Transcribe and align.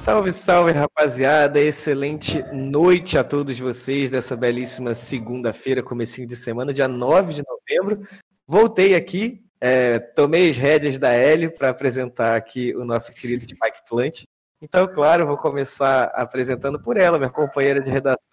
Salve, 0.00 0.32
salve, 0.32 0.72
rapaziada. 0.72 1.60
Excelente 1.60 2.42
noite 2.54 3.18
a 3.18 3.22
todos 3.22 3.58
vocês 3.58 4.08
dessa 4.08 4.34
belíssima 4.34 4.94
segunda-feira, 4.94 5.82
comecinho 5.82 6.26
de 6.26 6.34
semana, 6.34 6.72
dia 6.72 6.88
9 6.88 7.34
de 7.34 7.42
novembro. 7.46 8.08
Voltei 8.46 8.94
aqui, 8.94 9.44
é, 9.60 9.98
tomei 9.98 10.48
as 10.48 10.56
rédeas 10.56 10.96
da 10.96 11.10
Hélio 11.10 11.52
para 11.52 11.68
apresentar 11.68 12.34
aqui 12.34 12.74
o 12.74 12.82
nosso 12.82 13.12
querido 13.12 13.44
Spike 13.44 13.84
Plant. 13.86 14.24
Então, 14.62 14.88
claro, 14.88 15.26
vou 15.26 15.36
começar 15.36 16.04
apresentando 16.14 16.80
por 16.80 16.96
ela, 16.96 17.18
minha 17.18 17.30
companheira 17.30 17.82
de 17.82 17.90
redação. 17.90 18.32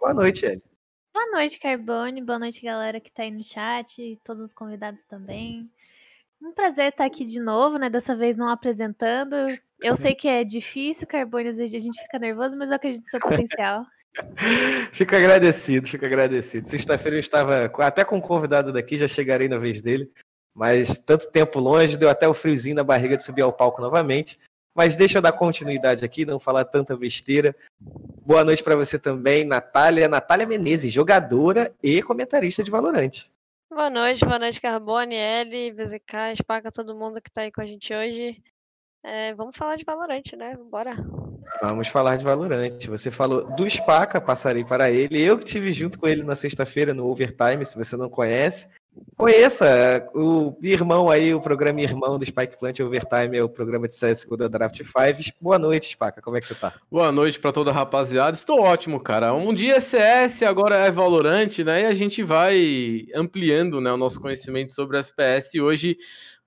Boa 0.00 0.12
noite, 0.12 0.46
Hélio. 0.46 0.62
Boa 1.14 1.30
noite, 1.30 1.60
Carbone. 1.60 2.20
Boa 2.24 2.40
noite, 2.40 2.60
galera 2.60 2.98
que 2.98 3.08
está 3.08 3.22
aí 3.22 3.30
no 3.30 3.44
chat, 3.44 4.02
e 4.02 4.16
todos 4.24 4.46
os 4.46 4.52
convidados 4.52 5.04
também. 5.04 5.70
Um 6.42 6.52
prazer 6.52 6.88
estar 6.88 7.04
aqui 7.04 7.24
de 7.24 7.38
novo, 7.38 7.78
né? 7.78 7.88
Dessa 7.88 8.16
vez 8.16 8.36
não 8.36 8.48
apresentando. 8.48 9.36
Eu 9.80 9.94
sei 9.94 10.14
que 10.14 10.26
é 10.26 10.42
difícil, 10.42 11.06
Carbone, 11.06 11.48
às 11.48 11.56
vezes 11.56 11.74
a 11.74 11.78
gente 11.78 12.00
fica 12.02 12.18
nervoso, 12.18 12.56
mas 12.56 12.68
eu 12.68 12.76
acredito 12.76 13.02
no 13.02 13.08
seu 13.08 13.20
potencial. 13.20 13.84
fico 14.92 15.14
agradecido, 15.14 15.86
fico 15.86 16.04
agradecido. 16.04 16.66
Sexta-feira 16.66 17.16
eu 17.16 17.20
estava 17.20 17.70
até 17.78 18.04
com 18.04 18.16
um 18.16 18.20
convidado 18.20 18.72
daqui, 18.72 18.96
já 18.96 19.06
chegarei 19.06 19.48
na 19.48 19.58
vez 19.58 19.80
dele. 19.80 20.10
Mas 20.54 20.98
tanto 20.98 21.30
tempo 21.30 21.60
longe, 21.60 21.96
deu 21.96 22.08
até 22.08 22.26
o 22.26 22.34
friozinho 22.34 22.74
na 22.74 22.82
barriga 22.82 23.16
de 23.16 23.24
subir 23.24 23.42
ao 23.42 23.52
palco 23.52 23.80
novamente. 23.80 24.38
Mas 24.74 24.96
deixa 24.96 25.18
eu 25.18 25.22
dar 25.22 25.32
continuidade 25.32 26.04
aqui, 26.04 26.24
não 26.24 26.38
falar 26.38 26.64
tanta 26.64 26.96
besteira. 26.96 27.54
Boa 27.80 28.44
noite 28.44 28.62
para 28.62 28.76
você 28.76 28.98
também, 28.98 29.44
Natália. 29.44 30.08
Natália 30.08 30.46
Menezes, 30.46 30.92
jogadora 30.92 31.72
e 31.82 32.02
comentarista 32.02 32.64
de 32.64 32.70
Valorante. 32.70 33.30
Boa 33.70 33.90
noite, 33.90 34.24
boa 34.24 34.38
noite, 34.38 34.60
Carbone, 34.60 35.14
L, 35.14 35.72
BZK, 35.72 36.36
Spaca, 36.36 36.70
todo 36.72 36.96
mundo 36.96 37.20
que 37.20 37.30
tá 37.30 37.42
aí 37.42 37.52
com 37.52 37.60
a 37.60 37.66
gente 37.66 37.92
hoje. 37.92 38.42
É, 39.02 39.34
vamos 39.34 39.56
falar 39.56 39.76
de 39.76 39.84
Valorante, 39.84 40.36
né? 40.36 40.56
Bora. 40.70 40.94
Vamos 41.62 41.88
falar 41.88 42.16
de 42.16 42.24
Valorante. 42.24 42.88
Você 42.88 43.10
falou 43.10 43.44
do 43.54 43.68
Spaca, 43.68 44.20
passarei 44.20 44.64
para 44.64 44.90
ele. 44.90 45.22
Eu 45.22 45.38
que 45.38 45.44
tive 45.44 45.72
junto 45.72 45.98
com 45.98 46.06
ele 46.06 46.22
na 46.22 46.34
sexta-feira 46.34 46.92
no 46.92 47.08
Overtime, 47.08 47.64
se 47.64 47.76
você 47.76 47.96
não 47.96 48.08
conhece. 48.08 48.68
Conheça 49.16 50.08
o 50.14 50.56
irmão 50.62 51.10
aí, 51.10 51.34
o 51.34 51.40
programa 51.40 51.80
irmão 51.80 52.18
do 52.18 52.26
Spike 52.26 52.58
Plant 52.58 52.80
Overtime, 52.80 53.36
é 53.36 53.42
o 53.42 53.48
programa 53.48 53.86
de 53.86 53.94
CSGO 53.94 54.36
da 54.36 54.48
Draft 54.48 54.82
5. 54.82 55.36
Boa 55.40 55.58
noite, 55.58 55.92
Spaca, 55.92 56.20
como 56.20 56.36
é 56.36 56.40
que 56.40 56.46
você 56.46 56.54
tá? 56.54 56.74
Boa 56.90 57.12
noite 57.12 57.38
para 57.38 57.52
toda 57.52 57.70
a 57.70 57.74
rapaziada. 57.74 58.36
Estou 58.36 58.60
ótimo, 58.60 59.00
cara. 59.00 59.34
Um 59.34 59.54
dia 59.54 59.76
é 59.76 59.80
CS, 59.80 60.42
agora 60.42 60.76
é 60.76 60.90
Valorante, 60.90 61.62
né? 61.62 61.82
E 61.82 61.86
a 61.86 61.94
gente 61.94 62.22
vai 62.22 63.06
ampliando 63.14 63.80
né, 63.80 63.92
o 63.92 63.96
nosso 63.96 64.20
conhecimento 64.20 64.72
sobre 64.72 64.98
FPS. 64.98 65.56
E 65.56 65.60
hoje 65.60 65.96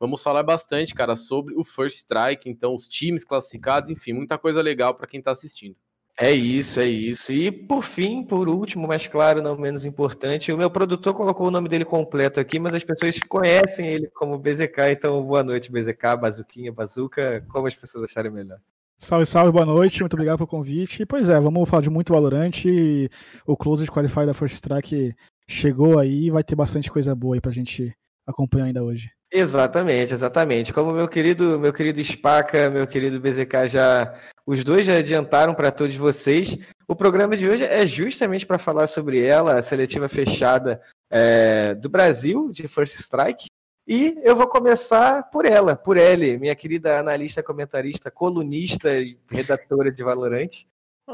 vamos 0.01 0.23
falar 0.23 0.41
bastante, 0.41 0.95
cara, 0.95 1.15
sobre 1.15 1.53
o 1.53 1.63
First 1.63 1.97
Strike, 1.97 2.49
então 2.49 2.75
os 2.75 2.87
times 2.87 3.23
classificados, 3.23 3.91
enfim, 3.91 4.13
muita 4.13 4.35
coisa 4.35 4.59
legal 4.59 4.95
para 4.95 5.05
quem 5.05 5.21
tá 5.21 5.29
assistindo. 5.29 5.75
É 6.19 6.31
isso, 6.31 6.79
é 6.79 6.87
isso. 6.87 7.31
E 7.31 7.51
por 7.51 7.83
fim, 7.83 8.23
por 8.23 8.49
último, 8.49 8.87
mas 8.87 9.05
claro, 9.05 9.43
não 9.43 9.55
menos 9.55 9.85
importante, 9.85 10.51
o 10.51 10.57
meu 10.57 10.71
produtor 10.71 11.13
colocou 11.13 11.47
o 11.47 11.51
nome 11.51 11.69
dele 11.69 11.85
completo 11.85 12.39
aqui, 12.39 12.59
mas 12.59 12.73
as 12.73 12.83
pessoas 12.83 13.19
conhecem 13.19 13.87
ele 13.87 14.07
como 14.07 14.39
BZK, 14.39 14.91
então 14.91 15.23
boa 15.23 15.43
noite, 15.43 15.71
BZK, 15.71 16.17
Bazuquinha, 16.19 16.73
Bazuca, 16.73 17.45
como 17.47 17.67
as 17.67 17.75
pessoas 17.75 18.05
acharem 18.05 18.31
melhor. 18.31 18.57
Salve, 18.97 19.25
salve, 19.27 19.51
boa 19.51 19.65
noite, 19.65 19.99
muito 20.01 20.13
obrigado 20.13 20.37
pelo 20.37 20.47
convite. 20.47 21.03
E, 21.03 21.05
pois 21.05 21.29
é, 21.29 21.39
vamos 21.39 21.69
falar 21.69 21.81
de 21.83 21.89
muito 21.89 22.13
Valorante. 22.13 23.09
O 23.45 23.55
Close 23.55 23.83
de 23.83 23.91
Qualify 23.91 24.25
da 24.25 24.33
First 24.33 24.61
Track 24.61 25.15
chegou 25.47 25.99
aí 25.99 26.29
vai 26.31 26.43
ter 26.43 26.55
bastante 26.55 26.89
coisa 26.91 27.15
boa 27.15 27.35
aí 27.35 27.41
pra 27.41 27.51
gente 27.51 27.95
acompanhar 28.27 28.65
ainda 28.65 28.83
hoje. 28.83 29.11
Exatamente, 29.31 30.13
exatamente. 30.13 30.73
Como 30.73 30.91
meu 30.91 31.07
querido, 31.07 31.57
meu 31.57 31.71
querido 31.71 32.03
Spaca, 32.03 32.69
meu 32.69 32.85
querido 32.85 33.19
BZK 33.19 33.67
já, 33.67 34.19
os 34.45 34.61
dois 34.61 34.85
já 34.85 34.97
adiantaram 34.97 35.53
para 35.53 35.71
todos 35.71 35.95
vocês. 35.95 36.57
O 36.85 36.95
programa 36.95 37.37
de 37.37 37.47
hoje 37.47 37.63
é 37.63 37.85
justamente 37.85 38.45
para 38.45 38.59
falar 38.59 38.87
sobre 38.87 39.23
ela, 39.23 39.57
a 39.57 39.61
seletiva 39.61 40.09
fechada 40.09 40.81
é, 41.09 41.73
do 41.75 41.89
Brasil 41.89 42.51
de 42.51 42.67
First 42.67 42.99
Strike. 42.99 43.45
E 43.87 44.17
eu 44.21 44.35
vou 44.35 44.47
começar 44.47 45.23
por 45.29 45.45
ela, 45.45 45.77
por 45.77 45.95
Ellie, 45.95 46.37
minha 46.37 46.55
querida 46.55 46.99
analista, 46.99 47.41
comentarista, 47.41 48.11
colunista 48.11 48.93
e 48.99 49.17
redatora 49.29 49.91
de 49.91 50.03
Valorante. 50.03 50.67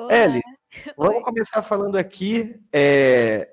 Ellie, 0.10 0.42
vamos 0.98 1.18
Oi. 1.18 1.22
começar 1.22 1.62
falando 1.62 1.98
aqui 1.98 2.60
é, 2.74 3.48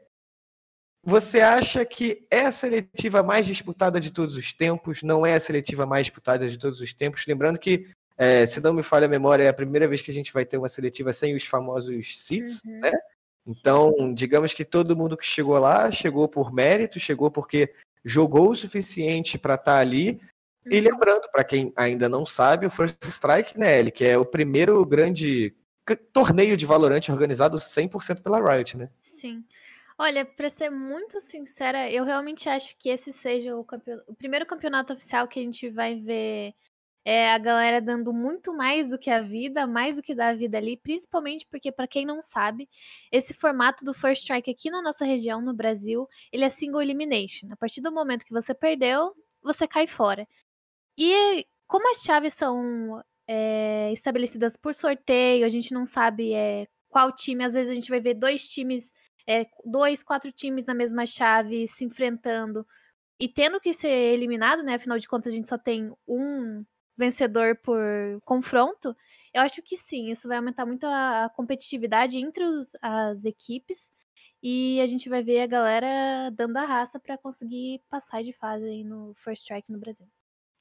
você 1.04 1.40
acha 1.40 1.84
que 1.84 2.26
é 2.30 2.42
a 2.42 2.50
seletiva 2.50 3.22
mais 3.22 3.46
disputada 3.46 4.00
de 4.00 4.10
todos 4.10 4.36
os 4.36 4.52
tempos? 4.52 5.02
Não 5.02 5.26
é 5.26 5.34
a 5.34 5.40
seletiva 5.40 5.84
mais 5.84 6.04
disputada 6.04 6.48
de 6.48 6.58
todos 6.58 6.80
os 6.80 6.94
tempos? 6.94 7.26
Lembrando 7.26 7.58
que, 7.58 7.88
é, 8.16 8.46
se 8.46 8.60
não 8.60 8.72
me 8.72 8.82
falha 8.82 9.06
a 9.06 9.08
memória, 9.08 9.44
é 9.44 9.48
a 9.48 9.54
primeira 9.54 9.86
vez 9.86 10.00
que 10.00 10.10
a 10.10 10.14
gente 10.14 10.32
vai 10.32 10.44
ter 10.44 10.56
uma 10.56 10.68
seletiva 10.68 11.12
sem 11.12 11.34
os 11.34 11.44
famosos 11.44 12.24
seats, 12.24 12.62
uhum. 12.64 12.80
né? 12.80 12.92
Então, 13.46 14.14
digamos 14.14 14.54
que 14.54 14.64
todo 14.64 14.96
mundo 14.96 15.16
que 15.16 15.26
chegou 15.26 15.58
lá 15.58 15.90
chegou 15.90 16.26
por 16.26 16.50
mérito, 16.52 16.98
chegou 16.98 17.30
porque 17.30 17.72
jogou 18.02 18.50
o 18.50 18.56
suficiente 18.56 19.36
para 19.36 19.54
estar 19.54 19.74
tá 19.74 19.78
ali. 19.78 20.18
E 20.64 20.78
uhum. 20.78 20.84
lembrando, 20.84 21.28
para 21.30 21.44
quem 21.44 21.70
ainda 21.76 22.08
não 22.08 22.24
sabe, 22.24 22.64
o 22.64 22.70
First 22.70 22.96
Strike, 23.04 23.58
né, 23.58 23.78
ele, 23.78 23.90
que 23.90 24.06
é 24.06 24.16
o 24.16 24.24
primeiro 24.24 24.84
grande 24.86 25.54
torneio 26.14 26.56
de 26.56 26.64
Valorant 26.64 27.06
organizado 27.10 27.58
100% 27.58 28.22
pela 28.22 28.40
Riot, 28.40 28.78
né? 28.78 28.88
Sim. 29.02 29.44
Olha, 29.98 30.24
para 30.24 30.48
ser 30.48 30.70
muito 30.70 31.20
sincera, 31.20 31.88
eu 31.90 32.04
realmente 32.04 32.48
acho 32.48 32.76
que 32.76 32.88
esse 32.88 33.12
seja 33.12 33.56
o, 33.56 33.60
o, 34.08 34.14
primeiro 34.14 34.44
campeonato 34.44 34.92
oficial 34.92 35.28
que 35.28 35.38
a 35.38 35.42
gente 35.42 35.70
vai 35.70 35.94
ver 35.94 36.52
é, 37.04 37.30
a 37.30 37.38
galera 37.38 37.80
dando 37.80 38.12
muito 38.12 38.52
mais 38.52 38.90
do 38.90 38.98
que 38.98 39.10
a 39.10 39.20
vida, 39.20 39.66
mais 39.66 39.96
do 39.96 40.02
que 40.02 40.14
dá 40.14 40.28
a 40.30 40.34
vida 40.34 40.58
ali, 40.58 40.76
principalmente 40.76 41.46
porque, 41.46 41.70
para 41.70 41.86
quem 41.86 42.04
não 42.04 42.20
sabe, 42.22 42.68
esse 43.12 43.34
formato 43.34 43.84
do 43.84 43.94
First 43.94 44.22
Strike 44.22 44.50
aqui 44.50 44.70
na 44.70 44.82
nossa 44.82 45.04
região, 45.04 45.40
no 45.40 45.54
Brasil, 45.54 46.08
ele 46.32 46.44
é 46.44 46.48
single 46.48 46.82
elimination. 46.82 47.48
A 47.52 47.56
partir 47.56 47.80
do 47.80 47.92
momento 47.92 48.24
que 48.24 48.32
você 48.32 48.54
perdeu, 48.54 49.14
você 49.42 49.68
cai 49.68 49.86
fora. 49.86 50.26
E 50.98 51.46
como 51.68 51.90
as 51.90 52.02
chaves 52.02 52.34
são 52.34 53.02
é, 53.28 53.92
estabelecidas 53.92 54.56
por 54.56 54.74
sorteio, 54.74 55.46
a 55.46 55.48
gente 55.48 55.72
não 55.74 55.86
sabe 55.86 56.34
é, 56.34 56.66
qual 56.88 57.12
time, 57.12 57.44
às 57.44 57.54
vezes 57.54 57.70
a 57.70 57.74
gente 57.74 57.90
vai 57.90 58.00
ver 58.00 58.14
dois 58.14 58.48
times 58.48 58.92
é, 59.26 59.46
dois, 59.64 60.02
quatro 60.02 60.30
times 60.30 60.64
na 60.64 60.74
mesma 60.74 61.06
chave 61.06 61.66
se 61.66 61.84
enfrentando 61.84 62.66
e 63.18 63.28
tendo 63.28 63.60
que 63.60 63.72
ser 63.72 63.88
eliminado, 63.88 64.62
né? 64.62 64.74
Afinal 64.74 64.98
de 64.98 65.08
contas, 65.08 65.32
a 65.32 65.36
gente 65.36 65.48
só 65.48 65.56
tem 65.56 65.92
um 66.06 66.64
vencedor 66.96 67.56
por 67.56 67.80
confronto. 68.24 68.96
Eu 69.32 69.42
acho 69.42 69.62
que 69.62 69.76
sim, 69.76 70.10
isso 70.10 70.28
vai 70.28 70.36
aumentar 70.36 70.66
muito 70.66 70.86
a 70.86 71.30
competitividade 71.34 72.18
entre 72.18 72.44
os, 72.44 72.72
as 72.82 73.24
equipes 73.24 73.92
e 74.42 74.80
a 74.80 74.86
gente 74.86 75.08
vai 75.08 75.22
ver 75.22 75.40
a 75.40 75.46
galera 75.46 76.30
dando 76.30 76.56
a 76.58 76.64
raça 76.64 77.00
para 77.00 77.16
conseguir 77.16 77.80
passar 77.88 78.22
de 78.22 78.32
fase 78.32 78.64
aí 78.64 78.84
no 78.84 79.14
First 79.16 79.42
Strike 79.42 79.72
no 79.72 79.78
Brasil. 79.78 80.06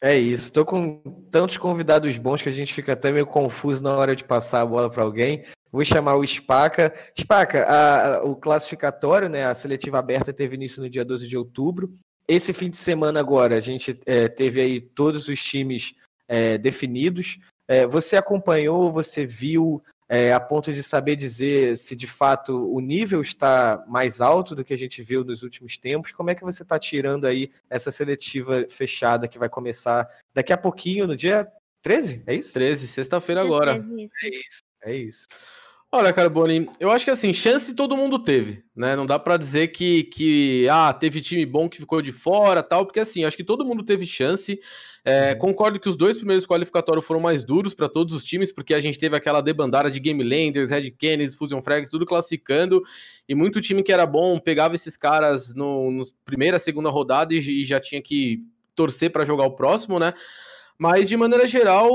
É 0.02 0.18
isso, 0.18 0.52
tô 0.52 0.66
com 0.66 1.02
tantos 1.32 1.58
convidados 1.58 2.18
bons 2.18 2.42
que 2.42 2.50
a 2.50 2.52
gente 2.52 2.74
fica 2.74 2.94
até 2.94 3.12
meio 3.12 3.28
confuso 3.28 3.82
na 3.82 3.96
hora 3.96 4.16
de 4.16 4.24
passar 4.24 4.62
a 4.62 4.66
bola 4.66 4.90
para 4.90 5.04
alguém. 5.04 5.46
Vou 5.74 5.84
chamar 5.84 6.16
o 6.18 6.28
Spaca. 6.28 6.94
Spaca, 7.20 7.64
a, 7.64 8.18
a, 8.18 8.24
o 8.24 8.36
classificatório, 8.36 9.28
né, 9.28 9.44
a 9.44 9.56
seletiva 9.56 9.98
aberta 9.98 10.32
teve 10.32 10.54
início 10.54 10.84
no 10.84 10.88
dia 10.88 11.04
12 11.04 11.28
de 11.28 11.36
outubro. 11.36 11.92
Esse 12.28 12.54
fim 12.54 12.70
de 12.70 12.78
semana 12.78 13.20
agora, 13.20 13.58
a 13.58 13.60
gente 13.60 14.00
é, 14.06 14.28
teve 14.28 14.62
aí 14.62 14.80
todos 14.80 15.28
os 15.28 15.42
times 15.44 15.96
é, 16.28 16.60
definidos. 16.60 17.40
É, 17.68 17.88
você 17.88 18.16
acompanhou, 18.16 18.92
você 18.92 19.26
viu 19.26 19.84
é, 20.08 20.32
a 20.32 20.40
ponto 20.40 20.72
de 20.72 20.84
saber 20.84 21.16
dizer 21.16 21.76
se 21.76 21.96
de 21.96 22.06
fato 22.06 22.72
o 22.72 22.80
nível 22.80 23.20
está 23.20 23.84
mais 23.88 24.22
alto 24.22 24.56
do 24.56 24.64
que 24.64 24.76
a 24.76 24.78
gente 24.78 25.02
viu 25.02 25.24
nos 25.24 25.42
últimos 25.42 25.76
tempos? 25.76 26.12
Como 26.12 26.30
é 26.30 26.36
que 26.36 26.44
você 26.44 26.62
está 26.62 26.78
tirando 26.78 27.26
aí 27.26 27.52
essa 27.68 27.90
seletiva 27.90 28.64
fechada 28.70 29.28
que 29.28 29.40
vai 29.40 29.50
começar 29.50 30.08
daqui 30.36 30.54
a 30.54 30.58
pouquinho, 30.58 31.08
no 31.08 31.18
dia 31.18 31.52
13? 31.82 32.22
É 32.28 32.36
isso? 32.36 32.54
13, 32.54 32.88
sexta-feira 32.88 33.42
agora. 33.42 33.82
13, 33.82 34.04
isso. 34.04 34.14
É 34.24 34.30
isso. 34.30 34.64
É 34.84 34.96
isso. 34.96 35.28
Olha, 35.96 36.12
Carboni, 36.12 36.68
eu 36.80 36.90
acho 36.90 37.06
que 37.06 37.12
assim, 37.12 37.32
chance 37.32 37.76
todo 37.76 37.96
mundo 37.96 38.18
teve, 38.18 38.64
né? 38.76 38.96
Não 38.96 39.06
dá 39.06 39.20
para 39.20 39.38
dizer 39.38 39.68
que, 39.68 40.06
que 40.06 40.68
ah, 40.68 40.92
teve 40.92 41.22
time 41.22 41.46
bom 41.46 41.70
que 41.70 41.78
ficou 41.78 42.02
de 42.02 42.12
fora 42.12 42.64
tal, 42.64 42.84
porque 42.84 43.00
assim, 43.00 43.24
acho 43.26 43.38
que 43.38 43.44
todo 43.44 43.64
mundo 43.64 43.84
teve 43.84 44.04
chance. 44.08 44.60
É, 45.06 45.34
uhum. 45.34 45.38
Concordo 45.38 45.80
que 45.80 45.88
os 45.88 45.96
dois 45.96 46.18
primeiros 46.18 46.48
qualificatórios 46.48 47.06
foram 47.06 47.20
mais 47.20 47.44
duros 47.44 47.76
para 47.76 47.88
todos 47.88 48.16
os 48.16 48.24
times, 48.24 48.52
porque 48.52 48.74
a 48.74 48.80
gente 48.80 48.98
teve 48.98 49.16
aquela 49.16 49.40
debandada 49.40 49.92
de 49.92 50.00
Game 50.00 50.24
Landers, 50.24 50.72
Red 50.72 50.90
Kennedy, 50.98 51.36
Fusion 51.36 51.62
Frags, 51.62 51.92
tudo 51.92 52.08
classificando, 52.08 52.82
e 53.30 53.36
muito 53.36 53.62
time 53.62 53.84
que 53.84 53.94
era 53.94 54.08
bom 54.08 54.40
pegava 54.40 54.74
esses 54.74 54.98
caras 54.98 55.54
no, 55.54 55.92
no 55.92 56.02
primeira, 56.26 56.58
segunda 56.58 56.90
rodada 56.90 57.36
e, 57.36 57.38
e 57.38 57.66
já 57.66 57.80
tinha 57.80 58.02
que 58.02 58.42
torcer 58.74 59.12
para 59.12 59.26
jogar 59.26 59.46
o 59.46 59.56
próximo, 59.56 60.00
né? 60.00 60.16
Mas, 60.78 61.08
de 61.08 61.16
maneira 61.16 61.48
geral, 61.48 61.90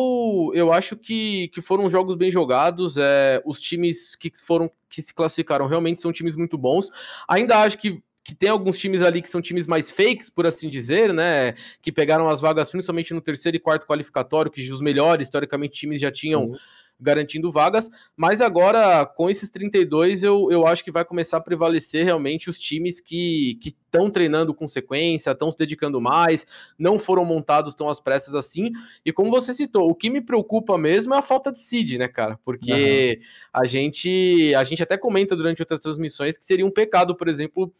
eu 0.55 0.73
acho 0.73 0.97
que, 0.97 1.49
que 1.49 1.61
foram 1.61 1.91
jogos 1.91 2.17
bem 2.17 2.31
jogados. 2.31 2.97
É, 2.97 3.43
os 3.45 3.61
times 3.61 4.15
que 4.17 4.31
foram 4.35 4.71
que 4.89 5.03
se 5.03 5.13
classificaram 5.13 5.67
realmente 5.67 6.01
são 6.01 6.13
times 6.13 6.35
muito 6.35 6.57
bons. 6.57 6.91
Ainda 7.29 7.59
acho 7.59 7.79
que, 7.79 8.03
que 8.25 8.35
tem 8.35 8.49
alguns 8.49 8.79
times 8.79 9.03
ali 9.03 9.21
que 9.21 9.29
são 9.29 9.43
times 9.43 9.67
mais 9.67 9.91
fakes, 9.91 10.31
por 10.31 10.47
assim 10.47 10.69
dizer, 10.69 11.13
né? 11.13 11.55
Que 11.83 11.93
pegaram 11.93 12.29
as 12.29 12.41
vagas 12.41 12.71
principalmente 12.71 13.13
no 13.13 13.21
terceiro 13.21 13.57
e 13.57 13.61
quarto 13.61 13.87
qualificatório, 13.87 14.51
que 14.51 14.61
os 14.73 14.81
melhores, 14.81 15.27
historicamente, 15.27 15.81
times 15.81 16.01
já 16.01 16.11
tinham. 16.11 16.47
Uhum 16.47 16.57
garantindo 17.01 17.51
vagas, 17.51 17.91
mas 18.17 18.41
agora 18.41 19.07
com 19.07 19.31
esses 19.31 19.51
32 19.51 20.25
eu, 20.25 20.49
eu 20.51 20.67
acho 20.67 20.83
que 20.83 20.91
vai 20.91 21.05
começar 21.05 21.37
a 21.37 21.41
prevalecer 21.41 22.05
realmente 22.05 22.51
os 22.51 22.59
times 22.59 23.01
que 23.01 23.59
estão 23.65 24.11
treinando 24.11 24.53
com 24.53 24.67
sequência, 24.67 25.31
estão 25.31 25.51
se 25.51 25.57
dedicando 25.57 26.01
mais, 26.01 26.47
não 26.79 26.99
foram 26.99 27.25
montados 27.25 27.75
tão 27.75 27.89
às 27.89 28.01
pressas 28.01 28.35
assim, 28.35 28.73
e 29.05 29.13
como 29.13 29.31
você 29.31 29.55
citou, 29.55 29.89
o 29.89 29.95
que 29.95 30.11
me 30.11 30.21
preocupa 30.21 30.77
mesmo 30.77 31.15
é 31.15 31.19
a 31.19 31.23
falta 31.23 31.53
de 31.53 31.61
seed, 31.61 31.99
né, 31.99 32.09
cara, 32.09 32.39
porque 32.45 33.21
uhum. 33.21 33.61
a 33.63 33.67
gente 33.67 34.55
a 34.55 34.65
gente 34.65 34.83
até 34.83 34.97
comenta 34.97 35.37
durante 35.37 35.63
outras 35.63 35.81
transmissões 35.81 36.37
que 36.37 36.45
seria 36.45 36.67
um 36.67 36.71
pecado, 36.71 37.17
por 37.17 37.29
exemplo, 37.29 37.73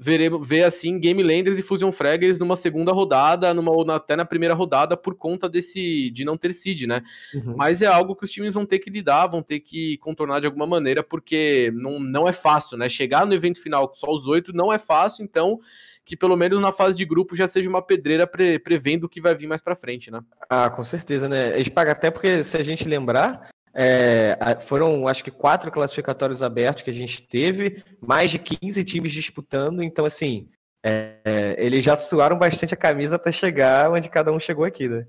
ver, 0.00 0.30
ver 0.38 0.62
assim 0.64 0.98
Game 0.98 1.22
Landers 1.22 1.58
e 1.58 1.62
Fusion 1.62 1.92
Fraggers 1.92 2.38
numa 2.38 2.56
segunda 2.56 2.90
rodada, 2.90 3.52
numa, 3.52 3.70
ou 3.70 3.88
até 3.90 4.16
na 4.16 4.24
primeira 4.24 4.54
rodada, 4.54 4.96
por 4.96 5.14
conta 5.14 5.46
desse 5.46 6.10
de 6.10 6.24
não 6.24 6.38
ter 6.38 6.54
seed, 6.54 6.84
né? 6.84 7.02
Uhum. 7.34 7.54
Mas 7.54 7.82
é 7.82 7.86
algo 7.86 8.16
que 8.16 8.24
os 8.24 8.30
times 8.30 8.54
vão 8.54 8.64
ter 8.64 8.78
que 8.78 8.88
lidar, 8.88 9.26
vão 9.26 9.42
ter 9.42 9.60
que 9.60 9.98
contornar 9.98 10.40
de 10.40 10.46
alguma 10.46 10.66
maneira, 10.66 11.02
porque 11.02 11.70
não, 11.74 12.00
não 12.00 12.26
é 12.26 12.32
fácil, 12.32 12.78
né? 12.78 12.88
Chegar 12.88 13.26
no 13.26 13.34
evento 13.34 13.60
final 13.60 13.86
com 13.88 13.94
só 13.94 14.10
os 14.10 14.26
oito 14.26 14.54
não 14.54 14.72
é 14.72 14.78
fácil, 14.78 15.22
então 15.22 15.60
que 16.02 16.16
pelo 16.16 16.34
menos 16.34 16.60
na 16.60 16.72
fase 16.72 16.96
de 16.96 17.04
grupo 17.04 17.36
já 17.36 17.46
seja 17.46 17.68
uma 17.68 17.82
pedreira 17.82 18.26
pre, 18.26 18.58
prevendo 18.58 19.04
o 19.04 19.08
que 19.08 19.20
vai 19.20 19.34
vir 19.34 19.46
mais 19.46 19.60
para 19.60 19.76
frente, 19.76 20.10
né? 20.10 20.20
Ah, 20.48 20.70
com 20.70 20.82
certeza, 20.82 21.28
né? 21.28 21.54
Eles 21.54 21.68
pagam 21.68 21.92
até 21.92 22.10
porque, 22.10 22.42
se 22.42 22.56
a 22.56 22.62
gente 22.62 22.88
lembrar, 22.88 23.50
é, 23.74 24.36
foram, 24.60 25.06
acho 25.06 25.22
que, 25.22 25.30
quatro 25.30 25.70
classificatórios 25.70 26.42
abertos 26.42 26.82
que 26.82 26.90
a 26.90 26.94
gente 26.94 27.22
teve, 27.22 27.82
mais 28.00 28.30
de 28.30 28.38
15 28.38 28.82
times 28.84 29.12
disputando, 29.12 29.82
então, 29.82 30.04
assim, 30.04 30.48
é, 30.82 31.54
eles 31.58 31.84
já 31.84 31.96
suaram 31.96 32.38
bastante 32.38 32.74
a 32.74 32.76
camisa 32.76 33.16
até 33.16 33.30
chegar 33.30 33.90
onde 33.90 34.08
cada 34.08 34.32
um 34.32 34.40
chegou 34.40 34.64
aqui, 34.64 34.88
né? 34.88 35.06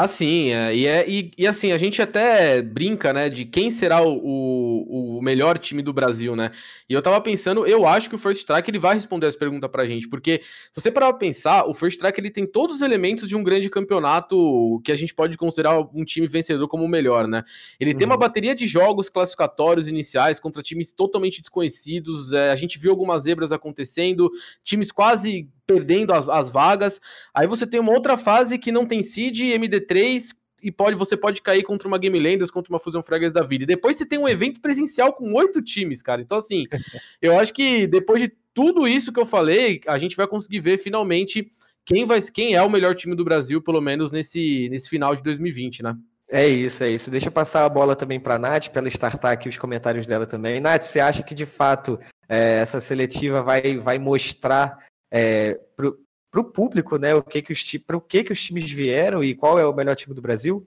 Ah, 0.00 0.06
sim, 0.06 0.52
é, 0.52 0.76
e, 0.76 0.86
é, 0.86 1.10
e, 1.10 1.32
e, 1.36 1.44
assim, 1.44 1.72
a 1.72 1.76
gente 1.76 2.00
até 2.00 2.62
brinca, 2.62 3.12
né, 3.12 3.28
de 3.28 3.44
quem 3.44 3.68
será 3.68 4.00
o, 4.00 4.16
o, 4.16 5.18
o, 5.18 5.20
melhor 5.20 5.58
time 5.58 5.82
do 5.82 5.92
Brasil, 5.92 6.36
né? 6.36 6.52
E 6.88 6.94
eu 6.94 7.02
tava 7.02 7.20
pensando, 7.20 7.66
eu 7.66 7.84
acho 7.84 8.08
que 8.08 8.14
o 8.14 8.18
First 8.18 8.46
Track 8.46 8.70
ele 8.70 8.78
vai 8.78 8.94
responder 8.94 9.26
essa 9.26 9.36
pergunta 9.36 9.68
pra 9.68 9.84
gente, 9.86 10.08
porque 10.08 10.40
se 10.72 10.80
você 10.80 10.92
parar 10.92 11.08
pra 11.08 11.18
pensar, 11.18 11.68
o 11.68 11.74
First 11.74 11.98
Track 11.98 12.20
ele 12.20 12.30
tem 12.30 12.46
todos 12.46 12.76
os 12.76 12.82
elementos 12.82 13.28
de 13.28 13.34
um 13.34 13.42
grande 13.42 13.68
campeonato 13.68 14.80
que 14.84 14.92
a 14.92 14.94
gente 14.94 15.12
pode 15.12 15.36
considerar 15.36 15.80
um 15.92 16.04
time 16.04 16.28
vencedor 16.28 16.68
como 16.68 16.84
o 16.84 16.88
melhor, 16.88 17.26
né? 17.26 17.42
Ele 17.80 17.90
uhum. 17.90 17.98
tem 17.98 18.06
uma 18.06 18.14
uhum. 18.14 18.20
bateria 18.20 18.54
de 18.54 18.68
jogos 18.68 19.08
classificatórios 19.08 19.88
iniciais 19.88 20.38
contra 20.38 20.62
times 20.62 20.92
totalmente 20.92 21.40
desconhecidos, 21.40 22.32
é, 22.32 22.52
a 22.52 22.54
gente 22.54 22.78
viu 22.78 22.92
algumas 22.92 23.24
zebras 23.24 23.50
acontecendo, 23.50 24.30
times 24.62 24.92
quase 24.92 25.48
perdendo 25.68 26.14
as, 26.14 26.28
as 26.28 26.48
vagas. 26.48 26.98
Aí 27.34 27.46
você 27.46 27.66
tem 27.66 27.78
uma 27.78 27.92
outra 27.92 28.16
fase 28.16 28.58
que 28.58 28.72
não 28.72 28.86
tem 28.86 29.02
seed, 29.02 29.40
MD3, 29.40 30.34
e 30.62 30.72
pode, 30.72 30.96
você 30.96 31.16
pode 31.16 31.42
cair 31.42 31.62
contra 31.62 31.86
uma 31.86 31.98
Game 31.98 32.18
Landers, 32.18 32.50
contra 32.50 32.72
uma 32.72 32.80
Fusão 32.80 33.02
Fragas 33.02 33.32
da 33.32 33.42
vida. 33.42 33.64
E 33.64 33.66
depois 33.66 33.96
você 33.96 34.06
tem 34.06 34.18
um 34.18 34.26
evento 34.26 34.60
presencial 34.60 35.12
com 35.12 35.32
oito 35.34 35.62
times, 35.62 36.02
cara. 36.02 36.22
Então, 36.22 36.38
assim, 36.38 36.64
eu 37.22 37.38
acho 37.38 37.52
que 37.52 37.86
depois 37.86 38.20
de 38.20 38.32
tudo 38.54 38.88
isso 38.88 39.12
que 39.12 39.20
eu 39.20 39.26
falei, 39.26 39.80
a 39.86 39.98
gente 39.98 40.16
vai 40.16 40.26
conseguir 40.26 40.58
ver 40.58 40.78
finalmente 40.78 41.48
quem, 41.84 42.04
vai, 42.04 42.20
quem 42.22 42.54
é 42.54 42.62
o 42.62 42.70
melhor 42.70 42.94
time 42.94 43.14
do 43.14 43.24
Brasil, 43.24 43.62
pelo 43.62 43.80
menos 43.80 44.10
nesse, 44.10 44.68
nesse 44.70 44.88
final 44.88 45.14
de 45.14 45.22
2020, 45.22 45.82
né? 45.82 45.94
É 46.30 46.46
isso, 46.46 46.82
é 46.82 46.90
isso. 46.90 47.10
Deixa 47.10 47.28
eu 47.28 47.32
passar 47.32 47.64
a 47.64 47.68
bola 47.68 47.94
também 47.94 48.18
para 48.18 48.34
a 48.34 48.38
Nath, 48.38 48.68
para 48.68 48.80
ela 48.80 48.88
startar 48.88 49.32
aqui 49.32 49.48
os 49.48 49.56
comentários 49.56 50.06
dela 50.06 50.26
também. 50.26 50.60
Nath, 50.60 50.82
você 50.82 51.00
acha 51.00 51.22
que 51.22 51.34
de 51.34 51.46
fato 51.46 51.98
é, 52.28 52.58
essa 52.60 52.80
seletiva 52.80 53.42
vai, 53.42 53.78
vai 53.78 53.98
mostrar 53.98 54.76
é, 55.10 55.54
para 55.74 56.40
o 56.40 56.52
público, 56.52 56.98
né? 56.98 57.14
O 57.14 57.22
que 57.22 57.42
que 57.42 57.52
os 57.52 57.62
para 57.86 57.96
o 57.96 58.00
que 58.00 58.24
que 58.24 58.32
os 58.32 58.42
times 58.42 58.70
vieram 58.70 59.22
e 59.22 59.34
qual 59.34 59.58
é 59.58 59.66
o 59.66 59.74
melhor 59.74 59.96
time 59.96 60.14
do 60.14 60.22
Brasil? 60.22 60.66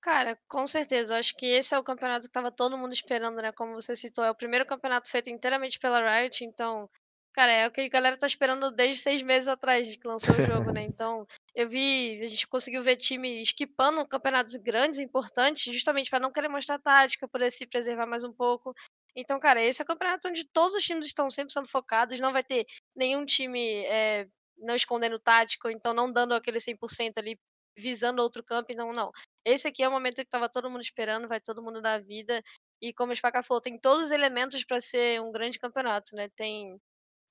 Cara, 0.00 0.38
com 0.48 0.66
certeza. 0.66 1.14
Eu 1.14 1.18
acho 1.18 1.36
que 1.36 1.46
esse 1.46 1.74
é 1.74 1.78
o 1.78 1.82
campeonato 1.82 2.22
que 2.22 2.30
estava 2.30 2.50
todo 2.50 2.78
mundo 2.78 2.92
esperando, 2.92 3.42
né? 3.42 3.52
Como 3.52 3.74
você 3.74 3.96
citou, 3.96 4.24
é 4.24 4.30
o 4.30 4.34
primeiro 4.34 4.64
campeonato 4.66 5.10
feito 5.10 5.28
inteiramente 5.30 5.78
pela 5.78 6.00
Riot, 6.00 6.44
então, 6.44 6.88
cara, 7.32 7.52
é 7.52 7.66
o 7.66 7.70
que 7.70 7.80
a 7.80 7.88
galera 7.88 8.16
tá 8.16 8.26
esperando 8.26 8.70
desde 8.70 9.02
seis 9.02 9.22
meses 9.22 9.48
atrás 9.48 9.88
de 9.88 9.98
que 9.98 10.06
lançou 10.08 10.34
o 10.34 10.44
jogo, 10.44 10.72
né? 10.72 10.82
Então, 10.88 11.26
eu 11.54 11.68
vi, 11.68 12.20
a 12.22 12.26
gente 12.26 12.46
conseguiu 12.46 12.82
ver 12.82 12.96
time 12.96 13.42
esquipando 13.42 14.06
campeonatos 14.06 14.54
grandes, 14.56 14.98
importantes, 14.98 15.72
justamente 15.72 16.10
para 16.10 16.20
não 16.20 16.32
querer 16.32 16.48
mostrar 16.48 16.78
tática, 16.78 17.28
poder 17.28 17.50
se 17.50 17.66
preservar 17.66 18.06
mais 18.06 18.24
um 18.24 18.32
pouco. 18.32 18.74
Então, 19.16 19.38
cara, 19.40 19.62
esse 19.62 19.80
é 19.82 19.84
o 19.84 19.86
campeonato 19.86 20.28
onde 20.28 20.44
todos 20.44 20.74
os 20.74 20.84
times 20.84 21.06
estão 21.06 21.28
100% 21.28 21.68
focados, 21.68 22.20
não 22.20 22.32
vai 22.32 22.42
ter 22.42 22.64
nenhum 22.94 23.24
time 23.24 23.84
é, 23.86 24.26
não 24.58 24.74
escondendo 24.74 25.18
tático, 25.18 25.68
então 25.70 25.92
não 25.92 26.12
dando 26.12 26.34
aquele 26.34 26.58
100% 26.58 27.18
ali, 27.18 27.38
visando 27.76 28.22
outro 28.22 28.42
campo, 28.44 28.72
então 28.72 28.92
não. 28.92 29.10
Esse 29.44 29.68
aqui 29.68 29.82
é 29.82 29.88
o 29.88 29.92
momento 29.92 30.16
que 30.16 30.22
estava 30.22 30.48
todo 30.48 30.70
mundo 30.70 30.82
esperando, 30.82 31.28
vai 31.28 31.40
todo 31.40 31.62
mundo 31.62 31.80
dar 31.80 32.02
vida, 32.02 32.42
e 32.80 32.92
como 32.92 33.12
o 33.12 33.16
Spaca 33.16 33.42
falou, 33.42 33.60
tem 33.60 33.78
todos 33.78 34.06
os 34.06 34.10
elementos 34.10 34.64
para 34.64 34.80
ser 34.80 35.20
um 35.20 35.32
grande 35.32 35.58
campeonato, 35.58 36.14
né? 36.14 36.28
Tem. 36.36 36.78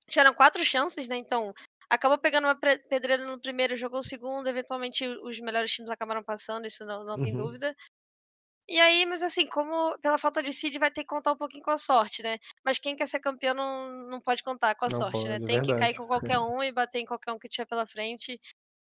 Tiveram 0.10 0.34
quatro 0.34 0.64
chances, 0.64 1.08
né? 1.08 1.18
Então, 1.18 1.54
acabou 1.90 2.18
pegando 2.18 2.46
uma 2.46 2.56
pedreira 2.56 3.26
no 3.26 3.40
primeiro, 3.40 3.76
jogou 3.76 4.00
o 4.00 4.04
segundo, 4.04 4.48
eventualmente 4.48 5.06
os 5.06 5.40
melhores 5.40 5.72
times 5.72 5.90
acabaram 5.90 6.24
passando, 6.24 6.66
isso 6.66 6.86
não, 6.86 7.04
não 7.04 7.14
uhum. 7.14 7.20
tem 7.20 7.36
dúvida. 7.36 7.76
E 8.70 8.80
aí, 8.82 9.06
mas 9.06 9.24
assim, 9.24 9.48
como 9.48 9.98
pela 10.00 10.18
falta 10.18 10.44
de 10.44 10.52
seed 10.52 10.78
vai 10.78 10.92
ter 10.92 11.02
que 11.02 11.08
contar 11.08 11.32
um 11.32 11.38
pouquinho 11.38 11.64
com 11.64 11.72
a 11.72 11.78
sorte, 11.78 12.22
né? 12.22 12.38
Mas 12.66 12.78
quem 12.78 12.96
quer 12.96 13.08
ser 13.08 13.20
campeão 13.20 13.54
não, 13.56 14.10
não 14.10 14.22
pode 14.22 14.44
contar 14.44 14.76
com 14.76 14.86
a 14.86 14.90
não 14.90 14.98
sorte, 15.00 15.24
né? 15.28 15.40
pode, 15.40 15.40
né? 15.40 15.48
Tem 15.48 15.62
verdade. 15.62 15.74
que 15.74 15.80
cair 15.80 15.96
com 15.96 16.06
qualquer 16.06 16.38
um 16.40 16.62
e 16.62 16.72
bater 16.72 17.00
em 17.00 17.06
qualquer 17.06 17.32
um 17.32 17.40
que 17.40 17.48
tiver 17.48 17.66
pela 17.66 17.88
frente 17.88 18.40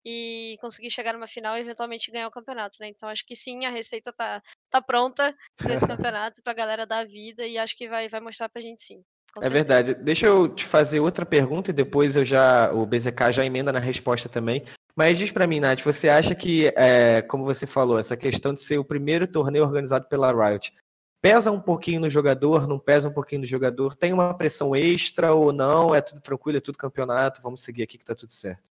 e 0.06 0.58
conseguir 0.62 0.92
chegar 0.92 1.14
numa 1.14 1.28
final 1.28 1.58
e 1.58 1.62
eventualmente 1.62 2.12
ganhar 2.12 2.28
o 2.28 2.32
campeonato, 2.32 2.78
né? 2.80 2.88
Então 2.90 3.10
acho 3.10 3.26
que 3.26 3.36
sim, 3.36 3.66
a 3.66 3.70
receita 3.70 4.14
tá, 4.14 4.42
tá 4.70 4.82
pronta 4.82 5.36
para 5.58 5.74
esse 5.74 5.86
campeonato, 5.88 6.42
pra 6.44 6.54
galera 6.54 6.86
dar 6.86 7.06
vida 7.08 7.46
e 7.46 7.58
acho 7.58 7.76
que 7.76 7.90
vai, 7.90 8.08
vai 8.08 8.20
mostrar 8.20 8.50
pra 8.50 8.62
gente 8.62 8.84
sim. 8.84 9.04
É 9.42 9.50
verdade. 9.50 9.94
Deixa 9.96 10.26
eu 10.28 10.48
te 10.48 10.66
fazer 10.66 11.00
outra 11.00 11.26
pergunta 11.26 11.72
e 11.72 11.74
depois 11.74 12.16
eu 12.16 12.26
já 12.26 12.72
o 12.74 12.86
BZK 12.86 13.32
já 13.32 13.46
emenda 13.46 13.72
na 13.72 13.80
resposta 13.80 14.28
também. 14.28 14.64
Mas 14.96 15.18
diz 15.18 15.32
para 15.32 15.48
mim, 15.48 15.60
Nath, 15.60 15.82
você 15.82 16.10
acha 16.10 16.36
que, 16.36 16.68
é, 16.76 17.22
como 17.22 17.46
você 17.46 17.66
falou, 17.66 17.98
essa 17.98 18.18
questão 18.18 18.54
de 18.54 18.62
ser 18.62 18.78
o 18.78 18.86
primeiro 18.86 19.28
torneio 19.28 19.64
organizado 19.64 20.08
pela 20.08 20.32
Riot 20.32 20.74
pesa 21.22 21.52
um 21.52 21.62
pouquinho 21.62 22.02
no 22.02 22.10
jogador, 22.10 22.68
não 22.68 22.80
pesa 22.80 23.08
um 23.08 23.14
pouquinho 23.14 23.42
no 23.42 23.48
jogador? 23.48 23.96
Tem 23.96 24.12
uma 24.12 24.34
pressão 24.36 24.76
extra 24.76 25.34
ou 25.34 25.54
não? 25.54 25.94
É 25.94 26.02
tudo 26.02 26.20
tranquilo, 26.20 26.58
é 26.58 26.62
tudo 26.62 26.78
campeonato? 26.78 27.42
Vamos 27.42 27.64
seguir 27.64 27.84
aqui 27.84 27.98
que 27.98 28.06
tá 28.06 28.16
tudo 28.16 28.34
certo. 28.34 28.72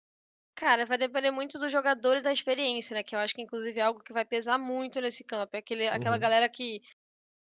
Cara, 0.54 0.86
vai 0.86 0.96
depender 0.96 1.32
muito 1.32 1.58
do 1.58 1.68
jogador 1.68 2.18
e 2.18 2.22
da 2.22 2.32
experiência, 2.32 2.94
né? 2.94 3.02
Que 3.02 3.16
eu 3.16 3.18
acho 3.18 3.34
que, 3.34 3.42
inclusive, 3.42 3.80
é 3.80 3.82
algo 3.82 4.00
que 4.00 4.12
vai 4.12 4.24
pesar 4.24 4.56
muito 4.56 5.00
nesse 5.00 5.24
campo. 5.24 5.56
É 5.56 5.58
aquele, 5.58 5.88
aquela 5.88 6.14
uhum. 6.14 6.20
galera 6.20 6.48
que 6.48 6.80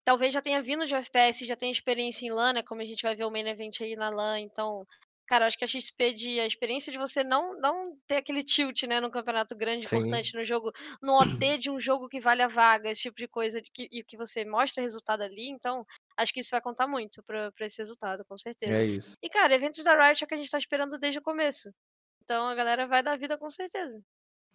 talvez 0.04 0.34
já 0.34 0.42
tenha 0.42 0.60
vindo 0.60 0.84
de 0.84 0.94
FPS, 0.94 1.46
já 1.46 1.56
tenha 1.56 1.72
experiência 1.72 2.26
em 2.26 2.30
LAN, 2.30 2.54
né? 2.54 2.62
Como 2.62 2.82
a 2.82 2.84
gente 2.84 3.02
vai 3.02 3.16
ver 3.16 3.24
o 3.24 3.30
main 3.30 3.46
event 3.46 3.80
aí 3.80 3.96
na 3.96 4.10
LAN. 4.10 4.40
Então, 4.40 4.86
Cara, 5.28 5.46
acho 5.46 5.58
que 5.58 5.64
a 5.64 5.68
XP 5.68 6.12
de 6.14 6.40
a 6.40 6.46
experiência 6.46 6.90
de 6.90 6.98
você 6.98 7.22
não 7.22 7.58
não 7.60 7.96
ter 8.06 8.16
aquele 8.16 8.42
tilt, 8.42 8.82
né, 8.84 9.00
num 9.00 9.10
campeonato 9.10 9.54
grande, 9.54 9.86
Sim. 9.86 9.96
importante 9.96 10.34
no 10.34 10.44
jogo, 10.44 10.72
no 11.02 11.18
OT 11.20 11.58
de 11.58 11.70
um 11.70 11.78
jogo 11.78 12.08
que 12.08 12.20
vale 12.20 12.42
a 12.42 12.48
vaga, 12.48 12.90
esse 12.90 13.02
tipo 13.02 13.16
de 13.18 13.28
coisa, 13.28 13.60
que, 13.60 13.88
e 13.92 14.02
que 14.02 14.16
você 14.16 14.44
mostra 14.44 14.82
resultado 14.82 15.22
ali, 15.22 15.50
então 15.50 15.84
acho 16.16 16.32
que 16.32 16.40
isso 16.40 16.50
vai 16.50 16.60
contar 16.60 16.86
muito 16.88 17.22
pra 17.24 17.52
esse 17.60 17.78
resultado, 17.78 18.24
com 18.24 18.38
certeza. 18.38 18.80
É 18.80 18.86
isso. 18.86 19.16
E, 19.22 19.28
cara, 19.28 19.54
eventos 19.54 19.84
da 19.84 19.94
Riot 19.94 20.22
é 20.22 20.24
o 20.24 20.28
que 20.28 20.34
a 20.34 20.38
gente 20.38 20.50
tá 20.50 20.58
esperando 20.58 20.98
desde 20.98 21.18
o 21.18 21.22
começo. 21.22 21.70
Então 22.24 22.46
a 22.46 22.54
galera 22.54 22.86
vai 22.86 23.02
dar 23.02 23.18
vida 23.18 23.38
com 23.38 23.50
certeza. 23.50 24.02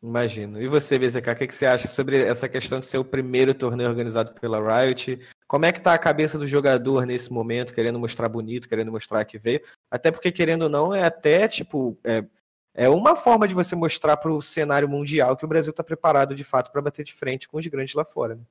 Imagino. 0.03 0.61
E 0.61 0.67
você, 0.67 0.99
BZK, 0.99 1.29
o 1.29 1.35
que, 1.35 1.47
que 1.47 1.55
você 1.55 1.65
acha 1.65 1.87
sobre 1.87 2.21
essa 2.21 2.49
questão 2.49 2.81
de 2.81 2.85
ser 2.85 2.97
o 2.97 3.05
primeiro 3.05 3.53
torneio 3.53 3.89
organizado 3.89 4.33
pela 4.33 4.59
Riot? 4.59 5.17
Como 5.47 5.65
é 5.65 5.71
que 5.71 5.79
tá 5.79 5.93
a 5.93 5.97
cabeça 5.97 6.37
do 6.37 6.45
jogador 6.45 7.05
nesse 7.05 7.31
momento, 7.31 7.73
querendo 7.73 7.97
mostrar 7.97 8.27
bonito, 8.27 8.67
querendo 8.67 8.91
mostrar 8.91 9.23
que 9.23 9.39
veio? 9.39 9.61
Até 9.89 10.11
porque, 10.11 10.29
querendo 10.29 10.63
ou 10.63 10.69
não, 10.69 10.93
é 10.93 11.05
até, 11.05 11.47
tipo, 11.47 11.97
é, 12.03 12.21
é 12.75 12.89
uma 12.89 13.15
forma 13.15 13.47
de 13.47 13.53
você 13.53 13.77
mostrar 13.77 14.17
para 14.17 14.29
o 14.29 14.41
cenário 14.41 14.89
mundial 14.89 15.37
que 15.37 15.45
o 15.45 15.47
Brasil 15.47 15.71
está 15.71 15.85
preparado, 15.85 16.35
de 16.35 16.43
fato, 16.43 16.69
para 16.69 16.81
bater 16.81 17.05
de 17.05 17.13
frente 17.13 17.47
com 17.47 17.57
os 17.57 17.65
grandes 17.67 17.93
lá 17.93 18.03
fora. 18.03 18.35
Né? 18.35 18.41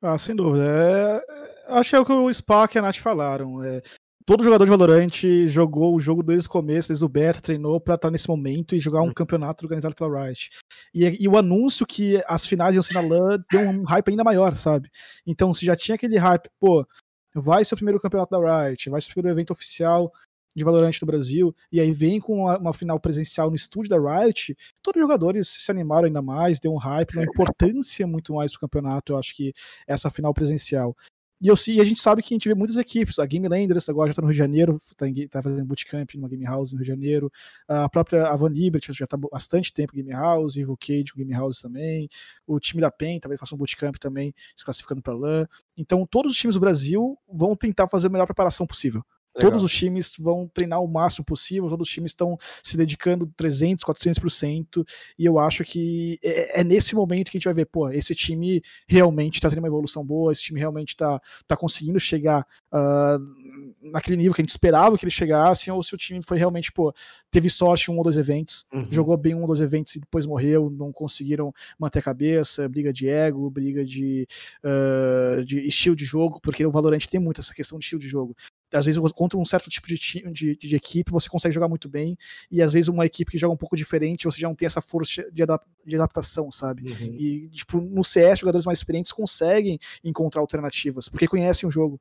Ah, 0.00 0.16
sem 0.16 0.36
dúvida. 0.36 0.64
É, 0.64 1.74
acho 1.74 1.90
que 1.90 1.96
é 1.96 1.98
o 1.98 2.04
que 2.04 2.12
o 2.12 2.32
Spark 2.32 2.76
e 2.76 2.78
a 2.78 2.82
Nath 2.82 2.98
falaram. 2.98 3.64
É, 3.64 3.82
todo 4.24 4.44
jogador 4.44 4.64
de 4.64 4.70
Valorant 4.70 5.46
jogou 5.46 5.94
o 5.94 6.00
jogo 6.00 6.22
desde 6.22 6.46
o 6.46 6.50
começo, 6.50 6.88
desde 6.88 7.04
o 7.04 7.08
beta, 7.08 7.40
treinou 7.40 7.80
para 7.80 7.94
estar 7.94 8.10
nesse 8.10 8.28
momento 8.28 8.74
e 8.74 8.80
jogar 8.80 9.02
um 9.02 9.08
hum. 9.08 9.14
campeonato 9.14 9.64
organizado 9.64 9.94
pela 9.94 10.24
Riot. 10.24 10.50
E, 10.94 11.24
e, 11.24 11.28
o 11.28 11.36
anúncio 11.36 11.86
que 11.86 12.22
as 12.26 12.46
finais 12.46 12.74
iam 12.74 12.82
ser 12.82 12.94
na 12.94 13.00
LAN 13.00 13.42
deu 13.50 13.60
um 13.60 13.84
hype 13.84 14.10
ainda 14.10 14.24
maior, 14.24 14.56
sabe? 14.56 14.90
Então, 15.26 15.52
se 15.54 15.64
já 15.66 15.76
tinha 15.76 15.94
aquele 15.94 16.18
hype, 16.18 16.48
pô, 16.58 16.86
vai 17.34 17.64
ser 17.64 17.74
o 17.74 17.76
primeiro 17.76 18.00
campeonato 18.00 18.30
da 18.30 18.66
Riot, 18.66 18.90
vai 18.90 19.00
ser 19.00 19.10
o 19.10 19.12
primeiro 19.14 19.36
evento 19.36 19.52
oficial 19.52 20.12
de 20.54 20.64
Valorant 20.64 20.98
do 20.98 21.06
Brasil, 21.06 21.54
e 21.70 21.80
aí 21.80 21.92
vem 21.92 22.18
com 22.18 22.42
uma, 22.42 22.58
uma, 22.58 22.72
final 22.72 22.98
presencial 22.98 23.50
no 23.50 23.56
estúdio 23.56 23.90
da 23.90 23.96
Riot, 23.98 24.56
todos 24.82 25.00
os 25.00 25.04
jogadores 25.04 25.48
se 25.48 25.70
animaram 25.70 26.06
ainda 26.06 26.20
mais, 26.20 26.58
deu 26.58 26.72
um 26.72 26.76
hype, 26.76 27.14
uma 27.14 27.24
importância 27.24 28.04
muito 28.06 28.34
mais 28.34 28.50
pro 28.50 28.62
campeonato, 28.62 29.12
eu 29.12 29.18
acho 29.18 29.34
que 29.34 29.52
essa 29.86 30.10
final 30.10 30.34
presencial. 30.34 30.96
E, 31.40 31.48
eu, 31.48 31.54
e 31.68 31.80
a 31.80 31.84
gente 31.84 32.00
sabe 32.00 32.22
que 32.22 32.34
a 32.34 32.36
gente 32.36 32.48
vê 32.48 32.54
muitas 32.54 32.76
equipes. 32.76 33.18
A 33.18 33.24
Game 33.24 33.48
Landers 33.48 33.88
agora 33.88 34.08
já 34.08 34.12
está 34.12 34.22
no 34.22 34.28
Rio 34.28 34.34
de 34.34 34.38
Janeiro, 34.38 34.80
está 34.90 35.06
tá 35.30 35.42
fazendo 35.42 35.64
bootcamp 35.64 36.14
numa 36.14 36.28
Game 36.28 36.44
House 36.44 36.72
no 36.72 36.78
Rio 36.78 36.84
de 36.84 36.90
Janeiro. 36.90 37.32
A 37.66 37.88
própria 37.88 38.28
Avan 38.28 38.50
Liberty 38.50 38.92
já 38.92 39.04
está 39.04 39.16
bastante 39.16 39.72
tempo 39.72 39.94
Game 39.94 40.10
House, 40.10 40.56
Evil 40.56 40.76
Cage 40.76 41.12
Game 41.16 41.32
House 41.32 41.60
também. 41.60 42.08
O 42.46 42.60
time 42.60 42.82
da 42.82 42.90
PEN 42.90 43.18
talvez 43.20 43.40
faça 43.40 43.54
um 43.54 43.58
bootcamp 43.58 43.96
também, 43.96 44.34
se 44.54 44.64
classificando 44.64 45.00
para 45.00 45.14
LAN. 45.14 45.46
Então, 45.78 46.06
todos 46.06 46.32
os 46.32 46.38
times 46.38 46.54
do 46.54 46.60
Brasil 46.60 47.16
vão 47.32 47.56
tentar 47.56 47.88
fazer 47.88 48.08
a 48.08 48.10
melhor 48.10 48.26
preparação 48.26 48.66
possível. 48.66 49.02
Legal. 49.36 49.52
Todos 49.52 49.64
os 49.64 49.72
times 49.72 50.14
vão 50.18 50.50
treinar 50.52 50.82
o 50.82 50.88
máximo 50.88 51.24
possível, 51.24 51.68
todos 51.68 51.88
os 51.88 51.94
times 51.94 52.10
estão 52.10 52.36
se 52.62 52.76
dedicando 52.76 53.30
300, 53.36 53.84
400%, 53.84 54.84
e 55.16 55.24
eu 55.24 55.38
acho 55.38 55.62
que 55.62 56.18
é, 56.22 56.60
é, 56.60 56.64
nesse 56.64 56.96
momento 56.96 57.30
que 57.30 57.36
a 57.36 57.38
gente 57.38 57.44
vai 57.44 57.54
ver, 57.54 57.66
pô, 57.66 57.88
esse 57.90 58.12
time 58.14 58.60
realmente 58.88 59.36
está 59.36 59.48
tendo 59.48 59.60
uma 59.60 59.68
evolução 59.68 60.04
boa, 60.04 60.32
esse 60.32 60.42
time 60.42 60.58
realmente 60.58 60.90
está 60.90 61.20
tá 61.46 61.56
conseguindo 61.56 62.00
chegar 62.00 62.44
uh, 62.72 63.20
naquele 63.80 64.16
nível 64.16 64.34
que 64.34 64.40
a 64.40 64.44
gente 64.44 64.50
esperava 64.50 64.98
que 64.98 65.04
ele 65.04 65.12
chegasse, 65.12 65.70
ou 65.70 65.80
se 65.82 65.94
o 65.94 65.98
time 65.98 66.22
foi 66.24 66.36
realmente, 66.36 66.72
pô, 66.72 66.92
teve 67.30 67.48
sorte 67.48 67.88
em 67.88 67.94
um 67.94 67.98
ou 67.98 68.04
dois 68.04 68.16
eventos, 68.16 68.66
uhum. 68.72 68.88
jogou 68.90 69.16
bem 69.16 69.34
um 69.34 69.42
ou 69.42 69.46
dois 69.46 69.60
eventos 69.60 69.94
e 69.94 70.00
depois 70.00 70.26
morreu, 70.26 70.68
não 70.70 70.92
conseguiram 70.92 71.54
manter 71.78 72.00
a 72.00 72.02
cabeça, 72.02 72.68
briga 72.68 72.92
de 72.92 73.08
ego, 73.08 73.48
briga 73.48 73.84
de, 73.84 74.26
uh, 74.64 75.44
de 75.44 75.60
estilo 75.60 75.94
de 75.94 76.04
jogo, 76.04 76.40
porque 76.42 76.66
o 76.66 76.70
Valorant 76.72 77.06
tem 77.06 77.20
muito 77.20 77.40
essa 77.40 77.54
questão 77.54 77.78
de 77.78 77.84
estilo 77.84 78.00
de 78.00 78.08
jogo 78.08 78.36
às 78.72 78.86
vezes 78.86 79.00
contra 79.12 79.38
um 79.38 79.44
certo 79.44 79.68
tipo 79.68 79.86
de, 79.86 79.96
de, 80.32 80.56
de, 80.56 80.76
equipe 80.76 81.10
você 81.10 81.28
consegue 81.28 81.54
jogar 81.54 81.68
muito 81.68 81.88
bem, 81.88 82.16
e 82.50 82.62
às 82.62 82.72
vezes 82.72 82.88
uma 82.88 83.06
equipe 83.06 83.30
que 83.30 83.38
joga 83.38 83.54
um 83.54 83.56
pouco 83.56 83.76
diferente, 83.76 84.24
você 84.24 84.40
já 84.40 84.48
não 84.48 84.54
tem 84.54 84.66
essa 84.66 84.80
força 84.80 85.24
de, 85.32 85.42
adap 85.42 85.64
de 85.84 85.96
adaptação, 85.96 86.50
sabe? 86.50 86.90
Uhum. 86.90 87.14
E, 87.18 87.48
tipo, 87.50 87.80
no 87.80 88.04
CS, 88.04 88.40
jogadores 88.40 88.66
mais 88.66 88.78
experientes 88.78 89.12
conseguem 89.12 89.78
encontrar 90.04 90.40
alternativas, 90.40 91.08
porque 91.08 91.26
conhecem 91.26 91.68
o 91.68 91.72
jogo. 91.72 92.00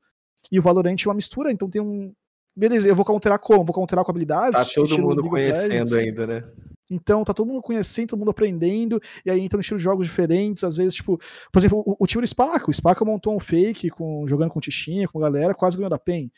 E 0.51 0.59
o 0.59 0.61
Valorant 0.61 0.97
é 1.03 1.09
uma 1.09 1.15
mistura, 1.15 1.51
então 1.51 1.69
tem 1.69 1.81
um. 1.81 2.13
Beleza, 2.55 2.88
eu 2.88 2.95
vou 2.95 3.05
counterar 3.05 3.39
como? 3.39 3.63
Vou 3.63 3.73
counterar 3.73 4.03
com 4.03 4.11
habilidades? 4.11 4.53
Tá 4.53 4.65
todo 4.65 5.01
mundo 5.01 5.23
conhecendo 5.29 5.95
ainda, 5.95 6.27
né? 6.27 6.43
Então, 6.89 7.23
tá 7.23 7.33
todo 7.33 7.47
mundo 7.47 7.61
conhecendo, 7.61 8.09
todo 8.09 8.19
mundo 8.19 8.31
aprendendo, 8.31 8.99
e 9.23 9.29
aí 9.29 9.39
entram 9.39 9.59
estilos 9.59 9.81
de 9.81 9.85
jogos 9.85 10.07
diferentes, 10.07 10.63
às 10.63 10.75
vezes, 10.75 10.95
tipo, 10.95 11.19
por 11.51 11.59
exemplo, 11.59 11.83
o, 11.85 11.95
o 11.99 12.07
time 12.07 12.21
do 12.21 12.27
Spaca, 12.27 12.69
o 12.69 12.73
Spaca 12.73 13.05
montou 13.05 13.35
um 13.35 13.39
fake 13.39 13.89
com, 13.91 14.27
jogando 14.27 14.49
com 14.49 14.59
Tichinha, 14.59 15.07
com 15.07 15.19
galera, 15.19 15.53
quase 15.53 15.77
ganhou 15.77 15.89
da 15.89 15.99
PEN. 15.99 16.31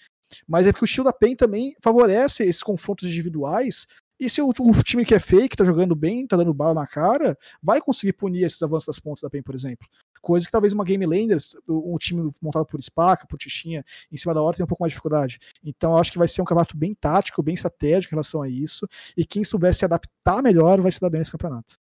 Mas 0.47 0.67
é 0.67 0.71
porque 0.71 0.85
o 0.85 0.85
estilo 0.85 1.05
da 1.05 1.13
PEN 1.13 1.35
também 1.35 1.75
favorece 1.81 2.43
esses 2.43 2.63
confrontos 2.63 3.07
individuais. 3.07 3.88
E 4.19 4.29
se 4.29 4.41
o, 4.41 4.50
o, 4.50 4.83
time 4.83 5.03
que 5.03 5.15
é 5.15 5.19
fake, 5.19 5.57
tá 5.57 5.65
jogando 5.65 5.95
bem, 5.95 6.27
tá 6.27 6.38
dando 6.38 6.53
bala 6.53 6.75
na 6.75 6.85
cara, 6.85 7.35
vai 7.61 7.81
conseguir 7.81 8.13
punir 8.13 8.43
esses 8.43 8.61
avanços 8.61 8.85
das 8.85 9.00
pontas 9.00 9.21
da 9.21 9.29
PEN, 9.29 9.41
por 9.41 9.55
exemplo. 9.55 9.88
Coisa 10.21 10.45
que 10.45 10.51
talvez 10.51 10.71
uma 10.71 10.83
Game 10.83 11.03
Landers, 11.03 11.55
um 11.67 11.97
time 11.97 12.29
montado 12.39 12.65
por 12.67 12.79
Spaca, 12.79 13.25
por 13.25 13.39
Tichinha, 13.39 13.83
em 14.11 14.17
cima 14.17 14.35
da 14.35 14.41
hora, 14.41 14.55
tem 14.55 14.63
um 14.63 14.67
pouco 14.67 14.83
mais 14.83 14.91
de 14.91 14.93
dificuldade. 14.93 15.39
Então, 15.63 15.93
eu 15.93 15.97
acho 15.97 16.11
que 16.11 16.19
vai 16.19 16.27
ser 16.27 16.43
um 16.43 16.45
campeonato 16.45 16.77
bem 16.77 16.93
tático, 16.93 17.41
bem 17.41 17.55
estratégico 17.55 18.13
em 18.13 18.17
relação 18.17 18.43
a 18.43 18.47
isso. 18.47 18.88
E 19.17 19.25
quem 19.25 19.43
souber 19.43 19.73
se 19.73 19.83
adaptar 19.83 20.43
melhor 20.43 20.79
vai 20.79 20.91
se 20.91 21.01
dar 21.01 21.09
bem 21.09 21.17
nesse 21.17 21.31
campeonato. 21.31 21.73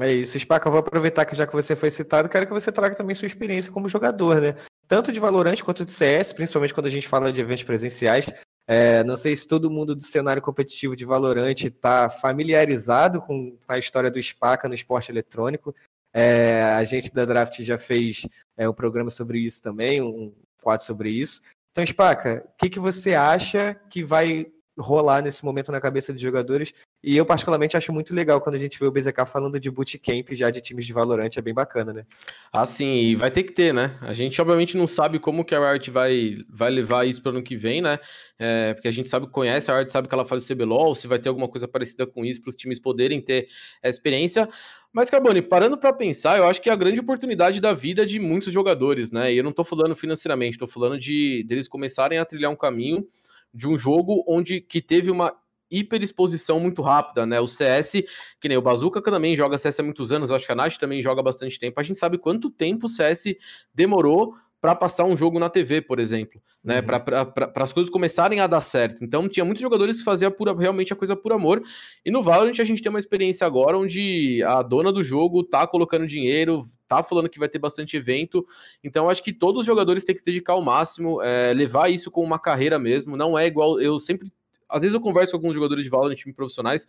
É 0.00 0.10
isso, 0.10 0.38
Spaca, 0.38 0.68
eu 0.68 0.72
vou 0.72 0.80
aproveitar 0.80 1.26
que 1.26 1.36
já 1.36 1.46
que 1.46 1.52
você 1.52 1.76
foi 1.76 1.90
citado, 1.90 2.28
quero 2.28 2.46
que 2.46 2.52
você 2.52 2.72
traga 2.72 2.94
também 2.94 3.14
sua 3.14 3.26
experiência 3.26 3.70
como 3.70 3.88
jogador, 3.88 4.40
né? 4.40 4.56
Tanto 4.92 5.10
de 5.10 5.18
Valorant 5.18 5.58
quanto 5.62 5.86
de 5.86 5.92
CS, 5.94 6.34
principalmente 6.34 6.74
quando 6.74 6.84
a 6.84 6.90
gente 6.90 7.08
fala 7.08 7.32
de 7.32 7.40
eventos 7.40 7.64
presenciais. 7.64 8.26
É, 8.68 9.02
não 9.04 9.16
sei 9.16 9.34
se 9.34 9.48
todo 9.48 9.70
mundo 9.70 9.94
do 9.94 10.04
cenário 10.04 10.42
competitivo 10.42 10.94
de 10.94 11.06
Valorant 11.06 11.58
está 11.58 12.10
familiarizado 12.10 13.22
com 13.22 13.56
a 13.66 13.78
história 13.78 14.10
do 14.10 14.22
Spaca 14.22 14.68
no 14.68 14.74
esporte 14.74 15.10
eletrônico. 15.10 15.74
É, 16.12 16.62
a 16.62 16.84
gente 16.84 17.10
da 17.10 17.24
Draft 17.24 17.58
já 17.62 17.78
fez 17.78 18.26
é, 18.54 18.68
um 18.68 18.74
programa 18.74 19.08
sobre 19.08 19.38
isso 19.38 19.62
também, 19.62 20.02
um 20.02 20.30
quadro 20.62 20.84
sobre 20.84 21.08
isso. 21.08 21.40
Então, 21.70 21.86
Spaca, 21.86 22.44
o 22.46 22.58
que, 22.58 22.68
que 22.68 22.78
você 22.78 23.14
acha 23.14 23.74
que 23.88 24.04
vai 24.04 24.52
rolar 24.78 25.22
nesse 25.22 25.44
momento 25.44 25.70
na 25.70 25.80
cabeça 25.80 26.12
dos 26.12 26.22
jogadores. 26.22 26.72
E 27.02 27.16
eu, 27.16 27.26
particularmente, 27.26 27.76
acho 27.76 27.92
muito 27.92 28.14
legal 28.14 28.40
quando 28.40 28.54
a 28.54 28.58
gente 28.58 28.78
vê 28.78 28.86
o 28.86 28.90
BZK 28.90 29.26
falando 29.26 29.58
de 29.58 29.70
bootcamp 29.70 30.28
já 30.32 30.50
de 30.50 30.60
times 30.60 30.86
de 30.86 30.92
Valorant, 30.92 31.30
é 31.36 31.42
bem 31.42 31.52
bacana, 31.52 31.92
né? 31.92 32.06
Ah, 32.52 32.64
sim, 32.64 33.08
e 33.08 33.14
vai 33.14 33.30
ter 33.30 33.42
que 33.42 33.52
ter, 33.52 33.74
né? 33.74 33.96
A 34.00 34.12
gente, 34.12 34.40
obviamente, 34.40 34.76
não 34.76 34.86
sabe 34.86 35.18
como 35.18 35.44
que 35.44 35.54
a 35.54 35.72
Riot 35.72 35.90
vai, 35.90 36.36
vai 36.48 36.70
levar 36.70 37.06
isso 37.06 37.22
para 37.22 37.32
ano 37.32 37.42
que 37.42 37.56
vem, 37.56 37.82
né? 37.82 37.98
É, 38.38 38.74
porque 38.74 38.88
a 38.88 38.90
gente 38.92 39.08
sabe, 39.08 39.26
conhece 39.26 39.70
a 39.70 39.76
Riot, 39.76 39.90
sabe 39.90 40.08
que 40.08 40.14
ela 40.14 40.24
faz 40.24 40.44
o 40.44 40.54
CBLOL, 40.54 40.94
se 40.94 41.06
vai 41.06 41.18
ter 41.18 41.28
alguma 41.28 41.48
coisa 41.48 41.66
parecida 41.66 42.06
com 42.06 42.24
isso 42.24 42.40
para 42.40 42.50
os 42.50 42.56
times 42.56 42.78
poderem 42.78 43.20
ter 43.20 43.48
a 43.82 43.88
experiência. 43.88 44.48
Mas, 44.92 45.10
Carboni, 45.10 45.42
parando 45.42 45.78
para 45.78 45.92
pensar, 45.92 46.36
eu 46.36 46.46
acho 46.46 46.60
que 46.60 46.68
é 46.68 46.72
a 46.72 46.76
grande 46.76 47.00
oportunidade 47.00 47.60
da 47.60 47.72
vida 47.72 48.04
de 48.04 48.20
muitos 48.20 48.52
jogadores, 48.52 49.10
né? 49.10 49.32
E 49.32 49.38
eu 49.38 49.42
não 49.42 49.50
estou 49.50 49.64
falando 49.64 49.96
financeiramente, 49.96 50.52
estou 50.52 50.68
falando 50.68 50.98
de 50.98 51.42
deles 51.44 51.66
começarem 51.66 52.18
a 52.18 52.24
trilhar 52.24 52.50
um 52.50 52.56
caminho 52.56 53.06
de 53.52 53.68
um 53.68 53.76
jogo 53.76 54.24
onde 54.26 54.60
que 54.60 54.80
teve 54.80 55.10
uma 55.10 55.34
hiperexposição 55.70 56.60
muito 56.60 56.82
rápida, 56.82 57.24
né? 57.24 57.40
O 57.40 57.46
CS, 57.46 58.04
que 58.40 58.48
nem 58.48 58.58
o 58.58 58.62
Bazooka 58.62 59.00
que 59.00 59.10
também 59.10 59.34
joga 59.34 59.56
CS 59.56 59.80
há 59.80 59.82
muitos 59.82 60.12
anos, 60.12 60.30
acho 60.30 60.44
que 60.46 60.52
a 60.52 60.54
Nath 60.54 60.76
também 60.76 61.02
joga 61.02 61.20
há 61.20 61.24
bastante 61.24 61.58
tempo. 61.58 61.80
A 61.80 61.82
gente 61.82 61.98
sabe 61.98 62.18
quanto 62.18 62.50
tempo 62.50 62.86
o 62.86 62.88
CS 62.88 63.34
demorou 63.74 64.34
para 64.62 64.76
passar 64.76 65.02
um 65.02 65.16
jogo 65.16 65.40
na 65.40 65.50
TV, 65.50 65.82
por 65.82 65.98
exemplo, 65.98 66.40
né? 66.62 66.78
Uhum. 66.78 66.86
Para 66.86 67.52
as 67.56 67.72
coisas 67.72 67.90
começarem 67.90 68.38
a 68.38 68.46
dar 68.46 68.60
certo. 68.60 69.02
Então 69.02 69.28
tinha 69.28 69.44
muitos 69.44 69.60
jogadores 69.60 69.98
que 69.98 70.04
faziam 70.04 70.30
pura, 70.30 70.54
realmente 70.56 70.92
a 70.92 70.96
coisa 70.96 71.16
por 71.16 71.32
amor. 71.32 71.60
E 72.06 72.12
no 72.12 72.22
Valorant 72.22 72.56
a 72.60 72.64
gente 72.64 72.80
tem 72.80 72.88
uma 72.88 73.00
experiência 73.00 73.44
agora 73.44 73.76
onde 73.76 74.40
a 74.44 74.62
dona 74.62 74.92
do 74.92 75.02
jogo 75.02 75.42
tá 75.42 75.66
colocando 75.66 76.06
dinheiro, 76.06 76.62
tá 76.86 77.02
falando 77.02 77.28
que 77.28 77.40
vai 77.40 77.48
ter 77.48 77.58
bastante 77.58 77.96
evento. 77.96 78.46
Então 78.84 79.10
acho 79.10 79.20
que 79.20 79.32
todos 79.32 79.62
os 79.62 79.66
jogadores 79.66 80.04
têm 80.04 80.14
que 80.14 80.20
se 80.20 80.26
dedicar 80.26 80.52
ao 80.52 80.62
máximo, 80.62 81.20
é, 81.20 81.52
levar 81.52 81.90
isso 81.90 82.08
como 82.08 82.24
uma 82.24 82.38
carreira 82.38 82.78
mesmo. 82.78 83.16
Não 83.16 83.36
é 83.36 83.48
igual. 83.48 83.80
Eu 83.80 83.98
sempre. 83.98 84.30
Às 84.68 84.82
vezes 84.82 84.94
eu 84.94 85.00
converso 85.00 85.32
com 85.32 85.38
alguns 85.38 85.54
jogadores 85.54 85.82
de 85.82 85.90
Valorant, 85.90 86.14
time 86.14 86.32
profissionais, 86.32 86.86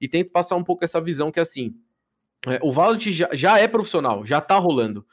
e 0.00 0.06
tento 0.06 0.30
passar 0.30 0.54
um 0.54 0.62
pouco 0.62 0.84
essa 0.84 1.00
visão 1.00 1.32
que 1.32 1.40
é 1.40 1.42
assim. 1.42 1.74
É, 2.46 2.60
o 2.62 2.70
Valorant 2.70 3.00
já, 3.00 3.28
já 3.32 3.58
é 3.58 3.66
profissional, 3.66 4.24
já 4.24 4.40
tá 4.40 4.56
rolando. 4.58 5.04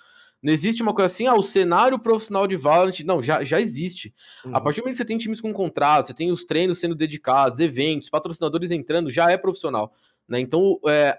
Não 0.44 0.52
existe 0.52 0.84
uma 0.84 0.94
coisa 0.94 1.06
assim, 1.06 1.26
ah, 1.26 1.36
o 1.36 1.42
cenário 1.42 1.98
profissional 1.98 2.46
de 2.46 2.58
Valorant. 2.58 3.00
Não, 3.06 3.22
já, 3.22 3.44
já 3.46 3.62
existe. 3.62 4.14
Uhum. 4.44 4.56
A 4.56 4.60
partir 4.60 4.82
do 4.82 4.84
momento 4.84 4.96
que 4.96 4.98
você 4.98 5.06
tem 5.06 5.18
times 5.18 5.40
com 5.40 5.54
contrato, 5.54 6.08
você 6.08 6.14
tem 6.14 6.32
os 6.32 6.44
treinos 6.44 6.80
sendo 6.80 6.94
dedicados, 6.94 7.62
eventos, 7.62 8.10
patrocinadores 8.10 8.70
entrando, 8.70 9.10
já 9.10 9.32
é 9.32 9.38
profissional. 9.38 9.94
Né? 10.28 10.42
Então, 10.42 10.78
é, 10.86 11.18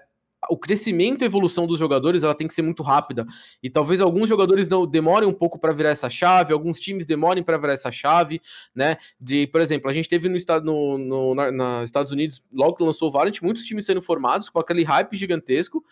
o 0.49 0.57
crescimento 0.57 1.23
e 1.23 1.25
evolução 1.25 1.65
dos 1.65 1.79
jogadores 1.79 2.23
ela 2.23 2.35
tem 2.35 2.47
que 2.47 2.53
ser 2.53 2.61
muito 2.61 2.83
rápida. 2.83 3.25
E 3.61 3.69
talvez 3.69 4.01
alguns 4.01 4.29
jogadores 4.29 4.69
não 4.69 4.85
demorem 4.85 5.27
um 5.27 5.33
pouco 5.33 5.57
para 5.57 5.73
virar 5.73 5.89
essa 5.89 6.09
chave, 6.09 6.53
alguns 6.53 6.79
times 6.79 7.05
demorem 7.05 7.43
para 7.43 7.57
virar 7.57 7.73
essa 7.73 7.91
chave, 7.91 8.41
né? 8.73 8.97
De, 9.19 9.47
por 9.47 9.61
exemplo, 9.61 9.89
a 9.89 9.93
gente 9.93 10.07
teve 10.07 10.29
no 10.29 10.35
estado 10.35 10.65
no, 10.65 10.97
no 10.97 11.35
na, 11.35 11.51
na 11.51 11.83
Estados 11.83 12.11
Unidos, 12.11 12.43
logo 12.53 12.75
que 12.75 12.83
lançou 12.83 13.09
o 13.09 13.11
Valorant, 13.11 13.41
muitos 13.41 13.65
times 13.65 13.85
sendo 13.85 14.01
formados 14.01 14.49
com 14.49 14.59
aquele 14.59 14.83
hype 14.83 15.17
gigantesco. 15.17 15.83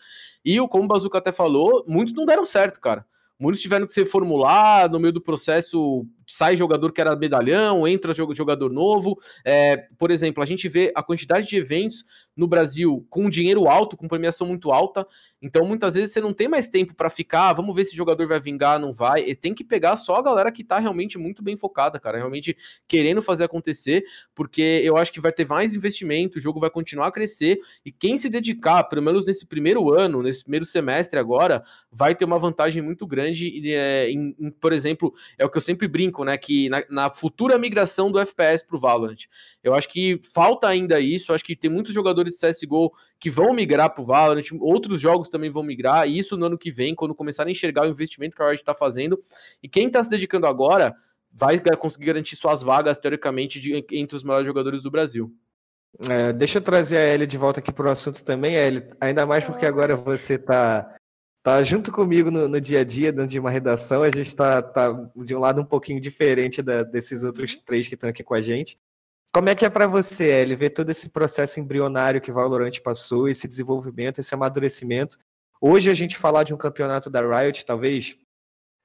E 0.46 0.60
como 0.68 0.86
o 0.86 0.88
Bazuca 0.88 1.18
até 1.18 1.32
falou, 1.32 1.84
muitos 1.88 2.14
não 2.14 2.26
deram 2.26 2.46
certo, 2.46 2.80
cara. 2.80 3.06
Muitos 3.44 3.62
tiveram 3.62 3.86
que 3.86 3.92
ser 3.92 4.06
formular, 4.06 4.90
no 4.90 5.02
meio 5.02 5.12
do 5.12 5.20
processo 5.20 6.08
sai 6.28 6.56
jogador 6.56 6.92
que 6.92 7.02
era 7.02 7.16
medalhão, 7.16 7.88
entra 7.88 8.14
jogador 8.14 8.72
novo. 8.72 9.18
É, 9.46 9.78
por 9.98 10.12
exemplo, 10.12 10.42
a 10.42 10.46
gente 10.46 10.68
vê 10.68 10.92
a 10.96 11.04
quantidade 11.04 11.48
de 11.48 11.58
eventos 11.58 12.06
no 12.36 12.48
Brasil 12.48 13.06
com 13.10 13.30
dinheiro 13.30 13.68
alto, 13.68 13.96
com 13.96 14.08
premiação 14.08 14.48
muito 14.48 14.72
alta. 14.72 15.06
Então, 15.42 15.66
muitas 15.66 15.96
vezes 15.96 16.14
você 16.14 16.22
não 16.22 16.34
tem 16.34 16.48
mais 16.48 16.70
tempo 16.70 16.96
para 16.96 17.10
ficar, 17.10 17.50
ah, 17.50 17.54
vamos 17.54 17.76
ver 17.76 17.86
se 17.86 17.94
o 17.94 17.98
jogador 17.98 18.28
vai 18.28 18.40
vingar, 18.40 18.80
não 18.80 18.92
vai. 18.92 19.22
E 19.22 19.36
tem 19.36 19.54
que 19.54 19.64
pegar 19.64 19.96
só 19.96 20.16
a 20.16 20.22
galera 20.22 20.52
que 20.52 20.64
tá 20.64 20.80
realmente 20.80 21.18
muito 21.18 21.44
bem 21.44 21.58
focada, 21.58 22.00
cara, 22.00 22.18
realmente 22.18 22.56
querendo 22.88 23.22
fazer 23.22 23.44
acontecer, 23.44 24.04
porque 24.34 24.82
eu 24.84 24.98
acho 24.98 25.12
que 25.12 25.20
vai 25.20 25.32
ter 25.32 25.48
mais 25.48 25.76
investimento, 25.76 26.38
o 26.38 26.42
jogo 26.42 26.60
vai 26.60 26.70
continuar 26.70 27.08
a 27.08 27.12
crescer 27.12 27.60
e 27.86 27.92
quem 27.92 28.18
se 28.18 28.30
dedicar, 28.30 28.84
pelo 28.86 29.02
menos 29.02 29.28
nesse 29.28 29.46
primeiro 29.46 29.94
ano, 29.94 30.24
nesse 30.24 30.44
primeiro 30.44 30.66
semestre 30.66 31.20
agora, 31.20 31.64
vai 31.92 32.16
ter 32.16 32.26
uma 32.26 32.40
vantagem 32.40 32.82
muito 32.82 33.06
grande. 33.06 33.62
É, 33.72 34.10
em, 34.10 34.36
em, 34.40 34.52
por 34.52 34.74
exemplo, 34.74 35.14
é 35.38 35.46
o 35.46 35.50
que 35.50 35.58
eu 35.58 35.62
sempre 35.62 35.88
brinco 35.88 36.13
né? 36.22 36.38
Que 36.38 36.68
na, 36.68 36.84
na 36.90 37.14
futura 37.14 37.58
migração 37.58 38.12
do 38.12 38.20
FPS 38.20 38.66
para 38.66 38.76
o 38.76 38.80
Valorant. 38.80 39.26
Eu 39.64 39.74
acho 39.74 39.88
que 39.88 40.20
falta 40.34 40.68
ainda 40.68 41.00
isso. 41.00 41.34
acho 41.34 41.44
que 41.44 41.56
tem 41.56 41.72
muitos 41.72 41.94
jogadores 41.94 42.36
de 42.36 42.48
CSGO 42.48 42.92
que 43.20 43.30
vão 43.30 43.54
migrar 43.54 43.94
para 43.94 44.02
o 44.04 44.06
Valorant, 44.06 44.44
outros 44.60 45.00
jogos 45.00 45.30
também 45.30 45.50
vão 45.50 45.64
migrar, 45.64 46.08
e 46.08 46.20
isso 46.20 46.36
no 46.36 46.46
ano 46.46 46.58
que 46.58 46.70
vem, 46.70 46.94
quando 46.94 47.16
começarem 47.16 47.52
a 47.52 47.54
enxergar 47.54 47.84
o 47.84 47.90
investimento 47.90 48.36
que 48.36 48.44
a 48.44 48.48
Riot 48.48 48.62
está 48.62 48.74
fazendo. 48.74 49.18
E 49.62 49.70
quem 49.70 49.88
está 49.88 50.04
se 50.04 50.10
dedicando 50.10 50.46
agora 50.46 50.94
vai 51.32 51.60
conseguir 51.78 52.08
garantir 52.08 52.36
suas 52.36 52.62
vagas, 52.62 53.00
teoricamente, 53.00 53.60
de, 53.60 53.86
entre 53.92 54.16
os 54.16 54.24
melhores 54.24 54.46
jogadores 54.46 54.84
do 54.84 54.92
Brasil. 54.92 55.34
É, 56.10 56.34
deixa 56.34 56.58
eu 56.58 56.62
trazer 56.62 56.98
a 56.98 57.14
Ellie 57.14 57.28
de 57.28 57.38
volta 57.38 57.60
aqui 57.60 57.72
para 57.72 57.88
o 57.88 57.92
assunto 57.92 58.24
também, 58.24 58.56
Ellie. 58.56 58.84
Ainda 59.00 59.26
mais 59.26 59.44
porque 59.44 59.66
agora 59.66 59.96
você 59.96 60.36
está 60.36 60.96
tá 61.44 61.62
junto 61.62 61.92
comigo 61.92 62.32
no, 62.32 62.48
no, 62.48 62.60
dia 62.60 62.80
a 62.80 62.84
dia, 62.86 63.12
dentro 63.12 63.28
de 63.28 63.40
uma 63.40 63.52
redação. 63.52 64.02
A 64.02 64.10
gente 64.10 64.28
está 64.28 64.62
tá 64.62 64.92
de 65.16 65.36
um 65.36 65.40
lado 65.40 65.62
um 65.62 65.66
pouquinho 65.66 66.00
diferente 66.00 66.62
da, 66.62 66.82
desses 66.82 67.24
outros 67.24 67.60
três 67.60 67.88
que 67.88 67.96
estão 67.96 68.10
aqui 68.10 68.24
com 68.24 68.34
a 68.34 68.42
gente. 68.42 68.78
Como 69.36 69.50
é 69.50 69.56
que 69.56 69.66
é 69.66 69.70
para 69.70 69.88
você, 69.88 70.26
Eli, 70.26 70.56
ver 70.56 70.70
todo 70.70 70.90
esse 70.90 71.10
processo 71.10 71.60
embrionário 71.60 72.22
que 72.22 72.32
o 72.32 72.34
Valorant 72.34 72.80
passou, 72.82 73.28
esse 73.28 73.48
desenvolvimento, 73.48 74.20
esse 74.20 74.34
amadurecimento? 74.34 75.18
Hoje 75.60 75.90
a 75.90 75.94
gente 75.94 76.16
falar 76.16 76.44
de 76.44 76.54
um 76.54 76.58
campeonato 76.58 77.10
da 77.10 77.22
Riot, 77.22 77.66
talvez, 77.66 78.16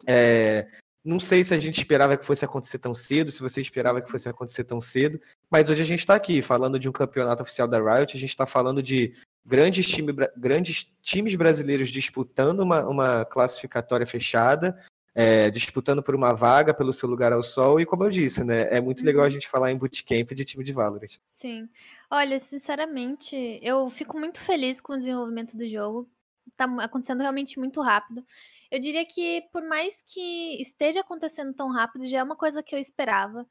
é, 0.06 0.66
Não 1.04 1.20
sei 1.20 1.44
se 1.44 1.54
a 1.54 1.58
gente 1.58 1.78
esperava 1.78 2.16
que 2.16 2.24
fosse 2.24 2.44
acontecer 2.44 2.78
tão 2.78 2.94
cedo, 2.94 3.30
se 3.30 3.40
você 3.40 3.60
esperava 3.60 4.00
que 4.00 4.10
fosse 4.10 4.28
acontecer 4.28 4.64
tão 4.64 4.80
cedo, 4.80 5.20
mas 5.50 5.70
hoje 5.70 5.82
a 5.82 5.84
gente 5.84 6.00
está 6.00 6.14
aqui 6.14 6.42
falando 6.42 6.78
de 6.78 6.88
um 6.88 6.92
campeonato 6.92 7.42
oficial 7.42 7.68
da 7.68 7.78
Riot, 7.78 8.16
a 8.16 8.20
gente 8.20 8.30
está 8.30 8.46
falando 8.46 8.82
de 8.82 9.12
grandes, 9.44 9.86
time, 9.86 10.12
grandes 10.36 10.86
times 11.02 11.34
brasileiros 11.34 11.88
disputando 11.88 12.60
uma, 12.60 12.86
uma 12.86 13.24
classificatória 13.24 14.06
fechada, 14.06 14.78
é, 15.14 15.50
disputando 15.50 16.02
por 16.02 16.14
uma 16.14 16.32
vaga 16.32 16.72
pelo 16.72 16.92
seu 16.92 17.08
lugar 17.08 17.32
ao 17.32 17.42
sol, 17.42 17.80
e 17.80 17.86
como 17.86 18.04
eu 18.04 18.10
disse, 18.10 18.44
né, 18.44 18.68
é 18.70 18.80
muito 18.80 19.04
legal 19.04 19.22
a 19.22 19.24
uhum. 19.24 19.30
gente 19.30 19.48
falar 19.48 19.72
em 19.72 19.76
bootcamp 19.76 20.30
de 20.32 20.44
time 20.44 20.62
de 20.62 20.72
Valorant. 20.72 21.18
Sim. 21.26 21.68
Olha, 22.10 22.38
sinceramente, 22.38 23.58
eu 23.62 23.90
fico 23.90 24.18
muito 24.18 24.40
feliz 24.40 24.80
com 24.80 24.92
o 24.92 24.98
desenvolvimento 24.98 25.56
do 25.56 25.66
jogo. 25.66 26.08
Tá 26.56 26.64
acontecendo 26.80 27.20
realmente 27.20 27.58
muito 27.58 27.80
rápido. 27.80 28.24
Eu 28.70 28.78
diria 28.78 29.04
que, 29.04 29.42
por 29.52 29.62
mais 29.62 30.02
que 30.06 30.60
esteja 30.60 31.00
acontecendo 31.00 31.52
tão 31.54 31.70
rápido, 31.70 32.06
já 32.06 32.18
é 32.18 32.22
uma 32.22 32.36
coisa 32.36 32.62
que 32.62 32.74
eu 32.74 32.78
esperava. 32.78 33.46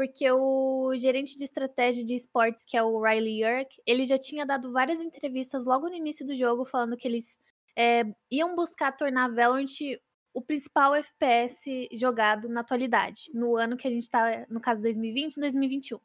Porque 0.00 0.30
o 0.32 0.96
gerente 0.96 1.36
de 1.36 1.44
estratégia 1.44 2.02
de 2.02 2.14
esportes, 2.14 2.64
que 2.64 2.74
é 2.74 2.82
o 2.82 3.02
Riley 3.02 3.42
Yerk, 3.42 3.82
ele 3.86 4.06
já 4.06 4.16
tinha 4.16 4.46
dado 4.46 4.72
várias 4.72 5.02
entrevistas 5.02 5.66
logo 5.66 5.90
no 5.90 5.94
início 5.94 6.24
do 6.24 6.34
jogo, 6.34 6.64
falando 6.64 6.96
que 6.96 7.06
eles 7.06 7.38
é, 7.76 8.04
iam 8.30 8.56
buscar 8.56 8.92
tornar 8.92 9.28
Valorant 9.28 9.66
o 10.32 10.40
principal 10.40 10.94
FPS 10.94 11.86
jogado 11.92 12.48
na 12.48 12.60
atualidade, 12.60 13.30
no 13.34 13.58
ano 13.58 13.76
que 13.76 13.86
a 13.86 13.90
gente 13.90 14.04
está, 14.04 14.46
no 14.48 14.58
caso 14.58 14.80
2020 14.80 15.36
e 15.36 15.40
2021. 15.40 15.98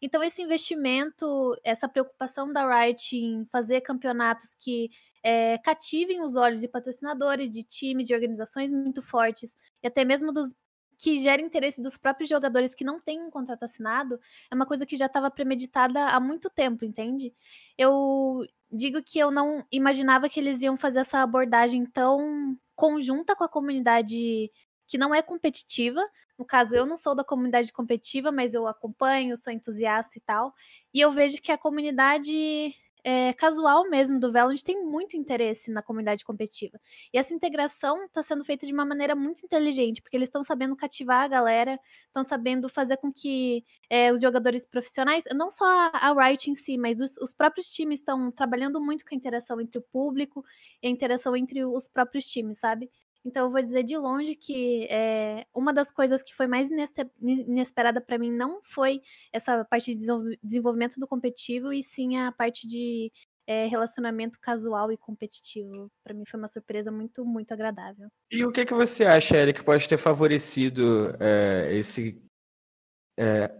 Então, 0.00 0.22
esse 0.24 0.40
investimento, 0.40 1.54
essa 1.62 1.86
preocupação 1.86 2.50
da 2.50 2.66
Riot 2.66 3.14
em 3.14 3.44
fazer 3.52 3.82
campeonatos 3.82 4.54
que 4.58 4.88
é, 5.22 5.58
cativem 5.58 6.22
os 6.22 6.34
olhos 6.34 6.62
de 6.62 6.68
patrocinadores, 6.68 7.50
de 7.50 7.62
times, 7.62 8.06
de 8.06 8.14
organizações 8.14 8.72
muito 8.72 9.02
fortes, 9.02 9.54
e 9.82 9.86
até 9.86 10.02
mesmo 10.02 10.32
dos 10.32 10.54
que 10.98 11.18
gera 11.18 11.42
interesse 11.42 11.80
dos 11.80 11.96
próprios 11.96 12.28
jogadores 12.28 12.74
que 12.74 12.84
não 12.84 12.98
têm 12.98 13.20
um 13.20 13.30
contrato 13.30 13.64
assinado, 13.64 14.18
é 14.50 14.54
uma 14.54 14.66
coisa 14.66 14.86
que 14.86 14.96
já 14.96 15.06
estava 15.06 15.30
premeditada 15.30 16.08
há 16.08 16.20
muito 16.20 16.50
tempo, 16.50 16.84
entende? 16.84 17.32
Eu 17.76 18.46
digo 18.70 19.02
que 19.02 19.18
eu 19.18 19.30
não 19.30 19.64
imaginava 19.70 20.28
que 20.28 20.40
eles 20.40 20.62
iam 20.62 20.76
fazer 20.76 21.00
essa 21.00 21.22
abordagem 21.22 21.84
tão 21.86 22.56
conjunta 22.74 23.36
com 23.36 23.44
a 23.44 23.48
comunidade 23.48 24.50
que 24.86 24.98
não 24.98 25.14
é 25.14 25.22
competitiva. 25.22 26.00
No 26.38 26.44
caso, 26.44 26.74
eu 26.74 26.84
não 26.84 26.96
sou 26.96 27.14
da 27.14 27.24
comunidade 27.24 27.72
competitiva, 27.72 28.32
mas 28.32 28.54
eu 28.54 28.66
acompanho, 28.66 29.36
sou 29.36 29.52
entusiasta 29.52 30.18
e 30.18 30.20
tal. 30.20 30.52
E 30.92 31.00
eu 31.00 31.12
vejo 31.12 31.40
que 31.40 31.52
a 31.52 31.58
comunidade 31.58 32.74
é, 33.04 33.34
casual 33.34 33.88
mesmo 33.90 34.18
do 34.18 34.32
Valorant 34.32 34.62
tem 34.62 34.82
muito 34.82 35.14
interesse 35.16 35.70
na 35.70 35.82
comunidade 35.82 36.24
competitiva. 36.24 36.80
E 37.12 37.18
essa 37.18 37.34
integração 37.34 38.06
está 38.06 38.22
sendo 38.22 38.44
feita 38.44 38.64
de 38.66 38.72
uma 38.72 38.84
maneira 38.84 39.14
muito 39.14 39.44
inteligente, 39.44 40.00
porque 40.00 40.16
eles 40.16 40.28
estão 40.28 40.42
sabendo 40.42 40.74
cativar 40.74 41.22
a 41.22 41.28
galera, 41.28 41.78
estão 42.06 42.24
sabendo 42.24 42.68
fazer 42.68 42.96
com 42.96 43.12
que 43.12 43.62
é, 43.90 44.10
os 44.12 44.22
jogadores 44.22 44.64
profissionais, 44.66 45.24
não 45.34 45.50
só 45.50 45.64
a, 45.66 45.90
a 45.92 46.26
Riot 46.26 46.50
em 46.50 46.54
si, 46.54 46.78
mas 46.78 46.98
os, 46.98 47.16
os 47.18 47.32
próprios 47.32 47.68
times 47.70 48.00
estão 48.00 48.30
trabalhando 48.32 48.80
muito 48.80 49.04
com 49.04 49.14
a 49.14 49.18
interação 49.18 49.60
entre 49.60 49.78
o 49.78 49.82
público 49.82 50.42
e 50.82 50.86
a 50.86 50.90
interação 50.90 51.36
entre 51.36 51.64
os 51.64 51.86
próprios 51.86 52.24
times, 52.26 52.58
sabe? 52.58 52.90
Então, 53.24 53.46
eu 53.46 53.50
vou 53.50 53.62
dizer 53.62 53.82
de 53.82 53.96
longe 53.96 54.34
que 54.34 54.86
é, 54.90 55.46
uma 55.54 55.72
das 55.72 55.90
coisas 55.90 56.22
que 56.22 56.34
foi 56.34 56.46
mais 56.46 56.70
inesperada 56.70 58.00
para 58.00 58.18
mim 58.18 58.30
não 58.30 58.60
foi 58.62 59.00
essa 59.32 59.64
parte 59.64 59.94
de 59.94 60.06
desenvolvimento 60.42 61.00
do 61.00 61.06
competitivo, 61.06 61.72
e 61.72 61.82
sim 61.82 62.18
a 62.18 62.30
parte 62.32 62.66
de 62.66 63.10
é, 63.46 63.66
relacionamento 63.66 64.38
casual 64.38 64.92
e 64.92 64.96
competitivo. 64.98 65.90
Para 66.02 66.14
mim 66.14 66.24
foi 66.26 66.38
uma 66.38 66.48
surpresa 66.48 66.92
muito, 66.92 67.24
muito 67.24 67.52
agradável. 67.52 68.08
E 68.30 68.44
o 68.44 68.52
que, 68.52 68.66
que 68.66 68.74
você 68.74 69.04
acha, 69.04 69.36
Eric, 69.36 69.60
que 69.60 69.64
pode 69.64 69.88
ter 69.88 69.96
favorecido 69.96 71.16
é, 71.18 71.74
esse, 71.74 72.22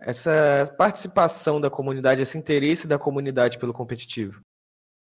essa 0.00 0.74
participação 0.76 1.58
da 1.58 1.70
comunidade, 1.70 2.20
esse 2.20 2.36
interesse 2.36 2.86
da 2.86 2.98
comunidade 2.98 3.58
pelo 3.58 3.72
competitivo? 3.72 4.40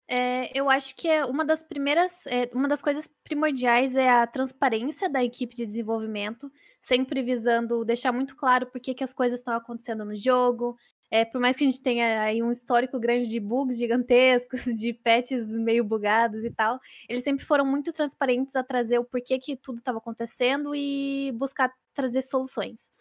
É, 0.08 0.58
eu 0.58 0.70
acho 0.70 0.96
que 0.96 1.08
é 1.08 1.26
uma 1.26 1.46
das 1.46 1.64
primeiras, 1.64 2.26
é, 2.28 2.50
uma 2.54 2.68
das 2.68 2.82
coisas 2.82 3.10
primordiais 3.24 3.96
é 3.96 4.10
a 4.10 4.28
transparência 4.28 5.10
da 5.10 5.24
equipe 5.24 5.56
de 5.56 5.66
desenvolvimento, 5.66 6.52
sempre 6.80 7.24
visando 7.24 7.86
deixar 7.86 8.12
muito 8.12 8.36
claro 8.36 8.66
por 8.68 8.82
que, 8.82 9.02
as 9.04 9.14
coisas 9.14 9.40
estão 9.40 9.56
acontecendo 9.56 10.04
no 10.04 10.16
jogo. 10.16 10.78
É, 11.10 11.24
por 11.24 11.40
mais 11.40 11.56
que 11.56 11.64
a 11.64 11.68
gente 11.68 11.82
tenha 11.82 12.22
aí 12.22 12.42
um 12.44 12.52
histórico 12.52 13.00
grande 13.00 13.30
de 13.30 13.40
bugs 13.40 13.78
gigantescos, 13.78 14.66
de 14.80 14.94
patches 14.94 15.54
meio 15.54 15.84
bugados 15.84 16.44
e 16.44 16.50
tal, 16.52 16.80
eles 17.08 17.24
sempre 17.24 17.46
foram 17.46 17.66
muito 17.66 17.92
transparentes 17.94 18.56
a 18.56 18.64
trazer 18.64 19.00
o 19.00 19.06
porquê 19.06 19.40
que 19.40 19.56
tudo 19.56 19.78
estava 19.78 20.00
acontecendo 20.00 20.76
e 20.76 21.32
buscar 21.36 21.72
trazer 21.94 22.24
soluções. 22.24 22.92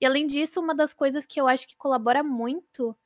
E 0.00 0.06
além 0.06 0.26
disso, 0.26 0.60
uma 0.60 0.74
das 0.74 0.94
coisas 0.94 1.26
que 1.26 1.40
eu 1.40 1.48
acho 1.48 1.66
que 1.66 1.76
colabora 1.76 2.22
muito 2.22 2.96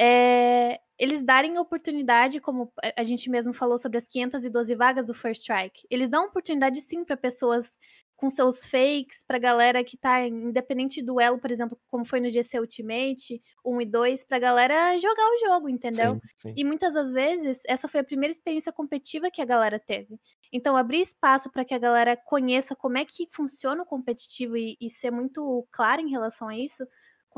é 0.00 0.80
eles 0.98 1.22
darem 1.22 1.56
oportunidade, 1.58 2.40
como 2.40 2.72
a 2.96 3.04
gente 3.04 3.30
mesmo 3.30 3.54
falou 3.54 3.78
sobre 3.78 3.98
as 3.98 4.08
512 4.08 4.74
vagas 4.74 5.06
do 5.06 5.14
First 5.14 5.42
Strike, 5.42 5.86
eles 5.88 6.08
dão 6.08 6.26
oportunidade 6.26 6.80
sim 6.80 7.04
para 7.04 7.16
pessoas 7.16 7.78
com 8.16 8.28
seus 8.28 8.64
fakes, 8.66 9.22
para 9.24 9.38
galera 9.38 9.84
que 9.84 9.96
tá 9.96 10.26
independente 10.26 11.00
do 11.00 11.20
elo, 11.20 11.38
por 11.38 11.52
exemplo, 11.52 11.78
como 11.86 12.04
foi 12.04 12.18
no 12.18 12.28
GC 12.28 12.58
Ultimate 12.58 13.40
1 13.64 13.80
e 13.80 13.86
2, 13.86 14.24
pra 14.24 14.40
galera 14.40 14.98
jogar 14.98 15.24
o 15.24 15.38
jogo, 15.46 15.68
entendeu? 15.68 16.14
Sim, 16.14 16.20
sim. 16.36 16.52
E 16.56 16.64
muitas 16.64 16.94
das 16.94 17.12
vezes, 17.12 17.62
essa 17.68 17.86
foi 17.86 18.00
a 18.00 18.04
primeira 18.04 18.32
experiência 18.32 18.72
competitiva 18.72 19.30
que 19.30 19.40
a 19.40 19.44
galera 19.44 19.78
teve. 19.78 20.18
Então, 20.52 20.76
abrir 20.76 21.00
espaço 21.00 21.48
para 21.52 21.64
que 21.64 21.74
a 21.74 21.78
galera 21.78 22.16
conheça 22.16 22.74
como 22.74 22.98
é 22.98 23.04
que 23.04 23.28
funciona 23.30 23.84
o 23.84 23.86
competitivo 23.86 24.56
e, 24.56 24.76
e 24.80 24.90
ser 24.90 25.12
muito 25.12 25.64
clara 25.70 26.02
em 26.02 26.10
relação 26.10 26.48
a 26.48 26.58
isso, 26.58 26.84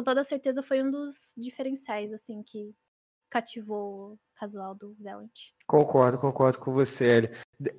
com 0.01 0.05
toda 0.05 0.25
certeza 0.25 0.63
foi 0.63 0.83
um 0.83 0.91
dos 0.91 1.35
diferenciais, 1.37 2.11
assim, 2.11 2.43
que 2.43 2.75
cativou 3.29 4.15
o 4.15 4.19
casual 4.35 4.75
do 4.75 4.97
Valiant. 4.99 5.31
Concordo, 5.67 6.17
concordo 6.19 6.59
com 6.59 6.73
você, 6.73 7.05
Ellie. 7.05 7.31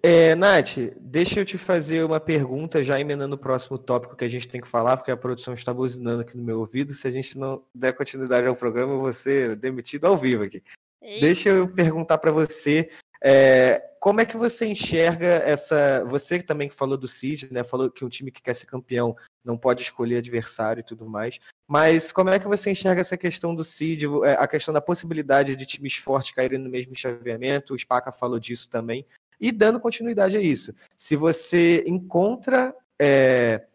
É, 0.04 0.36
Nath, 0.36 0.78
deixa 1.00 1.40
eu 1.40 1.46
te 1.46 1.58
fazer 1.58 2.06
uma 2.06 2.20
pergunta, 2.20 2.84
já 2.84 3.00
emendando 3.00 3.36
o 3.36 3.40
próximo 3.40 3.76
tópico 3.76 4.16
que 4.16 4.24
a 4.24 4.30
gente 4.30 4.48
tem 4.48 4.62
que 4.62 4.68
falar, 4.68 4.98
porque 4.98 5.10
a 5.10 5.18
produção 5.18 5.56
está 5.56 5.74
buzinando 5.74 6.22
aqui 6.22 6.38
no 6.38 6.44
meu 6.44 6.60
ouvido. 6.60 6.94
Se 6.94 7.08
a 7.08 7.12
gente 7.12 7.40
não 7.40 7.66
der 7.74 7.94
continuidade 7.94 8.46
ao 8.46 8.56
programa, 8.56 8.94
eu 8.94 9.00
vou 9.00 9.12
ser 9.12 9.56
demitido 9.56 10.06
ao 10.06 10.16
vivo 10.16 10.44
aqui. 10.44 10.64
Eita. 11.02 11.26
Deixa 11.26 11.50
eu 11.50 11.68
perguntar 11.68 12.20
para 12.20 12.32
você 12.32 12.92
é, 13.24 13.92
como 14.00 14.20
é 14.20 14.26
que 14.26 14.36
você 14.36 14.66
enxerga 14.66 15.28
essa. 15.28 16.04
Você 16.06 16.42
também 16.42 16.68
que 16.68 16.76
falou 16.76 16.98
do 16.98 17.08
Cid, 17.08 17.54
né? 17.54 17.64
Falou 17.64 17.92
que 17.92 18.04
um 18.04 18.10
time 18.10 18.32
que 18.32 18.42
quer 18.42 18.56
ser 18.56 18.66
campeão 18.66 19.16
não 19.46 19.56
pode 19.56 19.84
escolher 19.84 20.18
adversário 20.18 20.82
e 20.82 20.84
tudo 20.84 21.08
mais. 21.08 21.40
Mas 21.68 22.12
como 22.12 22.32
é 22.32 22.40
que 22.40 22.48
você 22.48 22.72
enxerga 22.72 23.02
essa 23.02 23.16
questão 23.16 23.54
do 23.54 23.64
Cid, 23.64 24.08
é, 24.26 24.32
a 24.32 24.48
questão 24.48 24.74
da 24.74 24.82
possibilidade 24.82 25.56
de 25.56 25.66
times 25.68 25.96
fortes 25.96 26.32
caírem 26.32 26.58
no 26.58 26.70
mesmo 26.70 26.96
chaveamento? 26.96 27.76
O 27.76 27.80
Spaca 27.80 28.12
falou 28.12 28.40
disso 28.40 28.68
também. 28.68 29.06
E 29.40 29.52
dando 29.52 29.80
continuidade 29.80 30.36
a 30.36 30.42
isso. 30.42 30.74
Se 30.98 31.16
você 31.16 31.84
encontra 31.86 32.76
é, 33.00 33.66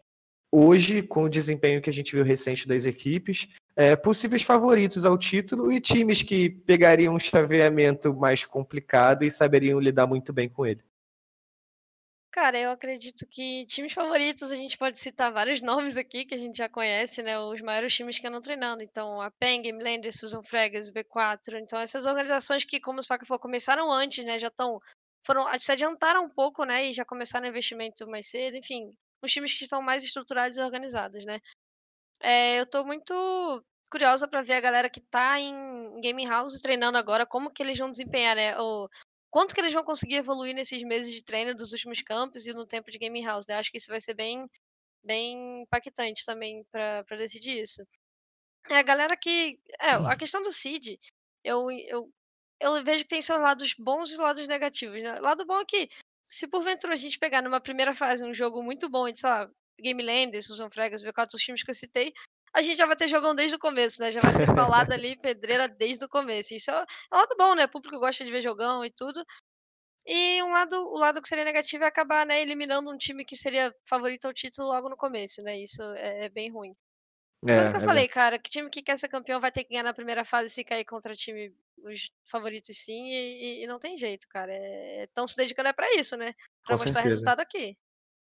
hoje, 0.51 1.01
com 1.01 1.23
o 1.23 1.29
desempenho 1.29 1.81
que 1.81 1.89
a 1.89 1.93
gente 1.93 2.15
viu 2.15 2.23
recente 2.23 2.67
das 2.67 2.85
equipes, 2.85 3.47
é, 3.75 3.95
possíveis 3.95 4.43
favoritos 4.43 5.05
ao 5.05 5.17
título 5.17 5.71
e 5.71 5.79
times 5.79 6.23
que 6.23 6.49
pegariam 6.49 7.15
um 7.15 7.19
chaveamento 7.19 8.13
mais 8.13 8.45
complicado 8.45 9.23
e 9.23 9.31
saberiam 9.31 9.79
lidar 9.79 10.07
muito 10.07 10.33
bem 10.33 10.49
com 10.49 10.65
ele. 10.65 10.81
Cara, 12.37 12.59
eu 12.59 12.69
acredito 12.69 13.25
que 13.25 13.65
times 13.65 13.93
favoritos 13.93 14.51
a 14.51 14.55
gente 14.55 14.77
pode 14.77 14.99
citar 14.99 15.31
vários 15.31 15.59
nomes 15.63 15.97
aqui 15.97 16.23
que 16.23 16.35
a 16.35 16.37
gente 16.37 16.57
já 16.57 16.69
conhece, 16.69 17.23
né? 17.23 17.39
Os 17.39 17.61
maiores 17.61 17.95
times 17.95 18.19
que 18.19 18.27
andam 18.27 18.39
treinando. 18.39 18.83
Então, 18.83 19.19
a 19.19 19.31
PEN, 19.31 19.63
Game 19.63 19.83
Landers, 19.83 20.19
Fusion 20.19 20.43
Fragas, 20.43 20.91
B4. 20.91 21.59
Então, 21.59 21.79
essas 21.79 22.05
organizações 22.05 22.63
que, 22.63 22.79
como 22.79 22.99
o 22.99 23.01
Spaca 23.01 23.25
falou, 23.25 23.39
começaram 23.39 23.91
antes, 23.91 24.23
né? 24.23 24.37
Já 24.37 24.49
estão. 24.49 24.79
Foram, 25.25 25.47
se 25.57 25.71
adiantaram 25.71 26.25
um 26.25 26.29
pouco, 26.29 26.63
né? 26.63 26.85
E 26.85 26.93
já 26.93 27.03
começaram 27.03 27.47
investimento 27.47 28.07
mais 28.07 28.27
cedo. 28.27 28.55
Enfim, 28.55 28.91
os 29.21 29.31
times 29.31 29.53
que 29.53 29.63
estão 29.63 29.81
mais 29.81 30.03
estruturados 30.03 30.57
e 30.57 30.61
organizados, 30.61 31.25
né? 31.25 31.39
É, 32.21 32.59
eu 32.59 32.65
tô 32.65 32.83
muito 32.83 33.13
curiosa 33.91 34.27
para 34.27 34.41
ver 34.41 34.53
a 34.53 34.61
galera 34.61 34.89
que 34.89 35.01
tá 35.01 35.39
em 35.39 35.99
game 36.01 36.25
house 36.25 36.59
treinando 36.61 36.97
agora, 36.97 37.25
como 37.25 37.51
que 37.51 37.63
eles 37.63 37.77
vão 37.77 37.89
desempenhar, 37.89 38.35
né? 38.35 38.59
O 38.59 38.89
quanto 39.29 39.53
que 39.53 39.61
eles 39.61 39.73
vão 39.73 39.83
conseguir 39.83 40.15
evoluir 40.15 40.53
nesses 40.53 40.81
meses 40.83 41.13
de 41.13 41.23
treino 41.23 41.55
dos 41.55 41.71
últimos 41.73 42.01
campos 42.01 42.47
e 42.47 42.53
no 42.53 42.65
tempo 42.65 42.91
de 42.91 42.97
game 42.97 43.23
house, 43.23 43.47
né? 43.47 43.55
Acho 43.55 43.71
que 43.71 43.77
isso 43.77 43.89
vai 43.89 44.01
ser 44.01 44.13
bem 44.13 44.47
bem 45.03 45.61
impactante 45.61 46.25
também 46.25 46.65
para 46.71 47.17
decidir 47.17 47.61
isso. 47.61 47.81
É, 48.69 48.77
a 48.77 48.83
galera 48.83 49.15
que. 49.15 49.59
É, 49.79 49.91
a 49.91 50.15
questão 50.15 50.41
do 50.41 50.51
Cid, 50.51 50.99
eu, 51.43 51.71
eu, 51.71 52.11
eu 52.59 52.83
vejo 52.83 53.03
que 53.03 53.09
tem 53.09 53.21
seus 53.21 53.39
lados 53.39 53.73
bons 53.77 54.11
e 54.11 54.17
lados 54.17 54.47
negativos. 54.47 55.01
Né? 55.01 55.19
Lado 55.19 55.45
bom 55.45 55.59
é 55.59 55.65
que, 55.65 55.89
se 56.27 56.45
porventura 56.49 56.93
a 56.93 56.97
gente 56.97 57.17
pegar 57.17 57.41
numa 57.41 57.61
primeira 57.61 57.95
fase 57.95 58.21
um 58.21 58.33
jogo 58.33 58.61
muito 58.61 58.89
bom, 58.89 59.09
de, 59.09 59.17
sei 59.17 59.29
lá, 59.29 59.49
Game 59.79 60.03
Land, 60.03 60.41
Susan 60.41 60.69
Fregas, 60.69 61.01
V4, 61.01 61.33
os 61.33 61.41
times 61.41 61.63
que 61.63 61.71
eu 61.71 61.75
citei, 61.75 62.13
a 62.53 62.61
gente 62.61 62.77
já 62.77 62.85
vai 62.85 62.97
ter 62.97 63.07
jogão 63.07 63.33
desde 63.33 63.55
o 63.55 63.59
começo, 63.59 64.01
né? 64.01 64.11
Já 64.11 64.19
vai 64.19 64.33
ser 64.33 64.45
falado 64.47 64.91
ali, 64.91 65.15
pedreira 65.21 65.69
desde 65.69 66.03
o 66.03 66.09
começo. 66.09 66.53
Isso 66.53 66.69
é, 66.69 66.73
é 66.75 67.15
um 67.15 67.17
lado 67.17 67.35
bom, 67.37 67.55
né? 67.55 67.63
O 67.63 67.69
público 67.69 67.97
gosta 67.97 68.25
de 68.25 68.31
ver 68.31 68.41
jogão 68.41 68.83
e 68.83 68.91
tudo. 68.91 69.23
E 70.05 70.43
um 70.43 70.51
lado, 70.51 70.75
o 70.75 70.97
lado 70.97 71.21
que 71.21 71.29
seria 71.29 71.45
negativo 71.45 71.85
é 71.85 71.87
acabar, 71.87 72.25
né, 72.25 72.41
eliminando 72.41 72.89
um 72.89 72.97
time 72.97 73.25
que 73.25 73.35
seria 73.35 73.73
favorito 73.85 74.25
ao 74.25 74.33
título 74.33 74.67
logo 74.69 74.89
no 74.89 74.97
começo, 74.97 75.41
né? 75.43 75.57
Isso 75.59 75.81
é, 75.95 76.25
é 76.25 76.29
bem 76.29 76.51
ruim. 76.51 76.73
É, 77.49 77.59
isso 77.59 77.69
que 77.69 77.77
eu 77.77 77.81
é 77.81 77.85
falei, 77.85 78.07
cara, 78.07 78.39
que 78.39 78.49
time 78.49 78.69
que 78.69 78.81
quer 78.81 78.97
ser 78.97 79.07
campeão 79.09 79.39
vai 79.39 79.51
ter 79.51 79.63
que 79.63 79.69
ganhar 79.71 79.83
na 79.83 79.93
primeira 79.93 80.25
fase 80.25 80.49
se 80.49 80.63
cair 80.63 80.83
contra 80.85 81.13
time 81.13 81.53
os 81.83 82.09
favoritos 82.25 82.75
sim, 82.77 83.11
e, 83.11 83.63
e- 83.63 83.67
não 83.67 83.79
tem 83.79 83.97
jeito, 83.97 84.27
cara. 84.27 84.51
Estão 85.03 85.27
se 85.27 85.37
dedicando 85.37 85.69
é 85.69 85.73
pra 85.73 85.93
isso, 85.95 86.17
né? 86.17 86.33
Pra 86.65 86.75
Com 86.77 86.83
mostrar 86.83 86.93
certeza. 86.93 87.09
resultado 87.09 87.39
aqui. 87.41 87.77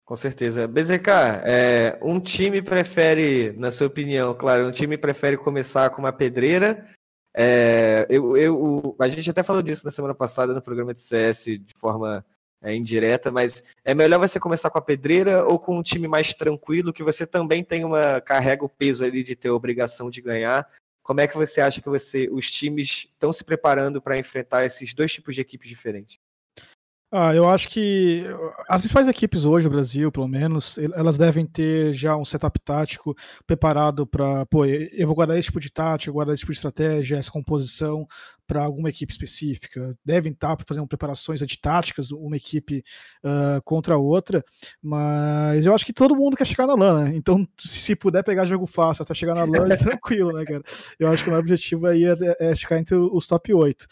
Com 0.06 0.16
certeza. 0.16 0.68
BZK, 0.68 1.10
é, 1.46 2.00
um 2.02 2.20
time 2.20 2.62
prefere, 2.62 3.54
na 3.54 3.72
sua 3.72 3.88
opinião, 3.88 4.34
claro, 4.38 4.68
um 4.68 4.72
time 4.72 4.98
prefere 4.98 5.38
começar 5.38 5.89
com 5.89 6.00
uma 6.02 6.12
pedreira. 6.13 6.89
é, 7.36 8.06
eu, 8.10 8.38
eu, 8.38 8.56
o- 8.62 8.96
a 9.00 9.08
gente 9.08 9.30
até 9.30 9.42
falou 9.44 9.62
disso 9.62 9.84
na 9.86 9.92
semana 9.92 10.13
passada 10.13 10.54
no 10.54 10.62
programa 10.62 10.94
de 10.94 11.02
CS 11.02 11.46
de 11.58 11.74
forma 11.76 12.24
é, 12.63 12.73
indireta, 12.73 13.30
mas 13.30 13.62
é 13.84 13.93
melhor 13.93 14.19
você 14.19 14.39
começar 14.39 14.69
com 14.69 14.78
a 14.78 14.82
pedreira 14.82 15.45
ou 15.45 15.60
com 15.60 15.78
um 15.78 15.84
time 15.84 16.08
mais 16.08 16.34
tranquilo, 16.34 16.93
que 16.93 17.04
você 17.04 17.28
também 17.28 17.63
tem 17.63 17.84
uma 17.84 18.21
carrega 18.21 18.63
o 18.63 18.69
peso 18.69 19.04
ali 19.04 19.21
de 19.21 19.36
ter 19.36 19.49
a 19.49 19.54
obrigação 19.54 20.10
de 20.10 20.21
ganhar. 20.21 20.67
Como 21.04 21.19
é 21.19 21.28
que 21.28 21.36
você 21.36 21.60
acha 21.60 21.82
que 21.82 21.89
você, 21.89 22.30
os 22.32 22.49
times 22.49 23.10
estão 23.12 23.34
se 23.34 23.43
preparando 23.43 24.02
para 24.02 24.17
enfrentar 24.17 24.65
esses 24.65 24.93
dois 24.93 25.12
tipos 25.12 25.36
de 25.36 25.41
equipes 25.41 25.67
diferentes? 25.67 26.17
Ah, 27.15 27.36
eu 27.36 27.47
acho 27.47 27.69
que 27.69 28.23
as 28.67 28.82
principais 28.82 29.08
equipes 29.08 29.45
hoje, 29.45 29.67
o 29.67 29.69
Brasil, 29.69 30.12
pelo 30.12 30.28
menos, 30.28 30.80
el- 30.80 30.95
elas 30.95 31.15
devem 31.15 31.45
ter 31.45 31.93
já 31.93 32.17
um 32.17 32.26
setup 32.26 32.60
tático 32.60 33.15
preparado 33.45 34.08
para, 34.08 34.47
pô, 34.47 34.65
eu 34.65 35.06
vou 35.06 35.15
guardar 35.15 35.38
esse 35.38 35.45
tipo 35.45 35.60
de 35.60 35.71
tática, 35.71 36.12
guardar 36.12 36.34
esse 36.34 36.39
tipo 36.39 36.52
de 36.52 36.58
estratégia, 36.58 37.17
essa 37.17 37.30
composição 37.30 38.08
para 38.47 38.63
alguma 38.63 38.89
equipe 38.89 39.12
específica. 39.12 39.97
Devem 40.03 40.32
estar 40.32 40.58
fazendo 40.67 40.88
preparações 40.88 41.41
antitáticas, 41.41 42.12
uma 42.12 42.38
equipe 42.38 42.84
ah, 43.23 43.60
contra 43.63 43.95
a 43.95 43.97
outra, 43.97 44.43
mas 44.82 45.65
eu 45.65 45.73
acho 45.73 45.86
que 45.86 45.93
todo 45.93 46.15
mundo 46.15 46.38
quer 46.38 46.45
chegar 46.45 46.67
na 46.67 46.75
LAN, 46.75 47.06
né? 47.06 47.15
Então, 47.15 47.47
se, 47.58 47.95
puder 47.95 48.23
pegar 48.23 48.45
jogo 48.45 48.65
fácil 48.65 49.03
até 49.03 49.13
chegar 49.13 49.36
na 49.36 49.43
LAN, 49.43 49.67
é 49.71 49.77
tranquilo, 49.77 50.32
né, 50.34 50.45
cara? 50.45 50.63
Eu 50.99 51.08
acho 51.10 51.23
que 51.23 51.29
o 51.29 51.32
meu 51.32 51.39
objetivo 51.39 51.88
aí 51.88 52.06
é, 52.06 52.15
é 52.51 52.56
ficar 52.56 52.79
entre 52.79 52.95
os 52.95 53.27
top 53.27 53.53
8. 53.53 53.88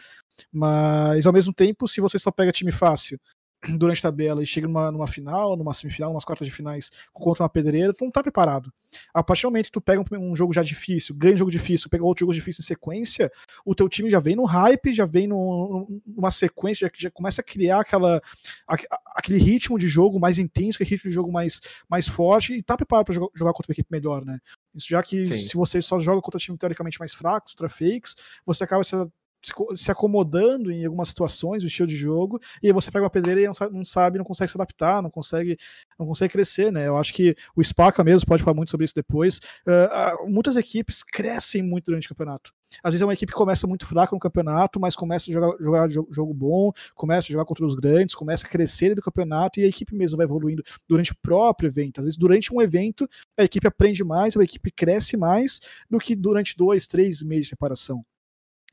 Mas 0.51 1.25
ao 1.25 1.33
mesmo 1.33 1.53
tempo, 1.53 1.87
se 1.87 2.01
você 2.01 2.17
só 2.17 2.31
pega 2.31 2.51
time 2.51 2.71
fácil 2.71 3.19
durante 3.77 3.99
a 3.99 4.03
tabela 4.03 4.41
e 4.41 4.45
chega 4.45 4.67
numa, 4.67 4.91
numa 4.91 5.07
final, 5.07 5.55
numa 5.55 5.73
semifinal, 5.73 6.11
umas 6.11 6.25
quartas 6.25 6.47
de 6.47 6.53
finais 6.53 6.91
contra 7.13 7.43
uma 7.43 7.49
pedreira, 7.49 7.93
tu 7.93 8.03
não 8.03 8.11
tá 8.11 8.21
preparado. 8.21 8.71
A 9.13 9.23
partir 9.23 9.43
do 9.43 9.49
momento 9.49 9.65
que 9.65 9.71
tu 9.71 9.81
pega 9.81 10.01
um, 10.01 10.31
um 10.31 10.35
jogo 10.35 10.53
já 10.53 10.61
difícil, 10.61 11.15
ganha 11.15 11.35
um 11.35 11.37
jogo 11.37 11.51
difícil, 11.51 11.89
pega 11.89 12.03
outro 12.03 12.21
jogo 12.21 12.33
difícil 12.33 12.61
em 12.61 12.65
sequência, 12.65 13.31
o 13.65 13.73
teu 13.73 13.87
time 13.87 14.09
já 14.09 14.19
vem 14.19 14.35
no 14.35 14.43
hype, 14.45 14.93
já 14.93 15.05
vem 15.05 15.27
no, 15.27 16.01
numa 16.05 16.31
sequência, 16.31 16.87
já, 16.87 16.91
já 16.95 17.11
começa 17.11 17.41
a 17.41 17.43
criar 17.43 17.81
aquela, 17.81 18.21
a, 18.67 18.75
aquele 19.15 19.37
ritmo 19.37 19.79
de 19.79 19.87
jogo 19.87 20.19
mais 20.19 20.37
intenso, 20.37 20.77
aquele 20.77 20.89
ritmo 20.89 21.09
de 21.09 21.15
jogo 21.15 21.31
mais, 21.31 21.61
mais 21.87 22.07
forte 22.07 22.53
e 22.53 22.63
tá 22.63 22.75
preparado 22.75 23.05
para 23.05 23.15
jogar, 23.15 23.29
jogar 23.35 23.53
contra 23.53 23.69
uma 23.69 23.73
equipe 23.73 23.91
melhor, 23.91 24.25
né? 24.25 24.39
Isso 24.73 24.87
já 24.89 25.01
que 25.03 25.25
Sim. 25.25 25.35
se 25.35 25.55
você 25.55 25.81
só 25.81 25.99
joga 25.99 26.21
contra 26.21 26.39
time 26.39 26.57
teoricamente 26.57 26.99
mais 26.99 27.13
fracos, 27.13 27.53
contra 27.53 27.69
fakes, 27.69 28.15
você 28.45 28.63
acaba 28.63 28.83
se 28.83 28.95
se 29.43 29.53
co- 29.53 29.75
se 29.75 29.91
acomodando 29.91 30.71
em 30.71 30.85
algumas 30.85 31.09
situações, 31.09 31.63
o 31.63 31.67
estilo 31.67 31.87
de 31.87 31.95
jogo, 31.95 32.39
e 32.61 32.67
aí 32.67 32.73
você 32.73 32.91
pega 32.91 33.03
uma 33.03 33.09
pedreira 33.09 33.41
e 33.41 33.47
não 33.71 33.83
sabe, 33.85 34.17
não 34.17 34.25
consegue 34.25 34.51
se 34.51 34.57
adaptar, 34.57 35.01
não 35.01 35.09
consegue, 35.09 35.57
não 35.99 36.05
consegue 36.05 36.31
crescer, 36.33 36.71
né? 36.71 36.87
Eu 36.87 36.97
acho 36.97 37.13
que 37.13 37.35
o 37.55 37.63
Spaca 37.63 38.03
mesmo 38.03 38.27
pode 38.27 38.43
falar 38.43 38.55
muito 38.55 38.71
sobre 38.71 38.85
isso 38.85 38.95
depois. 38.95 39.39
ah, 39.67 40.15
muitas 40.27 40.55
equipes 40.57 41.03
crescem 41.03 41.61
muito 41.63 41.85
durante 41.85 42.05
o 42.07 42.09
campeonato. 42.09 42.51
Às 42.83 42.93
vezes 42.93 43.01
é 43.01 43.05
uma 43.05 43.13
equipe 43.13 43.31
que 43.31 43.37
começa 43.37 43.67
muito 43.67 43.85
fraca 43.85 44.15
no 44.15 44.19
campeonato, 44.19 44.79
mas 44.79 44.95
começa 44.95 45.29
a 45.29 45.33
jogar, 45.33 45.57
jogar 45.59 45.87
jo- 45.89 46.07
jogo 46.11 46.33
bom, 46.33 46.71
começa 46.95 47.27
a 47.27 47.31
jogar 47.31 47.45
contra 47.45 47.65
os 47.65 47.75
grandes, 47.75 48.15
começa 48.15 48.45
a 48.45 48.49
crescer 48.49 48.95
do 48.95 49.01
campeonato 49.01 49.59
e 49.59 49.63
a 49.63 49.67
equipe 49.67 49.93
mesmo 49.95 50.17
vai 50.17 50.25
evoluindo 50.25 50.63
durante 50.87 51.11
o 51.11 51.15
próprio 51.21 51.67
evento. 51.67 51.99
Às 51.99 52.05
vezes, 52.05 52.17
durante 52.17 52.53
um 52.53 52.61
evento, 52.61 53.09
a 53.37 53.43
equipe 53.43 53.67
aprende 53.67 54.03
mais, 54.03 54.37
a 54.37 54.43
equipe 54.43 54.71
cresce 54.71 55.17
mais 55.17 55.59
do 55.89 55.99
que 55.99 56.15
durante 56.15 56.55
dois, 56.57 56.87
três 56.87 57.21
meses 57.21 57.45
de 57.47 57.49
preparação. 57.51 58.05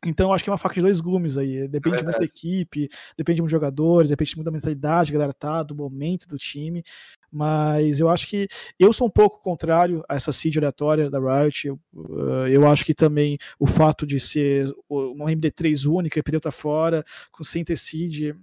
Então, 0.06 0.28
eu 0.28 0.32
acho 0.32 0.44
que 0.44 0.50
é 0.50 0.52
uma 0.52 0.58
faca 0.58 0.76
de 0.76 0.82
dois 0.82 1.00
gumes 1.00 1.36
aí. 1.36 1.66
Depende 1.66 2.04
muito 2.04 2.18
da 2.18 2.24
equipe, 2.24 2.88
depende 3.16 3.40
muito 3.40 3.50
dos 3.50 3.58
jogadores, 3.58 4.10
depende 4.10 4.36
muito 4.36 4.46
da 4.46 4.52
mentalidade 4.52 5.10
que 5.10 5.16
a 5.16 5.18
galera 5.18 5.34
tá, 5.34 5.62
do 5.62 5.74
momento 5.74 6.28
do 6.28 6.38
time. 6.38 6.84
Mas 7.30 7.98
eu 7.98 8.08
acho 8.08 8.26
que 8.28 8.46
eu 8.78 8.92
sou 8.92 9.08
um 9.08 9.10
pouco 9.10 9.42
contrário 9.42 10.04
a 10.08 10.14
essa 10.14 10.32
seed 10.32 10.56
aleatória 10.56 11.10
da 11.10 11.18
Riot. 11.18 11.66
Eu, 11.66 11.80
uh, 11.94 12.46
eu 12.48 12.66
acho 12.68 12.84
que 12.84 12.94
também 12.94 13.38
o 13.58 13.66
fato 13.66 14.06
de 14.06 14.20
ser 14.20 14.72
uma 14.88 15.32
MD3 15.32 15.90
única 15.90 16.18
e 16.18 16.22
pneu 16.22 16.40
tá 16.40 16.52
fora, 16.52 17.04
com 17.32 17.42
sem 17.42 17.64
ter 17.64 17.76
seed, 17.76 18.34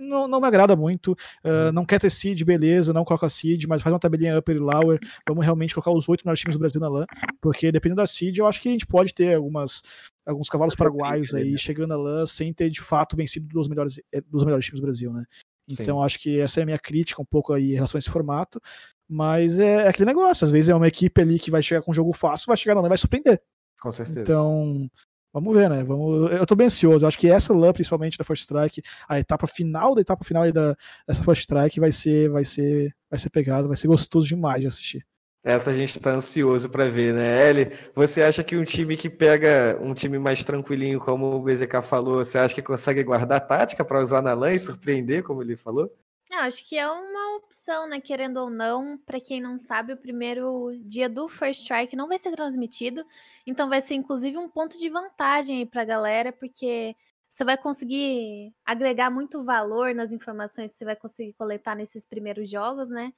não, 0.00 0.26
não 0.26 0.40
me 0.40 0.46
agrada 0.46 0.74
muito. 0.74 1.12
Uh, 1.44 1.70
não 1.72 1.84
quer 1.84 2.00
ter 2.00 2.10
seed, 2.10 2.42
beleza, 2.42 2.92
não 2.92 3.04
coloca 3.04 3.28
seed, 3.28 3.66
mas 3.66 3.82
faz 3.82 3.92
uma 3.92 4.00
tabelinha 4.00 4.38
upper 4.38 4.56
e 4.56 4.58
lower. 4.58 4.98
Vamos 5.28 5.44
realmente 5.44 5.74
colocar 5.74 5.90
os 5.90 6.08
oito 6.08 6.22
melhores 6.24 6.40
times 6.40 6.56
do 6.56 6.58
Brasil 6.58 6.80
na 6.80 6.88
LAN, 6.88 7.06
porque 7.40 7.70
dependendo 7.70 8.00
da 8.00 8.06
seed, 8.06 8.38
eu 8.38 8.46
acho 8.46 8.60
que 8.60 8.68
a 8.68 8.72
gente 8.72 8.86
pode 8.86 9.12
ter 9.14 9.34
algumas, 9.34 9.82
alguns 10.26 10.48
cavalos 10.48 10.74
Essa 10.74 10.84
paraguaios 10.84 11.34
aí 11.34 11.56
chegando 11.58 11.88
na 11.88 11.96
LAN 11.96 12.26
sem 12.26 12.52
ter 12.52 12.70
de 12.70 12.80
fato 12.80 13.16
vencido 13.16 13.48
dos 13.48 13.68
melhores, 13.68 14.00
eh, 14.12 14.20
dos 14.20 14.44
melhores 14.44 14.64
times 14.64 14.80
do 14.80 14.84
Brasil, 14.84 15.12
né? 15.12 15.24
Então 15.68 16.02
acho 16.02 16.18
que 16.18 16.40
essa 16.40 16.60
é 16.60 16.62
a 16.62 16.66
minha 16.66 16.78
crítica 16.78 17.22
um 17.22 17.24
pouco 17.24 17.52
aí 17.52 17.70
em 17.70 17.74
relação 17.74 17.96
a 17.96 18.00
esse 18.00 18.10
formato. 18.10 18.60
Mas 19.08 19.58
é, 19.58 19.86
é 19.86 19.88
aquele 19.88 20.06
negócio, 20.06 20.44
às 20.44 20.50
vezes 20.50 20.68
é 20.68 20.74
uma 20.74 20.88
equipe 20.88 21.20
ali 21.20 21.38
que 21.38 21.50
vai 21.50 21.62
chegar 21.62 21.82
com 21.82 21.90
um 21.90 21.94
jogo 21.94 22.12
fácil, 22.12 22.46
vai 22.46 22.56
chegar 22.56 22.76
e 22.76 22.88
vai 22.88 22.98
surpreender. 22.98 23.40
Com 23.80 23.90
certeza. 23.90 24.20
Então, 24.20 24.88
vamos 25.32 25.54
ver, 25.54 25.68
né? 25.68 25.82
Vamos, 25.82 26.30
eu 26.32 26.46
tô 26.46 26.54
bem 26.54 26.66
ansioso. 26.66 27.04
Eu 27.04 27.08
acho 27.08 27.18
que 27.18 27.28
essa 27.28 27.52
LAN, 27.52 27.72
principalmente 27.72 28.18
da 28.18 28.24
First 28.24 28.42
Strike, 28.42 28.82
a 29.08 29.18
etapa 29.18 29.46
final 29.46 29.94
da 29.94 30.00
etapa 30.00 30.24
final 30.24 30.50
da, 30.52 30.76
dessa 31.06 31.24
First 31.24 31.42
Strike 31.42 31.80
vai 31.80 31.90
ser, 31.92 32.30
vai 32.30 32.44
ser, 32.44 32.94
vai 33.08 33.18
ser 33.18 33.30
pegado, 33.30 33.68
vai 33.68 33.76
ser 33.76 33.88
gostoso 33.88 34.28
demais 34.28 34.60
de 34.60 34.68
assistir. 34.68 35.04
Essa 35.42 35.70
a 35.70 35.72
gente 35.72 35.98
tá 35.98 36.10
ansioso 36.10 36.68
para 36.68 36.86
ver, 36.88 37.14
né? 37.14 37.48
Eli, 37.48 37.72
você 37.94 38.22
acha 38.22 38.44
que 38.44 38.56
um 38.56 38.64
time 38.64 38.94
que 38.96 39.08
pega 39.08 39.78
um 39.80 39.94
time 39.94 40.18
mais 40.18 40.44
tranquilinho, 40.44 41.00
como 41.00 41.34
o 41.34 41.42
BZK 41.42 41.82
falou, 41.82 42.16
você 42.22 42.38
acha 42.38 42.54
que 42.54 42.62
consegue 42.62 43.02
guardar 43.02 43.46
tática 43.46 43.82
para 43.84 44.02
usar 44.02 44.20
na 44.20 44.34
LAN 44.34 44.52
e 44.52 44.58
surpreender, 44.58 45.22
como 45.22 45.42
ele 45.42 45.56
falou? 45.56 45.90
Não, 46.30 46.38
acho 46.40 46.64
que 46.68 46.78
é 46.78 46.88
uma 46.88 47.36
opção, 47.38 47.88
né? 47.88 48.00
Querendo 48.00 48.36
ou 48.36 48.50
não, 48.50 48.96
para 48.98 49.20
quem 49.20 49.40
não 49.40 49.58
sabe, 49.58 49.92
o 49.92 49.96
primeiro 49.96 50.70
dia 50.84 51.08
do 51.08 51.28
First 51.28 51.62
Strike 51.62 51.96
não 51.96 52.06
vai 52.06 52.18
ser 52.18 52.30
transmitido, 52.36 53.04
então 53.46 53.68
vai 53.68 53.80
ser 53.80 53.94
inclusive 53.94 54.38
um 54.38 54.48
ponto 54.48 54.78
de 54.78 54.88
vantagem 54.88 55.58
aí 55.58 55.66
pra 55.66 55.84
galera, 55.84 56.32
porque 56.32 56.94
você 57.28 57.44
vai 57.44 57.56
conseguir 57.56 58.54
agregar 58.64 59.10
muito 59.10 59.42
valor 59.44 59.92
nas 59.94 60.12
informações 60.12 60.70
que 60.72 60.78
você 60.78 60.84
vai 60.84 60.96
conseguir 60.96 61.32
coletar 61.32 61.74
nesses 61.74 62.06
primeiros 62.06 62.48
jogos, 62.48 62.90
né? 62.90 63.12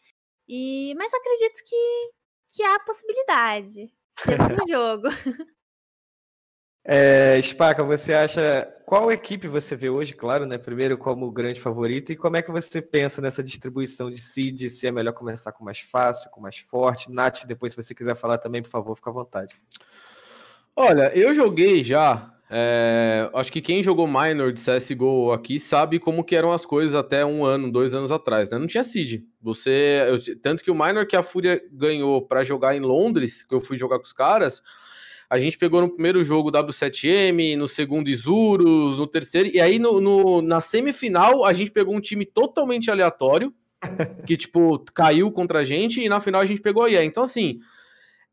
E 0.55 0.95
mas 0.99 1.15
acredito 1.15 1.65
que 1.67 2.11
que 2.55 2.62
há 2.62 2.79
possibilidade. 2.81 3.91
Temos 4.23 4.53
um 4.53 4.67
jogo. 4.69 5.09
É, 6.85 7.41
Spaca, 7.41 7.83
você 7.83 8.12
acha 8.12 8.71
qual 8.85 9.11
equipe 9.11 9.49
você 9.49 9.75
vê 9.75 9.88
hoje, 9.88 10.12
claro, 10.12 10.45
né? 10.45 10.59
Primeiro 10.59 10.99
como 10.99 11.31
grande 11.31 11.59
favorito 11.59 12.12
e 12.12 12.17
como 12.17 12.37
é 12.37 12.43
que 12.43 12.51
você 12.51 12.83
pensa 12.83 13.23
nessa 13.23 13.43
distribuição 13.43 14.11
de 14.11 14.21
seed? 14.21 14.69
Se 14.69 14.87
é 14.87 14.93
melhor 14.93 15.15
começar 15.15 15.53
com 15.53 15.65
mais 15.65 15.81
fácil, 15.81 16.31
com 16.31 16.43
mais 16.43 16.59
forte? 16.59 17.11
Nath, 17.11 17.47
depois 17.47 17.73
se 17.73 17.83
você 17.83 17.95
quiser 17.95 18.15
falar 18.15 18.37
também, 18.37 18.61
por 18.61 18.69
favor, 18.69 18.95
fica 18.95 19.09
à 19.09 19.15
vontade. 19.15 19.57
Olha, 20.77 21.17
eu 21.17 21.33
joguei 21.33 21.83
já. 21.83 22.32
É, 22.55 23.31
acho 23.33 23.51
que 23.51 23.62
quem 23.62 23.83
jogou 23.83 24.07
minor 24.07 24.53
de 24.53 24.61
CSGO 24.61 25.33
aqui 25.33 25.59
sabe 25.59 25.99
como 25.99 26.23
que 26.23 26.37
eram 26.37 26.53
as 26.53 26.67
coisas 26.67 26.95
até 26.95 27.25
um 27.25 27.47
ano, 27.47 27.73
dois 27.73 27.95
anos 27.95 28.12
atrás, 28.12 28.51
né? 28.51 28.59
Não 28.59 28.67
tinha 28.67 28.85
seed. 28.85 29.23
Você, 29.41 30.03
eu- 30.07 30.37
tanto 30.43 30.62
que 30.62 30.71
o 30.71 30.75
minor 30.75 31.07
que 31.07 31.17
a 31.17 31.23
Fúria 31.23 31.62
ganhou 31.73 32.21
para 32.21 32.45
jogar 32.45 32.77
em 32.77 32.81
Londres, 32.81 33.43
que 33.43 33.55
eu 33.55 33.61
fui 33.61 33.79
jogar 33.79 33.97
com 33.99 34.05
os 34.05 34.12
caras, 34.12 34.61
a 35.31 35.38
gente 35.38 35.57
pegou 35.57 35.81
no 35.81 35.88
primeiro 35.88 36.23
jogo 36.23 36.53
W7M, 36.53 37.57
no 37.57 37.67
segundo 37.67 38.09
Isurus, 38.11 38.99
no 38.99 39.07
terceiro, 39.07 39.49
e 39.51 39.59
aí 39.59 39.79
no, 39.79 39.99
no- 39.99 40.43
na 40.43 40.61
semifinal 40.61 41.47
a 41.47 41.55
gente 41.55 41.71
pegou 41.71 41.95
um 41.95 42.01
time 42.01 42.27
totalmente 42.27 42.91
aleatório, 42.91 43.51
que 44.27 44.37
tipo 44.37 44.79
caiu 44.95 45.33
contra 45.33 45.61
a 45.61 45.65
gente, 45.65 46.03
e 46.03 46.09
na 46.09 46.21
final 46.21 46.43
a 46.43 46.47
gente 46.47 46.61
pegou 46.61 46.83
a 46.83 46.91
IE. 46.91 47.03
Então 47.05 47.23
assim. 47.23 47.61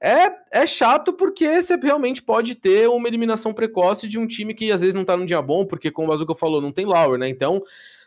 É, 0.02 0.62
é 0.62 0.66
chato 0.66 1.12
porque 1.12 1.62
você 1.62 1.76
realmente 1.76 2.22
pode 2.22 2.56
ter 2.56 2.88
uma 2.88 3.08
eliminação 3.08 3.54
precoce 3.54 4.08
de 4.08 4.18
um 4.18 4.26
time 4.26 4.54
que 4.54 4.72
às 4.72 4.80
vezes 4.80 4.96
não 4.96 5.04
tá 5.04 5.18
num 5.18 5.26
dia 5.26 5.42
bom, 5.42 5.66
porque 5.66 5.92
como 5.92 6.08
o 6.08 6.12
Bazuca 6.12 6.34
falou, 6.34 6.62
não 6.62 6.72
tem 6.72 6.86
Lauer, 6.86 7.20
né? 7.20 7.28
Então, 7.28 7.62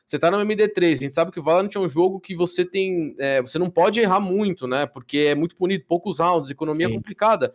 você 0.07 0.19
tá 0.19 0.31
no 0.31 0.39
MD3, 0.39 0.93
a 0.93 0.97
gente 0.97 1.15
sabe 1.15 1.31
que 1.31 1.41
o 1.41 1.43
Valorant 1.43 1.71
é 1.75 1.79
um 1.79 1.89
jogo 1.89 2.21
que 2.21 2.35
você 2.35 2.65
tem. 2.65 3.15
é, 3.19 3.41
você 3.41 3.59
não 3.59 3.71
pode 3.71 4.01
errar 4.01 4.21
muito, 4.21 4.67
né? 4.67 4.87
Porque 4.87 5.19
é 5.19 5.35
muito 5.35 5.55
punido, 5.55 5.85
poucos 5.87 6.19
rounds, 6.19 6.51
economia 6.51 6.89
Sim. 6.89 6.95
complicada. 6.95 7.53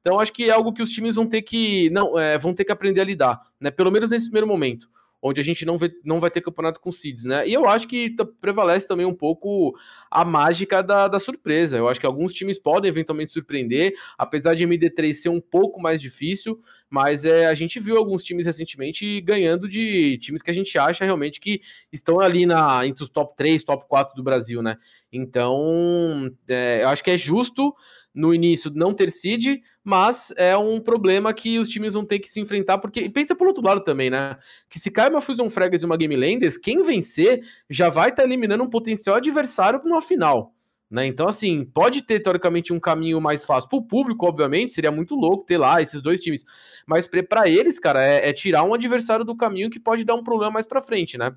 Então, 0.00 0.20
acho 0.20 0.32
que 0.32 0.50
é 0.50 0.52
algo 0.52 0.72
que 0.72 0.82
os 0.82 0.90
times 0.90 1.14
vão 1.14 1.26
ter 1.26 1.42
que. 1.42 1.88
Não, 1.90 2.18
é, 2.18 2.36
vão 2.36 2.52
ter 2.52 2.64
que 2.64 2.72
aprender 2.72 3.00
a 3.00 3.04
lidar, 3.04 3.40
né? 3.60 3.70
Pelo 3.70 3.90
menos 3.90 4.10
nesse 4.10 4.26
primeiro 4.26 4.46
momento. 4.46 4.88
Onde 5.26 5.40
a 5.40 5.44
gente 5.44 5.64
não, 5.64 5.78
vê, 5.78 5.90
não 6.04 6.20
vai 6.20 6.30
ter 6.30 6.42
campeonato 6.42 6.78
com 6.78 6.92
seeds, 6.92 7.24
né? 7.24 7.48
E 7.48 7.54
eu 7.54 7.66
acho 7.66 7.88
que 7.88 8.14
prevalece 8.42 8.86
também 8.86 9.06
um 9.06 9.14
pouco 9.14 9.74
a 10.10 10.22
mágica 10.22 10.82
da, 10.82 11.08
da 11.08 11.18
surpresa. 11.18 11.78
Eu 11.78 11.88
acho 11.88 11.98
que 11.98 12.04
alguns 12.04 12.30
times 12.34 12.58
podem 12.58 12.90
eventualmente 12.90 13.32
surpreender, 13.32 13.94
apesar 14.18 14.54
de 14.54 14.66
MD3 14.66 15.14
ser 15.14 15.30
um 15.30 15.40
pouco 15.40 15.80
mais 15.80 15.98
difícil, 15.98 16.60
mas 16.90 17.24
é, 17.24 17.46
a 17.46 17.54
gente 17.54 17.80
viu 17.80 17.96
alguns 17.96 18.22
times 18.22 18.44
recentemente 18.44 19.18
ganhando 19.22 19.66
de 19.66 20.18
times 20.18 20.42
que 20.42 20.50
a 20.50 20.54
gente 20.54 20.78
acha 20.78 21.06
realmente 21.06 21.40
que 21.40 21.62
estão 21.90 22.20
ali 22.20 22.44
na, 22.44 22.86
entre 22.86 23.02
os 23.02 23.08
top 23.08 23.34
3, 23.34 23.64
top 23.64 23.86
4 23.88 24.14
do 24.14 24.22
Brasil, 24.22 24.60
né? 24.60 24.76
Então, 25.10 26.30
é, 26.46 26.82
eu 26.82 26.88
acho 26.90 27.02
que 27.02 27.10
é 27.10 27.16
justo 27.16 27.74
no 28.14 28.32
início 28.32 28.70
não 28.72 28.94
ter 28.94 29.10
seed, 29.10 29.60
mas 29.82 30.32
é 30.36 30.56
um 30.56 30.78
problema 30.78 31.34
que 31.34 31.58
os 31.58 31.68
times 31.68 31.94
vão 31.94 32.04
ter 32.04 32.20
que 32.20 32.28
se 32.28 32.40
enfrentar, 32.40 32.78
porque 32.78 33.08
pensa 33.10 33.34
pelo 33.34 33.48
outro 33.48 33.64
lado 33.64 33.82
também, 33.82 34.08
né? 34.08 34.36
Que 34.70 34.78
se 34.78 34.90
cai 34.90 35.10
uma 35.10 35.20
Fusion 35.20 35.50
Fragas 35.50 35.82
e 35.82 35.86
uma 35.86 35.96
Game 35.96 36.16
Landers, 36.16 36.56
quem 36.56 36.82
vencer 36.82 37.42
já 37.68 37.88
vai 37.88 38.10
estar 38.10 38.22
tá 38.22 38.28
eliminando 38.28 38.62
um 38.62 38.70
potencial 38.70 39.16
adversário 39.16 39.80
para 39.80 39.88
uma 39.88 40.00
final. 40.00 40.54
Né? 40.90 41.06
Então, 41.06 41.26
assim, 41.26 41.64
pode 41.64 42.02
ter 42.02 42.20
teoricamente 42.20 42.72
um 42.72 42.78
caminho 42.78 43.20
mais 43.20 43.44
fácil 43.44 43.68
para 43.68 43.78
o 43.78 43.82
público, 43.82 44.26
obviamente, 44.26 44.70
seria 44.70 44.92
muito 44.92 45.16
louco 45.16 45.44
ter 45.44 45.58
lá 45.58 45.82
esses 45.82 46.00
dois 46.00 46.20
times, 46.20 46.44
mas 46.86 47.08
para 47.08 47.48
eles, 47.48 47.80
cara, 47.80 48.06
é, 48.06 48.28
é, 48.28 48.32
tirar 48.32 48.62
um 48.62 48.74
adversário 48.74 49.24
do 49.24 49.36
caminho 49.36 49.70
que 49.70 49.80
pode 49.80 50.04
dar 50.04 50.14
um 50.14 50.22
problema 50.22 50.52
mais 50.52 50.66
para 50.66 50.80
frente, 50.80 51.18
né? 51.18 51.34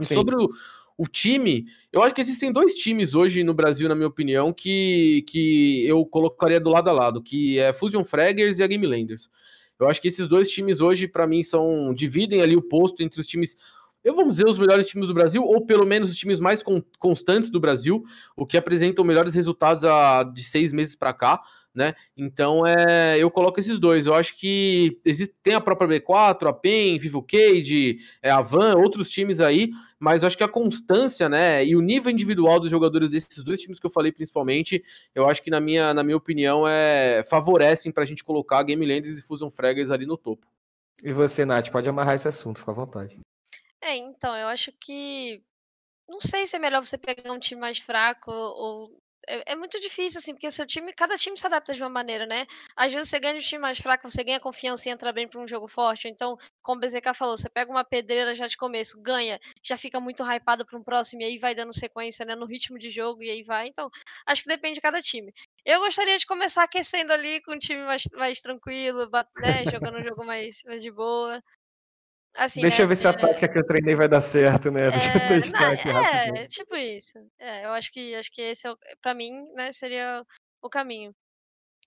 Sim. 0.00 0.14
Sobre 0.14 0.36
o, 0.36 0.48
o 0.98 1.06
time, 1.06 1.66
eu 1.92 2.02
acho 2.02 2.14
que 2.14 2.20
existem 2.20 2.50
dois 2.50 2.74
times 2.74 3.14
hoje 3.14 3.44
no 3.44 3.52
Brasil, 3.52 3.88
na 3.88 3.94
minha 3.94 4.08
opinião, 4.08 4.52
que, 4.52 5.24
que 5.28 5.86
eu 5.86 6.04
colocaria 6.06 6.58
do 6.58 6.70
lado 6.70 6.88
a 6.88 6.92
lado, 6.92 7.22
que 7.22 7.58
é 7.58 7.72
Fusion 7.72 8.02
Fraggers 8.02 8.58
e 8.58 8.62
a 8.62 8.66
Game 8.66 8.86
Landers. 8.86 9.28
Eu 9.78 9.88
acho 9.88 10.00
que 10.00 10.08
esses 10.08 10.26
dois 10.26 10.48
times 10.48 10.80
hoje, 10.80 11.06
para 11.06 11.26
mim, 11.26 11.42
são 11.42 11.92
dividem 11.92 12.40
ali 12.40 12.56
o 12.56 12.62
posto 12.62 13.02
entre 13.02 13.20
os 13.20 13.26
times 13.26 13.58
eu 14.06 14.14
vamos 14.14 14.36
dizer 14.36 14.48
os 14.48 14.56
melhores 14.58 14.86
times 14.86 15.08
do 15.08 15.14
Brasil, 15.14 15.42
ou 15.42 15.66
pelo 15.66 15.84
menos 15.84 16.08
os 16.10 16.16
times 16.16 16.40
mais 16.40 16.62
con 16.62 16.82
constantes 16.98 17.50
do 17.50 17.58
Brasil, 17.58 18.04
o 18.36 18.46
que 18.46 18.56
apresentam 18.56 19.04
melhores 19.04 19.34
resultados 19.34 19.84
a, 19.84 20.22
de 20.22 20.44
seis 20.44 20.72
meses 20.72 20.94
para 20.94 21.12
cá 21.12 21.42
né? 21.76 21.94
Então 22.16 22.66
é, 22.66 23.18
eu 23.18 23.30
coloco 23.30 23.60
esses 23.60 23.78
dois. 23.78 24.06
Eu 24.06 24.14
acho 24.14 24.34
que 24.38 24.98
existe, 25.04 25.36
tem 25.42 25.52
a 25.52 25.60
própria 25.60 26.00
B4, 26.00 26.48
a 26.48 26.52
PEN, 26.52 26.98
Vivo 26.98 27.22
Cage, 27.22 27.98
é, 28.22 28.30
a 28.30 28.40
Van, 28.40 28.76
outros 28.76 29.10
times 29.10 29.42
aí, 29.42 29.70
mas 29.98 30.22
eu 30.22 30.26
acho 30.26 30.38
que 30.38 30.42
a 30.42 30.48
constância, 30.48 31.28
né, 31.28 31.62
e 31.62 31.76
o 31.76 31.82
nível 31.82 32.10
individual 32.10 32.58
dos 32.58 32.70
jogadores 32.70 33.10
desses 33.10 33.44
dois 33.44 33.60
times 33.60 33.78
que 33.78 33.84
eu 33.84 33.90
falei 33.90 34.10
principalmente, 34.10 34.82
eu 35.14 35.28
acho 35.28 35.42
que 35.42 35.50
na 35.50 35.60
minha, 35.60 35.92
na 35.92 36.02
minha 36.02 36.16
opinião 36.16 36.66
é 36.66 37.22
favorecem 37.24 37.92
para 37.92 38.04
a 38.04 38.06
gente 38.06 38.24
colocar 38.24 38.62
Game 38.62 38.84
Landers 38.86 39.18
e 39.18 39.22
Fusion 39.22 39.50
Fraggers 39.50 39.90
ali 39.90 40.06
no 40.06 40.16
topo. 40.16 40.46
E 41.02 41.12
você, 41.12 41.44
Nath, 41.44 41.68
pode 41.68 41.86
amarrar 41.86 42.14
esse 42.14 42.26
assunto, 42.26 42.58
fica 42.58 42.70
à 42.70 42.74
vontade. 42.74 43.20
É, 43.80 43.96
então, 43.96 44.36
eu 44.36 44.48
acho 44.48 44.72
que 44.80 45.42
não 46.08 46.20
sei 46.20 46.46
se 46.46 46.56
é 46.56 46.58
melhor 46.58 46.84
você 46.84 46.98
pegar 46.98 47.32
um 47.32 47.40
time 47.40 47.60
mais 47.60 47.78
fraco 47.78 48.30
ou 48.32 48.98
é, 49.28 49.52
é, 49.52 49.56
muito 49.56 49.80
difícil, 49.80 50.18
assim, 50.18 50.32
porque 50.34 50.50
seu 50.52 50.66
time, 50.66 50.92
cada 50.92 51.16
time 51.16 51.36
se 51.38 51.46
adapta 51.46 51.74
de 51.74 51.82
uma 51.82 51.88
maneira, 51.90 52.26
né? 52.26 52.46
Às 52.76 52.92
vezes 52.92 53.10
você 53.10 53.18
ganha 53.20 53.36
um 53.36 53.40
time 53.40 53.60
mais 53.60 53.78
fraco, 53.78 54.08
você 54.10 54.22
ganha 54.24 54.38
confiança 54.40 54.88
e 54.88 54.92
entra 54.92 55.12
bem 55.12 55.28
para 55.28 55.40
um 55.40 55.48
jogo 55.48 55.66
forte. 55.68 56.08
Então, 56.08 56.36
como 56.62 56.78
o 56.78 56.80
BZK 56.80 57.14
falou, 57.14 57.36
você 57.36 57.50
pega 57.50 57.70
uma 57.70 57.84
pedreira 57.84 58.34
já 58.36 58.46
de 58.46 58.56
começo, 58.56 59.02
ganha, 59.02 59.40
já 59.64 59.76
fica 59.76 60.00
muito 60.00 60.22
hypado 60.24 60.64
para 60.66 60.78
um 60.78 60.84
próximo 60.84 61.22
e 61.22 61.24
aí 61.24 61.38
vai 61.38 61.54
dando 61.56 61.72
sequência, 61.74 62.24
né, 62.24 62.36
no 62.36 62.46
ritmo 62.46 62.78
de 62.78 62.90
jogo 62.90 63.22
e 63.22 63.30
aí 63.30 63.42
vai. 63.42 63.68
Então, 63.68 63.90
acho 64.26 64.42
que 64.44 64.48
depende 64.48 64.74
de 64.76 64.80
cada 64.80 65.02
time. 65.02 65.32
Eu 65.64 65.80
gostaria 65.80 66.18
de 66.18 66.26
começar 66.26 66.62
aquecendo 66.64 67.12
ali 67.12 67.42
com 67.42 67.54
um 67.54 67.58
time 67.58 67.84
mais, 67.84 68.04
mais 68.12 68.40
tranquilo, 68.40 69.08
né, 69.40 69.66
jogando 69.66 69.98
um 69.98 70.04
jogo 70.04 70.24
mais, 70.24 70.62
mais 70.66 70.82
de 70.82 70.92
boa. 70.92 71.42
Assim, 72.36 72.60
Deixa 72.60 72.78
né? 72.78 72.84
eu 72.84 72.88
ver 72.88 72.96
se 72.96 73.06
a 73.06 73.10
é... 73.10 73.16
tática 73.16 73.48
que 73.48 73.58
eu 73.58 73.66
treinei 73.66 73.94
vai 73.94 74.08
dar 74.08 74.20
certo, 74.20 74.70
né? 74.70 74.90
Deixa 74.90 75.10
eu 75.10 75.22
é, 75.22 75.28
testar 75.40 75.72
aqui 75.72 75.88
É, 75.88 76.46
tipo 76.46 76.76
isso. 76.76 77.18
É, 77.38 77.64
eu 77.64 77.70
acho 77.70 77.92
que 77.92 78.14
acho 78.14 78.30
que 78.30 78.42
esse 78.42 78.66
é 78.66 78.72
o, 78.72 78.78
pra 79.00 79.14
mim, 79.14 79.32
né, 79.54 79.72
seria 79.72 80.24
o 80.62 80.68
caminho. 80.68 81.14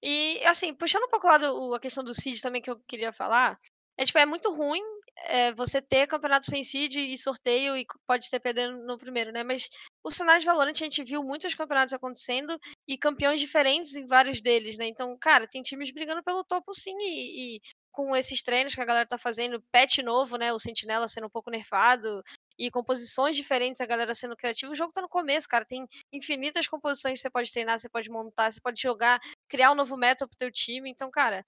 E 0.01 0.41
assim, 0.45 0.73
puxando 0.73 1.03
um 1.03 1.09
pouco 1.09 1.27
lá 1.27 1.37
do, 1.37 1.73
a 1.73 1.79
questão 1.79 2.03
do 2.03 2.13
seed 2.13 2.41
também 2.41 2.61
que 2.61 2.69
eu 2.69 2.79
queria 2.87 3.11
falar, 3.11 3.57
é 3.97 4.05
tipo, 4.05 4.17
é 4.17 4.25
muito 4.25 4.51
ruim 4.51 4.81
é, 5.25 5.53
você 5.53 5.81
ter 5.81 6.07
campeonato 6.07 6.45
sem 6.45 6.63
seed 6.63 6.95
e 6.95 7.17
sorteio 7.17 7.75
e 7.75 7.85
pode 8.07 8.29
ter 8.29 8.39
perdendo 8.39 8.77
no 8.85 8.97
primeiro, 8.97 9.31
né? 9.31 9.43
Mas 9.43 9.69
o 10.03 10.09
cenário 10.09 10.39
de 10.39 10.45
Valorant 10.45 10.71
a 10.71 10.73
gente 10.73 11.03
viu 11.03 11.23
muitos 11.23 11.53
campeonatos 11.53 11.93
acontecendo 11.93 12.57
e 12.87 12.97
campeões 12.97 13.39
diferentes 13.39 13.95
em 13.95 14.07
vários 14.07 14.41
deles, 14.41 14.77
né? 14.77 14.87
Então, 14.87 15.17
cara, 15.19 15.47
tem 15.47 15.61
times 15.61 15.91
brigando 15.91 16.23
pelo 16.23 16.43
topo 16.43 16.73
sim 16.73 16.95
e, 16.99 17.57
e 17.57 17.61
com 17.99 18.15
esses 18.15 18.41
treinos 18.41 18.73
que 18.73 18.79
a 18.79 18.85
galera 18.85 19.05
tá 19.05 19.17
fazendo, 19.17 19.61
patch 19.73 19.97
novo, 19.97 20.37
né? 20.37 20.53
O 20.53 20.59
Sentinela 20.59 21.05
sendo 21.09 21.27
um 21.27 21.29
pouco 21.29 21.51
nerfado 21.51 22.23
e 22.57 22.71
composições 22.71 23.35
diferentes, 23.35 23.81
a 23.81 23.85
galera 23.85 24.15
sendo 24.15 24.37
criativa. 24.37 24.71
O 24.71 24.75
jogo 24.75 24.93
tá 24.93 25.01
no 25.01 25.09
começo, 25.09 25.49
cara. 25.49 25.65
Tem 25.65 25.85
infinitas 26.13 26.65
composições 26.65 27.19
que 27.19 27.23
você 27.23 27.29
pode 27.29 27.51
treinar, 27.51 27.77
você 27.77 27.89
pode 27.89 28.09
montar, 28.09 28.53
você 28.53 28.61
pode 28.61 28.81
jogar, 28.81 29.19
criar 29.49 29.73
um 29.73 29.75
novo 29.75 29.97
meta 29.97 30.25
pro 30.25 30.37
teu 30.37 30.49
time. 30.49 30.89
Então, 30.89 31.11
cara, 31.11 31.45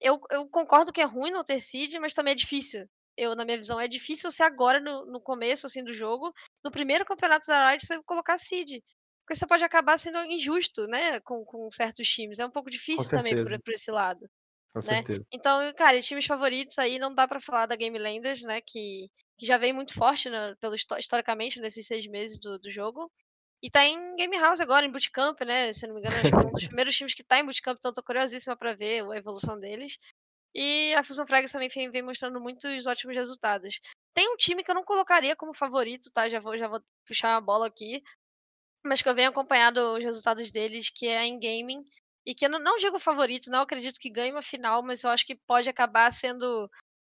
eu, 0.00 0.18
eu 0.32 0.48
concordo 0.48 0.92
que 0.92 1.00
é 1.00 1.04
ruim 1.04 1.30
não 1.30 1.44
ter 1.44 1.60
seed, 1.60 1.94
mas 2.00 2.14
também 2.14 2.32
é 2.32 2.36
difícil. 2.36 2.84
Eu, 3.16 3.36
na 3.36 3.44
minha 3.44 3.56
visão, 3.56 3.78
é 3.78 3.86
difícil 3.86 4.28
você 4.28 4.42
agora, 4.42 4.80
no, 4.80 5.06
no 5.06 5.20
começo, 5.20 5.68
assim, 5.68 5.84
do 5.84 5.94
jogo, 5.94 6.32
no 6.64 6.70
primeiro 6.72 7.04
campeonato 7.04 7.46
da 7.46 7.70
Riot, 7.70 7.86
você 7.86 8.02
colocar 8.02 8.36
seed. 8.38 8.82
Porque 9.24 9.38
você 9.38 9.46
pode 9.46 9.64
acabar 9.64 9.98
sendo 9.98 10.18
injusto, 10.24 10.88
né, 10.88 11.20
com, 11.20 11.44
com 11.44 11.70
certos 11.70 12.08
times. 12.08 12.40
É 12.40 12.46
um 12.46 12.50
pouco 12.50 12.70
difícil 12.70 13.08
também 13.08 13.36
por, 13.36 13.62
por 13.62 13.72
esse 13.72 13.92
lado. 13.92 14.28
Com 14.76 14.90
né? 14.90 14.96
certeza. 14.96 15.26
Então, 15.32 15.72
cara, 15.74 16.02
times 16.02 16.26
favoritos 16.26 16.78
aí 16.78 16.98
não 16.98 17.14
dá 17.14 17.26
para 17.26 17.40
falar 17.40 17.64
da 17.64 17.76
Game 17.76 17.98
Landers, 17.98 18.42
né? 18.42 18.60
Que, 18.60 19.10
que 19.38 19.46
já 19.46 19.56
vem 19.56 19.72
muito 19.72 19.94
forte 19.94 20.28
né, 20.28 20.54
pelo, 20.60 20.74
historicamente 20.74 21.60
nesses 21.60 21.86
seis 21.86 22.06
meses 22.06 22.38
do, 22.38 22.58
do 22.58 22.70
jogo. 22.70 23.10
E 23.62 23.70
tá 23.70 23.82
em 23.84 24.16
Game 24.16 24.36
House 24.38 24.60
agora, 24.60 24.84
em 24.84 24.90
Bootcamp, 24.90 25.40
né? 25.40 25.72
Se 25.72 25.86
não 25.86 25.94
me 25.94 26.00
engano, 26.00 26.16
acho 26.16 26.28
que 26.28 26.34
é 26.34 26.38
um 26.38 26.52
dos 26.52 26.66
primeiros 26.68 26.94
times 26.94 27.14
que 27.14 27.24
tá 27.24 27.38
em 27.38 27.44
Bootcamp, 27.44 27.78
então 27.78 27.92
tô 27.92 28.02
curiosíssima 28.02 28.54
pra 28.54 28.74
ver 28.74 29.10
a 29.10 29.16
evolução 29.16 29.58
deles. 29.58 29.96
E 30.54 30.94
a 30.94 31.02
Fusion 31.02 31.26
Frags 31.26 31.52
também 31.52 31.68
vem, 31.68 31.90
vem, 31.90 32.02
mostrando 32.02 32.38
muitos 32.38 32.86
ótimos 32.86 33.16
resultados. 33.16 33.80
Tem 34.14 34.28
um 34.30 34.36
time 34.36 34.62
que 34.62 34.70
eu 34.70 34.74
não 34.74 34.84
colocaria 34.84 35.34
como 35.34 35.54
favorito, 35.54 36.10
tá? 36.12 36.28
Já 36.28 36.38
vou, 36.38 36.56
já 36.58 36.68
vou 36.68 36.82
puxar 37.06 37.36
a 37.36 37.40
bola 37.40 37.66
aqui. 37.66 38.02
Mas 38.84 39.02
que 39.02 39.08
eu 39.08 39.14
venho 39.14 39.30
acompanhado 39.30 39.80
os 39.94 40.04
resultados 40.04 40.50
deles, 40.50 40.90
que 40.90 41.08
é 41.08 41.18
a 41.18 41.28
Gaming 41.28 41.82
e 42.26 42.34
que 42.34 42.44
eu 42.44 42.50
não, 42.50 42.58
não 42.58 42.76
digo 42.76 42.98
favorito, 42.98 43.50
não 43.50 43.60
acredito 43.60 44.00
que 44.00 44.10
ganhe 44.10 44.32
uma 44.32 44.42
final, 44.42 44.82
mas 44.82 45.04
eu 45.04 45.10
acho 45.10 45.24
que 45.24 45.36
pode 45.46 45.68
acabar 45.68 46.12
sendo 46.12 46.68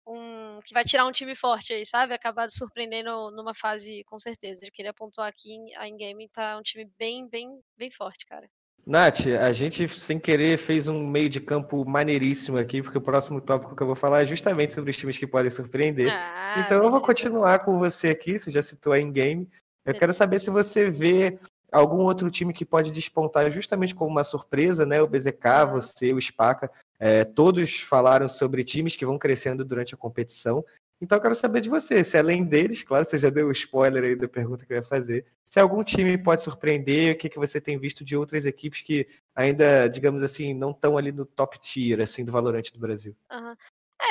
um. 0.07 0.59
que 0.65 0.73
vai 0.73 0.83
tirar 0.83 1.05
um 1.05 1.11
time 1.11 1.35
forte 1.35 1.71
aí, 1.71 1.85
sabe? 1.85 2.13
Acabar 2.13 2.49
surpreendendo 2.49 3.29
numa 3.31 3.53
fase 3.53 4.03
com 4.05 4.17
certeza. 4.17 4.65
Eu 4.65 4.71
queria 4.71 4.91
pontuar 4.91 5.27
aqui, 5.27 5.55
a 5.77 5.87
Ingame 5.87 6.27
tá 6.29 6.57
um 6.57 6.63
time 6.63 6.89
bem, 6.97 7.29
bem, 7.29 7.47
bem 7.77 7.91
forte, 7.91 8.25
cara. 8.25 8.49
Nath, 8.85 9.27
a 9.27 9.51
gente, 9.53 9.87
sem 9.87 10.19
querer, 10.19 10.57
fez 10.57 10.89
um 10.89 11.07
meio 11.07 11.29
de 11.29 11.39
campo 11.39 11.85
maneiríssimo 11.85 12.57
aqui, 12.57 12.81
porque 12.81 12.97
o 12.97 13.01
próximo 13.01 13.39
tópico 13.39 13.75
que 13.75 13.81
eu 13.81 13.87
vou 13.87 13.95
falar 13.95 14.23
é 14.23 14.25
justamente 14.25 14.73
sobre 14.73 14.91
os 14.91 14.97
times 14.97 15.17
que 15.17 15.25
podem 15.25 15.49
surpreender. 15.49 16.11
Ah, 16.11 16.55
então 16.57 16.83
eu 16.83 16.91
vou 16.91 16.99
continuar 16.99 17.59
com 17.59 17.79
você 17.79 18.09
aqui, 18.09 18.37
você 18.37 18.51
já 18.51 18.61
citou 18.61 18.91
a 18.91 18.99
in-game. 18.99 19.47
Eu 19.85 19.93
quero 19.93 20.11
saber 20.11 20.39
se 20.39 20.49
você 20.49 20.89
vê 20.89 21.39
algum 21.73 22.03
outro 22.03 22.29
time 22.29 22.53
que 22.53 22.63
pode 22.63 22.91
despontar 22.91 23.49
justamente 23.51 23.95
como 23.95 24.11
uma 24.11 24.23
surpresa, 24.23 24.85
né? 24.85 25.01
O 25.01 25.07
BZK, 25.07 25.65
você, 25.71 26.13
o 26.13 26.21
Spaca, 26.21 26.71
é, 26.99 27.23
todos 27.23 27.81
falaram 27.81 28.27
sobre 28.27 28.63
times 28.63 28.95
que 28.95 29.05
vão 29.05 29.17
crescendo 29.17 29.65
durante 29.65 29.93
a 29.93 29.97
competição. 29.97 30.63
Então 31.01 31.17
eu 31.17 31.21
quero 31.21 31.35
saber 31.35 31.59
de 31.59 31.69
você, 31.69 32.01
se 32.01 32.17
além 32.17 32.45
deles, 32.45 32.81
claro, 32.81 33.03
você 33.03 33.17
já 33.17 33.29
deu 33.29 33.47
o 33.47 33.51
spoiler 33.51 34.03
aí 34.05 34.15
da 34.15 34.27
pergunta 34.27 34.65
que 34.65 34.71
eu 34.71 34.77
ia 34.77 34.83
fazer, 34.83 35.25
se 35.43 35.59
algum 35.59 35.83
time 35.83 36.17
pode 36.17 36.41
surpreender, 36.41 37.13
o 37.13 37.17
que, 37.17 37.27
que 37.27 37.37
você 37.37 37.59
tem 37.59 37.77
visto 37.77 38.05
de 38.05 38.15
outras 38.15 38.45
equipes 38.45 38.81
que 38.81 39.05
ainda, 39.35 39.87
digamos 39.89 40.23
assim, 40.23 40.53
não 40.53 40.71
estão 40.71 40.97
ali 40.97 41.11
no 41.11 41.25
top 41.25 41.59
tier, 41.59 41.99
assim, 41.99 42.23
do 42.23 42.31
Valorante 42.31 42.71
do 42.71 42.79
Brasil. 42.79 43.13
Uhum. 43.31 43.53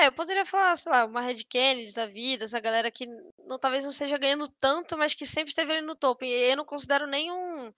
É, 0.01 0.07
eu 0.07 0.13
poderia 0.13 0.45
falar, 0.47 0.75
sei 0.77 0.91
lá, 0.91 1.05
uma 1.05 1.21
Red 1.21 1.45
Kennedy 1.45 1.93
da 1.93 2.07
vida, 2.07 2.45
essa 2.47 2.59
galera 2.59 2.91
que 2.91 3.07
não, 3.47 3.59
talvez 3.59 3.85
não 3.85 3.91
seja 3.91 4.17
ganhando 4.17 4.49
tanto, 4.49 4.97
mas 4.97 5.13
que 5.15 5.27
sempre 5.27 5.51
esteve 5.51 5.73
ali 5.73 5.83
no 5.83 5.95
topo. 5.95 6.25
E 6.25 6.31
eu 6.51 6.57
não 6.57 6.65
considero 6.65 7.07
nem 7.07 7.31
um, 7.31 7.73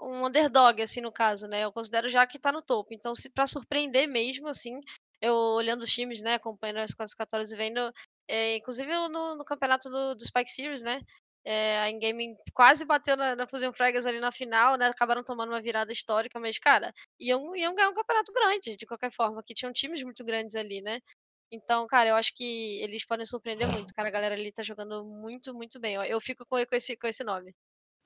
um 0.00 0.26
underdog, 0.26 0.82
assim, 0.82 1.00
no 1.00 1.12
caso, 1.12 1.48
né? 1.48 1.64
Eu 1.64 1.72
considero 1.72 2.08
já 2.08 2.26
que 2.26 2.38
tá 2.38 2.52
no 2.52 2.62
topo. 2.62 2.92
Então, 2.92 3.14
se 3.14 3.30
para 3.30 3.46
surpreender 3.46 4.06
mesmo, 4.06 4.48
assim, 4.48 4.78
eu 5.20 5.34
olhando 5.34 5.82
os 5.82 5.90
times, 5.90 6.22
né, 6.22 6.34
acompanhando 6.34 6.78
as 6.78 6.94
classificatórias 6.94 7.52
e 7.52 7.56
vendo, 7.56 7.92
é, 8.28 8.56
inclusive 8.56 8.92
no, 9.08 9.36
no 9.36 9.44
campeonato 9.44 9.88
do, 9.90 10.14
do, 10.14 10.26
Spike 10.26 10.50
Series, 10.50 10.82
né? 10.82 11.00
É, 11.44 11.78
a 11.80 11.90
Ingame 11.90 12.36
quase 12.52 12.84
bateu 12.84 13.16
na, 13.16 13.36
na 13.36 13.46
Fusion 13.46 13.72
Fragas 13.72 14.04
ali 14.04 14.18
na 14.20 14.32
final, 14.32 14.76
né? 14.76 14.86
Acabaram 14.88 15.22
tomando 15.24 15.50
uma 15.50 15.62
virada 15.62 15.92
histórica, 15.92 16.40
mas, 16.40 16.58
cara, 16.58 16.92
iam, 17.20 17.54
iam 17.56 17.74
ganhar 17.74 17.88
um 17.90 17.94
campeonato 17.94 18.32
grande, 18.32 18.76
de 18.76 18.86
qualquer 18.86 19.12
forma, 19.12 19.42
que 19.44 19.54
tinham 19.54 19.72
times 19.72 20.02
muito 20.02 20.24
grandes 20.24 20.56
ali, 20.56 20.82
né? 20.82 21.00
Então, 21.50 21.86
cara, 21.86 22.10
eu 22.10 22.16
acho 22.16 22.34
que 22.34 22.80
eles 22.82 23.04
podem 23.04 23.24
surpreender 23.24 23.68
muito, 23.68 23.94
cara. 23.94 24.08
A 24.08 24.12
galera 24.12 24.34
ali 24.34 24.52
tá 24.52 24.62
jogando 24.62 25.04
muito, 25.04 25.54
muito 25.54 25.80
bem. 25.80 25.94
Eu 25.94 26.20
fico 26.20 26.44
com, 26.46 26.64
com, 26.64 26.76
esse, 26.76 26.96
com 26.96 27.06
esse 27.06 27.24
nome. 27.24 27.54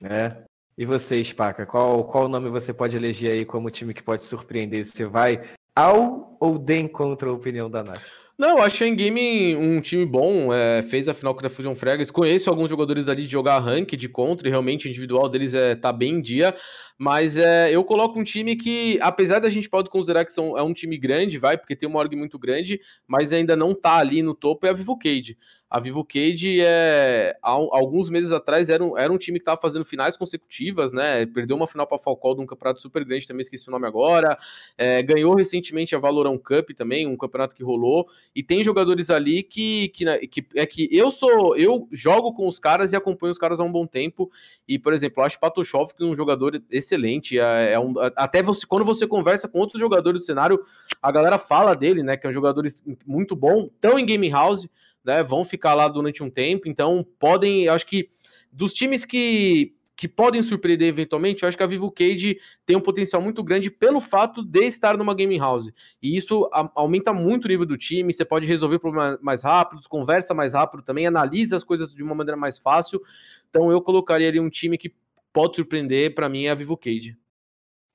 É. 0.03 0.43
E 0.77 0.85
você, 0.85 1.23
Spaca, 1.23 1.65
qual, 1.65 2.05
qual 2.07 2.27
nome 2.29 2.49
você 2.49 2.73
pode 2.73 2.95
eleger 2.95 3.31
aí 3.31 3.45
como 3.45 3.69
time 3.69 3.93
que 3.93 4.03
pode 4.03 4.23
surpreender? 4.23 4.85
Você 4.85 5.05
vai 5.05 5.53
ao 5.75 6.37
ou 6.39 6.57
de 6.57 6.87
contra 6.87 7.29
a 7.29 7.33
opinião 7.33 7.69
da 7.69 7.83
Nath? 7.83 8.09
Não, 8.41 8.57
eu 8.57 8.63
acho 8.63 8.83
a 8.83 8.87
Endgame 8.87 9.55
um 9.55 9.79
time 9.79 10.03
bom, 10.03 10.51
é, 10.51 10.81
fez 10.81 11.07
a 11.07 11.13
final 11.13 11.31
contra 11.31 11.45
a 11.45 11.49
Fusion 11.51 11.75
Fragas, 11.75 12.09
conheço 12.09 12.49
alguns 12.49 12.71
jogadores 12.71 13.07
ali 13.07 13.21
de 13.21 13.31
jogar 13.31 13.59
rank, 13.59 13.91
de 13.91 14.09
contra, 14.09 14.47
e 14.47 14.49
realmente 14.49 14.87
o 14.87 14.89
individual 14.89 15.29
deles 15.29 15.53
é, 15.53 15.75
tá 15.75 15.93
bem 15.93 16.15
em 16.15 16.21
dia, 16.21 16.55
mas 16.97 17.37
é, 17.37 17.69
eu 17.69 17.83
coloco 17.83 18.19
um 18.19 18.23
time 18.23 18.55
que, 18.55 18.97
apesar 18.99 19.37
da 19.37 19.47
gente 19.47 19.69
pode 19.69 19.91
considerar 19.91 20.25
que 20.25 20.31
são, 20.31 20.57
é 20.57 20.63
um 20.63 20.73
time 20.73 20.97
grande, 20.97 21.37
vai, 21.37 21.55
porque 21.55 21.75
tem 21.75 21.87
uma 21.87 21.99
org 21.99 22.15
muito 22.15 22.39
grande, 22.39 22.81
mas 23.07 23.31
ainda 23.31 23.55
não 23.55 23.75
tá 23.75 23.97
ali 23.97 24.23
no 24.23 24.33
topo, 24.33 24.65
é 24.65 24.71
a 24.71 24.73
Vivo 24.73 24.97
Cage. 24.97 25.37
A 25.71 25.79
Vivo 25.79 26.03
Cage, 26.03 26.59
é, 26.59 27.33
há, 27.41 27.49
alguns 27.49 28.09
meses 28.09 28.33
atrás, 28.33 28.69
era 28.69 28.83
um, 28.83 28.97
era 28.97 29.09
um 29.09 29.17
time 29.17 29.39
que 29.39 29.43
estava 29.43 29.59
fazendo 29.59 29.85
finais 29.85 30.17
consecutivas, 30.17 30.91
né? 30.91 31.25
Perdeu 31.25 31.55
uma 31.55 31.65
final 31.65 31.87
para 31.87 31.97
Falcão 31.97 32.35
de 32.35 32.41
um 32.41 32.45
campeonato 32.45 32.81
super 32.81 33.05
grande, 33.05 33.25
também 33.25 33.39
esqueci 33.39 33.69
o 33.69 33.71
nome 33.71 33.87
agora. 33.87 34.37
É, 34.77 35.01
ganhou 35.01 35.33
recentemente 35.33 35.95
a 35.95 35.97
Valorant 35.97 36.37
Cup 36.39 36.71
também, 36.75 37.07
um 37.07 37.15
campeonato 37.15 37.55
que 37.55 37.63
rolou. 37.63 38.05
E 38.35 38.41
tem 38.41 38.63
jogadores 38.63 39.09
ali 39.09 39.43
que, 39.43 39.89
que, 39.89 40.27
que 40.27 40.47
é 40.55 40.65
que 40.65 40.87
eu 40.91 41.11
sou, 41.11 41.55
eu 41.57 41.87
jogo 41.91 42.33
com 42.33 42.47
os 42.47 42.59
caras 42.59 42.93
e 42.93 42.95
acompanho 42.95 43.31
os 43.31 43.37
caras 43.37 43.59
há 43.59 43.63
um 43.63 43.71
bom 43.71 43.85
tempo. 43.85 44.31
E, 44.67 44.79
por 44.79 44.93
exemplo, 44.93 45.21
eu 45.21 45.25
acho 45.25 45.39
Patoshov 45.39 45.93
que 45.93 46.03
é 46.03 46.05
um 46.05 46.15
jogador 46.15 46.61
excelente. 46.69 47.37
É, 47.37 47.73
é 47.73 47.79
um, 47.79 47.93
até 48.15 48.41
você, 48.41 48.65
quando 48.65 48.85
você 48.85 49.05
conversa 49.05 49.47
com 49.47 49.59
outros 49.59 49.79
jogadores 49.79 50.21
do 50.21 50.25
cenário, 50.25 50.61
a 51.01 51.11
galera 51.11 51.37
fala 51.37 51.75
dele, 51.75 52.03
né? 52.03 52.15
Que 52.15 52.25
é 52.25 52.29
um 52.29 52.33
jogador 52.33 52.63
muito 53.05 53.35
bom, 53.35 53.69
tão 53.79 53.99
em 53.99 54.05
Game 54.05 54.29
House 54.29 54.69
né? 55.03 55.23
Vão 55.23 55.43
ficar 55.43 55.73
lá 55.73 55.87
durante 55.87 56.23
um 56.23 56.29
tempo, 56.29 56.67
então 56.67 57.05
podem, 57.19 57.67
acho 57.67 57.85
que 57.85 58.07
dos 58.51 58.73
times 58.73 59.05
que 59.05 59.73
que 60.01 60.07
podem 60.07 60.41
surpreender 60.41 60.87
eventualmente, 60.87 61.43
eu 61.43 61.47
acho 61.47 61.55
que 61.55 61.61
a 61.61 61.67
Vivo 61.67 61.91
Cage 61.91 62.39
tem 62.65 62.75
um 62.75 62.81
potencial 62.81 63.21
muito 63.21 63.43
grande 63.43 63.69
pelo 63.69 64.01
fato 64.01 64.43
de 64.43 64.61
estar 64.61 64.97
numa 64.97 65.13
gaming 65.13 65.37
house. 65.37 65.71
E 66.01 66.17
isso 66.17 66.49
aumenta 66.73 67.13
muito 67.13 67.45
o 67.45 67.47
nível 67.47 67.67
do 67.67 67.77
time, 67.77 68.11
você 68.11 68.25
pode 68.25 68.47
resolver 68.47 68.79
problemas 68.79 69.19
mais 69.21 69.43
rápidos, 69.43 69.85
conversa 69.85 70.33
mais 70.33 70.55
rápido 70.55 70.81
também, 70.81 71.05
analisa 71.05 71.55
as 71.55 71.63
coisas 71.63 71.93
de 71.93 72.01
uma 72.01 72.15
maneira 72.15 72.35
mais 72.35 72.57
fácil. 72.57 72.99
Então 73.47 73.71
eu 73.71 73.79
colocaria 73.79 74.27
ali 74.27 74.39
um 74.39 74.49
time 74.49 74.75
que 74.75 74.91
pode 75.31 75.55
surpreender, 75.57 76.15
para 76.15 76.27
mim 76.27 76.45
é 76.45 76.49
a 76.49 76.55
Vivo 76.55 76.75
Cage. 76.75 77.15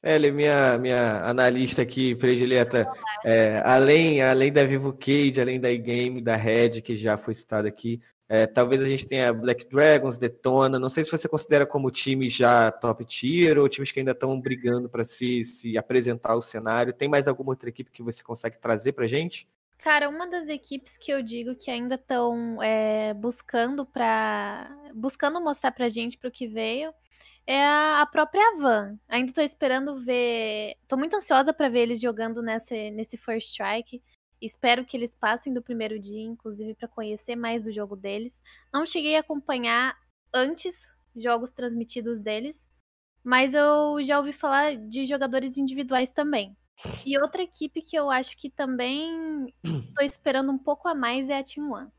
Ela 0.00 0.28
é 0.28 0.30
minha, 0.30 0.78
minha 0.78 1.24
analista 1.24 1.82
aqui 1.82 2.14
predileta. 2.14 2.86
É, 3.24 3.60
além, 3.64 4.22
além 4.22 4.52
da 4.52 4.62
Vivo 4.62 4.92
Cage, 4.92 5.40
além 5.40 5.58
da 5.58 5.72
e-game, 5.72 6.20
da 6.20 6.36
Red, 6.36 6.82
que 6.82 6.94
já 6.94 7.16
foi 7.16 7.34
citada 7.34 7.66
aqui, 7.66 8.00
é, 8.28 8.46
talvez 8.46 8.82
a 8.82 8.88
gente 8.88 9.06
tenha 9.06 9.32
Black 9.32 9.68
Dragons, 9.68 10.18
Detona. 10.18 10.78
Não 10.78 10.88
sei 10.88 11.04
se 11.04 11.10
você 11.10 11.28
considera 11.28 11.64
como 11.64 11.90
times 11.90 12.32
já 12.32 12.72
top 12.72 13.04
tier 13.04 13.58
ou 13.58 13.68
times 13.68 13.92
que 13.92 14.00
ainda 14.00 14.10
estão 14.10 14.40
brigando 14.40 14.88
para 14.88 15.04
se, 15.04 15.44
se 15.44 15.78
apresentar 15.78 16.32
ao 16.32 16.42
cenário. 16.42 16.92
Tem 16.92 17.08
mais 17.08 17.28
alguma 17.28 17.52
outra 17.52 17.68
equipe 17.68 17.90
que 17.90 18.02
você 18.02 18.22
consegue 18.24 18.58
trazer 18.58 18.92
para 18.92 19.06
gente? 19.06 19.48
Cara, 19.78 20.08
uma 20.08 20.26
das 20.26 20.48
equipes 20.48 20.98
que 20.98 21.12
eu 21.12 21.22
digo 21.22 21.54
que 21.54 21.70
ainda 21.70 21.94
estão 21.94 22.60
é, 22.62 23.14
buscando 23.14 23.86
para 23.86 24.74
buscando 24.94 25.40
mostrar 25.40 25.70
pra 25.70 25.88
gente 25.88 26.18
pro 26.18 26.30
que 26.30 26.48
veio 26.48 26.92
é 27.46 27.64
a 27.64 28.08
própria 28.10 28.56
Van. 28.58 28.98
Ainda 29.08 29.32
tô 29.32 29.40
esperando 29.40 30.00
ver. 30.00 30.74
Tô 30.88 30.96
muito 30.96 31.14
ansiosa 31.14 31.52
para 31.52 31.68
ver 31.68 31.80
eles 31.80 32.00
jogando 32.00 32.42
nesse, 32.42 32.90
nesse 32.90 33.16
First 33.16 33.50
Strike. 33.50 34.02
Espero 34.40 34.85
que 34.85 34.96
eles 34.96 35.14
passem 35.14 35.53
do 35.53 35.62
primeiro 35.62 35.99
dia, 35.99 36.22
inclusive 36.22 36.75
para 36.75 36.88
conhecer 36.88 37.37
mais 37.37 37.64
do 37.64 37.72
jogo 37.72 37.96
deles. 37.96 38.42
Não 38.72 38.85
cheguei 38.85 39.16
a 39.16 39.20
acompanhar 39.20 39.96
antes 40.35 40.94
jogos 41.14 41.51
transmitidos 41.51 42.18
deles, 42.18 42.68
mas 43.25 43.55
eu 43.55 44.03
já 44.03 44.18
ouvi 44.18 44.33
falar 44.33 44.77
de 44.77 45.07
jogadores 45.07 45.57
individuais 45.57 46.11
também. 46.11 46.57
E 47.07 47.18
outra 47.18 47.42
equipe 47.42 47.81
que 47.81 47.96
eu 47.96 48.11
acho 48.11 48.37
que 48.37 48.51
também 48.51 49.55
tô 49.96 50.05
esperando 50.05 50.53
um 50.53 50.59
pouco 50.59 50.88
a 50.88 50.94
mais 50.94 51.31
é 51.31 51.38
a 51.38 51.42
Team 51.42 51.72
One. 51.72 51.90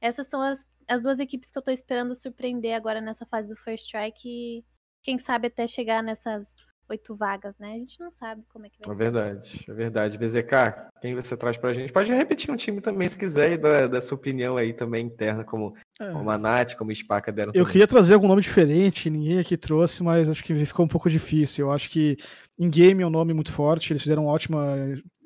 Essas 0.00 0.26
são 0.26 0.42
as 0.42 0.66
as 0.88 1.02
duas 1.02 1.18
equipes 1.18 1.50
que 1.50 1.58
eu 1.58 1.62
tô 1.62 1.70
esperando 1.70 2.14
surpreender 2.14 2.74
agora 2.74 3.00
nessa 3.00 3.26
fase 3.26 3.48
do 3.48 3.56
First 3.56 3.86
Strike 3.86 4.28
e 4.28 4.64
quem 5.02 5.18
sabe 5.18 5.48
até 5.48 5.66
chegar 5.66 6.02
nessas 6.02 6.56
oito 6.88 7.14
vagas, 7.14 7.58
né? 7.58 7.74
A 7.74 7.78
gente 7.78 7.98
não 8.00 8.10
sabe 8.10 8.42
como 8.52 8.66
é 8.66 8.68
que 8.68 8.76
vai 8.78 8.94
é 8.94 8.96
ser. 8.96 9.02
É 9.02 9.10
verdade, 9.10 9.64
é 9.68 9.72
verdade. 9.72 10.18
BZK, 10.18 10.90
quem 11.00 11.14
você 11.14 11.36
traz 11.36 11.56
pra 11.56 11.72
gente? 11.72 11.92
Pode 11.92 12.12
repetir 12.12 12.50
um 12.50 12.56
time 12.56 12.80
também, 12.80 13.08
se 13.08 13.18
quiser, 13.18 13.52
e 13.52 13.58
da, 13.58 13.86
da 13.86 14.00
sua 14.00 14.16
opinião 14.16 14.56
aí 14.56 14.72
também 14.72 15.06
interna, 15.06 15.44
como, 15.44 15.74
é. 16.00 16.10
como 16.10 16.30
a 16.30 16.38
Nath, 16.38 16.74
como 16.74 16.90
a 16.90 16.94
Spaca 16.94 17.32
deram. 17.32 17.50
Eu 17.50 17.52
também. 17.52 17.72
queria 17.72 17.86
trazer 17.86 18.14
algum 18.14 18.28
nome 18.28 18.42
diferente, 18.42 19.10
ninguém 19.10 19.38
aqui 19.38 19.56
trouxe, 19.56 20.02
mas 20.02 20.28
acho 20.28 20.44
que 20.44 20.64
ficou 20.64 20.84
um 20.84 20.88
pouco 20.88 21.08
difícil. 21.08 21.66
Eu 21.66 21.72
acho 21.72 21.88
que 21.90 22.16
em 22.58 22.68
game 22.68 23.02
é 23.02 23.06
um 23.06 23.10
nome 23.10 23.32
muito 23.32 23.52
forte, 23.52 23.92
eles 23.92 24.02
fizeram 24.02 24.24
uma 24.24 24.32
ótima, 24.32 24.76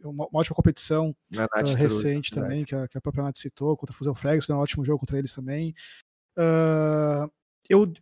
uma, 0.03 0.29
ótima 0.33 0.55
competição 0.55 1.14
uh, 1.35 1.77
recente 1.77 2.31
também, 2.31 2.64
que 2.64 2.75
a, 2.75 2.88
que 2.88 2.97
a, 2.97 3.01
própria 3.01 3.25
Nath 3.25 3.37
citou, 3.37 3.77
contra 3.77 3.94
a 3.94 3.97
Fusão 3.97 4.14
Frags, 4.14 4.44
fizeram 4.44 4.61
um 4.61 4.62
ótimo 4.62 4.85
jogo 4.85 5.01
contra 5.01 5.18
eles 5.18 5.35
também. 5.35 5.75
Uh, 6.38 7.31
eu, 7.68 7.92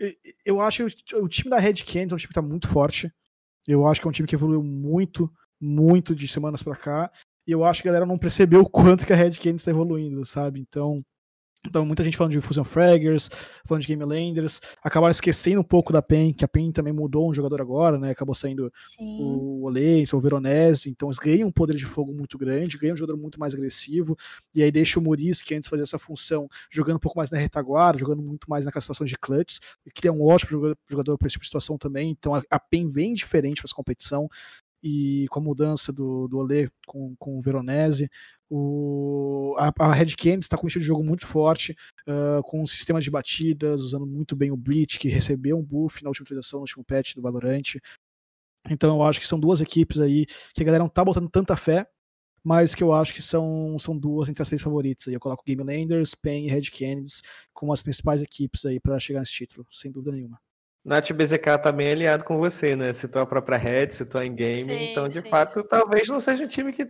eu 0.45 0.61
acho 0.61 0.87
que 0.87 1.17
o 1.17 1.29
time 1.29 1.51
da 1.51 1.59
Red 1.59 1.75
Canids 1.75 2.13
é 2.13 2.15
um 2.15 2.19
time 2.19 2.29
que 2.29 2.35
tá 2.35 2.43
muito 2.43 2.69
forte. 2.69 3.13
Eu 3.67 3.87
acho 3.87 4.01
que 4.01 4.07
é 4.07 4.11
um 4.11 4.13
time 4.13 4.29
que 4.29 4.35
evoluiu 4.35 4.63
muito, 4.63 5.31
muito 5.61 6.15
de 6.15 6.29
semanas 6.29 6.63
para 6.63 6.77
cá. 6.77 7.11
E 7.47 7.53
eu 7.53 7.65
acho 7.65 7.83
que 7.83 7.89
a 7.89 7.93
galera 7.93 8.07
não 8.07 8.19
percebeu 8.19 8.63
o 8.63 8.69
quanto 8.69 9.07
que 9.07 9.13
a 9.13 9.17
Red 9.17 9.33
Canids 9.33 9.63
está 9.63 9.71
evoluindo, 9.71 10.25
sabe? 10.25 10.61
Então, 10.61 11.05
então, 11.67 11.85
muita 11.85 12.03
gente 12.05 12.17
falando 12.17 12.33
de 12.33 12.41
Fusion 12.41 12.65
Fraggers, 12.65 13.29
falando 13.65 13.83
de 13.83 13.89
Game 13.89 14.05
Landers, 14.05 14.61
acabaram 14.83 15.11
esquecendo 15.11 15.61
um 15.61 15.65
pouco 15.65 15.93
da 15.93 16.01
PEN, 16.01 16.33
que 16.33 16.45
a 16.45 16.49
PEN 16.49 16.73
também 16.73 16.93
mudou 16.93 17.29
um 17.29 17.35
jogador 17.35 17.61
agora, 17.61 17.99
né? 17.99 18.11
Acabou 18.11 18.35
saindo 18.35 18.73
Sim. 18.97 19.19
o 19.21 19.65
Olê, 19.65 20.05
o 20.13 20.21
Veronese, 20.21 20.89
então 20.89 21.09
eles 21.09 21.19
ganham 21.19 21.49
um 21.49 21.53
poder 21.53 21.77
de 21.77 21.85
fogo 21.85 22.13
muito 22.13 22.39
grande, 22.39 22.79
ganham 22.79 22.95
um 22.95 22.97
jogador 22.97 23.19
muito 23.19 23.39
mais 23.39 23.55
agressivo, 23.55 24.17
e 24.55 24.63
aí 24.63 24.71
deixa 24.71 24.99
o 24.99 25.03
Muris, 25.03 25.43
que 25.43 25.55
antes 25.55 25.69
fazia 25.69 25.83
essa 25.83 25.99
função, 25.99 26.49
jogando 26.71 26.97
um 26.97 27.01
pouco 27.01 27.19
mais 27.19 27.31
na 27.31 27.39
retaguarda, 27.39 27.99
jogando 27.99 28.23
muito 28.23 28.49
mais 28.49 28.65
naquelas 28.65 28.85
situações 28.85 29.11
de 29.11 29.19
clutch, 29.19 29.59
que 29.95 30.09
é 30.09 30.13
um 30.13 30.23
ótimo 30.23 30.75
jogador 30.89 31.19
para 31.19 31.27
esse 31.27 31.35
tipo 31.35 31.43
de 31.43 31.49
situação 31.49 31.77
também, 31.77 32.11
então 32.11 32.35
a, 32.35 32.43
a 32.51 32.59
PEN 32.59 32.89
vem 32.89 33.15
diferente 33.15 33.61
para 33.61 33.69
essa 33.69 33.75
competição, 33.75 34.29
e 34.83 35.27
com 35.31 35.41
a 35.41 35.43
mudança 35.43 35.93
do, 35.93 36.29
do 36.29 36.39
Olê 36.39 36.69
com, 36.87 37.15
com 37.17 37.39
o 37.39 37.41
Veronese, 37.41 38.11
o, 38.49 39.57
a, 39.59 39.73
a 39.79 39.93
Red 39.93 40.15
Canids 40.17 40.47
está 40.47 40.57
com 40.57 40.67
um 40.67 40.69
estilo 40.69 40.83
de 40.83 40.87
jogo 40.87 41.03
muito 41.03 41.27
forte, 41.27 41.77
uh, 42.07 42.43
com 42.45 42.63
um 42.63 42.67
sistema 42.67 43.01
de 43.01 43.11
batidas, 43.11 43.81
usando 43.81 44.07
muito 44.07 44.37
bem 44.37 44.51
o 44.51 44.57
Bleach, 44.57 44.99
que 44.99 45.09
recebeu 45.09 45.59
um 45.59 45.63
buff 45.63 46.03
na 46.03 46.11
última 46.11 46.25
atualização, 46.25 46.61
no 46.61 46.63
último 46.63 46.85
patch 46.85 47.15
do 47.15 47.23
Valorant. 47.23 47.77
Então 48.71 48.97
eu 48.97 49.03
acho 49.03 49.21
que 49.21 49.27
são 49.27 49.39
duas 49.39 49.61
equipes 49.61 49.99
aí 49.99 50.27
que 50.55 50.63
a 50.63 50.65
galera 50.65 50.85
não 50.85 50.89
tá 50.89 51.05
botando 51.05 51.29
tanta 51.29 51.57
fé, 51.57 51.89
mas 52.45 52.75
que 52.75 52.83
eu 52.83 52.93
acho 52.93 53.13
que 53.13 53.23
são, 53.23 53.77
são 53.79 53.99
duas 53.99 54.29
entre 54.29 54.43
as 54.43 54.49
três 54.49 54.63
favoritas. 54.63 55.07
Eu 55.09 55.19
coloco 55.19 55.45
Game 55.45 55.63
Landers, 55.63 56.15
PEN 56.15 56.47
e 56.47 56.49
Red 56.49 56.71
Canids 56.71 57.23
como 57.53 57.73
as 57.73 57.83
principais 57.83 58.23
equipes 58.23 58.65
aí 58.65 58.79
para 58.79 59.01
chegar 59.01 59.21
nesse 59.21 59.33
título, 59.33 59.67
sem 59.73 59.91
dúvida 59.91 60.13
nenhuma. 60.13 60.41
Nath 60.87 61.11
BZK 61.11 61.59
tá 61.61 61.73
bem 61.73 61.91
aliado 61.91 62.23
com 62.23 62.39
você, 62.39 62.77
né? 62.77 62.93
Citou 62.93 63.21
a 63.21 63.27
própria 63.27 63.59
Red, 63.59 63.91
citou 63.91 64.21
a 64.21 64.25
Game, 64.25 64.73
então 64.93 65.09
de 65.09 65.21
sim, 65.21 65.29
fato 65.29 65.55
sim. 65.55 65.67
talvez 65.69 66.09
não 66.09 66.21
seja 66.21 66.45
um 66.45 66.47
time 66.47 66.73
que 66.73 66.89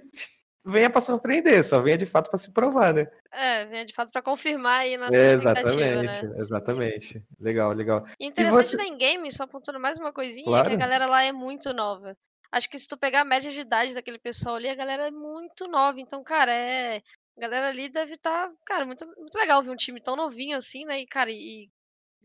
venha 0.63 0.91
para 0.91 1.01
surpreender, 1.01 1.65
só 1.65 1.81
venha 1.81 1.97
de 1.97 2.05
fato 2.05 2.29
para 2.29 2.39
se 2.39 2.53
provar, 2.53 2.93
né? 2.93 3.07
É, 3.33 3.65
venha 3.65 3.87
de 3.87 3.95
fato 3.95 4.13
para 4.13 4.21
confirmar 4.21 4.81
aí 4.81 4.99
nossa 4.99 5.17
é, 5.17 5.33
Exatamente, 5.33 6.27
né? 6.27 6.33
exatamente. 6.37 7.25
Legal, 7.41 7.73
legal. 7.73 8.05
E 8.21 8.27
interessante 8.27 8.67
e 8.67 8.71
você... 8.71 8.77
na 8.77 8.97
game, 8.99 9.33
só 9.33 9.45
apontando 9.45 9.81
mais 9.81 9.99
uma 9.99 10.13
coisinha, 10.13 10.45
claro. 10.45 10.69
que 10.69 10.75
a 10.75 10.79
galera 10.79 11.07
lá 11.07 11.23
é 11.25 11.33
muito 11.33 11.73
nova. 11.73 12.15
Acho 12.53 12.69
que 12.69 12.79
se 12.79 12.87
tu 12.87 12.99
pegar 12.99 13.23
a 13.23 13.25
média 13.25 13.51
de 13.51 13.61
idade 13.61 13.95
daquele 13.95 14.19
pessoal 14.19 14.57
ali, 14.57 14.69
a 14.69 14.75
galera 14.75 15.07
é 15.07 15.11
muito 15.11 15.67
nova. 15.69 15.99
Então, 15.99 16.23
cara, 16.23 16.53
é. 16.53 17.01
A 17.39 17.41
galera 17.41 17.69
ali 17.69 17.89
deve 17.89 18.13
estar, 18.13 18.49
tá, 18.49 18.55
cara, 18.65 18.85
muito, 18.85 19.07
muito 19.19 19.37
legal 19.37 19.63
ver 19.63 19.71
um 19.71 19.77
time 19.77 20.01
tão 20.01 20.17
novinho 20.17 20.57
assim, 20.57 20.85
né? 20.85 21.01
E, 21.01 21.07
cara, 21.07 21.31
e 21.31 21.71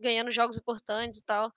ganhando 0.02 0.32
jogos 0.32 0.58
importantes 0.58 1.20
e 1.20 1.24
tal. 1.24 1.52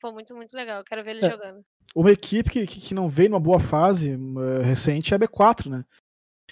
Pô, 0.00 0.12
muito, 0.12 0.34
muito 0.34 0.54
legal. 0.54 0.82
Quero 0.84 1.04
ver 1.04 1.12
ele 1.12 1.26
é. 1.26 1.30
jogando. 1.30 1.64
Uma 1.94 2.10
equipe 2.10 2.50
que, 2.50 2.66
que 2.66 2.94
não 2.94 3.08
veio 3.08 3.30
numa 3.30 3.40
boa 3.40 3.60
fase 3.60 4.14
uh, 4.14 4.62
recente 4.62 5.14
é 5.14 5.16
a 5.16 5.20
B4, 5.20 5.70
né? 5.70 5.84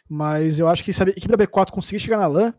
Mas 0.09 0.59
eu 0.59 0.69
acho 0.69 0.85
que 0.85 0.93
se 0.93 1.03
a 1.03 1.09
equipe 1.09 1.37
da 1.37 1.47
B4 1.47 1.71
conseguir 1.71 2.01
chegar 2.01 2.19
na 2.19 2.27
LAN, 2.27 2.55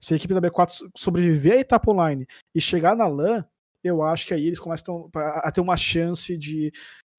se 0.00 0.14
a 0.14 0.16
equipe 0.16 0.34
da 0.34 0.40
B4 0.40 0.90
sobreviver 0.96 1.54
à 1.54 1.60
etapa 1.60 1.90
online 1.90 2.26
e 2.54 2.60
chegar 2.60 2.96
na 2.96 3.06
LAN, 3.06 3.44
eu 3.84 4.02
acho 4.02 4.26
que 4.26 4.34
aí 4.34 4.46
eles 4.46 4.58
começam 4.58 5.10
a 5.14 5.50
ter 5.50 5.60
uma 5.60 5.76
chance 5.76 6.36
de, 6.36 6.72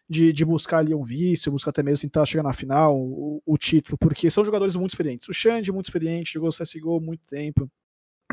de, 0.09 0.33
de 0.33 0.45
buscar 0.45 0.79
ali 0.79 0.93
um 0.93 1.03
vício, 1.03 1.51
buscar 1.51 1.71
até 1.71 1.83
mesmo 1.83 2.07
tentar 2.07 2.25
chegar 2.25 2.43
na 2.43 2.53
final, 2.53 2.97
o, 2.97 3.41
o 3.45 3.57
título, 3.57 3.97
porque 3.97 4.29
são 4.29 4.45
jogadores 4.45 4.75
muito 4.75 4.91
experientes. 4.91 5.27
O 5.27 5.33
Xande, 5.33 5.71
muito 5.71 5.85
experiente, 5.85 6.33
jogou 6.33 6.49
CSGO 6.49 6.97
há 6.97 7.01
muito 7.01 7.25
tempo 7.25 7.69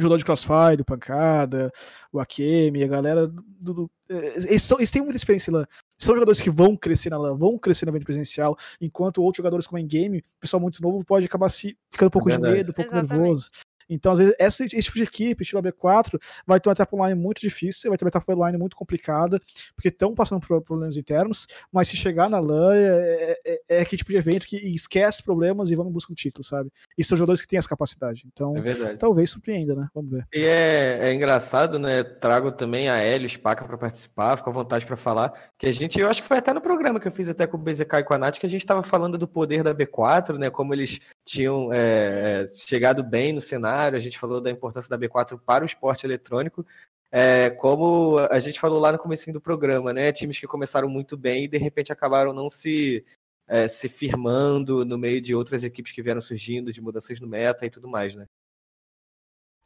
jogador 0.03 0.19
de 0.19 0.25
Crossfire, 0.25 0.81
o 0.81 0.85
Pancada, 0.85 1.73
o 2.13 2.21
Akemi, 2.21 2.83
a 2.83 2.89
galera 2.89 3.27
do, 3.27 3.75
do 3.75 3.91
eles, 4.09 4.63
são, 4.63 4.79
eles, 4.79 4.91
têm 4.91 5.03
muita 5.03 5.17
experiência 5.17 5.53
lá. 5.53 5.67
São 5.97 6.15
jogadores 6.15 6.41
que 6.41 6.51
vão 6.51 6.77
crescer 6.77 7.11
na 7.11 7.19
LAN, 7.19 7.37
vão 7.37 7.57
crescer 7.57 7.87
no 7.87 7.93
evento 7.93 8.05
presencial, 8.05 8.57
enquanto 8.81 9.23
outros 9.23 9.37
jogadores 9.37 9.67
como 9.67 9.79
em 9.79 9.87
game, 9.87 10.19
o 10.19 10.41
pessoal 10.41 10.61
muito 10.61 10.83
novo 10.83 11.05
pode 11.05 11.27
acabar 11.27 11.49
se 11.49 11.77
ficando 11.91 12.09
um 12.09 12.11
pouco 12.11 12.31
é 12.31 12.37
de 12.37 12.43
medo, 12.43 12.71
um 12.71 12.73
pouco 12.73 12.91
Exatamente. 12.91 13.13
nervoso. 13.13 13.51
Então, 13.91 14.13
às 14.13 14.19
vezes, 14.19 14.35
esse, 14.39 14.65
esse 14.65 14.83
tipo 14.83 14.97
de 14.97 15.03
equipe, 15.03 15.43
estilo 15.43 15.63
B4, 15.63 16.21
vai 16.47 16.61
ter 16.61 16.69
uma 16.69 16.75
top 16.75 16.97
line 16.97 17.15
muito 17.15 17.41
difícil, 17.41 17.91
vai 17.91 17.99
ter 17.99 18.05
uma 18.05 18.11
top 18.11 18.33
line 18.33 18.57
muito 18.57 18.77
complicada, 18.77 19.41
porque 19.75 19.89
estão 19.89 20.15
passando 20.15 20.41
por 20.41 20.63
problemas 20.63 20.97
internos, 20.97 21.47
mas 21.73 21.89
se 21.89 21.97
chegar 21.97 22.29
na 22.29 22.39
LAN 22.39 22.75
é, 22.75 22.79
é, 22.85 23.41
é, 23.45 23.61
é 23.69 23.81
aquele 23.81 23.99
tipo 23.99 24.11
de 24.11 24.17
evento 24.17 24.47
que 24.47 24.57
esquece 24.75 25.23
problemas 25.23 25.71
e 25.71 25.75
vão 25.75 25.89
em 25.89 25.93
busca 25.93 26.13
do 26.13 26.17
título, 26.17 26.45
sabe? 26.45 26.71
E 26.97 27.05
são 27.05 27.19
jogadores 27.19 27.43
que 27.43 27.49
têm 27.49 27.59
essa 27.59 27.69
capacidade. 27.69 28.25
Então, 28.27 28.57
é 28.57 28.97
talvez 28.97 29.31
surpreenda, 29.31 29.75
né? 29.75 29.89
Vamos 29.95 30.11
ver. 30.11 30.27
E 30.33 30.45
é, 30.45 31.09
é 31.09 31.15
engraçado, 31.15 31.79
né? 31.79 32.05
Trago 32.05 32.53
também 32.53 32.89
a 32.89 32.99
Hélio 32.99 33.29
Spaca 33.29 33.65
para 33.65 33.77
participar, 33.77 34.37
fica 34.37 34.51
à 34.51 34.53
vontade 34.53 34.87
para 34.87 34.97
falar, 34.97 35.33
que 35.59 35.67
a 35.67 35.73
gente, 35.73 35.99
eu 35.99 36.09
acho 36.09 36.23
que 36.23 36.29
foi 36.29 36.39
até 36.39 36.53
no 36.53 36.61
programa 36.61 37.01
que 37.01 37.09
eu 37.09 37.13
fiz 37.13 37.29
até 37.29 37.47
com 37.47 37.57
o 37.57 37.61
BZK 37.61 37.97
e 37.97 38.05
com 38.05 38.15
a 38.15 38.19
Nath, 38.19 38.39
que 38.39 38.47
a 38.47 38.49
gente 38.49 38.63
estava 38.63 38.83
falando 38.83 39.19
do 39.19 39.27
poder 39.27 39.63
da 39.63 39.75
B4, 39.75 40.37
né? 40.39 40.51
Como 40.51 40.75
eles 40.75 41.01
tinham 41.25 41.73
é, 41.73 42.47
chegado 42.57 43.03
bem 43.03 43.33
no 43.33 43.41
cenário, 43.41 43.80
a 43.87 44.01
gente 44.01 44.19
falou 44.19 44.41
da 44.41 44.51
importância 44.51 44.89
da 44.89 44.99
B4 44.99 45.41
para 45.45 45.65
o 45.65 45.67
esporte 45.67 46.07
eletrônico. 46.07 46.67
É, 47.13 47.51
como 47.51 48.19
a 48.19 48.39
gente 48.39 48.61
falou 48.61 48.79
lá 48.79 48.93
no 48.93 48.99
começo 48.99 49.31
do 49.33 49.41
programa, 49.41 49.93
né? 49.93 50.13
Times 50.13 50.39
que 50.39 50.47
começaram 50.47 50.89
muito 50.89 51.17
bem 51.17 51.45
e 51.45 51.49
de 51.49 51.59
repente 51.59 51.93
acabaram 51.93 52.33
não 52.33 52.49
se, 52.49 53.05
é, 53.49 53.67
se 53.67 53.89
firmando 53.89 54.85
no 54.85 54.97
meio 54.97 55.21
de 55.21 55.35
outras 55.35 55.65
equipes 55.65 55.93
que 55.93 56.03
vieram 56.03 56.21
surgindo, 56.21 56.73
de 56.73 56.81
mudanças 56.81 57.19
no 57.19 57.27
meta 57.27 57.67
e 57.67 57.71
tudo 57.71 57.89
mais, 57.89 58.15
né? 58.15 58.27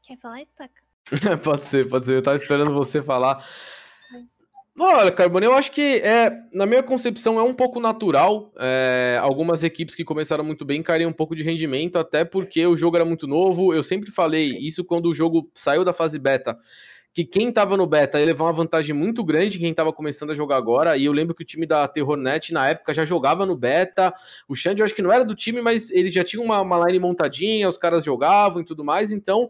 Quer 0.03 0.17
falar, 0.17 0.45
Spaca? 0.45 0.83
pode 1.43 1.63
ser, 1.63 1.89
pode 1.89 2.07
ser. 2.07 2.17
Eu 2.17 2.23
tava 2.23 2.37
esperando 2.37 2.73
você 2.73 3.03
falar. 3.03 3.45
Olha, 4.77 5.13
Carbone, 5.13 5.47
eu 5.47 5.55
acho 5.55 5.71
que, 5.71 5.99
é, 5.99 6.33
na 6.53 6.67
minha 6.67 6.83
concepção, 6.83 7.39
é 7.39 7.43
um 7.43 7.55
pouco 7.55 7.79
natural. 7.79 8.53
É, 8.59 9.17
algumas 9.23 9.63
equipes 9.63 9.95
que 9.95 10.03
começaram 10.03 10.43
muito 10.43 10.65
bem 10.65 10.83
caírem 10.83 11.07
um 11.07 11.13
pouco 11.13 11.37
de 11.37 11.45
rendimento, 11.45 11.97
até 11.97 12.25
porque 12.25 12.67
o 12.67 12.77
jogo 12.77 12.97
era 12.97 13.05
muito 13.05 13.29
novo. 13.29 13.73
Eu 13.73 13.85
sempre 13.85 14.11
falei 14.11 14.59
isso 14.59 14.85
quando 14.85 15.07
o 15.07 15.15
jogo 15.15 15.49
saiu 15.55 15.85
da 15.85 15.93
fase 15.93 16.19
beta, 16.19 16.59
que 17.13 17.25
quem 17.25 17.53
tava 17.53 17.77
no 17.77 17.87
beta 17.87 18.19
ia 18.19 18.27
levar 18.27 18.47
uma 18.47 18.53
vantagem 18.53 18.93
muito 18.93 19.23
grande 19.23 19.61
quem 19.61 19.73
tava 19.73 19.93
começando 19.93 20.33
a 20.33 20.35
jogar 20.35 20.57
agora. 20.57 20.97
E 20.97 21.05
eu 21.05 21.13
lembro 21.13 21.37
que 21.37 21.45
o 21.45 21.47
time 21.47 21.67
da 21.67 21.87
Terrornet, 21.87 22.53
na 22.53 22.69
época, 22.69 22.93
já 22.93 23.05
jogava 23.05 23.47
no 23.47 23.57
beta. 23.57 24.13
O 24.49 24.57
Xande, 24.57 24.83
eu 24.83 24.85
acho 24.85 24.95
que 24.95 25.03
não 25.03 25.13
era 25.13 25.25
do 25.25 25.37
time, 25.37 25.63
mas 25.63 25.89
ele 25.93 26.11
já 26.11 26.25
tinha 26.25 26.43
uma, 26.43 26.61
uma 26.61 26.85
line 26.85 26.99
montadinha, 26.99 27.69
os 27.69 27.79
caras 27.79 28.05
jogavam 28.05 28.61
e 28.61 28.65
tudo 28.65 28.83
mais. 28.83 29.13
Então, 29.13 29.49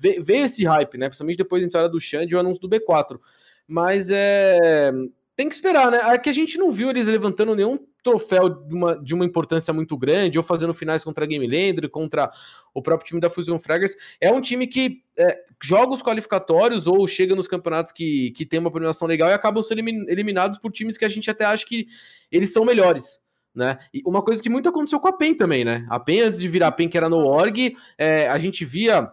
veio 0.00 0.46
esse 0.46 0.64
hype, 0.64 0.96
né? 0.96 1.08
Principalmente 1.08 1.36
depois 1.36 1.60
da 1.62 1.66
entrada 1.66 1.90
do 1.90 2.00
Xande 2.00 2.32
e 2.32 2.36
o 2.36 2.40
anúncio 2.40 2.62
do 2.62 2.70
B4. 2.70 3.18
Mas 3.66 4.10
é. 4.10 4.90
Tem 5.34 5.48
que 5.48 5.54
esperar, 5.54 5.90
né? 5.90 5.98
É 6.02 6.18
que 6.18 6.28
a 6.28 6.32
gente 6.32 6.58
não 6.58 6.70
viu 6.70 6.90
eles 6.90 7.06
levantando 7.06 7.54
nenhum 7.54 7.78
troféu 8.02 8.48
de 8.48 8.74
uma, 8.74 8.96
de 8.96 9.14
uma 9.14 9.24
importância 9.24 9.72
muito 9.72 9.96
grande, 9.96 10.36
ou 10.36 10.44
fazendo 10.44 10.74
finais 10.74 11.04
contra 11.04 11.24
a 11.24 11.26
Game 11.26 11.46
Lander, 11.46 11.88
contra 11.88 12.30
o 12.74 12.82
próprio 12.82 13.06
time 13.06 13.20
da 13.20 13.30
Fusion 13.30 13.58
Fraggers. 13.58 13.94
É 14.20 14.30
um 14.30 14.40
time 14.40 14.66
que 14.66 15.02
é, 15.16 15.38
joga 15.62 15.94
os 15.94 16.02
qualificatórios 16.02 16.86
ou 16.86 17.06
chega 17.06 17.34
nos 17.34 17.46
campeonatos 17.46 17.92
que, 17.92 18.32
que 18.32 18.44
tem 18.44 18.58
uma 18.58 18.70
premiação 18.70 19.06
legal 19.06 19.30
e 19.30 19.32
acabam 19.32 19.62
sendo 19.62 19.80
eliminados 20.10 20.58
por 20.58 20.72
times 20.72 20.98
que 20.98 21.04
a 21.04 21.08
gente 21.08 21.30
até 21.30 21.44
acha 21.44 21.64
que 21.64 21.86
eles 22.30 22.52
são 22.52 22.64
melhores. 22.64 23.22
Né? 23.54 23.78
E 23.92 24.02
uma 24.06 24.22
coisa 24.22 24.42
que 24.42 24.48
muito 24.48 24.68
aconteceu 24.68 24.98
com 24.98 25.08
a 25.08 25.12
PEN 25.12 25.34
também, 25.34 25.62
né? 25.62 25.86
A 25.90 26.00
PEN, 26.00 26.22
antes 26.22 26.40
de 26.40 26.48
virar 26.48 26.68
a 26.68 26.72
PEN, 26.72 26.88
que 26.88 26.96
era 26.96 27.08
no 27.08 27.18
org, 27.18 27.76
é, 27.98 28.26
a 28.28 28.38
gente 28.38 28.64
via 28.64 29.10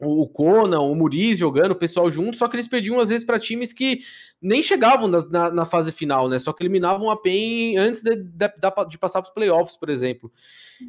o 0.00 0.26
Conan, 0.26 0.80
o 0.80 0.94
Muriz 0.94 1.38
jogando, 1.38 1.72
o 1.72 1.76
pessoal 1.76 2.10
junto, 2.10 2.36
só 2.36 2.48
que 2.48 2.56
eles 2.56 2.68
pediam 2.68 2.98
às 2.98 3.08
vezes 3.08 3.24
para 3.24 3.38
times 3.38 3.72
que 3.72 4.00
nem 4.40 4.62
chegavam 4.62 5.06
na, 5.06 5.18
na, 5.28 5.50
na, 5.50 5.64
fase 5.66 5.92
final, 5.92 6.28
né? 6.28 6.38
Só 6.38 6.52
que 6.52 6.62
eliminavam 6.62 7.10
a 7.10 7.16
PEN 7.16 7.76
antes 7.76 8.02
de, 8.02 8.16
de, 8.16 8.48
de 8.88 8.98
passar 8.98 9.20
para 9.20 9.28
os 9.28 9.34
playoffs, 9.34 9.76
por 9.76 9.90
exemplo. 9.90 10.32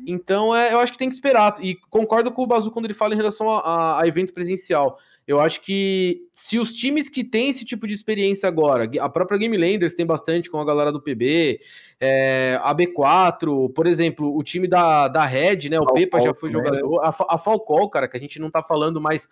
Então, 0.07 0.55
é, 0.55 0.73
eu 0.73 0.79
acho 0.79 0.93
que 0.93 0.97
tem 0.97 1.09
que 1.09 1.15
esperar. 1.15 1.57
E 1.61 1.75
concordo 1.89 2.31
com 2.31 2.43
o 2.43 2.47
Bazu 2.47 2.71
quando 2.71 2.85
ele 2.85 2.93
fala 2.93 3.13
em 3.13 3.17
relação 3.17 3.49
a, 3.49 3.59
a, 3.59 4.01
a, 4.01 4.07
evento 4.07 4.33
presencial. 4.33 4.97
Eu 5.31 5.39
acho 5.39 5.61
que 5.61 6.27
se 6.33 6.59
os 6.59 6.73
times 6.73 7.07
que 7.07 7.23
têm 7.23 7.49
esse 7.49 7.63
tipo 7.63 7.87
de 7.87 7.93
experiência 7.93 8.49
agora, 8.49 8.89
a 8.99 9.07
própria 9.07 9.39
Game 9.39 9.55
Landers 9.57 9.95
tem 9.95 10.05
bastante 10.05 10.49
com 10.49 10.59
a 10.59 10.65
galera 10.65 10.91
do 10.91 11.01
PB, 11.01 11.61
é, 12.01 12.59
a 12.61 12.75
B4, 12.75 13.71
por 13.71 13.87
exemplo, 13.87 14.35
o 14.35 14.43
time 14.43 14.67
da, 14.67 15.07
da 15.07 15.25
Red, 15.25 15.69
né? 15.69 15.77
O 15.77 15.85
Falcol, 15.85 15.93
Pepa 15.93 16.19
já 16.19 16.33
foi 16.33 16.49
né? 16.49 16.53
jogador. 16.53 16.99
A, 16.99 17.15
a 17.29 17.37
Falcol, 17.37 17.89
cara, 17.89 18.09
que 18.09 18.17
a 18.17 18.19
gente 18.19 18.39
não 18.39 18.51
tá 18.51 18.61
falando, 18.61 18.99
mas 18.99 19.29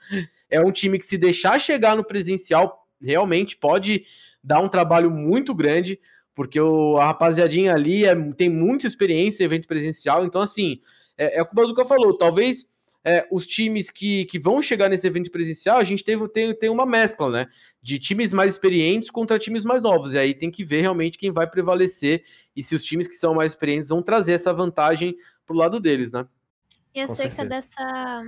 é 0.50 0.62
um 0.62 0.72
time 0.72 0.98
que 0.98 1.06
se 1.06 1.18
deixar 1.18 1.60
chegar 1.60 1.98
no 1.98 2.04
presencial 2.06 2.88
realmente 3.02 3.58
pode 3.58 4.06
dar 4.42 4.62
um 4.62 4.70
trabalho 4.70 5.12
muito 5.12 5.54
grande, 5.54 6.00
porque 6.34 6.62
o, 6.62 6.98
a 6.98 7.08
rapaziadinha 7.08 7.74
ali 7.74 8.06
é, 8.06 8.16
tem 8.38 8.48
muita 8.48 8.88
experiência 8.88 9.44
em 9.44 9.48
evento 9.48 9.68
presencial, 9.68 10.24
então 10.24 10.40
assim, 10.40 10.80
é, 11.18 11.40
é 11.40 11.42
o 11.42 11.46
que 11.46 11.52
o 11.52 11.56
Bazuca 11.56 11.84
falou, 11.84 12.18
talvez 12.18 12.70
é, 13.04 13.28
os 13.32 13.48
times 13.48 13.90
que, 13.90 14.26
que 14.26 14.38
vão 14.38 14.62
chegar 14.62 14.90
nesse 14.90 15.08
evento 15.08 15.32
presencial, 15.32 15.78
a 15.78 15.84
gente 15.84 16.04
teve, 16.04 16.28
tem, 16.28 16.54
tem 16.54 16.70
uma 16.70 16.86
mescla, 16.86 17.30
né? 17.30 17.48
De 17.82 17.98
times 17.98 18.34
mais 18.34 18.54
experientes 18.54 19.10
contra 19.10 19.40
times 19.40 19.64
mais 19.64 19.82
novos. 19.82 20.14
E 20.14 20.20
aí 20.20 20.34
tem 20.34 20.52
que 20.52 20.64
ver 20.64 20.82
realmente 20.82 21.18
quem 21.18 21.32
vai 21.32 21.50
prevalecer 21.50 22.24
e 22.56 22.62
se 22.62 22.76
os 22.76 22.84
times 22.84 23.08
que 23.08 23.16
são 23.16 23.34
mais 23.34 23.52
experientes 23.52 23.90
vão 23.90 24.02
trazer 24.02 24.34
essa 24.34 24.54
vantagem 24.54 25.16
pro 25.46 25.56
lado 25.56 25.80
deles, 25.80 26.12
né? 26.12 26.28
E 26.94 27.00
acerca 27.00 27.46
dessa, 27.46 28.24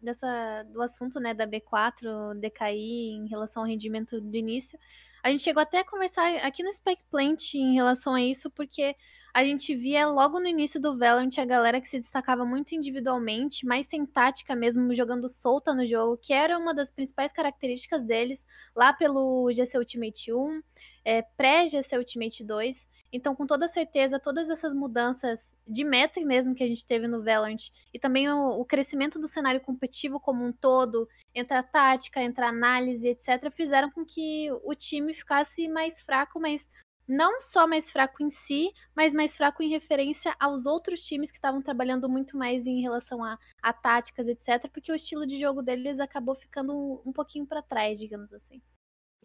dessa 0.00 0.62
do 0.72 0.80
assunto, 0.80 1.18
né, 1.18 1.34
da 1.34 1.46
B4 1.46 2.38
decair 2.38 2.78
em 2.78 3.26
relação 3.26 3.62
ao 3.62 3.68
rendimento 3.68 4.20
do 4.20 4.36
início. 4.36 4.78
A 5.22 5.30
gente 5.30 5.42
chegou 5.42 5.62
até 5.62 5.80
a 5.80 5.84
conversar 5.84 6.36
aqui 6.36 6.62
no 6.62 6.70
Spike 6.70 7.02
Plant 7.10 7.54
em 7.54 7.74
relação 7.74 8.14
a 8.14 8.22
isso, 8.22 8.50
porque 8.50 8.94
a 9.34 9.42
gente 9.42 9.74
via 9.74 10.06
logo 10.06 10.38
no 10.38 10.46
início 10.46 10.80
do 10.80 10.96
Valorant 10.96 11.36
a 11.38 11.44
galera 11.44 11.80
que 11.80 11.88
se 11.88 11.98
destacava 11.98 12.44
muito 12.44 12.72
individualmente, 12.72 13.66
mais 13.66 13.86
sem 13.86 14.06
tática 14.06 14.54
mesmo, 14.54 14.94
jogando 14.94 15.28
solta 15.28 15.74
no 15.74 15.84
jogo, 15.84 16.16
que 16.16 16.32
era 16.32 16.56
uma 16.56 16.72
das 16.72 16.88
principais 16.92 17.32
características 17.32 18.04
deles 18.04 18.46
lá 18.76 18.92
pelo 18.92 19.50
GC 19.52 19.76
Ultimate 19.76 20.32
1 20.32 20.62
é, 21.04 21.20
pré-GC 21.20 21.98
Ultimate 21.98 22.42
2. 22.42 22.88
Então, 23.12 23.34
com 23.36 23.46
toda 23.46 23.68
certeza, 23.68 24.18
todas 24.18 24.48
essas 24.48 24.72
mudanças 24.72 25.54
de 25.68 25.84
meta 25.84 26.20
mesmo 26.24 26.54
que 26.54 26.64
a 26.64 26.66
gente 26.66 26.84
teve 26.84 27.06
no 27.06 27.22
Valorant 27.22 27.70
e 27.92 27.98
também 27.98 28.28
o, 28.28 28.60
o 28.60 28.64
crescimento 28.64 29.20
do 29.20 29.28
cenário 29.28 29.60
competitivo 29.60 30.18
como 30.18 30.44
um 30.44 30.52
todo, 30.52 31.08
entre 31.34 31.56
a 31.56 31.62
tática, 31.62 32.22
entre 32.22 32.44
a 32.44 32.48
análise, 32.48 33.08
etc., 33.08 33.50
fizeram 33.52 33.90
com 33.90 34.04
que 34.04 34.48
o 34.64 34.74
time 34.74 35.12
ficasse 35.12 35.68
mais 35.68 36.00
fraco, 36.00 36.40
mas 36.40 36.70
não 37.06 37.40
só 37.40 37.66
mais 37.66 37.90
fraco 37.90 38.22
em 38.22 38.30
si, 38.30 38.72
mas 38.94 39.12
mais 39.12 39.36
fraco 39.36 39.62
em 39.62 39.68
referência 39.68 40.34
aos 40.38 40.66
outros 40.66 41.04
times 41.04 41.30
que 41.30 41.38
estavam 41.38 41.62
trabalhando 41.62 42.08
muito 42.08 42.36
mais 42.36 42.66
em 42.66 42.80
relação 42.80 43.22
a, 43.22 43.38
a 43.62 43.72
táticas, 43.72 44.28
etc., 44.28 44.68
porque 44.72 44.92
o 44.92 44.96
estilo 44.96 45.26
de 45.26 45.38
jogo 45.38 45.62
deles 45.62 46.00
acabou 46.00 46.34
ficando 46.34 46.74
um, 46.74 47.00
um 47.06 47.12
pouquinho 47.12 47.46
para 47.46 47.62
trás, 47.62 47.98
digamos 47.98 48.32
assim. 48.32 48.60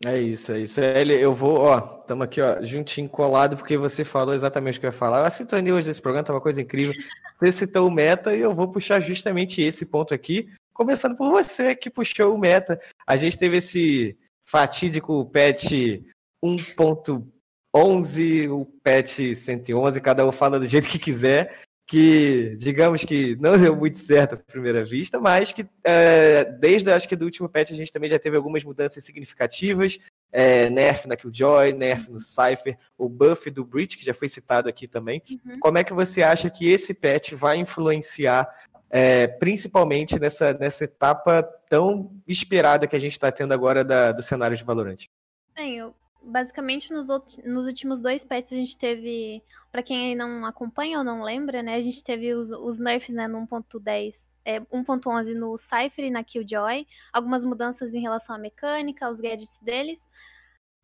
É 0.06 0.18
isso, 0.18 0.54
é 0.54 0.60
isso. 0.62 0.80
Ele, 0.80 1.14
eu 1.14 1.34
vou, 1.34 1.60
ó, 1.60 2.00
estamos 2.02 2.24
aqui, 2.24 2.40
ó, 2.40 2.62
juntinho, 2.64 3.10
colado, 3.10 3.58
porque 3.58 3.78
você 3.78 4.06
falou 4.06 4.34
exatamente 4.34 4.78
o 4.78 4.80
que 4.80 4.86
eu 4.86 4.92
ia 4.92 4.98
falar. 4.98 5.28
A 5.28 5.30
sintonia 5.30 5.76
hoje 5.76 5.88
desse 5.88 6.02
programa 6.02 6.24
tá 6.24 6.34
uma 6.34 6.42
coisa 6.42 6.62
incrível. 6.62 6.94
Você 7.36 7.54
citou 7.54 7.88
o 7.88 7.92
meta 7.92 8.36
e 8.36 8.42
eu 8.42 8.54
vou 8.54 8.68
puxar 8.68 9.00
justamente 9.00 9.62
esse 9.62 9.86
ponto 9.86 10.14
aqui, 10.14 10.50
começando 10.74 11.16
por 11.16 11.32
você 11.32 11.74
que 11.74 11.90
puxou 11.90 12.36
o 12.36 12.38
meta. 12.38 12.78
A 13.08 13.16
gente 13.16 13.38
teve 13.38 13.56
esse 13.56 14.18
fatídico 14.46 15.24
patch 15.32 16.02
1.11, 17.76 18.50
o 18.50 18.66
patch 18.84 19.36
111, 19.36 20.02
cada 20.02 20.28
um 20.28 20.32
fala 20.32 20.60
do 20.60 20.66
jeito 20.66 20.88
que 20.88 21.00
quiser 21.00 21.60
que, 21.90 22.56
digamos 22.58 23.04
que 23.04 23.36
não 23.42 23.58
deu 23.58 23.76
muito 23.76 23.98
certo 23.98 24.36
à 24.36 24.38
primeira 24.38 24.86
vista, 24.86 25.20
mas 25.20 25.52
que 25.52 25.68
é, 25.84 26.46
desde 26.46 26.92
acho 26.92 27.10
que 27.10 27.16
do 27.16 27.26
último 27.26 27.50
patch 27.50 27.72
a 27.72 27.76
gente 27.76 27.92
também 27.92 28.08
já 28.08 28.20
teve 28.20 28.38
algumas 28.38 28.64
mudanças 28.64 29.04
significativas. 29.04 29.98
É, 30.32 30.70
nerf 30.70 31.08
na 31.08 31.18
Killjoy, 31.18 31.74
nerf 31.74 32.12
no 32.12 32.20
Cypher, 32.20 32.78
o 32.96 33.10
buff 33.10 33.50
do 33.50 33.66
Breach, 33.66 33.98
que 33.98 34.06
já 34.06 34.14
foi 34.14 34.30
citado 34.30 34.70
aqui 34.70 34.88
também. 34.88 35.24
Uhum. 35.44 35.60
Como 35.60 35.80
é 35.80 35.84
que 35.84 35.92
você 35.92 36.22
acha 36.22 36.48
que 36.48 36.70
esse 36.70 36.94
patch 36.94 37.32
vai 37.32 37.58
influenciar, 37.58 38.48
é, 38.92 39.26
principalmente 39.26 40.20
nessa, 40.20 40.54
nessa 40.54 40.84
etapa 40.84 41.42
tão 41.68 42.12
esperada 42.28 42.86
que 42.86 42.96
a 42.96 43.00
gente 43.00 43.14
está 43.14 43.32
tendo 43.32 43.52
agora 43.52 43.84
da, 43.84 44.12
do 44.12 44.22
cenário 44.22 44.56
de 44.56 44.64
Valorant? 44.64 45.08
Bem, 45.56 45.78
eu 45.78 45.96
basicamente 46.22 46.92
nos, 46.94 47.10
outros, 47.10 47.40
nos 47.40 47.66
últimos 47.66 48.00
dois 48.02 48.24
pets 48.24 48.52
a 48.52 48.56
gente 48.56 48.78
teve, 48.78 49.44
para 49.72 49.84
quem 49.84 50.16
não 50.16 50.46
acompanha 50.46 51.00
ou 51.00 51.04
não 51.04 51.22
lembra, 51.22 51.64
né, 51.64 51.76
a 51.76 51.82
gente 51.82 52.04
teve 52.04 52.34
os, 52.34 52.52
os 52.52 52.78
nerfs, 52.78 53.14
né, 53.14 53.28
no 53.28 53.46
1.10, 53.48 54.30
é, 54.46 54.60
1.11 54.62 55.34
no 55.34 55.58
Cypher 55.58 56.06
e 56.06 56.10
na 56.10 56.24
Killjoy, 56.24 56.86
algumas 57.12 57.44
mudanças 57.44 57.94
em 57.94 58.02
relação 58.02 58.36
à 58.36 58.40
mecânica, 58.40 59.06
aos 59.06 59.20
gadgets 59.20 59.60
deles. 59.60 60.10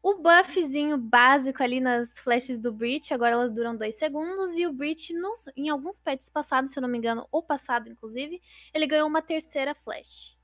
O 0.01 0.19
buffzinho 0.19 0.99
básico 0.99 1.63
ali 1.63 1.79
nas 1.79 2.19
flashes 2.19 2.59
do 2.59 2.71
Breach, 2.71 3.11
agora 3.11 3.33
elas 3.33 3.51
duram 3.51 3.75
2 3.75 3.97
segundos, 3.97 4.55
e 4.55 4.67
o 4.67 4.71
Breach, 4.71 5.11
nos, 5.13 5.45
em 5.57 5.69
alguns 5.69 5.99
patches 5.99 6.29
passados, 6.29 6.71
se 6.71 6.77
eu 6.77 6.81
não 6.81 6.89
me 6.89 6.97
engano, 6.97 7.27
ou 7.31 7.41
passado 7.41 7.89
inclusive, 7.89 8.39
ele 8.71 8.85
ganhou 8.85 9.07
uma 9.07 9.21
terceira 9.21 9.73
flash. 9.73 10.34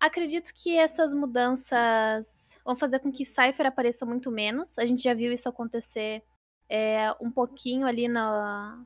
Acredito 0.00 0.52
que 0.54 0.76
essas 0.76 1.12
mudanças 1.12 2.58
vão 2.64 2.76
fazer 2.76 3.00
com 3.00 3.10
que 3.10 3.24
Cypher 3.24 3.66
apareça 3.66 4.06
muito 4.06 4.30
menos. 4.30 4.78
A 4.78 4.86
gente 4.86 5.02
já 5.02 5.12
viu 5.12 5.32
isso 5.32 5.48
acontecer 5.48 6.22
é, 6.68 7.10
um 7.20 7.30
pouquinho 7.30 7.84
ali 7.86 8.06
na, 8.06 8.84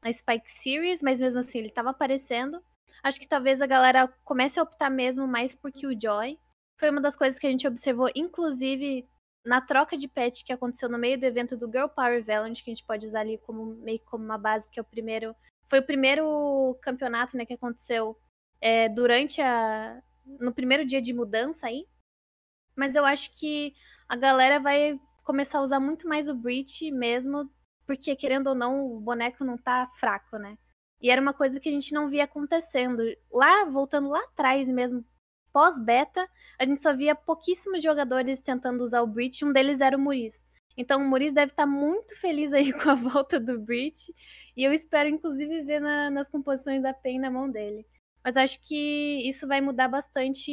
na 0.00 0.12
Spike 0.12 0.50
Series, 0.50 1.02
mas 1.02 1.20
mesmo 1.20 1.40
assim 1.40 1.58
ele 1.58 1.68
estava 1.68 1.90
aparecendo. 1.90 2.62
Acho 3.02 3.18
que 3.18 3.26
talvez 3.26 3.60
a 3.60 3.66
galera 3.66 4.08
comece 4.24 4.60
a 4.60 4.62
optar 4.62 4.90
mesmo 4.90 5.26
mais 5.26 5.56
por 5.56 5.72
Killjoy. 5.72 6.38
Foi 6.78 6.90
uma 6.90 7.00
das 7.00 7.16
coisas 7.16 7.38
que 7.38 7.46
a 7.46 7.50
gente 7.50 7.66
observou, 7.66 8.08
inclusive, 8.14 9.08
na 9.44 9.60
troca 9.60 9.96
de 9.96 10.06
pet 10.06 10.44
que 10.44 10.52
aconteceu 10.52 10.88
no 10.88 10.98
meio 10.98 11.18
do 11.18 11.24
evento 11.24 11.56
do 11.56 11.66
Girl 11.66 11.88
Power 11.88 12.24
Valorant, 12.24 12.54
que 12.54 12.70
a 12.70 12.74
gente 12.74 12.84
pode 12.84 13.06
usar 13.06 13.20
ali 13.20 13.38
como 13.38 13.64
meio 13.76 14.00
como 14.04 14.24
uma 14.24 14.38
base, 14.38 14.68
que 14.68 14.78
é 14.78 14.82
o 14.82 14.84
primeiro. 14.84 15.34
Foi 15.68 15.80
o 15.80 15.86
primeiro 15.86 16.78
campeonato 16.80 17.36
né, 17.36 17.44
que 17.44 17.54
aconteceu 17.54 18.16
é, 18.60 18.88
durante 18.88 19.40
a. 19.40 20.02
no 20.24 20.52
primeiro 20.52 20.84
dia 20.84 21.00
de 21.00 21.12
mudança 21.12 21.66
aí. 21.66 21.86
Mas 22.74 22.94
eu 22.94 23.04
acho 23.04 23.32
que 23.32 23.74
a 24.08 24.16
galera 24.16 24.60
vai 24.60 25.00
começar 25.24 25.58
a 25.58 25.62
usar 25.62 25.80
muito 25.80 26.08
mais 26.08 26.28
o 26.28 26.34
Breach 26.34 26.90
mesmo, 26.92 27.50
porque 27.86 28.14
querendo 28.14 28.48
ou 28.48 28.54
não, 28.54 28.86
o 28.86 29.00
boneco 29.00 29.44
não 29.44 29.56
tá 29.56 29.86
fraco, 29.94 30.38
né? 30.38 30.56
E 31.00 31.10
era 31.10 31.20
uma 31.20 31.32
coisa 31.34 31.60
que 31.60 31.68
a 31.68 31.72
gente 31.72 31.92
não 31.92 32.08
via 32.08 32.24
acontecendo. 32.24 33.02
Lá, 33.32 33.64
voltando 33.64 34.08
lá 34.08 34.20
atrás 34.20 34.68
mesmo, 34.68 35.04
pós-beta, 35.52 36.28
a 36.58 36.64
gente 36.64 36.82
só 36.82 36.94
via 36.94 37.14
pouquíssimos 37.14 37.82
jogadores 37.82 38.40
tentando 38.40 38.82
usar 38.82 39.02
o 39.02 39.06
Breach, 39.06 39.44
um 39.44 39.52
deles 39.52 39.80
era 39.80 39.96
o 39.96 40.00
Muris. 40.00 40.46
Então 40.76 41.00
o 41.00 41.08
Muris 41.08 41.32
deve 41.32 41.52
estar 41.52 41.64
tá 41.64 41.66
muito 41.66 42.14
feliz 42.16 42.52
aí 42.52 42.72
com 42.78 42.90
a 42.90 42.94
volta 42.94 43.40
do 43.40 43.58
Breach, 43.58 44.14
e 44.56 44.64
eu 44.64 44.72
espero 44.72 45.08
inclusive 45.08 45.62
ver 45.62 45.80
na, 45.80 46.10
nas 46.10 46.28
composições 46.28 46.82
da 46.82 46.92
PEN 46.92 47.20
na 47.20 47.30
mão 47.30 47.50
dele. 47.50 47.86
Mas 48.26 48.36
acho 48.36 48.60
que 48.60 49.22
isso 49.28 49.46
vai 49.46 49.60
mudar 49.60 49.86
bastante 49.86 50.50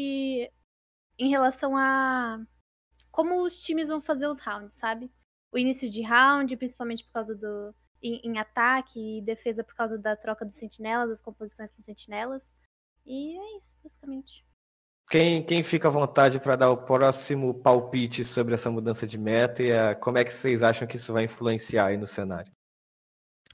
em 1.18 1.28
relação 1.28 1.76
a 1.76 2.40
como 3.10 3.44
os 3.44 3.64
times 3.64 3.88
vão 3.88 4.00
fazer 4.00 4.28
os 4.28 4.40
rounds, 4.40 4.76
sabe? 4.76 5.12
O 5.52 5.58
início 5.58 5.90
de 5.90 6.04
round, 6.04 6.56
principalmente 6.56 7.04
por 7.04 7.14
causa 7.14 7.34
do. 7.34 7.74
em, 8.00 8.22
em 8.26 8.38
ataque 8.38 9.18
e 9.18 9.24
defesa 9.24 9.64
por 9.64 9.74
causa 9.74 9.98
da 9.98 10.16
troca 10.16 10.46
dos 10.46 10.54
sentinelas, 10.54 11.10
das 11.10 11.22
composições 11.22 11.72
com 11.72 11.82
sentinelas. 11.82 12.54
E 13.04 13.40
é 13.40 13.58
isso, 13.58 13.76
basicamente. 13.82 14.46
Quem, 15.10 15.44
quem 15.44 15.64
fica 15.64 15.88
à 15.88 15.92
vontade 15.92 16.40
para 16.40 16.56
dar 16.56 16.70
o 16.70 16.78
próximo 16.78 17.56
palpite 17.56 18.24
sobre 18.24 18.54
essa 18.54 18.70
mudança 18.70 19.08
de 19.08 19.18
meta 19.18 19.64
e 19.64 19.74
a, 19.74 19.96
como 19.96 20.20
é 20.20 20.24
que 20.24 20.32
vocês 20.32 20.62
acham 20.62 20.88
que 20.88 20.98
isso 20.98 21.12
vai 21.12 21.24
influenciar 21.24 21.88
aí 21.88 21.98
no 21.98 22.06
cenário? 22.06 22.54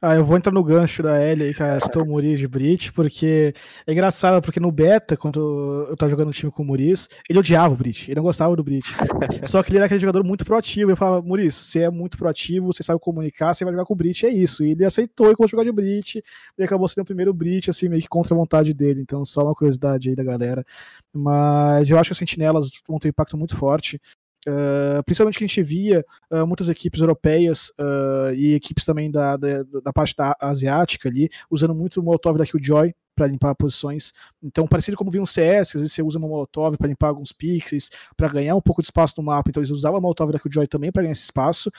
Ah, 0.01 0.15
eu 0.15 0.23
vou 0.23 0.37
entrar 0.37 0.53
no 0.53 0.63
gancho 0.63 1.03
da 1.03 1.21
Ellie 1.21 1.47
aí, 1.47 1.53
que 1.53 1.61
é 1.61 1.77
a 1.77 2.05
Muriz 2.05 2.39
de 2.39 2.47
Brit, 2.47 2.93
porque 2.93 3.53
é 3.85 3.91
engraçado, 3.91 4.41
porque 4.41 4.57
no 4.57 4.71
beta, 4.71 5.17
quando 5.17 5.87
eu 5.89 5.97
tava 5.97 6.09
jogando 6.09 6.29
um 6.29 6.31
time 6.31 6.49
com 6.49 6.63
o 6.63 6.65
Muriz, 6.65 7.09
ele 7.29 7.37
odiava 7.37 7.73
o 7.73 7.77
Brit, 7.77 8.09
ele 8.09 8.15
não 8.15 8.23
gostava 8.23 8.55
do 8.55 8.63
Brit. 8.63 8.87
Só 9.45 9.61
que 9.61 9.71
ele 9.71 9.77
era 9.77 9.87
aquele 9.87 9.99
jogador 9.99 10.23
muito 10.23 10.45
proativo. 10.45 10.89
Eu 10.89 10.95
falava, 10.95 11.21
Muriz, 11.21 11.53
você 11.53 11.81
é 11.81 11.89
muito 11.89 12.17
proativo, 12.17 12.67
você 12.67 12.81
sabe 12.81 12.97
comunicar, 13.01 13.53
você 13.53 13.65
vai 13.65 13.73
jogar 13.73 13.85
com 13.85 13.93
o 13.93 13.97
Brit, 13.97 14.25
é 14.25 14.29
isso. 14.29 14.63
E 14.63 14.71
ele 14.71 14.85
aceitou 14.85 15.31
e 15.31 15.35
começou 15.35 15.57
a 15.57 15.63
jogar 15.63 15.69
de 15.69 15.75
Brit, 15.75 16.23
e 16.57 16.63
acabou 16.63 16.87
sendo 16.87 17.03
o 17.03 17.05
primeiro 17.05 17.33
Brit, 17.33 17.69
assim, 17.69 17.89
meio 17.89 18.01
que 18.01 18.07
contra 18.07 18.33
a 18.33 18.37
vontade 18.37 18.73
dele. 18.73 19.01
Então, 19.01 19.25
só 19.25 19.43
uma 19.43 19.53
curiosidade 19.53 20.09
aí 20.09 20.15
da 20.15 20.23
galera. 20.23 20.65
Mas 21.13 21.89
eu 21.89 21.99
acho 21.99 22.07
que 22.09 22.13
as 22.13 22.17
sentinelas 22.17 22.71
vão 22.87 22.99
ter 22.99 23.09
um 23.09 23.11
impacto 23.11 23.37
muito 23.37 23.57
forte. 23.57 23.99
Uh, 24.47 25.03
principalmente 25.03 25.37
que 25.37 25.43
a 25.43 25.47
gente 25.47 25.61
via 25.61 26.05
uh, 26.31 26.47
muitas 26.47 26.69
equipes 26.69 27.01
europeias 27.01 27.69
uh, 27.77 28.33
e 28.33 28.53
equipes 28.53 28.85
também 28.85 29.11
da, 29.11 29.35
da, 29.35 29.63
da, 29.83 29.91
parte 29.91 30.15
da 30.15 30.33
asiática 30.39 31.09
ali, 31.09 31.29
usando 31.51 31.75
muito 31.75 31.99
o 31.99 32.03
Molotov 32.03 32.37
da 32.37 32.45
Killjoy 32.45 32.93
para 33.13 33.27
limpar 33.27 33.53
posições. 33.53 34.13
Então, 34.41 34.65
parecido 34.65 34.95
como 34.95 35.11
via 35.11 35.21
um 35.21 35.25
CS, 35.25 35.75
às 35.75 35.81
vezes 35.81 35.93
você 35.93 36.01
usa 36.01 36.17
uma 36.17 36.27
Molotov 36.27 36.77
para 36.77 36.87
limpar 36.87 37.09
alguns 37.09 37.33
pixels, 37.33 37.89
para 38.15 38.29
ganhar 38.29 38.55
um 38.55 38.61
pouco 38.61 38.81
de 38.81 38.85
espaço 38.85 39.15
no 39.17 39.23
mapa. 39.23 39.49
Então, 39.49 39.59
eles 39.61 39.71
usavam 39.71 39.97
a 39.97 40.01
Molotov 40.01 40.31
da 40.31 40.39
Killjoy 40.39 40.67
também 40.67 40.89
para 40.89 41.01
ganhar 41.01 41.11
esse 41.11 41.23
espaço. 41.23 41.69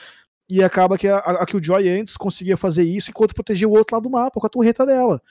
E 0.50 0.62
acaba 0.62 0.98
que 0.98 1.08
a, 1.08 1.16
a 1.16 1.46
Killjoy 1.46 1.88
antes 1.88 2.16
conseguia 2.16 2.58
fazer 2.58 2.82
isso 2.82 3.10
enquanto 3.10 3.34
protegia 3.34 3.68
o 3.68 3.72
outro 3.72 3.96
lado 3.96 4.02
do 4.02 4.10
mapa 4.10 4.38
com 4.38 4.46
a 4.46 4.50
torreta 4.50 4.84
dela 4.84 5.22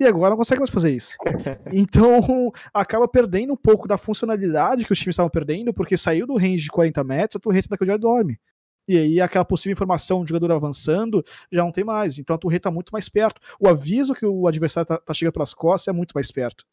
e 0.00 0.04
agora 0.04 0.30
não 0.30 0.36
consegue 0.36 0.60
mais 0.60 0.70
fazer 0.70 0.94
isso. 0.94 1.16
Então, 1.72 2.52
acaba 2.72 3.08
perdendo 3.08 3.52
um 3.52 3.56
pouco 3.56 3.88
da 3.88 3.96
funcionalidade 3.96 4.84
que 4.84 4.92
os 4.92 4.98
times 4.98 5.14
estavam 5.14 5.30
perdendo, 5.30 5.72
porque 5.72 5.96
saiu 5.96 6.26
do 6.26 6.36
range 6.36 6.64
de 6.64 6.70
40 6.70 7.02
metros, 7.04 7.36
a 7.36 7.40
torreta 7.40 7.68
da 7.68 7.76
Killjoy 7.76 7.98
dorme. 7.98 8.38
E 8.88 8.98
aí 8.98 9.20
aquela 9.20 9.44
possível 9.44 9.72
informação 9.72 10.24
de 10.24 10.30
jogador 10.30 10.52
avançando 10.52 11.24
já 11.50 11.62
não 11.62 11.70
tem 11.70 11.84
mais. 11.84 12.18
Então 12.18 12.34
a 12.34 12.38
torreta 12.38 12.68
está 12.68 12.70
muito 12.70 12.90
mais 12.90 13.08
perto. 13.08 13.40
O 13.60 13.68
aviso 13.68 14.14
que 14.14 14.26
o 14.26 14.46
adversário 14.46 14.84
está 14.84 14.98
tá 14.98 15.14
chegando 15.14 15.34
pelas 15.34 15.54
costas 15.54 15.92
é 15.92 15.96
muito 15.96 16.12
mais 16.12 16.30
perto. 16.30 16.64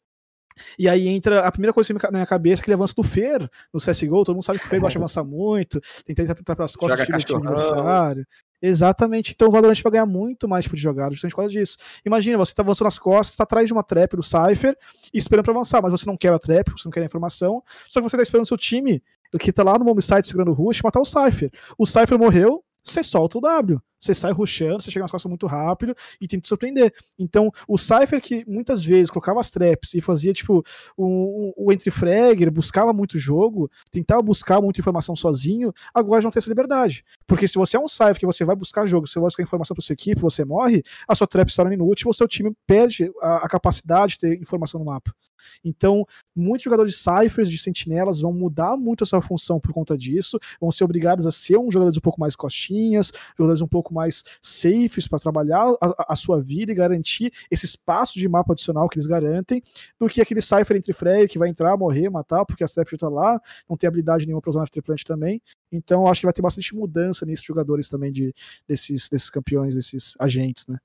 E 0.78 0.88
aí 0.88 1.08
entra 1.08 1.46
a 1.46 1.52
primeira 1.52 1.72
coisa 1.72 1.92
que 1.92 2.02
na 2.04 2.10
minha 2.10 2.26
cabeça, 2.26 2.62
aquele 2.62 2.74
avanço 2.74 2.94
do 2.96 3.02
Fer 3.02 3.48
no 3.72 3.80
CSGO, 3.80 4.24
todo 4.24 4.34
mundo 4.34 4.44
sabe 4.44 4.58
que 4.58 4.66
o 4.66 4.68
Fer 4.68 4.80
gosta 4.80 4.92
de 4.92 4.98
avançar 4.98 5.24
muito, 5.24 5.80
tenta 6.04 6.22
entrar 6.22 6.56
pelas 6.56 6.76
costas 6.76 7.06
do 7.06 7.18
time 7.18 7.48
adversário. 7.48 8.26
Exatamente. 8.62 9.32
Então 9.32 9.48
o 9.48 9.50
Valorant 9.50 9.80
vai 9.82 9.92
ganhar 9.92 10.06
muito 10.06 10.46
mais 10.46 10.64
tipo 10.64 10.76
de 10.76 10.82
jogada, 10.82 11.12
justamente 11.12 11.34
por 11.34 11.42
causa 11.42 11.52
disso. 11.52 11.78
Imagina, 12.04 12.36
você 12.36 12.54
tá 12.54 12.62
avançando 12.62 12.86
nas 12.86 12.98
costas, 12.98 13.36
tá 13.36 13.44
atrás 13.44 13.66
de 13.66 13.72
uma 13.72 13.82
trap 13.82 14.16
do 14.16 14.22
Cypher 14.22 14.76
e 15.12 15.18
esperando 15.18 15.44
pra 15.44 15.54
avançar, 15.54 15.80
mas 15.82 15.92
você 15.92 16.06
não 16.06 16.16
quer 16.16 16.32
a 16.32 16.38
trap, 16.38 16.70
você 16.70 16.86
não 16.86 16.92
quer 16.92 17.00
a 17.00 17.04
informação, 17.04 17.62
só 17.88 18.00
que 18.00 18.08
você 18.08 18.16
tá 18.16 18.22
esperando 18.22 18.44
o 18.44 18.48
seu 18.48 18.58
time, 18.58 19.02
que 19.38 19.52
tá 19.52 19.62
lá 19.62 19.78
no 19.78 19.88
home 19.88 20.02
site 20.02 20.26
segurando 20.26 20.50
o 20.50 20.54
rush, 20.54 20.82
matar 20.82 21.00
o 21.00 21.06
Cypher. 21.06 21.50
O 21.78 21.86
Cypher 21.86 22.18
morreu, 22.18 22.62
você 22.84 23.02
solta 23.02 23.38
o 23.38 23.40
W. 23.40 23.80
Você 24.00 24.14
sai 24.14 24.32
rushando, 24.32 24.82
você 24.82 24.90
chega 24.90 25.04
nas 25.04 25.10
costas 25.10 25.28
muito 25.28 25.46
rápido 25.46 25.94
e 26.20 26.26
tenta 26.26 26.42
te 26.42 26.48
surpreender. 26.48 26.92
Então, 27.18 27.52
o 27.68 27.76
Cypher 27.76 28.20
que 28.20 28.44
muitas 28.48 28.82
vezes 28.82 29.10
colocava 29.10 29.40
as 29.40 29.50
traps 29.50 29.94
e 29.94 30.00
fazia, 30.00 30.32
tipo, 30.32 30.64
o, 30.96 31.52
o, 31.58 31.66
o 31.66 31.72
entry 31.72 31.90
fragger, 31.90 32.50
buscava 32.50 32.92
muito 32.92 33.18
jogo, 33.18 33.70
tentava 33.90 34.22
buscar 34.22 34.60
muita 34.60 34.80
informação 34.80 35.14
sozinho, 35.14 35.72
agora 35.94 36.22
não 36.22 36.30
tem 36.30 36.38
essa 36.38 36.48
liberdade. 36.48 37.04
Porque 37.26 37.46
se 37.46 37.56
você 37.56 37.76
é 37.76 37.80
um 37.80 37.88
Cypher 37.88 38.18
que 38.18 38.26
você 38.26 38.44
vai 38.44 38.56
buscar 38.56 38.86
jogo, 38.86 39.06
você 39.06 39.18
vai 39.18 39.26
buscar 39.26 39.42
informação 39.42 39.74
para 39.74 39.84
sua 39.84 39.92
equipe, 39.92 40.20
você 40.20 40.44
morre, 40.44 40.82
a 41.06 41.14
sua 41.14 41.26
trap 41.26 41.50
se 41.50 41.56
torna 41.56 41.74
inútil, 41.74 42.08
o 42.08 42.14
seu 42.14 42.26
time 42.26 42.52
perde 42.66 43.10
a, 43.20 43.44
a 43.44 43.48
capacidade 43.48 44.14
de 44.14 44.20
ter 44.20 44.40
informação 44.40 44.80
no 44.80 44.86
mapa. 44.86 45.14
Então, 45.64 46.06
muitos 46.34 46.64
jogadores 46.64 46.94
de 46.94 46.98
Cyphers, 46.98 47.50
de 47.50 47.58
sentinelas, 47.58 48.20
vão 48.20 48.32
mudar 48.32 48.76
muito 48.76 49.04
a 49.04 49.06
sua 49.06 49.20
função 49.20 49.60
por 49.60 49.72
conta 49.72 49.96
disso, 49.96 50.38
vão 50.60 50.70
ser 50.70 50.84
obrigados 50.84 51.26
a 51.26 51.30
ser 51.30 51.58
um 51.58 51.70
jogadores 51.70 51.98
um 51.98 52.00
pouco 52.00 52.20
mais 52.20 52.36
costinhas, 52.36 53.12
jogadores 53.36 53.60
um 53.60 53.68
pouco 53.68 53.92
mais 53.92 54.24
safes 54.40 55.06
para 55.06 55.18
trabalhar 55.18 55.72
a, 55.80 56.12
a, 56.12 56.16
sua 56.16 56.40
vida 56.40 56.72
e 56.72 56.74
garantir 56.74 57.32
esse 57.50 57.64
espaço 57.64 58.18
de 58.18 58.28
mapa 58.28 58.52
adicional 58.52 58.88
que 58.88 58.98
eles 58.98 59.06
garantem, 59.06 59.62
do 59.98 60.08
que 60.08 60.20
aquele 60.20 60.40
Cypher 60.40 60.76
entre 60.76 60.92
Frey 60.92 61.28
que 61.28 61.38
vai 61.38 61.48
entrar, 61.48 61.76
morrer, 61.76 62.08
matar, 62.08 62.44
porque 62.44 62.64
a 62.64 62.66
Step 62.66 62.90
já 62.90 62.98
tá 62.98 63.08
lá, 63.08 63.40
não 63.68 63.76
tem 63.76 63.88
habilidade 63.88 64.26
nenhuma 64.26 64.40
para 64.40 64.50
usar 64.50 64.60
na 64.60 64.66
Triplant 64.66 65.02
também. 65.04 65.42
Então, 65.70 66.06
acho 66.06 66.20
que 66.20 66.26
vai 66.26 66.32
ter 66.32 66.42
bastante 66.42 66.74
mudança 66.74 67.24
nesses 67.26 67.44
jogadores 67.44 67.88
também 67.88 68.12
de, 68.12 68.34
desses, 68.66 69.08
desses 69.08 69.30
campeões, 69.30 69.74
desses 69.74 70.14
agentes, 70.18 70.66
né? 70.66 70.78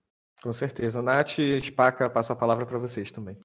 Com 0.43 0.53
certeza. 0.53 1.01
Nath 1.01 1.37
Spaca, 1.63 2.09
passo 2.09 2.33
a 2.33 2.35
palavra 2.35 2.65
para 2.65 2.77
vocês 2.77 3.09
também. 3.11 3.37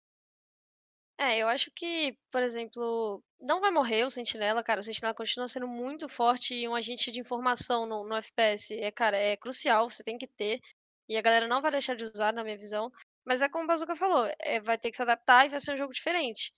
É, 1.22 1.36
eu 1.38 1.48
acho 1.48 1.70
que, 1.72 2.16
por 2.30 2.42
exemplo, 2.42 3.22
não 3.42 3.60
vai 3.60 3.70
morrer 3.70 4.04
o 4.06 4.10
Sentinela, 4.10 4.62
cara. 4.62 4.80
O 4.80 4.82
Sentinela 4.82 5.14
continua 5.14 5.46
sendo 5.48 5.68
muito 5.68 6.08
forte 6.08 6.54
e 6.54 6.66
um 6.66 6.74
agente 6.74 7.10
de 7.10 7.20
informação 7.20 7.84
no, 7.86 8.04
no 8.08 8.16
FPS. 8.16 8.72
É, 8.80 8.90
cara, 8.90 9.18
é 9.18 9.36
crucial, 9.36 9.90
você 9.90 10.02
tem 10.02 10.16
que 10.16 10.26
ter. 10.26 10.60
E 11.08 11.16
a 11.18 11.22
galera 11.22 11.46
não 11.46 11.60
vai 11.60 11.70
deixar 11.72 11.94
de 11.94 12.04
usar, 12.04 12.32
na 12.32 12.42
minha 12.42 12.56
visão. 12.56 12.90
Mas 13.24 13.42
é 13.42 13.48
como 13.50 13.64
o 13.64 13.66
Bazooka 13.66 13.94
falou, 13.96 14.26
é, 14.40 14.60
vai 14.60 14.78
ter 14.78 14.90
que 14.90 14.96
se 14.96 15.02
adaptar 15.02 15.44
e 15.44 15.50
vai 15.50 15.60
ser 15.60 15.74
um 15.74 15.78
jogo 15.78 15.92
diferente. 15.92 16.52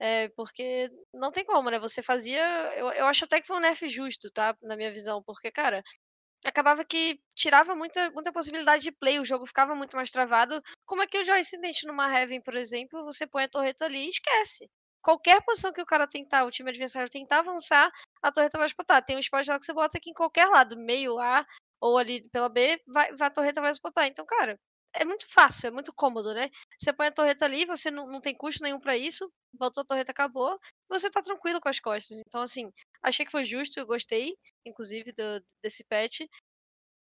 É, 0.00 0.28
porque 0.30 0.90
não 1.14 1.32
tem 1.32 1.44
como, 1.44 1.70
né? 1.70 1.78
Você 1.78 2.02
fazia. 2.02 2.42
Eu, 2.76 2.90
eu 2.92 3.06
acho 3.06 3.24
até 3.24 3.40
que 3.40 3.46
foi 3.46 3.56
um 3.56 3.60
nerf 3.60 3.88
justo, 3.88 4.30
tá? 4.30 4.56
Na 4.62 4.76
minha 4.76 4.92
visão. 4.92 5.22
Porque, 5.24 5.50
cara, 5.50 5.82
acabava 6.44 6.84
que 6.84 7.20
tirava 7.34 7.74
muita, 7.74 8.10
muita 8.10 8.32
possibilidade 8.32 8.82
de 8.82 8.92
play, 8.92 9.18
o 9.20 9.24
jogo 9.24 9.46
ficava 9.46 9.74
muito 9.74 9.96
mais 9.96 10.10
travado. 10.10 10.60
Como 10.84 11.02
é 11.02 11.06
que 11.06 11.18
o 11.18 11.24
Joyce 11.24 11.58
mexe 11.58 11.86
numa 11.86 12.12
Heaven, 12.12 12.40
por 12.42 12.54
exemplo, 12.54 13.04
você 13.04 13.26
põe 13.26 13.44
a 13.44 13.48
torreta 13.48 13.84
ali 13.84 14.06
e 14.06 14.10
esquece. 14.10 14.68
Qualquer 15.02 15.42
posição 15.44 15.72
que 15.72 15.82
o 15.82 15.86
cara 15.86 16.06
tentar, 16.06 16.44
o 16.44 16.50
time 16.50 16.70
adversário 16.70 17.10
tentar 17.10 17.40
avançar, 17.40 17.90
a 18.22 18.30
torreta 18.30 18.58
vai 18.58 18.68
spotar. 18.68 19.04
Tem 19.04 19.16
um 19.16 19.20
spot 19.20 19.46
lá 19.48 19.58
que 19.58 19.64
você 19.64 19.72
bota 19.72 19.98
aqui 19.98 20.10
em 20.10 20.14
qualquer 20.14 20.46
lado, 20.46 20.76
meio 20.76 21.18
A 21.20 21.44
ou 21.80 21.98
ali 21.98 22.28
pela 22.30 22.48
B, 22.48 22.80
vai, 22.86 23.10
a 23.20 23.30
torreta 23.30 23.60
vai 23.60 23.72
spotar. 23.72 24.06
Então, 24.06 24.24
cara, 24.24 24.58
é 24.94 25.04
muito 25.04 25.26
fácil, 25.28 25.68
é 25.68 25.70
muito 25.70 25.92
cômodo, 25.92 26.32
né? 26.32 26.48
Você 26.78 26.92
põe 26.92 27.08
a 27.08 27.12
torreta 27.12 27.44
ali, 27.44 27.64
você 27.66 27.90
não, 27.90 28.06
não 28.06 28.20
tem 28.20 28.36
custo 28.36 28.62
nenhum 28.62 28.78
para 28.78 28.96
isso, 28.96 29.28
botou 29.52 29.82
a 29.82 29.84
torreta, 29.84 30.12
acabou, 30.12 30.58
você 30.88 31.10
tá 31.10 31.22
tranquilo 31.22 31.60
com 31.60 31.68
as 31.68 31.80
costas. 31.80 32.18
Então, 32.26 32.42
assim, 32.42 32.70
achei 33.02 33.24
que 33.24 33.32
foi 33.32 33.44
justo, 33.44 33.78
eu 33.78 33.86
gostei, 33.86 34.36
inclusive, 34.66 35.12
do, 35.12 35.44
desse 35.62 35.84
patch. 35.84 36.22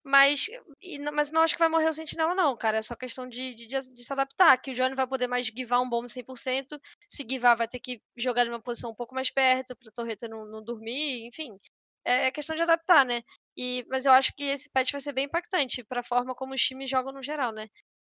Mas, 0.05 0.47
e, 0.83 0.99
mas 1.11 1.31
não 1.31 1.43
acho 1.43 1.55
que 1.55 1.59
vai 1.59 1.69
morrer 1.69 1.89
o 1.91 1.95
Sentinela, 1.95 2.35
não, 2.35 2.57
cara. 2.57 2.79
É 2.79 2.83
só 2.83 2.97
questão 2.97 3.29
de, 3.29 3.55
de, 3.55 3.67
de 3.67 4.05
se 4.05 4.13
adaptar. 4.13 4.57
Que 4.59 4.71
o 4.71 4.75
Johnny 4.75 4.95
vai 4.95 5.07
poder 5.07 5.27
mais 5.27 5.51
guivar 5.51 5.83
um 5.83 5.89
bomb 5.89 6.07
100%. 6.09 6.81
Se 7.09 7.25
guivar, 7.25 7.57
vai 7.57 7.69
ter 7.69 7.81
que 7.81 8.01
jogar 8.17 8.45
numa 8.47 8.61
posição 8.61 8.91
um 8.91 8.95
pouco 8.95 9.15
mais 9.15 9.31
perto, 9.31 9.77
pra 9.77 9.93
torreta 9.93 10.27
não, 10.29 10.47
não 10.47 10.63
dormir, 10.65 11.27
enfim. 11.27 11.59
É, 12.05 12.27
é 12.27 12.31
questão 12.31 12.57
de 12.57 12.63
adaptar, 12.63 13.05
né? 13.05 13.23
E, 13.57 13.85
mas 13.91 14.07
eu 14.07 14.13
acho 14.13 14.33
que 14.35 14.45
esse 14.45 14.71
patch 14.71 14.93
vai 14.93 15.01
ser 15.01 15.13
bem 15.13 15.27
impactante 15.27 15.85
para 15.85 16.01
a 16.01 16.05
forma 16.05 16.35
como 16.35 16.55
os 16.55 16.63
times 16.63 16.89
jogam 16.89 17.13
no 17.13 17.23
geral, 17.23 17.53
né? 17.53 17.69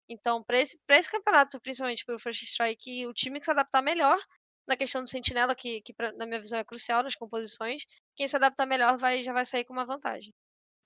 Então, 0.09 0.43
para 0.43 0.59
esse, 0.59 0.81
pra 0.87 0.99
esse 0.99 1.11
campeonato, 1.11 1.61
principalmente 1.61 2.05
pelo 2.05 2.19
First 2.19 2.43
Strike, 2.43 3.07
o 3.07 3.13
time 3.13 3.39
que 3.39 3.45
se 3.45 3.51
adaptar 3.51 3.83
melhor 3.83 4.19
na 4.69 4.77
questão 4.77 5.03
do 5.03 5.11
sentinela, 5.11 5.55
que, 5.55 5.81
que 5.81 5.93
pra, 5.93 6.13
na 6.13 6.27
minha 6.27 6.41
visão 6.41 6.59
é 6.59 6.65
crucial 6.65 7.03
nas 7.03 7.15
composições, 7.15 7.83
quem 8.15 8.27
se 8.27 8.37
adaptar 8.37 8.67
melhor 8.67 8.99
vai, 8.99 9.23
já 9.23 9.33
vai 9.33 9.45
sair 9.45 9.65
com 9.65 9.73
uma 9.73 9.87
vantagem. 9.87 10.33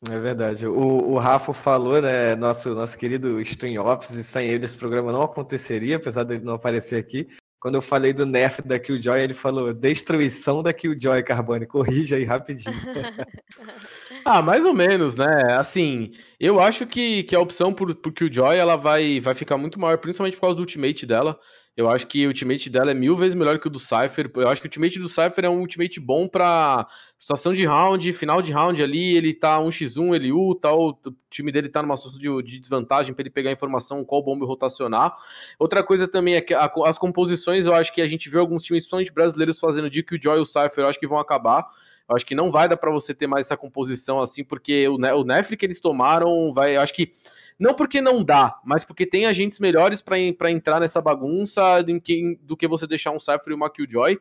É 0.08 0.18
verdade. 0.18 0.66
O, 0.66 1.12
o 1.12 1.18
Rafa 1.18 1.52
falou, 1.52 2.00
né? 2.00 2.34
Nosso, 2.34 2.74
nosso 2.74 2.96
querido 2.96 3.40
Stream 3.40 3.84
Ops, 3.84 4.10
e 4.10 4.24
sem 4.24 4.48
ele 4.48 4.64
esse 4.64 4.76
programa 4.76 5.12
não 5.12 5.22
aconteceria, 5.22 5.96
apesar 5.96 6.24
dele 6.24 6.44
não 6.44 6.54
aparecer 6.54 6.96
aqui. 6.96 7.28
Quando 7.60 7.74
eu 7.74 7.82
falei 7.82 8.14
do 8.14 8.24
nerf 8.24 8.62
da 8.62 8.78
Killjoy, 8.78 9.20
ele 9.20 9.34
falou 9.34 9.74
destruição 9.74 10.62
da 10.62 10.72
Killjoy, 10.72 11.22
Carbone. 11.22 11.66
Corrija 11.66 12.16
aí 12.16 12.24
rapidinho. 12.24 12.74
ah, 14.24 14.42
mais 14.42 14.64
ou 14.64 14.74
menos, 14.74 15.16
né? 15.16 15.26
Assim, 15.56 16.12
eu 16.38 16.60
acho 16.60 16.86
que, 16.86 17.22
que 17.24 17.34
a 17.34 17.40
opção 17.40 17.72
por, 17.72 17.94
por 17.94 18.12
Killjoy 18.12 18.56
ela 18.56 18.76
vai, 18.76 19.20
vai 19.20 19.34
ficar 19.34 19.56
muito 19.56 19.78
maior, 19.78 19.98
principalmente 19.98 20.34
por 20.36 20.42
causa 20.42 20.56
do 20.56 20.60
ultimate 20.60 21.06
dela. 21.06 21.38
Eu 21.76 21.88
acho 21.88 22.06
que 22.08 22.26
o 22.26 22.28
ultimate 22.28 22.68
dela 22.68 22.90
é 22.90 22.94
mil 22.94 23.16
vezes 23.16 23.34
melhor 23.34 23.58
que 23.58 23.66
o 23.66 23.70
do 23.70 23.78
Cypher. 23.78 24.30
Eu 24.34 24.48
acho 24.48 24.60
que 24.60 24.66
o 24.66 24.68
ultimate 24.68 24.98
do 24.98 25.08
Cypher 25.08 25.44
é 25.44 25.48
um 25.48 25.60
ultimate 25.60 25.98
bom 25.98 26.28
pra 26.28 26.86
situação 27.16 27.54
de 27.54 27.64
round, 27.64 28.12
final 28.12 28.42
de 28.42 28.52
round 28.52 28.82
ali, 28.82 29.16
ele 29.16 29.32
tá 29.32 29.58
1x1, 29.58 30.14
ele 30.14 30.32
ulta, 30.32 30.70
o 30.70 30.98
time 31.30 31.50
dele 31.50 31.68
tá 31.68 31.80
numa 31.80 31.96
situação 31.96 32.18
de, 32.18 32.42
de 32.42 32.60
desvantagem 32.60 33.14
para 33.14 33.22
ele 33.22 33.30
pegar 33.30 33.52
informação 33.52 34.04
qual 34.04 34.22
bomba 34.22 34.44
rotacionar. 34.44 35.14
Outra 35.58 35.82
coisa 35.82 36.06
também 36.08 36.34
é 36.34 36.40
que 36.40 36.52
a, 36.52 36.70
as 36.84 36.98
composições, 36.98 37.64
eu 37.64 37.74
acho 37.74 37.94
que 37.94 38.02
a 38.02 38.06
gente 38.06 38.28
vê 38.28 38.38
alguns 38.38 38.62
times, 38.62 38.82
principalmente 38.82 39.12
brasileiros, 39.12 39.58
fazendo 39.58 39.88
de 39.88 40.02
que 40.02 40.16
o 40.16 40.22
Joy 40.22 40.38
e 40.38 40.42
o 40.42 40.46
Cypher, 40.46 40.84
eu 40.84 40.88
acho 40.88 40.98
que 40.98 41.06
vão 41.06 41.18
acabar. 41.18 41.66
Eu 42.10 42.16
acho 42.16 42.26
que 42.26 42.34
não 42.34 42.50
vai 42.50 42.68
dar 42.68 42.76
para 42.76 42.90
você 42.90 43.14
ter 43.14 43.28
mais 43.28 43.46
essa 43.46 43.56
composição 43.56 44.20
assim, 44.20 44.42
porque 44.42 44.88
o, 44.88 44.96
o 44.96 45.24
Nefri 45.24 45.56
que 45.56 45.64
eles 45.64 45.78
tomaram 45.78 46.52
vai. 46.52 46.76
Eu 46.76 46.80
acho 46.80 46.92
que 46.92 47.12
não 47.56 47.72
porque 47.72 48.00
não 48.00 48.24
dá, 48.24 48.58
mas 48.64 48.84
porque 48.84 49.06
tem 49.06 49.26
agentes 49.26 49.60
melhores 49.60 50.02
para 50.02 50.50
entrar 50.50 50.80
nessa 50.80 51.00
bagunça 51.00 51.82
do 51.82 52.00
que, 52.00 52.36
do 52.42 52.56
que 52.56 52.66
você 52.66 52.84
deixar 52.84 53.12
um 53.12 53.20
Cypher 53.20 53.50
e 53.50 53.54
uma 53.54 53.70
Killjoy. 53.70 54.18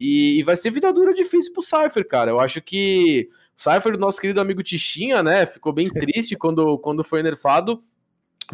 E, 0.00 0.40
e 0.40 0.42
vai 0.42 0.56
ser 0.56 0.70
vida 0.70 0.92
dura 0.92 1.14
difícil 1.14 1.52
pro 1.52 1.62
Cypher, 1.62 2.06
cara. 2.08 2.30
Eu 2.30 2.40
acho 2.40 2.60
que 2.60 3.28
o 3.56 3.60
Cypher, 3.60 3.96
nosso 3.96 4.20
querido 4.20 4.40
amigo 4.40 4.62
Tichinha, 4.62 5.22
né, 5.22 5.46
ficou 5.46 5.72
bem 5.72 5.88
triste 5.92 6.36
quando, 6.36 6.76
quando 6.78 7.04
foi 7.04 7.22
nerfado 7.22 7.82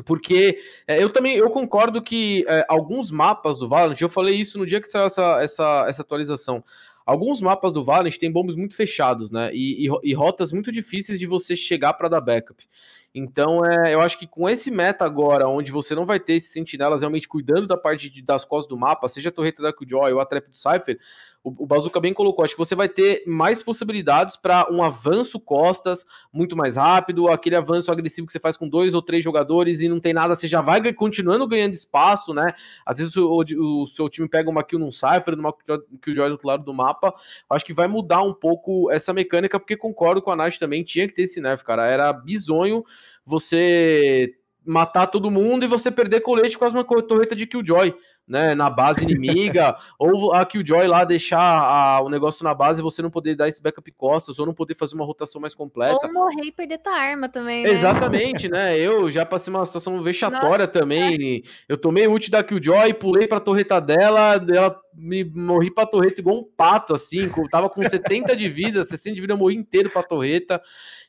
porque 0.04 0.58
é, 0.88 1.00
eu 1.00 1.08
também 1.08 1.36
eu 1.36 1.48
concordo 1.50 2.02
que 2.02 2.44
é, 2.48 2.66
alguns 2.68 3.12
mapas 3.12 3.58
do 3.58 3.68
Valorant, 3.68 4.00
eu 4.00 4.08
falei 4.08 4.34
isso 4.34 4.58
no 4.58 4.66
dia 4.66 4.80
que 4.80 4.88
saiu 4.88 5.06
essa, 5.06 5.40
essa, 5.40 5.84
essa 5.88 6.02
atualização. 6.02 6.64
Alguns 7.06 7.40
mapas 7.40 7.72
do 7.72 7.84
Valorant 7.84 8.16
têm 8.16 8.32
bombos 8.32 8.56
muito 8.56 8.74
fechados, 8.74 9.30
né? 9.30 9.50
E, 9.52 9.86
e, 9.86 9.90
e 10.04 10.14
rotas 10.14 10.52
muito 10.52 10.72
difíceis 10.72 11.18
de 11.18 11.26
você 11.26 11.54
chegar 11.54 11.92
para 11.94 12.08
dar 12.08 12.20
backup. 12.20 12.66
Então, 13.14 13.60
é, 13.64 13.94
eu 13.94 14.00
acho 14.00 14.18
que 14.18 14.26
com 14.26 14.48
esse 14.48 14.70
meta 14.72 15.04
agora, 15.04 15.46
onde 15.46 15.70
você 15.70 15.94
não 15.94 16.04
vai 16.04 16.18
ter 16.18 16.32
esses 16.32 16.50
sentinelas 16.50 17.02
realmente 17.02 17.28
cuidando 17.28 17.66
da 17.66 17.76
parte 17.76 18.10
de, 18.10 18.20
das 18.20 18.44
costas 18.44 18.68
do 18.68 18.76
mapa, 18.76 19.06
seja 19.06 19.28
a 19.28 19.32
torreta 19.32 19.62
da 19.62 19.72
Killjoy 19.72 20.12
ou 20.12 20.18
a 20.18 20.26
trap 20.26 20.50
do 20.50 20.58
Cypher, 20.58 20.98
o, 21.44 21.66
Bazooka 21.66 22.00
bem 22.00 22.14
colocou, 22.14 22.42
acho 22.42 22.54
que 22.54 22.58
você 22.58 22.74
vai 22.74 22.88
ter 22.88 23.22
mais 23.26 23.62
possibilidades 23.62 24.34
para 24.34 24.66
um 24.72 24.82
avanço 24.82 25.38
costas 25.38 26.06
muito 26.32 26.56
mais 26.56 26.76
rápido, 26.76 27.28
aquele 27.28 27.54
avanço 27.54 27.92
agressivo 27.92 28.26
que 28.26 28.32
você 28.32 28.40
faz 28.40 28.56
com 28.56 28.66
dois 28.66 28.94
ou 28.94 29.02
três 29.02 29.22
jogadores 29.22 29.82
e 29.82 29.88
não 29.88 30.00
tem 30.00 30.14
nada, 30.14 30.34
você 30.34 30.48
já 30.48 30.62
vai 30.62 30.92
continuando 30.94 31.46
ganhando 31.46 31.74
espaço, 31.74 32.32
né? 32.32 32.54
Às 32.86 32.96
vezes 32.98 33.14
o, 33.16 33.28
o, 33.28 33.82
o 33.82 33.86
seu 33.86 34.08
time 34.08 34.26
pega 34.26 34.48
uma 34.48 34.64
kill 34.64 34.78
num 34.78 34.90
Cypher, 34.90 35.36
numa 35.36 35.54
Killjoy 36.02 36.28
do 36.28 36.32
outro 36.32 36.48
lado 36.48 36.64
do 36.64 36.72
mapa, 36.72 37.14
acho 37.50 37.64
que 37.64 37.74
vai 37.74 37.86
mudar 37.86 38.22
um 38.22 38.32
pouco 38.32 38.90
essa 38.90 39.12
mecânica, 39.12 39.60
porque 39.60 39.76
concordo 39.76 40.22
com 40.22 40.30
a 40.30 40.36
Nath 40.36 40.56
também, 40.56 40.82
tinha 40.82 41.06
que 41.06 41.12
ter 41.12 41.22
esse 41.22 41.42
nerf, 41.42 41.62
cara, 41.62 41.86
era 41.86 42.10
bizonho 42.10 42.82
você 43.26 44.34
matar 44.64 45.06
todo 45.06 45.30
mundo 45.30 45.64
e 45.64 45.68
você 45.68 45.90
perder 45.90 46.20
colete 46.20 46.58
com 46.58 46.66
uma 46.66 46.84
torreta 46.84 47.36
de 47.36 47.46
Killjoy, 47.46 47.94
né, 48.26 48.54
na 48.54 48.70
base 48.70 49.04
inimiga, 49.04 49.76
ou 49.98 50.32
a 50.32 50.44
Killjoy 50.44 50.86
lá 50.86 51.04
deixar 51.04 51.40
a, 51.40 52.00
o 52.00 52.08
negócio 52.08 52.42
na 52.44 52.54
base 52.54 52.80
e 52.80 52.82
você 52.82 53.02
não 53.02 53.10
poder 53.10 53.34
dar 53.34 53.48
esse 53.48 53.62
backup 53.62 53.90
costas, 53.92 54.38
ou 54.38 54.46
não 54.46 54.54
poder 54.54 54.74
fazer 54.74 54.94
uma 54.94 55.04
rotação 55.04 55.40
mais 55.40 55.54
completa. 55.54 56.06
Ou 56.06 56.12
morrer 56.12 56.46
e 56.46 56.52
perder 56.52 56.78
tua 56.78 56.94
arma 56.94 57.28
também, 57.28 57.64
né? 57.64 57.70
Exatamente, 57.70 58.48
né, 58.48 58.78
eu 58.78 59.10
já 59.10 59.26
passei 59.26 59.52
uma 59.52 59.64
situação 59.66 60.00
vexatória 60.00 60.66
Nossa, 60.66 60.78
também, 60.78 61.42
eu 61.68 61.76
tomei 61.76 62.08
ult 62.08 62.30
da 62.30 62.42
Killjoy, 62.42 62.94
pulei 62.94 63.28
pra 63.28 63.40
torreta 63.40 63.80
dela, 63.80 64.42
ela 64.50 64.80
me 64.94 65.24
morri 65.24 65.70
pra 65.70 65.86
torreta 65.86 66.20
igual 66.20 66.36
um 66.36 66.44
pato, 66.44 66.94
assim, 66.94 67.30
tava 67.50 67.68
com 67.68 67.82
70 67.82 68.34
de 68.34 68.48
vida, 68.48 68.82
60 68.84 69.14
de 69.14 69.20
vida, 69.20 69.32
eu 69.34 69.38
morri 69.38 69.56
inteiro 69.56 69.90
pra 69.90 70.02
torreta, 70.02 70.62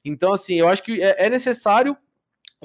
então 0.04 0.34
assim, 0.34 0.56
eu 0.56 0.68
acho 0.68 0.84
que 0.84 1.02
é, 1.02 1.28
é 1.28 1.30
necessário 1.30 1.96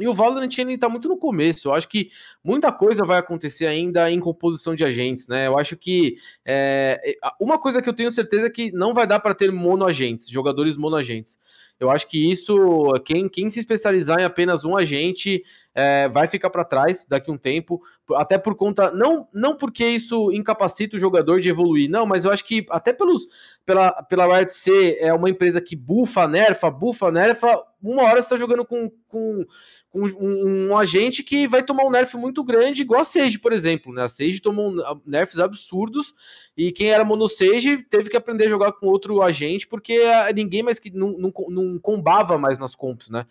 e 0.00 0.08
o 0.08 0.14
Valorant 0.14 0.48
ele 0.58 0.74
está 0.74 0.88
muito 0.88 1.08
no 1.08 1.16
começo. 1.16 1.68
Eu 1.68 1.74
acho 1.74 1.88
que 1.88 2.10
muita 2.42 2.72
coisa 2.72 3.04
vai 3.04 3.18
acontecer 3.18 3.66
ainda 3.66 4.10
em 4.10 4.18
composição 4.18 4.74
de 4.74 4.84
agentes, 4.84 5.28
né? 5.28 5.46
Eu 5.46 5.58
acho 5.58 5.76
que 5.76 6.16
é, 6.44 7.16
uma 7.40 7.58
coisa 7.58 7.82
que 7.82 7.88
eu 7.88 7.94
tenho 7.94 8.10
certeza 8.10 8.46
é 8.46 8.50
que 8.50 8.72
não 8.72 8.94
vai 8.94 9.06
dar 9.06 9.20
para 9.20 9.34
ter 9.34 9.52
monoagentes, 9.52 10.28
jogadores 10.28 10.76
monoagentes. 10.76 11.38
Eu 11.80 11.90
acho 11.90 12.06
que 12.06 12.30
isso, 12.30 12.92
quem, 13.06 13.26
quem 13.26 13.48
se 13.48 13.58
especializar 13.58 14.20
em 14.20 14.24
apenas 14.24 14.66
um 14.66 14.76
agente 14.76 15.42
é, 15.74 16.10
vai 16.10 16.26
ficar 16.26 16.50
para 16.50 16.62
trás 16.62 17.06
daqui 17.08 17.30
a 17.30 17.34
um 17.34 17.38
tempo, 17.38 17.80
até 18.16 18.36
por 18.36 18.54
conta, 18.54 18.90
não, 18.90 19.26
não 19.32 19.56
porque 19.56 19.86
isso 19.86 20.30
incapacita 20.30 20.96
o 20.96 21.00
jogador 21.00 21.40
de 21.40 21.48
evoluir, 21.48 21.88
não, 21.88 22.04
mas 22.04 22.26
eu 22.26 22.32
acho 22.32 22.44
que 22.44 22.66
até 22.68 22.92
pelos, 22.92 23.26
pela, 23.64 23.90
pela 24.02 24.26
Riot 24.26 24.52
ser 24.52 24.98
é 25.00 25.10
uma 25.14 25.30
empresa 25.30 25.58
que 25.58 25.74
bufa, 25.74 26.28
nerfa, 26.28 26.70
bufa, 26.70 27.10
nerfa, 27.10 27.64
uma 27.82 28.02
hora 28.02 28.20
você 28.20 28.26
está 28.26 28.36
jogando 28.36 28.64
com, 28.64 28.90
com, 29.08 29.44
com 29.88 30.00
um, 30.00 30.68
um, 30.68 30.76
agente 30.76 31.22
que 31.22 31.48
vai 31.48 31.62
tomar 31.62 31.84
um 31.84 31.90
nerf 31.90 32.16
muito 32.16 32.44
grande, 32.44 32.82
igual 32.82 33.00
a 33.00 33.04
Sage, 33.04 33.38
por 33.38 33.52
exemplo, 33.52 33.92
né? 33.92 34.04
A 34.04 34.08
Sage 34.08 34.40
tomou 34.40 34.72
nerfs 35.06 35.38
absurdos 35.38 36.14
e 36.56 36.72
quem 36.72 36.90
era 36.90 37.04
mono 37.04 37.28
Sage 37.28 37.82
teve 37.84 38.10
que 38.10 38.16
aprender 38.16 38.46
a 38.46 38.50
jogar 38.50 38.72
com 38.72 38.86
outro 38.86 39.22
agente 39.22 39.66
porque 39.66 39.98
ninguém 40.34 40.62
mais 40.62 40.78
que 40.78 40.90
não, 40.90 41.12
não, 41.12 41.32
não 41.48 41.78
combava 41.78 42.36
mais 42.36 42.58
nas 42.58 42.74
comps, 42.74 43.10
né? 43.10 43.26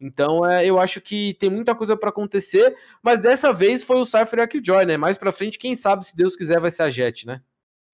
Então, 0.00 0.44
é, 0.44 0.66
eu 0.66 0.80
acho 0.80 1.00
que 1.00 1.34
tem 1.34 1.48
muita 1.48 1.76
coisa 1.76 1.96
para 1.96 2.08
acontecer, 2.08 2.74
mas 3.00 3.20
dessa 3.20 3.52
vez 3.52 3.84
foi 3.84 3.98
o 3.98 4.04
Cypher 4.04 4.40
e 4.40 4.42
a 4.42 4.48
Killjoy, 4.48 4.84
né? 4.84 4.96
Mais 4.96 5.16
para 5.16 5.30
frente, 5.30 5.58
quem 5.58 5.76
sabe, 5.76 6.04
se 6.04 6.16
Deus 6.16 6.34
quiser, 6.34 6.58
vai 6.58 6.72
ser 6.72 6.82
a 6.82 6.90
Jet, 6.90 7.24
né? 7.24 7.40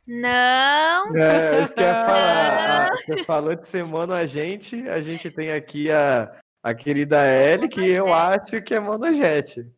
Não! 0.08 1.14
É, 1.14 1.62
isso 1.62 1.74
que 1.74 1.80
eu 1.80 1.84
ia 1.84 2.04
falar. 2.06 2.86
Ah, 2.86 2.96
você 2.96 3.24
falou 3.24 3.54
de 3.54 3.68
ser 3.68 3.84
mono 3.84 4.14
a 4.14 4.24
gente, 4.24 4.88
a 4.88 5.02
gente 5.02 5.30
tem 5.30 5.52
aqui 5.52 5.90
a, 5.90 6.40
a 6.62 6.74
querida 6.74 7.26
Ellie, 7.26 7.68
que 7.68 7.86
eu 7.90 8.10
acho 8.14 8.62
que 8.62 8.74
é 8.74 8.80
monojet. 8.80 9.70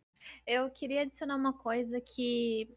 Eu 0.46 0.70
queria 0.70 1.02
adicionar 1.02 1.34
uma 1.34 1.52
coisa 1.52 2.00
que 2.00 2.72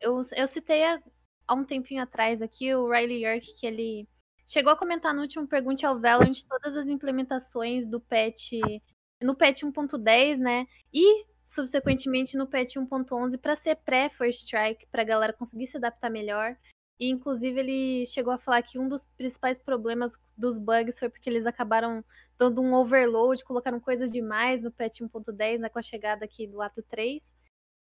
eu, 0.00 0.20
eu 0.36 0.46
citei 0.48 0.82
há, 0.82 1.00
há 1.46 1.54
um 1.54 1.64
tempinho 1.64 2.02
atrás 2.02 2.42
aqui, 2.42 2.74
o 2.74 2.90
Riley 2.90 3.24
York, 3.24 3.54
que 3.54 3.68
ele 3.68 4.08
chegou 4.44 4.72
a 4.72 4.76
comentar 4.76 5.14
no 5.14 5.20
último 5.20 5.46
Pergunte 5.46 5.86
ao 5.86 6.00
Valorant 6.00 6.42
todas 6.48 6.76
as 6.76 6.88
implementações 6.88 7.86
do 7.86 8.00
patch 8.00 8.54
no 9.22 9.36
patch 9.36 9.62
1.10, 9.62 10.38
né? 10.38 10.66
E 10.92 11.24
subsequentemente 11.44 12.36
no 12.36 12.48
patch 12.48 12.74
1.11 12.74 13.38
para 13.38 13.54
ser 13.54 13.76
pré-first 13.76 14.40
strike, 14.40 14.88
para 14.88 15.02
a 15.02 15.04
galera 15.04 15.32
conseguir 15.32 15.66
se 15.66 15.76
adaptar 15.76 16.10
melhor. 16.10 16.56
E 17.00 17.08
inclusive 17.08 17.58
ele 17.58 18.04
chegou 18.04 18.30
a 18.30 18.36
falar 18.36 18.60
que 18.60 18.78
um 18.78 18.86
dos 18.86 19.06
principais 19.16 19.58
problemas 19.58 20.18
dos 20.36 20.58
bugs 20.58 20.98
foi 20.98 21.08
porque 21.08 21.30
eles 21.30 21.46
acabaram 21.46 22.04
dando 22.36 22.60
um 22.60 22.74
overload, 22.74 23.42
colocaram 23.42 23.80
coisas 23.80 24.12
demais 24.12 24.60
no 24.60 24.70
patch 24.70 25.00
1.10, 25.00 25.60
né, 25.60 25.70
com 25.70 25.78
a 25.78 25.82
chegada 25.82 26.26
aqui 26.26 26.46
do 26.46 26.60
ato 26.60 26.82
3. 26.82 27.34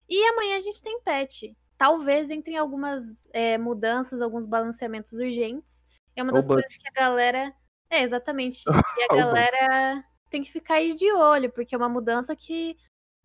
E 0.06 0.22
amanhã 0.28 0.58
a 0.58 0.60
gente 0.60 0.82
tem 0.82 1.00
patch. 1.00 1.44
Talvez 1.78 2.30
entrem 2.30 2.58
algumas 2.58 3.26
é, 3.32 3.56
mudanças, 3.56 4.20
alguns 4.20 4.44
balanceamentos 4.44 5.14
urgentes. 5.14 5.86
É 6.14 6.22
uma 6.22 6.32
das 6.32 6.46
coisas 6.46 6.76
que 6.76 6.88
a 6.88 6.92
galera. 6.92 7.54
É, 7.88 8.02
exatamente. 8.02 8.64
E 8.98 9.02
a 9.04 9.16
galera 9.16 10.04
tem 10.30 10.42
que 10.42 10.50
ficar 10.50 10.74
aí 10.74 10.94
de 10.94 11.10
olho, 11.12 11.50
porque 11.52 11.74
é 11.74 11.78
uma 11.78 11.88
mudança 11.88 12.36
que, 12.36 12.76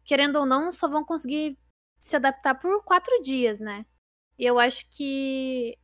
querendo 0.06 0.38
ou 0.38 0.46
não, 0.46 0.72
só 0.72 0.88
vão 0.88 1.04
conseguir 1.04 1.58
se 2.00 2.16
adaptar 2.16 2.56
por 2.56 2.84
quatro 2.84 3.22
dias, 3.22 3.60
né? 3.60 3.86
E 4.42 4.46
eu 4.46 4.58
acho 4.58 4.88
que 4.90 5.78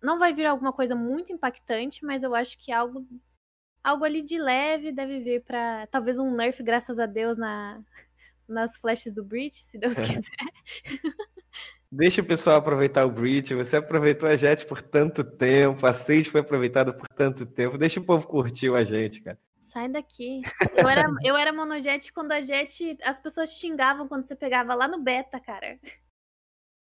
não 0.00 0.16
vai 0.16 0.32
vir 0.32 0.46
alguma 0.46 0.72
coisa 0.72 0.94
muito 0.94 1.32
impactante, 1.32 2.06
mas 2.06 2.22
eu 2.22 2.32
acho 2.32 2.56
que 2.56 2.70
algo 2.70 3.04
algo 3.82 4.04
ali 4.04 4.22
de 4.22 4.38
leve 4.38 4.92
deve 4.92 5.18
vir 5.18 5.42
para 5.42 5.88
talvez 5.88 6.16
um 6.16 6.32
nerf, 6.32 6.62
graças 6.62 7.00
a 7.00 7.06
Deus, 7.06 7.36
na 7.36 7.82
nas 8.48 8.76
flashes 8.76 9.12
do 9.12 9.24
Breach, 9.24 9.56
se 9.56 9.78
Deus 9.78 9.94
quiser. 9.94 10.30
Deixa 11.90 12.22
o 12.22 12.24
pessoal 12.24 12.56
aproveitar 12.56 13.04
o 13.04 13.10
Breach. 13.10 13.52
Você 13.54 13.76
aproveitou 13.76 14.28
a 14.28 14.36
Jet 14.36 14.64
por 14.64 14.80
tanto 14.80 15.24
tempo, 15.24 15.84
a 15.84 15.92
Sage 15.92 16.30
foi 16.30 16.40
aproveitada 16.40 16.92
por 16.92 17.08
tanto 17.08 17.44
tempo. 17.44 17.76
Deixa 17.76 17.98
o 17.98 18.04
povo 18.04 18.28
curtir 18.28 18.72
a 18.72 18.84
gente, 18.84 19.20
cara. 19.20 19.38
Sai 19.58 19.88
daqui. 19.88 20.40
Eu 20.76 20.88
era, 20.88 21.04
eu 21.24 21.36
era 21.36 21.52
monojet 21.52 22.12
quando 22.12 22.32
a 22.32 22.40
Jet. 22.40 22.96
As 23.04 23.20
pessoas 23.20 23.50
xingavam 23.58 24.08
quando 24.08 24.26
você 24.26 24.36
pegava 24.36 24.74
lá 24.74 24.88
no 24.88 25.02
beta, 25.02 25.38
cara. 25.38 25.78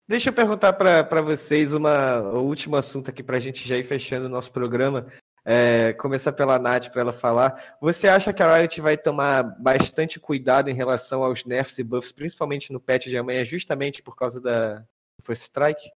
Deixa 0.07 0.29
eu 0.29 0.33
perguntar 0.33 0.73
para 0.73 1.21
vocês 1.21 1.73
uma, 1.73 2.21
um 2.21 2.45
último 2.45 2.75
assunto 2.75 3.09
aqui 3.09 3.21
para 3.21 3.37
a 3.37 3.39
gente 3.41 3.67
já 3.67 3.77
ir 3.77 3.83
fechando 3.83 4.27
o 4.27 4.29
nosso 4.29 4.51
programa. 4.51 5.11
É, 5.43 5.93
começar 5.93 6.33
pela 6.33 6.59
Nath 6.59 6.89
para 6.89 7.01
ela 7.01 7.13
falar. 7.13 7.77
Você 7.81 8.07
acha 8.07 8.33
que 8.33 8.43
a 8.43 8.57
Riot 8.57 8.81
vai 8.81 8.97
tomar 8.97 9.43
bastante 9.43 10.19
cuidado 10.19 10.69
em 10.69 10.73
relação 10.73 11.23
aos 11.23 11.45
nerfs 11.45 11.77
e 11.77 11.83
buffs, 11.83 12.11
principalmente 12.11 12.71
no 12.71 12.81
patch 12.81 13.07
de 13.07 13.17
amanhã, 13.17 13.43
justamente 13.45 14.03
por 14.03 14.15
causa 14.15 14.41
da, 14.41 14.85
First 15.21 15.43
Strike? 15.43 15.91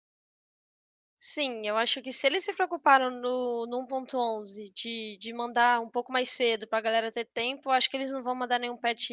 Sim, 1.20 1.68
eu 1.68 1.78
acho 1.78 2.02
que 2.02 2.12
se 2.12 2.26
eles 2.26 2.44
se 2.44 2.54
preocuparam 2.54 3.12
no, 3.12 3.68
no 3.68 3.88
1.11 3.88 4.74
de, 4.74 5.18
de 5.20 5.34
mandar 5.34 5.80
um 5.80 5.90
pouco 5.90 6.12
mais 6.12 6.32
cedo 6.32 6.68
pra 6.68 6.82
galera 6.82 7.12
ter 7.12 7.26
tempo, 7.26 7.70
acho 7.70 7.90
que 7.90 7.98
eles 7.98 8.12
não 8.12 8.24
vão 8.24 8.34
mandar 8.34 8.60
nenhum 8.60 8.76
patch, 8.76 9.12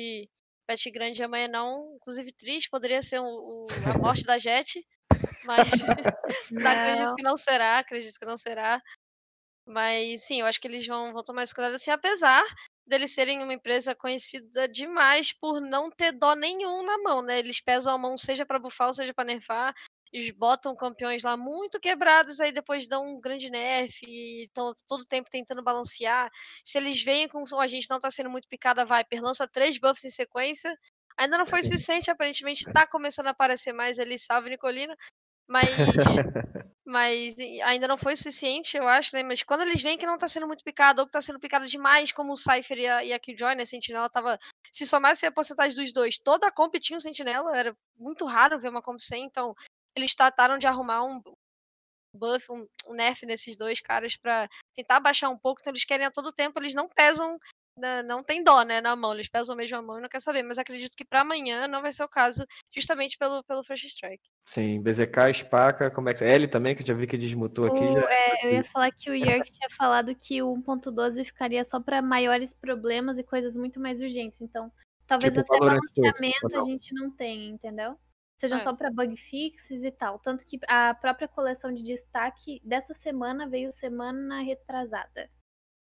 patch 0.68 0.86
grande 0.92 1.22
amanhã, 1.22 1.48
não. 1.48 1.96
Inclusive, 1.96 2.30
triste, 2.32 2.70
poderia 2.70 3.02
ser 3.02 3.16
a 3.16 3.22
morte 3.98 4.24
da 4.24 4.38
Jet, 4.38 4.86
mas 5.44 5.64
não 6.52 6.70
acredito 6.72 7.16
que 7.16 7.22
não 7.22 7.36
será, 7.36 7.78
acredito 7.78 8.18
que 8.18 8.26
não 8.26 8.36
será. 8.36 8.80
Mas 9.66 10.26
sim, 10.26 10.40
eu 10.40 10.46
acho 10.46 10.60
que 10.60 10.68
eles 10.68 10.86
vão, 10.86 11.12
vão 11.12 11.22
tomar 11.24 11.42
esse 11.42 11.54
cuidado 11.54 11.74
assim, 11.74 11.90
apesar 11.90 12.42
deles 12.86 13.12
serem 13.12 13.42
uma 13.42 13.52
empresa 13.52 13.94
conhecida 13.94 14.66
demais 14.66 15.32
por 15.32 15.60
não 15.60 15.90
ter 15.90 16.12
dó 16.12 16.34
nenhum 16.34 16.82
na 16.82 16.98
mão, 16.98 17.22
né? 17.22 17.38
Eles 17.38 17.60
pesam 17.60 17.94
a 17.94 17.98
mão 17.98 18.16
seja 18.16 18.46
pra 18.46 18.58
bufar 18.58 18.88
ou 18.88 18.94
seja 18.94 19.12
pra 19.12 19.24
nerfar. 19.24 19.74
Eles 20.12 20.30
botam 20.30 20.74
campeões 20.74 21.22
lá 21.22 21.36
muito 21.36 21.78
quebrados, 21.80 22.40
aí 22.40 22.52
depois 22.52 22.88
dão 22.88 23.04
um 23.04 23.20
grande 23.20 23.50
nerf 23.50 24.04
e 24.06 24.44
estão 24.44 24.72
todo 24.86 25.06
tempo 25.06 25.28
tentando 25.30 25.62
balancear. 25.62 26.30
Se 26.64 26.78
eles 26.78 27.02
veem 27.02 27.28
com 27.28 27.44
a 27.58 27.66
gente 27.66 27.90
não 27.90 28.00
tá 28.00 28.10
sendo 28.10 28.30
muito 28.30 28.48
picada, 28.48 28.82
a 28.82 28.84
Viper 28.84 29.22
lança 29.22 29.46
três 29.46 29.78
buffs 29.78 30.04
em 30.04 30.10
sequência. 30.10 30.74
Ainda 31.16 31.36
não 31.36 31.46
foi 31.46 31.62
suficiente, 31.62 32.10
aparentemente 32.10 32.64
tá 32.72 32.86
começando 32.86 33.26
a 33.26 33.30
aparecer 33.30 33.72
mais 33.72 33.98
ali, 33.98 34.18
salve 34.18 34.50
Nicolina. 34.50 34.96
Mas 35.46 35.68
mas 36.88 37.36
ainda 37.64 37.86
não 37.86 37.98
foi 37.98 38.16
suficiente, 38.16 38.74
eu 38.74 38.88
acho, 38.88 39.14
né? 39.14 39.22
Mas 39.22 39.42
quando 39.42 39.60
eles 39.60 39.82
veem 39.82 39.98
que 39.98 40.06
não 40.06 40.16
tá 40.16 40.26
sendo 40.26 40.46
muito 40.46 40.64
picado, 40.64 41.02
ou 41.02 41.06
que 41.06 41.12
tá 41.12 41.20
sendo 41.20 41.38
picado 41.38 41.66
demais, 41.66 42.12
como 42.12 42.32
o 42.32 42.36
Cypher 42.36 42.78
e 42.78 42.86
a, 42.86 43.04
e 43.04 43.12
a 43.12 43.18
Killjoy, 43.18 43.54
né? 43.54 43.66
Sentinela 43.66 44.08
tava. 44.08 44.38
Se 44.72 44.86
somasse 44.86 45.26
a 45.26 45.30
porcentagem 45.30 45.76
dos 45.76 45.92
dois, 45.92 46.16
toda 46.16 46.46
a 46.46 46.50
comp 46.50 46.74
tinha 46.76 46.96
um 46.96 47.00
Sentinela, 47.00 47.54
era 47.54 47.76
muito 47.94 48.24
raro 48.24 48.58
ver 48.58 48.70
uma 48.70 48.80
comp 48.80 48.98
sem, 49.00 49.24
então 49.24 49.54
eles 49.96 50.14
trataram 50.14 50.58
de 50.58 50.66
arrumar 50.66 51.02
um 51.04 51.20
buff, 52.14 52.50
um, 52.50 52.66
um 52.88 52.94
nerf 52.94 53.24
nesses 53.26 53.56
dois 53.56 53.80
caras 53.80 54.16
pra 54.16 54.48
tentar 54.74 54.98
baixar 55.00 55.28
um 55.28 55.38
pouco, 55.38 55.60
então 55.60 55.70
eles 55.72 55.84
querem 55.84 56.06
a 56.06 56.10
todo 56.10 56.32
tempo, 56.32 56.58
eles 56.58 56.74
não 56.74 56.88
pesam. 56.88 57.38
na- 57.76 58.02
Não 58.02 58.24
tem 58.24 58.42
dó, 58.42 58.62
né, 58.62 58.80
na 58.80 58.96
mão, 58.96 59.14
eles 59.14 59.28
pesam 59.28 59.54
mesmo 59.54 59.76
a 59.76 59.82
mão 59.82 59.98
e 59.98 60.02
não 60.02 60.08
quer 60.08 60.20
saber, 60.20 60.42
mas 60.42 60.58
acredito 60.58 60.96
que 60.96 61.04
pra 61.04 61.20
amanhã 61.20 61.68
não 61.68 61.80
vai 61.80 61.92
ser 61.92 62.02
o 62.02 62.08
caso, 62.08 62.44
justamente 62.76 63.16
pelo, 63.16 63.44
pelo 63.44 63.62
First 63.62 63.84
Strike. 63.84 64.22
Sim, 64.48 64.82
BZK, 64.82 65.32
Spaca, 65.32 65.88
como 65.88 66.08
é 66.08 66.14
que. 66.14 66.24
L 66.24 66.48
também, 66.48 66.74
que 66.74 66.82
eu 66.82 66.86
já 66.86 66.94
vi 66.94 67.06
que 67.06 67.16
desmutou 67.16 67.66
aqui. 67.66 67.76
O- 67.84 67.92
já... 67.92 68.00
é, 68.10 68.46
eu 68.46 68.50
ia 68.54 68.64
falar 68.64 68.90
que 68.90 69.08
o 69.10 69.14
Yerk 69.14 69.48
tinha 69.52 69.68
falado 69.70 70.12
que 70.16 70.42
o 70.42 70.56
1.12 70.56 71.22
ficaria 71.24 71.62
só 71.62 71.78
para 71.78 72.02
maiores 72.02 72.52
problemas 72.52 73.16
e 73.16 73.22
coisas 73.22 73.56
muito 73.56 73.78
mais 73.78 74.00
urgentes. 74.00 74.40
Então, 74.40 74.72
talvez 75.06 75.34
Tipo 75.34 75.46
até 75.54 75.58
balanceamento 75.60 76.56
a 76.56 76.60
gente 76.62 76.92
não 76.94 77.10
tenha, 77.12 77.48
entendeu? 77.48 77.96
Sejam 78.38 78.56
É. 78.58 78.60
só 78.60 78.72
para 78.72 78.88
bug 78.90 79.16
fixes 79.16 79.82
e 79.82 79.90
tal. 79.90 80.16
Tanto 80.20 80.46
que 80.46 80.60
a 80.68 80.94
própria 80.94 81.26
coleção 81.26 81.72
de 81.72 81.82
destaque 81.82 82.62
dessa 82.64 82.94
semana 82.94 83.48
veio 83.48 83.72
semana 83.72 84.40
retrasada. 84.40 85.28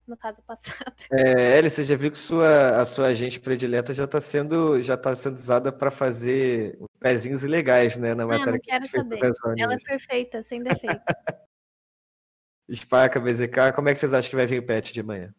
No 0.06 0.16
caso 0.18 0.42
passado. 0.86 0.94
É, 1.10 1.56
L, 1.58 1.70
você 1.70 1.82
já 1.82 1.96
viu 1.96 2.10
que 2.10 2.18
sua, 2.18 2.78
a 2.78 2.84
sua 2.84 3.06
agente 3.06 3.40
predileta 3.40 3.94
já 3.94 4.04
está 4.04 4.20
sendo, 4.20 4.82
já 4.82 4.96
tá 4.98 5.14
sendo 5.14 5.36
usada 5.36 5.72
para 5.72 5.90
fazer 5.90 6.78
pezinhos 7.00 7.42
ilegais, 7.42 7.96
né? 7.96 8.14
Na 8.14 8.24
Ah, 8.24 8.26
matéria 8.26 8.52
não 8.52 8.60
que 8.60 8.70
a 8.70 8.74
gente 8.74 8.90
quero 8.90 9.34
saber. 9.34 9.58
Ela 9.58 9.74
é 9.74 9.78
perfeita, 9.78 10.42
sem 10.42 10.62
defeitos. 10.62 11.02
Spaca, 12.74 13.18
BZK, 13.20 13.72
como 13.74 13.88
é 13.88 13.92
que 13.92 13.98
vocês 13.98 14.12
acham 14.12 14.28
que 14.30 14.36
vai 14.36 14.46
vir 14.46 14.58
o 14.60 14.66
patch 14.66 14.92
de 14.92 15.02
manhã? 15.02 15.34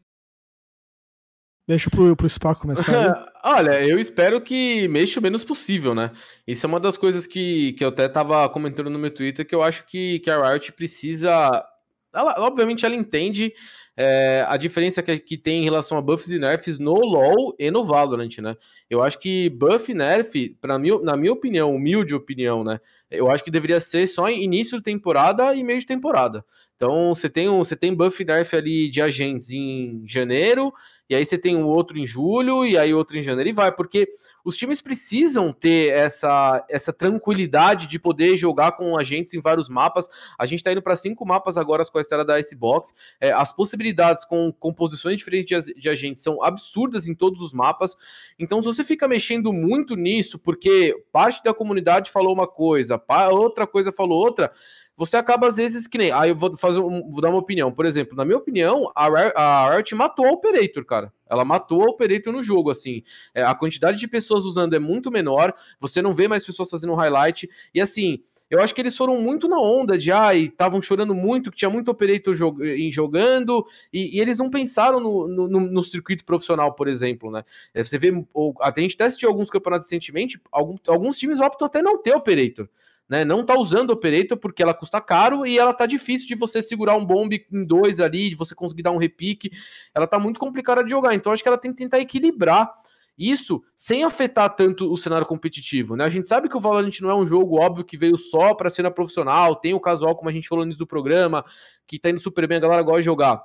Deixa 1.67 1.89
pro, 1.89 2.15
pro 2.15 2.29
Spa 2.29 2.53
começar. 2.53 3.31
Olha, 3.43 3.81
eu 3.81 3.97
espero 3.97 4.41
que 4.41 4.87
mexa 4.89 5.19
o 5.19 5.23
menos 5.23 5.45
possível, 5.45 5.95
né? 5.95 6.11
Isso 6.45 6.65
é 6.65 6.69
uma 6.69 6.79
das 6.79 6.97
coisas 6.97 7.25
que, 7.25 7.73
que 7.73 7.83
eu 7.83 7.89
até 7.89 8.07
tava 8.09 8.47
comentando 8.49 8.89
no 8.89 8.99
meu 8.99 9.11
Twitter, 9.11 9.47
que 9.47 9.55
eu 9.55 9.63
acho 9.63 9.85
que, 9.85 10.19
que 10.19 10.29
a 10.29 10.49
Riot 10.49 10.73
precisa. 10.73 11.65
Ela, 12.13 12.35
obviamente, 12.39 12.85
ela 12.85 12.95
entende 12.95 13.53
é, 13.95 14.43
a 14.47 14.57
diferença 14.57 15.03
que, 15.03 15.19
que 15.19 15.37
tem 15.37 15.61
em 15.61 15.63
relação 15.63 15.97
a 15.97 16.01
buffs 16.01 16.31
e 16.31 16.39
nerfs 16.39 16.79
no 16.79 16.93
LoL 16.93 17.55
e 17.59 17.69
no 17.69 17.85
Valorant, 17.85 18.37
né? 18.39 18.55
Eu 18.89 19.01
acho 19.01 19.19
que 19.19 19.49
buff 19.49 19.91
e 19.91 19.95
nerf, 19.95 20.57
mim, 20.79 21.01
na 21.03 21.15
minha 21.15 21.31
opinião, 21.31 21.73
humilde 21.73 22.15
opinião, 22.15 22.63
né? 22.63 22.79
Eu 23.13 23.31
acho 23.31 23.43
que 23.43 23.51
deveria 23.51 23.79
ser 23.79 24.07
só 24.07 24.29
início 24.29 24.77
de 24.77 24.83
temporada 24.83 25.53
e 25.55 25.63
meio 25.63 25.79
de 25.79 25.85
temporada. 25.85 26.43
Então, 26.75 27.15
você 27.15 27.29
tem, 27.29 27.47
um, 27.47 27.59
você 27.59 27.75
tem 27.75 27.95
buff 27.95 28.25
nerf 28.25 28.55
ali 28.55 28.89
de 28.89 29.01
agentes 29.01 29.51
em 29.51 30.03
janeiro, 30.05 30.73
e 31.09 31.15
aí 31.15 31.25
você 31.25 31.37
tem 31.37 31.55
um 31.55 31.65
outro 31.65 31.97
em 31.97 32.05
julho, 32.05 32.65
e 32.65 32.77
aí 32.77 32.93
outro 32.93 33.17
em 33.17 33.23
janeiro, 33.23 33.49
e 33.49 33.53
vai, 33.53 33.71
porque 33.71 34.09
os 34.43 34.57
times 34.57 34.81
precisam 34.81 35.53
ter 35.53 35.93
essa, 35.93 36.65
essa 36.69 36.91
tranquilidade 36.91 37.87
de 37.87 37.97
poder 37.97 38.35
jogar 38.35 38.73
com 38.73 38.97
agentes 38.97 39.33
em 39.33 39.39
vários 39.39 39.69
mapas. 39.69 40.09
A 40.37 40.45
gente 40.45 40.61
tá 40.61 40.71
indo 40.71 40.81
para 40.81 40.95
cinco 40.95 41.25
mapas 41.25 41.57
agora 41.57 41.83
com 41.85 41.97
a 41.97 42.01
história 42.01 42.25
da 42.25 42.39
Icebox. 42.39 42.93
É, 43.21 43.31
as 43.31 43.53
possibilidades 43.53 44.25
com 44.25 44.51
composições 44.51 45.17
diferentes 45.17 45.65
de, 45.65 45.73
de 45.75 45.89
agentes 45.89 46.21
são 46.21 46.43
absurdas 46.43 47.07
em 47.07 47.15
todos 47.15 47.41
os 47.41 47.53
mapas. 47.53 47.95
Então, 48.37 48.61
se 48.61 48.65
você 48.65 48.83
fica 48.83 49.07
mexendo 49.07 49.53
muito 49.53 49.95
nisso, 49.95 50.37
porque 50.37 50.93
parte 51.11 51.41
da 51.43 51.53
comunidade 51.53 52.11
falou 52.11 52.33
uma 52.33 52.47
coisa, 52.47 52.97
outra 53.31 53.65
coisa 53.67 53.91
falou 53.91 54.19
outra, 54.19 54.51
você 54.95 55.17
acaba 55.17 55.47
às 55.47 55.57
vezes 55.57 55.87
que 55.87 55.97
nem. 55.97 56.11
Aí 56.11 56.29
eu 56.29 56.35
vou 56.35 56.55
fazer 56.55 56.79
um, 56.79 57.09
vou 57.09 57.21
dar 57.21 57.29
uma 57.29 57.39
opinião. 57.39 57.71
Por 57.71 57.85
exemplo, 57.85 58.15
na 58.15 58.23
minha 58.25 58.37
opinião, 58.37 58.91
a, 58.95 59.07
a 59.35 59.75
Riot 59.75 59.95
matou 59.95 60.25
a 60.27 60.31
Operator, 60.31 60.85
cara. 60.85 61.11
Ela 61.29 61.43
matou 61.43 61.81
a 61.83 61.87
Operator 61.89 62.31
no 62.31 62.43
jogo, 62.43 62.69
assim. 62.69 63.01
É, 63.33 63.43
a 63.43 63.55
quantidade 63.55 63.97
de 63.97 64.07
pessoas 64.07 64.45
usando 64.45 64.75
é 64.75 64.79
muito 64.79 65.11
menor. 65.11 65.53
Você 65.79 66.01
não 66.01 66.13
vê 66.13 66.27
mais 66.27 66.45
pessoas 66.45 66.69
fazendo 66.69 66.93
highlight. 66.93 67.49
E 67.73 67.81
assim, 67.81 68.19
eu 68.51 68.61
acho 68.61 68.75
que 68.75 68.81
eles 68.81 68.95
foram 68.95 69.19
muito 69.19 69.47
na 69.47 69.59
onda 69.59 69.97
de 69.97 70.11
ai, 70.11 70.41
estavam 70.41 70.79
chorando 70.79 71.15
muito, 71.15 71.49
que 71.49 71.57
tinha 71.57 71.71
muito 71.71 71.89
Operator 71.89 72.35
jog- 72.35 72.91
jogando, 72.91 73.65
e, 73.91 74.15
e 74.15 74.21
eles 74.21 74.37
não 74.37 74.47
pensaram 74.47 74.99
no, 74.99 75.27
no, 75.27 75.47
no- 75.47 75.59
no 75.71 75.81
circuito 75.81 76.23
profissional, 76.23 76.71
por 76.75 76.87
exemplo, 76.87 77.31
né? 77.31 77.43
É, 77.73 77.83
Você 77.83 77.97
vê, 77.97 78.11
ou, 78.31 78.53
até 78.61 78.81
a 78.81 78.83
gente 78.83 78.93
até 78.93 79.05
assistiu 79.05 79.29
alguns 79.29 79.49
campeonatos 79.49 79.87
recentemente, 79.89 80.39
algum, 80.51 80.75
alguns 80.87 81.17
times 81.17 81.39
optam 81.39 81.65
até 81.65 81.81
não 81.81 81.97
ter 81.99 82.15
Operator 82.15 82.69
né? 83.09 83.25
Não 83.25 83.45
tá 83.45 83.55
usando 83.57 83.91
Operator 83.91 84.37
porque 84.37 84.63
ela 84.63 84.73
custa 84.73 85.01
caro 85.01 85.45
e 85.45 85.57
ela 85.57 85.73
tá 85.73 85.85
difícil 85.85 86.27
de 86.27 86.35
você 86.35 86.61
segurar 86.61 86.95
um 86.95 87.05
bomb 87.05 87.33
em 87.51 87.65
dois 87.65 87.99
ali, 87.99 88.29
de 88.29 88.35
você 88.35 88.55
conseguir 88.55 88.83
dar 88.83 88.91
um 88.91 88.97
repique. 88.97 89.51
Ela 89.93 90.07
tá 90.07 90.17
muito 90.17 90.39
complicada 90.39 90.83
de 90.83 90.89
jogar, 90.89 91.13
então 91.13 91.31
acho 91.31 91.43
que 91.43 91.49
ela 91.49 91.57
tem 91.57 91.71
que 91.71 91.77
tentar 91.77 91.99
equilibrar 91.99 92.71
isso 93.17 93.63
sem 93.77 94.03
afetar 94.03 94.55
tanto 94.55 94.91
o 94.91 94.97
cenário 94.97 95.27
competitivo, 95.27 95.95
né? 95.95 96.03
A 96.03 96.09
gente 96.09 96.27
sabe 96.27 96.49
que 96.49 96.57
o 96.57 96.59
Valorant 96.59 96.99
não 96.99 97.11
é 97.11 97.15
um 97.15 97.27
jogo 97.27 97.61
óbvio 97.61 97.85
que 97.85 97.95
veio 97.95 98.17
só 98.17 98.55
para 98.55 98.69
cena 98.69 98.89
profissional, 98.89 99.55
tem 99.55 99.73
o 99.73 99.79
casual, 99.79 100.15
como 100.15 100.29
a 100.29 100.33
gente 100.33 100.47
falou 100.47 100.63
no 100.63 100.69
início 100.69 100.83
do 100.83 100.87
programa, 100.87 101.45
que 101.85 101.99
tá 101.99 102.09
indo 102.09 102.19
super 102.19 102.47
bem, 102.47 102.57
a 102.57 102.61
galera 102.61 102.81
gosta 102.81 103.01
de 103.01 103.05
jogar. 103.05 103.43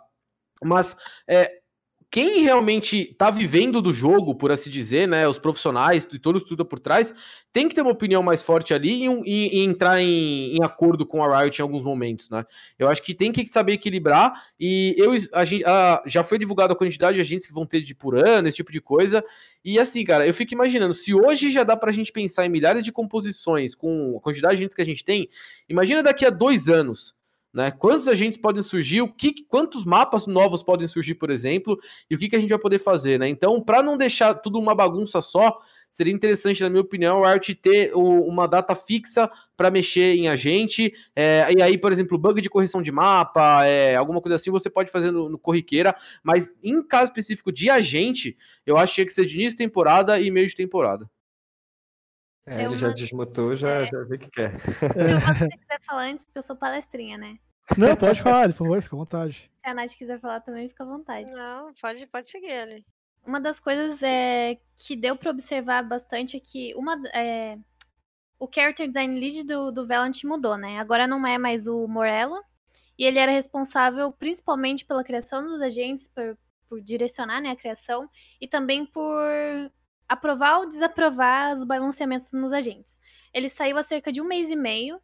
Mas 0.64 0.96
é, 1.28 1.60
quem 2.10 2.40
realmente 2.42 3.14
tá 3.18 3.30
vivendo 3.30 3.82
do 3.82 3.92
jogo, 3.92 4.34
por 4.34 4.50
assim 4.50 4.70
dizer, 4.70 5.06
né, 5.06 5.28
os 5.28 5.38
profissionais 5.38 6.08
e 6.10 6.18
todo 6.18 6.36
o 6.36 6.38
estudo 6.38 6.64
por 6.64 6.78
trás, 6.78 7.14
tem 7.52 7.68
que 7.68 7.74
ter 7.74 7.82
uma 7.82 7.90
opinião 7.90 8.22
mais 8.22 8.42
forte 8.42 8.72
ali 8.72 9.04
e, 9.04 9.08
e- 9.26 9.58
e 9.58 9.64
entrar 9.64 10.00
em, 10.00 10.56
em 10.56 10.62
acordo 10.64 11.04
com 11.04 11.22
a 11.22 11.40
Riot 11.42 11.58
em 11.58 11.62
alguns 11.62 11.82
momentos, 11.82 12.30
né? 12.30 12.44
Eu 12.78 12.88
acho 12.88 13.02
que 13.02 13.14
tem 13.14 13.30
que 13.30 13.46
saber 13.46 13.74
equilibrar 13.74 14.32
e 14.58 14.94
eu 14.96 15.12
a 15.32 15.42
a- 15.66 16.02
já 16.06 16.22
foi 16.22 16.38
divulgada 16.38 16.72
a 16.72 16.76
quantidade 16.76 17.16
de 17.16 17.20
agentes 17.20 17.46
que 17.46 17.52
vão 17.52 17.66
ter 17.66 17.80
de 17.82 17.94
por 17.94 18.16
ano, 18.16 18.48
esse 18.48 18.56
tipo 18.56 18.72
de 18.72 18.80
coisa. 18.80 19.22
E 19.64 19.78
assim, 19.78 20.04
cara, 20.04 20.26
eu 20.26 20.32
fico 20.32 20.54
imaginando, 20.54 20.94
se 20.94 21.14
hoje 21.14 21.50
já 21.50 21.64
dá 21.64 21.76
pra 21.76 21.92
gente 21.92 22.10
pensar 22.12 22.46
em 22.46 22.48
milhares 22.48 22.82
de 22.82 22.92
composições 22.92 23.74
com 23.74 24.16
a 24.16 24.20
quantidade 24.20 24.56
de 24.56 24.60
agentes 24.62 24.74
que 24.74 24.82
a 24.82 24.86
gente 24.86 25.04
tem, 25.04 25.28
imagina 25.68 26.02
daqui 26.02 26.24
a 26.24 26.30
dois 26.30 26.68
anos. 26.68 27.17
Né? 27.52 27.70
Quantos 27.70 28.06
agentes 28.06 28.38
podem 28.38 28.62
surgir? 28.62 29.00
O 29.00 29.08
que, 29.12 29.32
quantos 29.48 29.84
mapas 29.84 30.26
novos 30.26 30.62
podem 30.62 30.86
surgir, 30.86 31.14
por 31.14 31.30
exemplo? 31.30 31.78
E 32.10 32.14
o 32.14 32.18
que, 32.18 32.28
que 32.28 32.36
a 32.36 32.38
gente 32.40 32.50
vai 32.50 32.58
poder 32.58 32.78
fazer, 32.78 33.18
né? 33.18 33.28
Então, 33.28 33.60
para 33.60 33.82
não 33.82 33.96
deixar 33.96 34.34
tudo 34.34 34.58
uma 34.58 34.74
bagunça 34.74 35.20
só, 35.22 35.58
seria 35.90 36.12
interessante, 36.12 36.62
na 36.62 36.68
minha 36.68 36.82
opinião, 36.82 37.24
a 37.24 37.32
Riot 37.32 37.54
ter 37.54 37.92
o- 37.94 38.20
uma 38.28 38.46
data 38.46 38.74
fixa 38.74 39.30
para 39.56 39.70
mexer 39.70 40.14
em 40.16 40.28
agente. 40.28 40.92
é, 41.16 41.46
e 41.56 41.62
aí, 41.62 41.78
por 41.78 41.90
exemplo, 41.90 42.18
bug 42.18 42.40
de 42.40 42.50
correção 42.50 42.82
de 42.82 42.92
mapa, 42.92 43.66
é, 43.66 43.96
alguma 43.96 44.20
coisa 44.20 44.36
assim, 44.36 44.50
você 44.50 44.68
pode 44.70 44.90
fazer 44.90 45.10
no, 45.10 45.28
no 45.28 45.38
corriqueira. 45.38 45.96
Mas 46.22 46.54
em 46.62 46.82
caso 46.82 47.04
específico 47.06 47.50
de 47.50 47.70
agente, 47.70 48.36
eu 48.66 48.76
acho 48.76 48.92
que 48.92 48.94
tinha 48.96 49.06
que 49.06 49.12
ser 49.14 49.24
de 49.24 49.34
início 49.34 49.52
de 49.52 49.56
temporada 49.64 50.20
e 50.20 50.30
meio 50.30 50.46
de 50.46 50.54
temporada. 50.54 51.08
É, 52.48 52.62
É 52.62 52.64
ele 52.64 52.76
já 52.76 52.88
uma- 52.88 52.94
desmutou, 52.94 53.54
já, 53.54 53.68
é. 53.68 53.84
já 53.84 54.02
vi 54.04 54.18
que 54.18 54.30
quer. 54.30 54.52
Eu 54.54 55.20
posso 55.20 55.34
se 55.34 55.48
você 55.48 55.58
quiser 55.58 55.80
falar 55.86 56.02
antes, 56.04 56.24
porque 56.24 56.38
eu 56.38 56.42
sou 56.42 56.56
palestrinha, 56.56 57.18
né? 57.18 57.38
Não, 57.76 57.94
pode 57.96 58.22
falar, 58.22 58.48
por 58.48 58.56
favor, 58.56 58.82
fica 58.82 58.96
à 58.96 58.98
vontade. 58.98 59.50
Se 59.52 59.68
a 59.68 59.74
Nath 59.74 59.90
quiser 59.96 60.18
falar 60.20 60.40
também, 60.40 60.68
fica 60.68 60.84
à 60.84 60.86
vontade. 60.86 61.30
Não, 61.32 61.72
pode, 61.80 62.06
pode 62.06 62.26
seguir 62.26 62.52
ali. 62.52 62.84
Uma 63.26 63.38
das 63.40 63.60
coisas 63.60 64.02
é, 64.02 64.58
que 64.76 64.96
deu 64.96 65.14
pra 65.16 65.30
observar 65.30 65.82
bastante 65.82 66.36
é 66.36 66.40
que 66.40 66.72
uma, 66.76 66.94
é, 67.14 67.58
o 68.38 68.48
character 68.52 68.86
design 68.88 69.20
lead 69.20 69.42
do, 69.44 69.70
do 69.70 69.86
Valorant 69.86 70.24
mudou, 70.24 70.56
né? 70.56 70.78
Agora 70.78 71.06
não 71.06 71.26
é 71.26 71.36
mais 71.36 71.66
o 71.66 71.86
Morello. 71.86 72.40
E 72.98 73.04
ele 73.04 73.18
era 73.18 73.30
responsável 73.30 74.10
principalmente 74.10 74.84
pela 74.84 75.04
criação 75.04 75.44
dos 75.44 75.60
agentes, 75.60 76.08
por, 76.08 76.36
por 76.68 76.80
direcionar 76.80 77.40
né, 77.40 77.50
a 77.50 77.56
criação, 77.56 78.08
e 78.40 78.48
também 78.48 78.84
por 78.86 79.22
aprovar 80.08 80.58
ou 80.58 80.68
desaprovar 80.68 81.54
os 81.54 81.64
balanceamentos 81.64 82.32
nos 82.32 82.52
agentes. 82.52 82.98
Ele 83.32 83.48
saiu 83.48 83.76
há 83.76 83.82
cerca 83.82 84.10
de 84.10 84.20
um 84.20 84.24
mês 84.24 84.50
e 84.50 84.56
meio, 84.56 85.00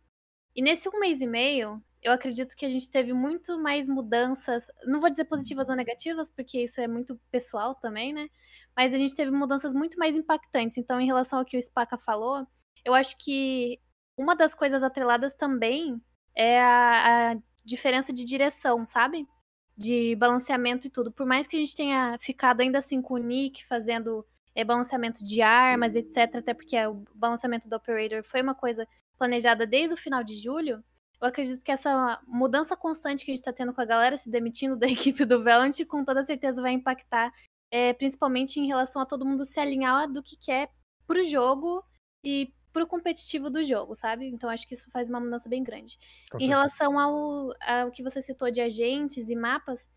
e 0.57 0.63
nesse 0.63 0.89
um 0.89 0.99
mês 0.99 1.21
e 1.21 1.27
meio, 1.27 1.83
eu 2.03 2.13
acredito 2.13 2.55
que 2.55 2.65
a 2.65 2.69
gente 2.69 2.91
teve 2.91 3.13
muito 3.13 3.59
mais 3.59 3.89
mudanças, 3.89 4.67
não 4.87 5.01
vou 5.01 5.11
dizer 5.11 5.25
positivas 5.25 5.69
ou 5.69 5.75
negativas, 5.75 6.31
porque 6.31 6.63
isso 6.63 6.81
é 6.81 6.87
muito 6.87 7.19
pessoal 7.31 7.75
também, 7.75 8.13
né? 8.13 8.29
Mas 8.77 8.95
a 8.95 8.97
gente 8.97 9.17
teve 9.17 9.31
mudanças 9.31 9.73
muito 9.73 9.99
mais 9.99 10.17
impactantes. 10.17 10.77
Então, 10.79 11.01
em 11.01 11.07
relação 11.07 11.39
ao 11.39 11.45
que 11.45 11.57
o 11.57 11.63
Spaca 11.63 11.97
falou, 11.99 12.47
eu 12.85 12.95
acho 12.95 13.17
que 13.19 13.81
uma 14.17 14.37
das 14.37 14.55
coisas 14.55 14.83
atreladas 14.83 15.35
também 15.35 16.01
é 16.37 16.61
a, 16.61 17.33
a 17.33 17.37
diferença 17.65 18.13
de 18.13 18.25
direção, 18.25 18.87
sabe? 18.87 19.27
De 19.77 20.15
balanceamento 20.17 20.87
e 20.87 20.91
tudo. 20.91 21.11
Por 21.11 21.27
mais 21.27 21.47
que 21.47 21.57
a 21.57 21.59
gente 21.59 21.75
tenha 21.75 22.19
ficado 22.21 22.61
ainda 22.61 22.79
assim 22.79 23.01
com 23.01 23.15
o 23.15 23.19
Nick 23.19 23.65
fazendo 23.65 24.27
é, 24.55 24.65
balanceamento 24.65 25.25
de 25.25 25.43
armas, 25.43 25.97
etc., 25.97 26.37
até 26.37 26.55
porque 26.55 26.79
o 26.87 27.05
balanceamento 27.15 27.69
do 27.69 27.77
Operator 27.77 28.23
foi 28.23 28.43
uma 28.43 28.55
coisa 28.55 28.87
planejada 29.19 29.67
desde 29.67 29.95
o 29.95 29.97
final 29.97 30.23
de 30.23 30.37
julho, 30.37 30.83
eu 31.25 31.29
acredito 31.29 31.65
que 31.65 31.73
essa 31.73 32.21
mudança 32.27 32.77
constante 32.77 33.25
que 33.25 33.31
a 33.31 33.33
gente 33.33 33.41
está 33.41 33.53
tendo 33.53 33.73
com 33.73 33.81
a 33.81 33.87
galera 33.87 34.17
se 34.17 34.29
demitindo 34.29 34.77
da 34.77 34.87
equipe 34.87 35.25
do 35.25 35.43
Valorant, 35.43 35.73
com 35.89 36.05
toda 36.05 36.23
certeza 36.23 36.61
vai 36.61 36.73
impactar, 36.73 37.33
é, 37.71 37.93
principalmente 37.93 38.61
em 38.61 38.67
relação 38.67 39.01
a 39.01 39.07
todo 39.07 39.25
mundo 39.25 39.45
se 39.45 39.59
alinhar 39.59 40.11
do 40.11 40.23
que 40.23 40.37
quer 40.37 40.71
pro 41.07 41.25
jogo 41.25 41.83
e 42.23 42.53
pro 42.73 42.87
competitivo 42.87 43.49
do 43.49 43.63
jogo, 43.65 43.95
sabe? 43.95 44.27
Então 44.29 44.51
acho 44.51 44.67
que 44.67 44.75
isso 44.75 44.91
faz 44.91 45.09
uma 45.09 45.21
mudança 45.21 45.49
bem 45.49 45.63
grande. 45.63 45.97
Com 46.31 46.39
em 46.39 46.41
certeza. 46.41 46.51
relação 46.51 46.99
ao, 46.99 47.51
ao 47.61 47.91
que 47.91 48.03
você 48.03 48.21
citou 48.21 48.51
de 48.51 48.61
agentes 48.61 49.29
e 49.29 49.37
mapas, 49.37 49.89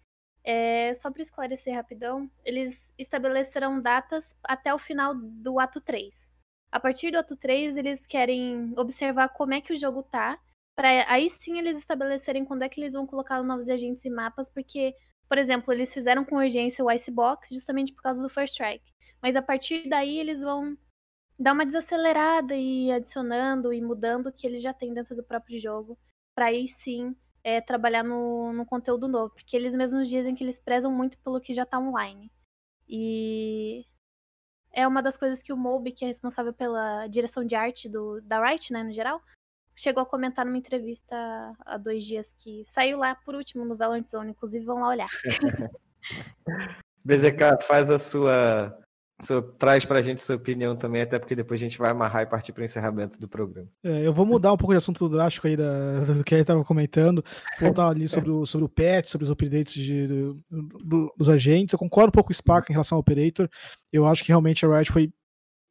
é, 0.50 0.94
só 0.94 1.12
para 1.12 1.22
esclarecer 1.22 1.76
rapidão, 1.76 2.32
eles 2.46 2.94
estabelecerão 2.98 3.82
datas 3.82 4.34
até 4.42 4.74
o 4.74 4.80
final 4.80 5.14
do 5.14 5.60
ato 5.60 5.82
3. 5.82 6.34
A 6.72 6.80
partir 6.80 7.12
do 7.12 7.18
ato 7.18 7.36
3, 7.36 7.76
eles 7.76 8.08
querem 8.08 8.74
observar 8.78 9.28
como 9.28 9.54
é 9.54 9.60
que 9.60 9.74
o 9.74 9.78
jogo 9.78 10.02
tá 10.04 10.40
para 10.74 11.12
aí 11.12 11.30
sim 11.30 11.58
eles 11.60 11.78
estabelecerem 11.78 12.46
quando 12.46 12.62
é 12.62 12.70
que 12.70 12.80
eles 12.80 12.94
vão 12.94 13.06
colocar 13.06 13.44
novos 13.44 13.68
agentes 13.68 14.06
e 14.06 14.10
mapas, 14.10 14.50
porque, 14.50 14.96
por 15.28 15.38
exemplo, 15.38 15.74
eles 15.74 15.94
fizeram 15.94 16.24
com 16.24 16.38
urgência 16.38 16.86
o 16.86 16.90
Icebox 16.90 17.50
justamente 17.50 17.92
por 17.92 18.02
causa 18.02 18.22
do 18.22 18.30
First 18.30 18.54
Strike. 18.54 18.94
Mas 19.22 19.36
a 19.36 19.42
partir 19.42 19.90
daí 19.90 20.18
eles 20.18 20.40
vão 20.40 20.78
dar 21.38 21.54
uma 21.54 21.66
desacelerada 21.66 22.56
e 22.56 22.90
adicionando 22.90 23.74
e 23.74 23.82
mudando 23.82 24.28
o 24.28 24.32
que 24.32 24.48
eles 24.48 24.62
já 24.62 24.74
têm 24.74 24.94
dentro 24.94 25.14
do 25.14 25.24
próprio 25.24 25.60
jogo, 25.60 26.00
para 26.34 26.46
aí 26.46 26.70
sim 26.70 27.14
é, 27.48 27.62
trabalhar 27.62 28.04
no, 28.04 28.52
no 28.52 28.66
conteúdo 28.66 29.08
novo, 29.08 29.34
porque 29.34 29.56
eles 29.56 29.74
mesmos 29.74 30.10
dizem 30.10 30.36
que 30.36 30.44
eles 30.44 30.60
prezam 30.60 30.92
muito 30.92 31.18
pelo 31.20 31.40
que 31.40 31.54
já 31.54 31.66
tá 31.66 31.80
online. 31.80 32.30
E 32.90 33.86
é 34.74 34.86
uma 34.86 35.02
das 35.02 35.16
coisas 35.16 35.42
que 35.42 35.54
o 35.54 35.58
Moby, 35.58 35.94
que 35.94 36.04
é 36.04 36.10
responsável 36.10 36.52
pela 36.52 37.08
direção 37.08 37.46
de 37.46 37.56
arte 37.56 37.88
do, 37.88 38.20
da 38.20 38.46
Riot, 38.46 38.74
né, 38.74 38.84
no 38.84 38.92
geral, 38.92 39.22
chegou 39.74 40.04
a 40.04 40.06
comentar 40.06 40.46
numa 40.46 40.58
entrevista 40.58 41.16
há 41.66 41.78
dois 41.78 42.04
dias 42.04 42.34
que 42.34 42.66
saiu 42.66 42.98
lá 42.98 43.16
por 43.16 43.34
último 43.34 43.64
no 43.64 43.78
Valorant 43.78 44.06
Zone, 44.06 44.32
inclusive 44.32 44.66
vão 44.66 44.82
lá 44.82 44.90
olhar. 44.90 45.10
BZK, 47.06 47.64
faz 47.66 47.90
a 47.90 47.98
sua, 47.98 48.78
traz 49.58 49.84
pra 49.84 50.02
gente 50.02 50.22
sua 50.22 50.36
opinião 50.36 50.76
também, 50.76 51.02
até 51.02 51.18
porque 51.18 51.36
depois 51.36 51.60
a 51.60 51.64
gente 51.64 51.78
vai 51.78 51.90
amarrar 51.90 52.22
e 52.22 52.26
partir 52.28 52.52
para 52.52 52.62
o 52.62 52.66
encerramento 52.66 53.20
do 53.20 53.28
programa. 53.28 53.68
É, 53.84 54.06
eu 54.06 54.14
vou 54.14 54.26
mudar 54.26 54.54
um 54.54 54.58
pouco 54.58 54.74
de 54.74 54.78
assunto 54.78 55.10
drástico 55.10 55.48
aí 55.48 55.58
da, 55.58 56.02
do 56.14 56.24
que 56.24 56.36
ele 56.36 56.42
estava 56.42 56.64
comentando, 56.64 57.24
voltar 57.60 57.90
ali 57.90 58.08
sobre 58.08 58.30
o, 58.30 58.46
sobre 58.46 58.66
o 58.66 58.70
patch, 58.70 59.08
sobre 59.08 59.26
os 59.26 59.32
updates 59.32 59.74
de, 59.74 60.08
do, 60.08 60.44
do, 60.52 61.14
dos 61.18 61.30
agentes. 61.30 61.74
Eu 61.74 61.80
concordo 61.80 62.10
um 62.10 62.12
pouco 62.12 62.28
com 62.28 62.32
o 62.32 62.36
Spark 62.36 62.70
em 62.70 62.74
relação 62.74 62.96
ao 62.96 63.00
Operator. 63.00 63.50
Eu 63.92 64.06
acho 64.06 64.24
que 64.24 64.30
realmente 64.30 64.66
a 64.66 64.70
Riot 64.70 64.92
foi 64.92 65.12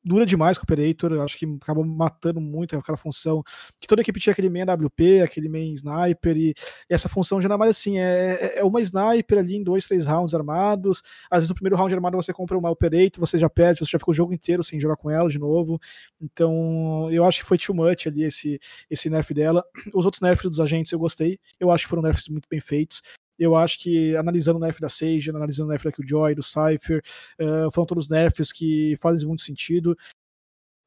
dura 0.06 0.24
demais 0.24 0.56
com 0.56 0.62
o 0.62 0.66
Operator, 0.72 1.20
acho 1.20 1.36
que 1.36 1.44
acabou 1.60 1.84
matando 1.84 2.40
muito 2.40 2.76
aquela 2.76 2.96
função, 2.96 3.42
que 3.80 3.88
toda 3.88 4.00
equipe 4.00 4.20
tinha 4.20 4.32
aquele 4.32 4.48
main 4.48 4.62
AWP, 4.62 5.20
aquele 5.22 5.48
main 5.48 5.72
sniper, 5.72 6.36
e, 6.36 6.50
e 6.50 6.94
essa 6.94 7.08
função 7.08 7.40
já 7.40 7.48
não 7.48 7.56
é 7.56 7.58
mais 7.58 7.70
assim, 7.70 7.98
é, 7.98 8.54
é, 8.56 8.58
é 8.60 8.64
uma 8.64 8.80
sniper 8.80 9.38
ali 9.38 9.56
em 9.56 9.64
dois, 9.64 9.86
três 9.86 10.06
rounds 10.06 10.32
armados, 10.32 11.02
às 11.28 11.38
vezes 11.38 11.48
no 11.48 11.56
primeiro 11.56 11.76
round 11.76 11.92
armado 11.92 12.16
você 12.16 12.32
compra 12.32 12.56
uma 12.56 12.70
Operator, 12.70 13.18
você 13.18 13.36
já 13.36 13.50
perde, 13.50 13.80
você 13.80 13.90
já 13.90 13.98
fica 13.98 14.12
o 14.12 14.14
jogo 14.14 14.32
inteiro 14.32 14.62
sem 14.62 14.78
jogar 14.80 14.96
com 14.96 15.10
ela 15.10 15.28
de 15.28 15.38
novo, 15.38 15.80
então 16.22 17.08
eu 17.10 17.24
acho 17.24 17.40
que 17.40 17.46
foi 17.46 17.58
too 17.58 17.74
much 17.74 18.06
ali 18.06 18.22
esse, 18.22 18.60
esse 18.88 19.10
nerf 19.10 19.34
dela, 19.34 19.64
os 19.92 20.04
outros 20.04 20.20
nerfs 20.20 20.48
dos 20.48 20.60
agentes 20.60 20.92
eu 20.92 21.00
gostei, 21.00 21.40
eu 21.58 21.72
acho 21.72 21.84
que 21.84 21.90
foram 21.90 22.02
nerfs 22.02 22.28
muito 22.28 22.48
bem 22.48 22.60
feitos, 22.60 23.02
eu 23.38 23.56
acho 23.56 23.78
que 23.78 24.16
analisando 24.16 24.58
o 24.58 24.60
nerf 24.60 24.80
da 24.80 24.88
Sage, 24.88 25.30
analisando 25.30 25.68
o 25.68 25.70
nerf 25.70 25.84
da 25.84 25.92
Killjoy, 25.92 26.34
do 26.34 26.42
Cypher, 26.42 27.02
uh, 27.40 27.70
foram 27.72 27.86
todos 27.86 28.08
nerfs 28.08 28.52
que 28.52 28.96
fazem 29.00 29.26
muito 29.26 29.42
sentido. 29.42 29.96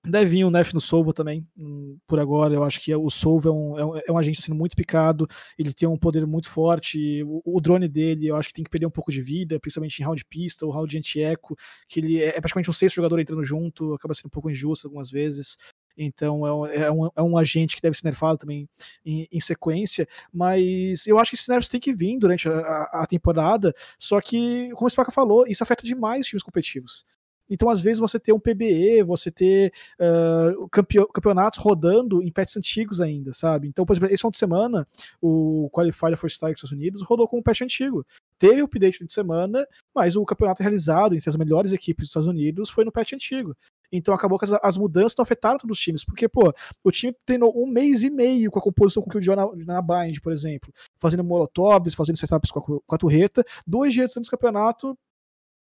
Deve 0.05 0.29
vir 0.31 0.45
um 0.45 0.49
nerf 0.49 0.73
no 0.73 0.79
Solvo 0.79 1.11
também, 1.11 1.45
hum, 1.57 1.97
por 2.07 2.19
agora. 2.19 2.53
Eu 2.53 2.63
acho 2.63 2.79
que 2.79 2.95
o 2.95 3.09
Solvo 3.09 3.49
é 3.49 3.51
um, 3.51 3.79
é 3.79 3.85
um, 3.85 3.97
é 3.97 4.11
um 4.11 4.17
agente 4.17 4.41
sendo 4.41 4.55
muito 4.55 4.75
picado, 4.75 5.27
ele 5.57 5.73
tem 5.73 5.89
um 5.89 5.97
poder 5.97 6.25
muito 6.25 6.49
forte. 6.49 7.21
O, 7.23 7.41
o, 7.45 7.59
drone 7.59 7.87
dele, 7.87 8.27
eu 8.27 8.37
acho 8.37 8.47
que 8.47 8.53
tem 8.53 8.63
que 8.63 8.69
perder 8.69 8.85
um 8.85 8.91
pouco 8.91 9.11
de 9.11 9.21
vida, 9.21 9.59
principalmente 9.59 9.99
em 9.99 10.05
round 10.05 10.23
pista 10.25 10.65
ou 10.65 10.71
round 10.71 10.97
anti-eco, 10.97 11.55
que 11.85 11.99
ele 11.99 12.21
é, 12.21 12.29
é 12.29 12.39
praticamente 12.39 12.69
um 12.69 12.73
sexto 12.73 12.95
jogador 12.95 13.19
entrando 13.19 13.43
junto, 13.43 13.93
acaba 13.93 14.13
sendo 14.13 14.27
um 14.27 14.31
pouco 14.31 14.49
injusto 14.49 14.87
algumas 14.87 15.11
vezes. 15.11 15.57
Então 15.97 16.45
é 16.47 16.53
um, 16.53 16.65
é 16.65 16.91
um, 16.91 17.09
é 17.15 17.21
um 17.21 17.37
agente 17.37 17.75
que 17.75 17.81
deve 17.81 17.97
ser 17.97 18.05
nerfado 18.05 18.39
também 18.39 18.67
em, 19.05 19.27
em, 19.31 19.39
sequência. 19.39 20.07
Mas 20.31 21.05
eu 21.05 21.19
acho 21.19 21.31
que 21.31 21.35
esses 21.35 21.47
nerfs 21.47 21.69
têm 21.69 21.79
que 21.79 21.93
vir 21.93 22.17
durante 22.17 22.47
a, 22.47 22.89
a 22.93 23.05
temporada. 23.07 23.73
Só 23.97 24.21
que, 24.21 24.69
como 24.73 24.87
o 24.87 24.89
Spaca 24.89 25.11
falou, 25.11 25.45
isso 25.47 25.63
afeta 25.63 25.83
demais 25.83 26.21
os 26.21 26.27
times 26.27 26.43
competitivos. 26.43 27.05
Então, 27.49 27.69
às 27.69 27.81
vezes, 27.81 27.97
você 27.99 28.19
ter 28.19 28.31
um 28.31 28.39
PBE, 28.39 29.01
você 29.03 29.31
ter 29.31 29.73
uh, 29.99 30.69
campeonatos 30.69 31.57
rodando 31.57 32.21
em 32.21 32.31
patches 32.31 32.57
antigos 32.57 33.01
ainda, 33.01 33.33
sabe? 33.33 33.67
Então, 33.67 33.85
por 33.85 33.93
exemplo, 33.93 34.13
esse 34.13 34.21
final 34.21 34.31
de 34.31 34.37
semana, 34.37 34.87
o 35.19 35.67
Qualifier 35.71 36.15
for 36.15 36.29
Star 36.29 36.51
dos 36.51 36.59
Estados 36.59 36.77
Unidos 36.77 37.01
rodou 37.01 37.27
com 37.27 37.39
um 37.39 37.41
patch 37.41 37.61
antigo. 37.61 38.05
Teve 38.37 38.61
o 38.61 38.65
update 38.65 39.03
de 39.03 39.11
semana, 39.11 39.65
mas 39.93 40.15
o 40.15 40.23
campeonato 40.25 40.61
realizado 40.61 41.15
entre 41.15 41.27
as 41.27 41.35
melhores 41.35 41.73
equipes 41.73 42.03
dos 42.03 42.09
Estados 42.09 42.29
Unidos 42.29 42.69
foi 42.69 42.85
no 42.85 42.91
patch 42.91 43.13
antigo. 43.13 43.55
Então 43.91 44.13
acabou 44.13 44.37
que 44.37 44.45
as, 44.45 44.51
as 44.61 44.77
mudanças 44.77 45.15
não 45.17 45.23
afetaram 45.23 45.57
todos 45.57 45.77
os 45.77 45.83
times, 45.83 46.03
porque, 46.03 46.27
pô, 46.27 46.53
o 46.83 46.91
time 46.91 47.15
treinou 47.25 47.53
um 47.55 47.67
mês 47.67 48.03
e 48.03 48.09
meio 48.09 48.51
com 48.51 48.59
a 48.59 48.61
composição 48.61 49.01
com 49.01 49.09
o 49.09 49.11
Killjoy 49.11 49.35
na, 49.35 49.47
na 49.65 49.81
Bind, 49.81 50.19
por 50.21 50.31
exemplo, 50.31 50.73
fazendo 50.97 51.23
molotovs, 51.23 51.93
fazendo 51.93 52.17
setups 52.17 52.51
com 52.51 52.59
a, 52.59 52.79
com 52.85 52.95
a 52.95 52.97
turreta, 52.97 53.43
dois 53.65 53.93
dias 53.93 54.15
antes 54.15 54.29
do 54.29 54.31
campeonato, 54.31 54.97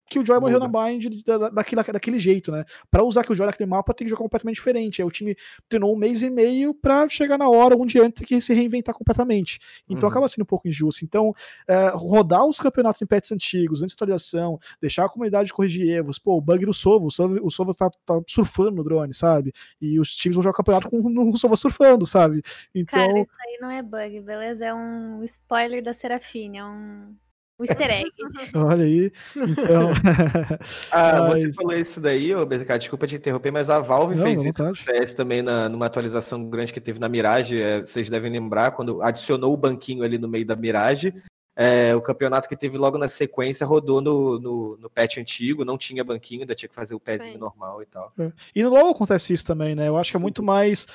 que 0.09 0.19
o 0.19 0.25
Joy 0.25 0.41
morreu 0.41 0.59
na 0.59 0.69
bind 0.69 1.23
da, 1.25 1.51
daquele, 1.51 1.83
daquele 1.83 2.19
jeito, 2.19 2.51
né? 2.51 2.65
Para 2.91 3.03
usar 3.05 3.23
que 3.23 3.33
o 3.33 3.35
Joy 3.35 3.47
naquele 3.47 3.69
mapa 3.69 3.93
tem 3.93 4.07
que 4.07 4.11
jogar 4.11 4.23
completamente 4.23 4.57
diferente. 4.57 5.03
Aí 5.03 5.07
o 5.07 5.11
time 5.11 5.37
treinou 5.69 5.95
um 5.95 5.97
mês 5.97 6.23
e 6.23 6.31
meio 6.31 6.75
para 6.75 7.09
chegar 7.09 7.39
na 7.39 7.49
hora 7.49 7.77
um 7.77 7.87
dia 7.87 8.05
antes 8.05 8.25
que 8.25 8.41
se 8.41 8.55
reinventar 8.55 8.95
completamente. 8.95 9.59
Então 9.89 10.09
uhum. 10.09 10.11
acaba 10.11 10.29
sendo 10.29 10.43
um 10.43 10.47
pouco 10.47 10.69
injusto. 10.69 11.05
Então, 11.05 11.35
é, 11.67 11.89
rodar 11.95 12.47
os 12.47 12.59
campeonatos 12.59 13.03
em 13.03 13.07
pets 13.07 13.31
antigos, 13.33 13.83
antes 13.83 13.95
da 13.95 14.05
atualização, 14.05 14.59
deixar 14.81 15.05
a 15.05 15.09
comunidade 15.09 15.53
corrigir 15.53 15.89
erros. 15.89 16.19
Pô, 16.19 16.37
o 16.37 16.41
bug 16.41 16.65
do 16.65 16.73
Sovo, 16.75 17.07
o 17.07 17.11
Sovo, 17.11 17.39
o 17.43 17.51
Sovo 17.51 17.75
tá, 17.75 17.91
tá, 18.05 18.21
surfando 18.27 18.73
no 18.73 18.85
drone, 18.85 19.13
sabe? 19.13 19.53
E 19.81 20.01
os 20.01 20.15
times 20.15 20.37
vão 20.37 20.43
jogar 20.43 20.55
o 20.55 20.57
campeonato 20.57 20.89
com 20.89 20.99
o 20.99 21.39
Sovo 21.39 21.57
surfando, 21.57 22.07
sabe? 22.07 22.43
Então... 22.75 22.99
Cara, 22.99 23.21
isso 23.21 23.37
aí 23.47 23.59
não 23.61 23.71
é 23.71 23.83
bug, 23.83 24.21
beleza? 24.21 24.65
É 24.65 24.75
um 24.75 25.23
spoiler 25.25 25.83
da 25.83 25.93
Serafine, 25.93 26.59
é 26.59 26.65
um 26.65 27.15
o 27.59 27.65
easter 27.65 27.91
egg. 27.91 28.13
Olha 28.55 28.85
aí. 28.85 29.13
Então. 29.37 29.91
ah, 30.93 31.23
mas... 31.23 31.43
você 31.43 31.53
falou 31.53 31.75
isso 31.75 32.01
daí, 32.01 32.35
ô 32.35 32.47
BZK, 32.47 32.79
desculpa 32.79 33.07
te 33.07 33.17
interromper, 33.17 33.51
mas 33.51 33.69
a 33.69 33.81
Valve 33.81 34.15
não, 34.15 34.23
fez 34.23 34.39
não 34.39 34.49
isso 34.49 34.63
no 34.63 34.75
CS 34.75 35.13
também 35.13 35.43
na, 35.43 35.69
numa 35.69 35.87
atualização 35.87 36.49
grande 36.49 36.73
que 36.73 36.81
teve 36.81 37.01
na 37.01 37.09
Mirage. 37.09 37.61
É, 37.61 37.81
vocês 37.81 38.09
devem 38.09 38.31
lembrar, 38.31 38.71
quando 38.71 39.03
adicionou 39.03 39.53
o 39.53 39.57
banquinho 39.57 40.05
ali 40.05 40.19
no 40.19 40.29
meio 40.29 40.47
da 40.47 40.55
Mirage. 40.55 41.13
É, 41.61 41.93
o 41.93 42.01
campeonato 42.01 42.49
que 42.49 42.57
teve 42.57 42.79
logo 42.79 42.97
na 42.97 43.09
sequência 43.09 43.67
rodou 43.67 44.01
no, 44.01 44.39
no, 44.39 44.77
no 44.77 44.89
patch 44.89 45.19
antigo, 45.19 45.65
não 45.65 45.77
tinha 45.77 46.05
banquinho, 46.05 46.43
ainda 46.43 46.55
tinha 46.55 46.69
que 46.69 46.75
fazer 46.75 46.95
o 46.95 47.01
pezinho 47.01 47.37
normal 47.37 47.83
e 47.83 47.87
tal. 47.87 48.13
É. 48.17 48.31
E 48.55 48.63
no 48.63 48.71
LoL 48.71 48.91
acontece 48.91 49.33
isso 49.33 49.45
também, 49.45 49.75
né? 49.75 49.89
Eu 49.89 49.97
acho 49.97 50.13
que 50.13 50.17
é 50.17 50.21
muito 50.21 50.41
mais. 50.41 50.87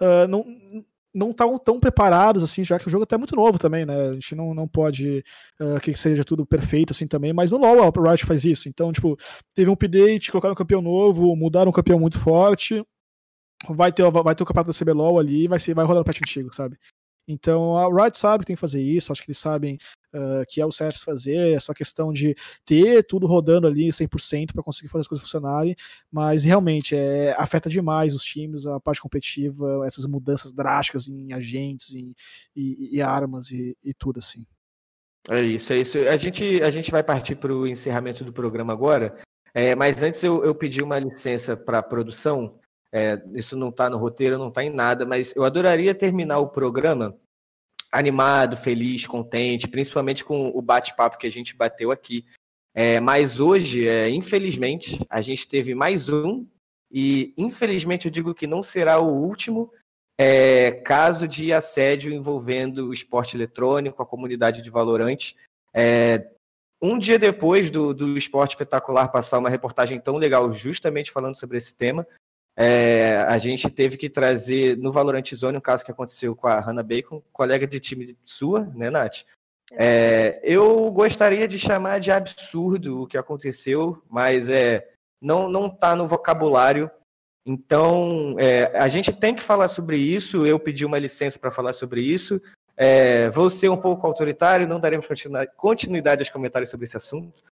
Uh, 0.00 0.26
não, 0.28 0.44
não 1.14 1.30
estavam 1.30 1.58
tão 1.58 1.80
preparados, 1.80 2.42
assim, 2.42 2.64
já 2.64 2.78
que 2.78 2.86
o 2.86 2.90
jogo 2.90 3.04
até 3.04 3.14
é 3.14 3.18
muito 3.18 3.34
novo 3.34 3.58
também, 3.58 3.84
né? 3.86 4.10
A 4.10 4.12
gente 4.14 4.34
não, 4.34 4.54
não 4.54 4.68
pode 4.68 5.24
uh, 5.60 5.80
que 5.80 5.94
seja 5.94 6.24
tudo 6.24 6.46
perfeito, 6.46 6.92
assim, 6.92 7.06
também, 7.06 7.32
mas 7.32 7.50
no 7.50 7.58
LoL 7.58 7.82
a 7.82 8.10
Riot 8.10 8.26
faz 8.26 8.44
isso. 8.44 8.68
Então, 8.68 8.92
tipo, 8.92 9.16
teve 9.54 9.70
um 9.70 9.74
update, 9.74 10.30
colocaram 10.30 10.52
um 10.52 10.56
campeão 10.56 10.82
novo, 10.82 11.34
mudaram 11.34 11.70
um 11.70 11.74
campeão 11.74 11.98
muito 11.98 12.18
forte, 12.18 12.84
vai 13.68 13.92
ter, 13.92 14.08
vai 14.10 14.34
ter 14.34 14.42
o 14.42 14.46
campeonato 14.46 14.72
da 14.72 14.78
CBLOL 14.78 15.18
ali, 15.18 15.48
vai, 15.48 15.58
ser, 15.58 15.74
vai 15.74 15.84
rodar 15.84 16.02
o 16.02 16.04
patch 16.04 16.20
antigo, 16.22 16.54
sabe? 16.54 16.78
Então 17.28 17.76
a 17.76 17.86
Riot 17.86 18.18
sabe 18.18 18.42
que 18.42 18.46
tem 18.46 18.56
que 18.56 18.60
fazer 18.60 18.80
isso, 18.80 19.12
acho 19.12 19.22
que 19.22 19.30
eles 19.30 19.38
sabem 19.38 19.78
uh, 20.14 20.44
que 20.48 20.60
é 20.62 20.66
o 20.66 20.72
certo 20.72 21.04
fazer, 21.04 21.54
é 21.54 21.60
só 21.60 21.74
questão 21.74 22.10
de 22.10 22.34
ter 22.64 23.04
tudo 23.04 23.26
rodando 23.26 23.66
ali 23.66 23.88
100% 23.88 24.52
para 24.54 24.62
conseguir 24.62 24.88
fazer 24.88 25.02
as 25.02 25.08
coisas 25.08 25.22
funcionarem, 25.22 25.76
mas 26.10 26.42
realmente 26.42 26.96
é, 26.96 27.34
afeta 27.38 27.68
demais 27.68 28.14
os 28.14 28.24
times, 28.24 28.66
a 28.66 28.80
parte 28.80 29.02
competitiva, 29.02 29.84
essas 29.86 30.06
mudanças 30.06 30.54
drásticas 30.54 31.06
em 31.06 31.34
agentes 31.34 31.90
e, 31.90 32.14
e, 32.56 32.96
e 32.96 33.02
armas 33.02 33.50
e, 33.50 33.76
e 33.84 33.92
tudo 33.92 34.18
assim. 34.18 34.46
É 35.30 35.42
isso, 35.42 35.74
é 35.74 35.78
isso. 35.78 35.98
A 35.98 36.16
gente, 36.16 36.62
a 36.62 36.70
gente 36.70 36.90
vai 36.90 37.02
partir 37.02 37.36
para 37.36 37.52
o 37.52 37.66
encerramento 37.66 38.24
do 38.24 38.32
programa 38.32 38.72
agora, 38.72 39.18
é, 39.52 39.74
mas 39.74 40.02
antes 40.02 40.24
eu, 40.24 40.42
eu 40.42 40.54
pedi 40.54 40.82
uma 40.82 40.98
licença 40.98 41.54
para 41.54 41.80
a 41.80 41.82
produção 41.82 42.58
é, 42.92 43.22
isso 43.34 43.56
não 43.56 43.68
está 43.68 43.90
no 43.90 43.98
roteiro, 43.98 44.38
não 44.38 44.48
está 44.48 44.64
em 44.64 44.70
nada, 44.70 45.04
mas 45.04 45.34
eu 45.36 45.44
adoraria 45.44 45.94
terminar 45.94 46.38
o 46.38 46.48
programa 46.48 47.16
animado, 47.90 48.56
feliz, 48.56 49.06
contente, 49.06 49.68
principalmente 49.68 50.24
com 50.24 50.48
o 50.48 50.60
bate-papo 50.60 51.18
que 51.18 51.26
a 51.26 51.32
gente 51.32 51.56
bateu 51.56 51.90
aqui. 51.90 52.24
É, 52.74 53.00
mas 53.00 53.40
hoje, 53.40 53.88
é, 53.88 54.08
infelizmente, 54.10 55.00
a 55.08 55.20
gente 55.20 55.48
teve 55.48 55.74
mais 55.74 56.08
um, 56.08 56.46
e 56.90 57.34
infelizmente 57.36 58.06
eu 58.06 58.10
digo 58.10 58.34
que 58.34 58.46
não 58.46 58.62
será 58.62 58.98
o 58.98 59.08
último 59.08 59.72
é, 60.18 60.72
caso 60.72 61.28
de 61.28 61.52
assédio 61.52 62.12
envolvendo 62.12 62.88
o 62.88 62.92
esporte 62.92 63.36
eletrônico, 63.36 64.02
a 64.02 64.06
comunidade 64.06 64.62
de 64.62 64.70
Valorante. 64.70 65.36
É, 65.72 66.28
um 66.80 66.98
dia 66.98 67.18
depois 67.18 67.70
do, 67.70 67.92
do 67.92 68.16
Esporte 68.16 68.52
Espetacular 68.52 69.08
passar 69.08 69.38
uma 69.38 69.50
reportagem 69.50 70.00
tão 70.00 70.16
legal 70.16 70.50
justamente 70.52 71.10
falando 71.10 71.36
sobre 71.36 71.56
esse 71.56 71.74
tema, 71.74 72.06
é, 72.60 73.18
a 73.28 73.38
gente 73.38 73.70
teve 73.70 73.96
que 73.96 74.10
trazer 74.10 74.76
no 74.76 74.90
Valorant 74.90 75.32
Zone 75.32 75.58
um 75.58 75.60
caso 75.60 75.84
que 75.84 75.92
aconteceu 75.92 76.34
com 76.34 76.48
a 76.48 76.58
Hannah 76.58 76.82
Bacon, 76.82 77.22
colega 77.32 77.68
de 77.68 77.78
time 77.78 78.18
sua, 78.24 78.64
né, 78.74 78.90
Nath? 78.90 79.18
É, 79.74 80.40
eu 80.42 80.90
gostaria 80.90 81.46
de 81.46 81.56
chamar 81.56 82.00
de 82.00 82.10
absurdo 82.10 83.02
o 83.02 83.06
que 83.06 83.16
aconteceu, 83.16 84.02
mas 84.10 84.48
é, 84.48 84.88
não 85.22 85.48
não 85.48 85.68
está 85.68 85.94
no 85.94 86.08
vocabulário. 86.08 86.90
Então, 87.46 88.34
é, 88.40 88.76
a 88.76 88.88
gente 88.88 89.12
tem 89.12 89.36
que 89.36 89.42
falar 89.42 89.68
sobre 89.68 89.96
isso. 89.96 90.44
Eu 90.44 90.58
pedi 90.58 90.84
uma 90.84 90.98
licença 90.98 91.38
para 91.38 91.52
falar 91.52 91.72
sobre 91.72 92.00
isso. 92.00 92.42
É, 92.76 93.30
vou 93.30 93.48
ser 93.48 93.68
um 93.68 93.76
pouco 93.76 94.04
autoritário, 94.04 94.66
não 94.66 94.80
daremos 94.80 95.06
continuidade 95.56 96.22
aos 96.22 96.30
comentários 96.30 96.70
sobre 96.70 96.86
esse 96.86 96.96
assunto. 96.96 97.44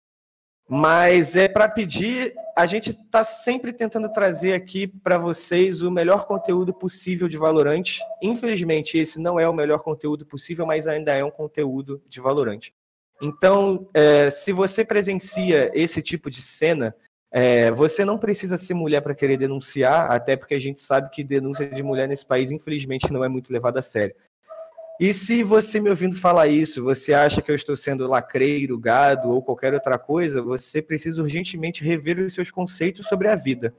Mas 0.68 1.36
é 1.36 1.46
para 1.46 1.68
pedir, 1.68 2.34
a 2.56 2.64
gente 2.64 2.90
está 2.90 3.22
sempre 3.22 3.72
tentando 3.72 4.10
trazer 4.10 4.54
aqui 4.54 4.86
para 4.86 5.18
vocês 5.18 5.82
o 5.82 5.90
melhor 5.90 6.26
conteúdo 6.26 6.72
possível 6.72 7.28
de 7.28 7.36
Valorante. 7.36 8.00
Infelizmente, 8.22 8.96
esse 8.96 9.20
não 9.20 9.38
é 9.38 9.48
o 9.48 9.52
melhor 9.52 9.80
conteúdo 9.80 10.24
possível, 10.24 10.64
mas 10.64 10.86
ainda 10.86 11.12
é 11.12 11.22
um 11.22 11.30
conteúdo 11.30 12.02
de 12.08 12.20
Valorante. 12.20 12.74
Então, 13.20 13.88
é, 13.92 14.30
se 14.30 14.52
você 14.52 14.84
presencia 14.84 15.70
esse 15.74 16.00
tipo 16.00 16.30
de 16.30 16.40
cena, 16.40 16.94
é, 17.30 17.70
você 17.70 18.04
não 18.04 18.16
precisa 18.16 18.56
ser 18.56 18.74
mulher 18.74 19.00
para 19.00 19.14
querer 19.14 19.36
denunciar, 19.36 20.10
até 20.10 20.36
porque 20.36 20.54
a 20.54 20.60
gente 20.60 20.80
sabe 20.80 21.10
que 21.10 21.22
denúncia 21.22 21.68
de 21.68 21.82
mulher 21.82 22.08
nesse 22.08 22.24
país, 22.24 22.50
infelizmente, 22.50 23.12
não 23.12 23.24
é 23.24 23.28
muito 23.28 23.52
levada 23.52 23.80
a 23.80 23.82
sério. 23.82 24.14
E 25.04 25.12
se 25.12 25.42
você 25.42 25.78
me 25.80 25.90
ouvindo 25.90 26.16
falar 26.16 26.46
isso, 26.46 26.82
você 26.82 27.12
acha 27.12 27.42
que 27.42 27.50
eu 27.50 27.54
estou 27.54 27.76
sendo 27.76 28.06
lacreiro, 28.06 28.78
gado 28.78 29.28
ou 29.28 29.42
qualquer 29.42 29.74
outra 29.74 29.98
coisa, 29.98 30.40
você 30.40 30.80
precisa 30.80 31.20
urgentemente 31.20 31.84
rever 31.84 32.18
os 32.20 32.32
seus 32.32 32.50
conceitos 32.50 33.06
sobre 33.06 33.28
a 33.28 33.36
vida. 33.36 33.74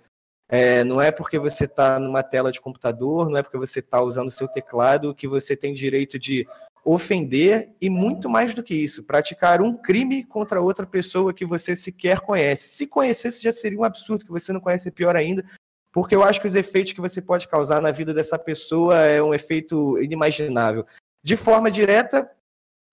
É, 0.47 0.83
não 0.83 1.01
é 1.01 1.09
porque 1.09 1.39
você 1.39 1.65
está 1.65 1.99
numa 1.99 2.21
tela 2.21 2.51
de 2.51 2.61
computador, 2.61 3.27
não 3.27 3.39
é 3.39 3.41
porque 3.41 3.57
você 3.57 3.79
está 3.79 4.03
usando 4.03 4.27
o 4.27 4.31
seu 4.31 4.47
teclado 4.47 5.15
que 5.15 5.27
você 5.27 5.55
tem 5.55 5.73
direito 5.73 6.19
de 6.19 6.47
ofender 6.85 7.71
e 7.81 7.89
muito 7.89 8.29
mais 8.29 8.53
do 8.53 8.61
que 8.61 8.75
isso, 8.75 9.03
praticar 9.03 9.63
um 9.63 9.75
crime 9.75 10.23
contra 10.23 10.61
outra 10.61 10.85
pessoa 10.85 11.33
que 11.33 11.43
você 11.43 11.75
sequer 11.75 12.19
conhece. 12.19 12.67
Se 12.67 12.85
conhecesse 12.85 13.41
já 13.41 13.51
seria 13.51 13.79
um 13.79 13.83
absurdo, 13.83 14.25
que 14.25 14.31
você 14.31 14.53
não 14.53 14.59
conhece 14.59 14.91
pior 14.91 15.15
ainda, 15.15 15.43
porque 15.91 16.15
eu 16.15 16.21
acho 16.21 16.39
que 16.39 16.45
os 16.45 16.53
efeitos 16.53 16.93
que 16.93 17.01
você 17.01 17.19
pode 17.19 17.47
causar 17.47 17.81
na 17.81 17.89
vida 17.89 18.13
dessa 18.13 18.37
pessoa 18.37 18.99
é 18.99 19.23
um 19.23 19.33
efeito 19.33 19.99
inimaginável. 19.99 20.85
De 21.25 21.35
forma 21.35 21.71
direta, 21.71 22.29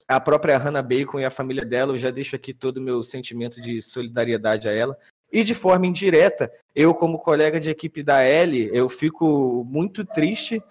a 0.09 0.19
própria 0.19 0.57
Hannah 0.57 0.81
Bacon 0.81 1.21
e 1.21 1.25
a 1.27 1.31
família 1.31 1.67
dela, 1.67 1.93
eu 1.93 1.99
já 1.99 2.11
deixo 2.11 2.35
aqui 2.35 2.55
todo 2.55 2.79
o 2.79 2.81
meu 2.81 3.03
sentimento 3.03 3.61
de 3.61 3.83
solidariedade 3.83 4.67
a 4.67 4.73
ela. 4.73 4.97
E 5.31 5.45
de 5.45 5.55
forma 5.55 5.87
indireta, 5.87 6.51
eu, 6.75 6.95
como 6.95 7.19
colega 7.19 7.61
de 7.61 7.69
equipe 7.69 8.03
da 8.03 8.27
Ellie, 8.27 8.71
eu 8.73 8.89
fico 8.89 9.63
muito 9.69 10.03
triste 10.03 10.63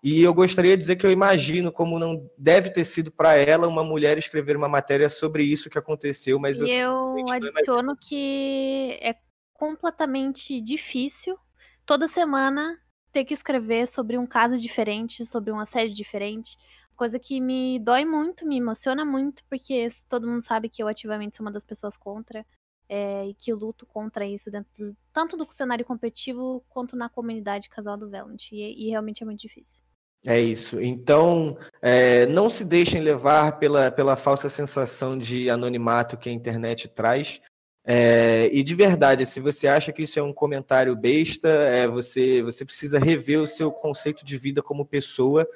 e 0.00 0.22
eu 0.22 0.32
gostaria 0.32 0.76
de 0.76 0.80
dizer 0.80 0.94
que 0.94 1.04
eu 1.04 1.10
imagino 1.10 1.72
como 1.72 1.98
não 1.98 2.24
deve 2.38 2.70
ter 2.70 2.84
sido 2.84 3.10
para 3.10 3.34
ela 3.34 3.66
uma 3.66 3.82
mulher 3.82 4.16
escrever 4.16 4.56
uma 4.56 4.68
matéria 4.68 5.08
sobre 5.08 5.42
isso 5.42 5.68
que 5.68 5.76
aconteceu, 5.76 6.38
mas 6.38 6.60
e 6.60 6.70
eu, 6.70 7.16
eu 7.18 7.32
adiciono 7.32 7.96
que 8.00 8.96
é 9.02 9.16
completamente 9.52 10.60
difícil 10.60 11.36
toda 11.84 12.06
semana 12.06 12.78
ter 13.10 13.24
que 13.24 13.34
escrever 13.34 13.88
sobre 13.88 14.16
um 14.16 14.24
caso 14.24 14.56
diferente, 14.56 15.26
sobre 15.26 15.50
um 15.50 15.58
assédio 15.58 15.96
diferente, 15.96 16.56
coisa 16.98 17.18
que 17.18 17.40
me 17.40 17.78
dói 17.78 18.04
muito, 18.04 18.44
me 18.44 18.58
emociona 18.58 19.04
muito, 19.04 19.44
porque 19.48 19.86
todo 20.08 20.26
mundo 20.26 20.42
sabe 20.42 20.68
que 20.68 20.82
eu 20.82 20.88
ativamente 20.88 21.36
sou 21.36 21.46
uma 21.46 21.52
das 21.52 21.64
pessoas 21.64 21.96
contra. 21.96 22.44
É, 22.90 23.26
e 23.26 23.34
que 23.34 23.52
luto 23.52 23.84
contra 23.84 24.24
isso 24.24 24.50
dentro 24.50 24.70
do, 24.78 24.96
tanto 25.12 25.36
do 25.36 25.46
cenário 25.50 25.84
competitivo 25.84 26.64
quanto 26.70 26.96
na 26.96 27.06
comunidade 27.06 27.68
casal 27.68 27.98
do 27.98 28.08
Valent. 28.08 28.50
E, 28.50 28.86
e 28.86 28.88
realmente 28.88 29.22
é 29.22 29.26
muito 29.26 29.40
difícil. 29.40 29.82
É 30.26 30.40
isso. 30.40 30.80
Então, 30.80 31.56
é, 31.82 32.26
não 32.26 32.48
se 32.48 32.64
deixem 32.64 33.00
levar 33.00 33.58
pela, 33.58 33.90
pela 33.90 34.16
falsa 34.16 34.48
sensação 34.48 35.16
de 35.16 35.50
anonimato 35.50 36.16
que 36.16 36.30
a 36.30 36.32
internet 36.32 36.88
traz. 36.88 37.40
É, 37.84 38.48
e 38.52 38.62
de 38.62 38.74
verdade, 38.74 39.24
se 39.24 39.38
você 39.38 39.68
acha 39.68 39.92
que 39.92 40.02
isso 40.02 40.18
é 40.18 40.22
um 40.22 40.32
comentário 40.32 40.96
besta, 40.96 41.48
é, 41.48 41.86
você, 41.86 42.42
você 42.42 42.64
precisa 42.64 42.98
rever 42.98 43.40
o 43.40 43.46
seu 43.46 43.70
conceito 43.70 44.24
de 44.24 44.36
vida 44.36 44.62
como 44.62 44.84
pessoa, 44.84 45.46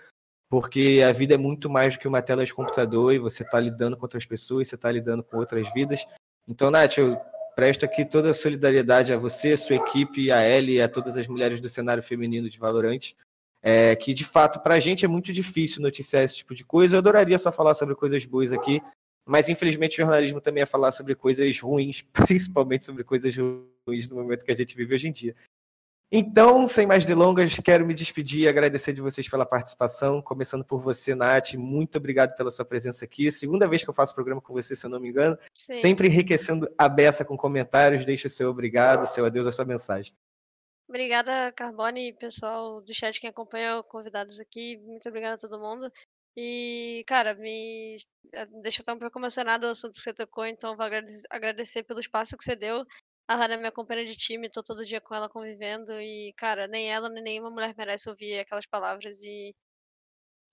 porque 0.53 1.03
a 1.03 1.11
vida 1.12 1.32
é 1.32 1.38
muito 1.38 1.70
mais 1.70 1.94
do 1.94 1.98
que 1.98 2.07
uma 2.07 2.20
tela 2.20 2.44
de 2.44 2.53
computador 2.53 3.14
e 3.14 3.18
você 3.18 3.42
está 3.42 3.59
lidando 3.59 3.96
com 3.96 4.03
outras 4.03 4.26
pessoas, 4.26 4.68
você 4.68 4.74
está 4.74 4.92
lidando 4.92 5.24
com 5.24 5.38
outras 5.38 5.72
vidas. 5.72 6.05
Então, 6.46 6.70
Nath, 6.70 6.98
eu 6.98 7.18
presto 7.57 7.86
aqui 7.86 8.05
toda 8.05 8.28
a 8.28 8.34
solidariedade 8.34 9.14
a 9.14 9.16
você, 9.16 9.53
a 9.53 9.57
sua 9.57 9.76
equipe, 9.76 10.30
a 10.30 10.46
Ellie 10.46 10.82
a 10.82 10.90
todas 10.90 11.16
as 11.16 11.26
mulheres 11.26 11.59
do 11.59 11.70
cenário 11.70 12.03
feminino 12.03 12.50
de 12.50 12.59
Valorante, 12.59 13.16
é, 13.62 13.96
que 13.96 14.12
de 14.12 14.26
fato 14.26 14.61
para 14.61 14.74
a 14.74 14.78
gente 14.78 15.07
é 15.07 15.09
muito 15.09 15.32
difícil 15.32 15.80
noticiar 15.80 16.22
esse 16.22 16.36
tipo 16.36 16.55
de 16.55 16.66
coisa. 16.66 16.96
Eu 16.96 16.98
adoraria 16.98 17.38
só 17.38 17.50
falar 17.50 17.72
sobre 17.72 17.94
coisas 17.94 18.26
boas 18.26 18.53
aqui, 18.53 18.78
mas 19.26 19.48
infelizmente 19.48 19.94
o 19.94 20.05
jornalismo 20.05 20.38
também 20.38 20.64
é 20.64 20.66
falar 20.66 20.90
sobre 20.90 21.14
coisas 21.14 21.59
ruins, 21.59 22.03
principalmente 22.12 22.84
sobre 22.84 23.05
coisas 23.05 23.34
ruins 23.34 24.07
no 24.07 24.16
momento 24.16 24.44
que 24.44 24.53
a 24.53 24.57
gente 24.57 24.76
vive 24.76 24.94
hoje 24.94 25.09
em 25.09 25.12
dia. 25.12 25.34
Então, 26.14 26.68
sem 26.68 26.86
mais 26.86 27.06
delongas, 27.06 27.58
quero 27.58 27.86
me 27.86 27.94
despedir 27.94 28.40
e 28.42 28.48
agradecer 28.48 28.92
de 28.92 29.00
vocês 29.00 29.26
pela 29.26 29.46
participação, 29.46 30.20
começando 30.20 30.62
por 30.62 30.78
você, 30.78 31.14
Nath. 31.14 31.54
Muito 31.54 31.96
obrigado 31.96 32.36
pela 32.36 32.50
sua 32.50 32.66
presença 32.66 33.06
aqui. 33.06 33.32
Segunda 33.32 33.66
vez 33.66 33.82
que 33.82 33.88
eu 33.88 33.94
faço 33.94 34.14
programa 34.14 34.38
com 34.38 34.52
você, 34.52 34.76
se 34.76 34.84
eu 34.84 34.90
não 34.90 35.00
me 35.00 35.08
engano. 35.08 35.38
Sim. 35.54 35.72
Sempre 35.72 36.08
enriquecendo 36.08 36.70
a 36.76 36.86
beça 36.86 37.24
com 37.24 37.34
comentários. 37.34 38.04
Deixe 38.04 38.26
o 38.26 38.30
seu 38.30 38.50
obrigado, 38.50 39.06
seu 39.06 39.24
adeus, 39.24 39.46
a 39.46 39.52
sua 39.52 39.64
mensagem. 39.64 40.14
Obrigada, 40.86 41.50
Carbone 41.52 42.10
e 42.10 42.12
pessoal 42.12 42.82
do 42.82 42.92
chat 42.92 43.18
que 43.18 43.26
acompanha, 43.26 43.82
convidados 43.84 44.38
aqui. 44.38 44.76
Muito 44.84 45.08
obrigada 45.08 45.36
a 45.36 45.48
todo 45.48 45.58
mundo. 45.58 45.90
E, 46.36 47.04
cara, 47.06 47.34
me 47.36 47.96
deixa 48.60 48.82
tão 48.82 48.96
um 48.96 48.98
pouco 48.98 49.18
emocionado 49.18 49.66
o 49.66 49.70
assunto 49.70 49.94
que 49.94 50.02
você 50.02 50.12
tocou, 50.12 50.44
então 50.44 50.76
vou 50.76 50.86
agradecer 51.30 51.84
pelo 51.84 52.00
espaço 52.00 52.36
que 52.36 52.44
você 52.44 52.54
deu 52.54 52.84
a 53.28 53.34
Hannah 53.36 53.54
é 53.54 53.56
minha 53.58 53.72
companheira 53.72 54.08
de 54.10 54.16
time, 54.16 54.50
tô 54.50 54.62
todo 54.62 54.84
dia 54.84 55.00
com 55.00 55.14
ela 55.14 55.28
convivendo 55.28 55.92
e, 56.00 56.32
cara, 56.36 56.66
nem 56.68 56.90
ela 56.90 57.08
nem 57.08 57.22
nenhuma 57.22 57.50
mulher 57.50 57.74
merece 57.76 58.08
ouvir 58.08 58.38
aquelas 58.38 58.66
palavras 58.66 59.22
e 59.22 59.54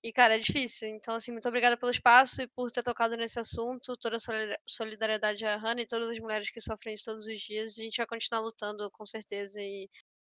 e, 0.02 0.14
cara, 0.14 0.36
é 0.36 0.40
difícil. 0.40 0.88
Então, 0.88 1.14
assim, 1.16 1.32
muito 1.32 1.48
obrigada 1.48 1.76
pelo 1.76 1.92
espaço 1.92 2.42
e 2.42 2.48
por 2.48 2.72
ter 2.72 2.82
tocado 2.82 3.18
nesse 3.18 3.38
assunto. 3.38 3.98
Toda 3.98 4.16
a 4.16 4.20
solidariedade 4.66 5.46
à 5.46 5.58
Hannah 5.58 5.82
e 5.82 5.86
todas 5.86 6.10
as 6.10 6.20
mulheres 6.20 6.50
que 6.50 6.62
sofrem 6.62 6.94
isso 6.94 7.06
todos 7.06 7.28
os 7.28 7.40
dias. 7.42 7.78
A 7.78 7.84
gente 7.84 7.98
vai 7.98 8.08
continuar 8.08 8.42
lutando, 8.42 8.90
com 8.92 9.06
certeza. 9.06 9.60
E 9.60 9.90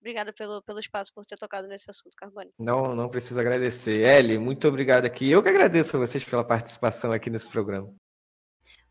obrigada 0.00 0.32
pelo, 0.32 0.62
pelo 0.62 0.80
espaço, 0.80 1.12
por 1.14 1.26
ter 1.26 1.36
tocado 1.36 1.68
nesse 1.68 1.90
assunto, 1.90 2.14
Carbone. 2.16 2.50
Não, 2.58 2.94
não 2.94 3.10
preciso 3.10 3.38
agradecer. 3.38 4.00
Ellie, 4.00 4.38
muito 4.38 4.66
obrigado 4.66 5.04
aqui. 5.04 5.30
Eu 5.30 5.42
que 5.42 5.50
agradeço 5.50 5.94
a 5.94 6.00
vocês 6.00 6.24
pela 6.24 6.42
participação 6.42 7.12
aqui 7.12 7.28
nesse 7.28 7.50
programa. 7.50 7.94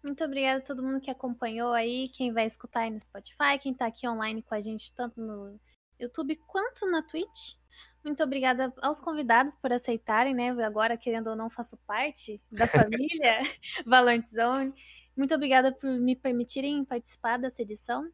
Muito 0.04 0.24
obrigada 0.24 0.60
a 0.60 0.64
todo 0.64 0.84
mundo 0.84 1.02
que 1.02 1.12
acompanhou 1.12 1.74
aí, 1.74 2.10
quem 2.10 2.32
vai 2.32 2.46
escutar 2.46 2.82
aí 2.82 2.90
no 2.90 3.00
Spotify, 3.00 3.60
quem 3.62 3.74
tá 3.74 3.86
aqui 3.86 4.08
online 4.08 4.42
com 4.42 4.56
a 4.56 4.62
gente, 4.62 4.94
tanto 4.94 5.20
no 5.20 5.60
YouTube 6.00 6.36
quanto 6.48 6.90
na 6.90 7.04
Twitch. 7.04 7.56
Muito 8.04 8.24
obrigada 8.24 8.74
aos 8.82 9.02
convidados 9.02 9.56
por 9.58 9.74
aceitarem, 9.74 10.34
né? 10.34 10.50
Agora, 10.64 10.98
querendo 10.98 11.28
ou 11.28 11.36
não, 11.36 11.50
faço 11.50 11.78
parte 11.86 12.42
da 12.50 12.66
família 13.22 13.42
Valorant 13.86 14.26
Zone. 14.26 14.74
Muito 15.18 15.36
obrigada 15.36 15.74
por 15.74 15.90
me 15.90 16.16
permitirem 16.16 16.86
participar 16.86 17.38
dessa 17.38 17.62
edição. 17.62 18.10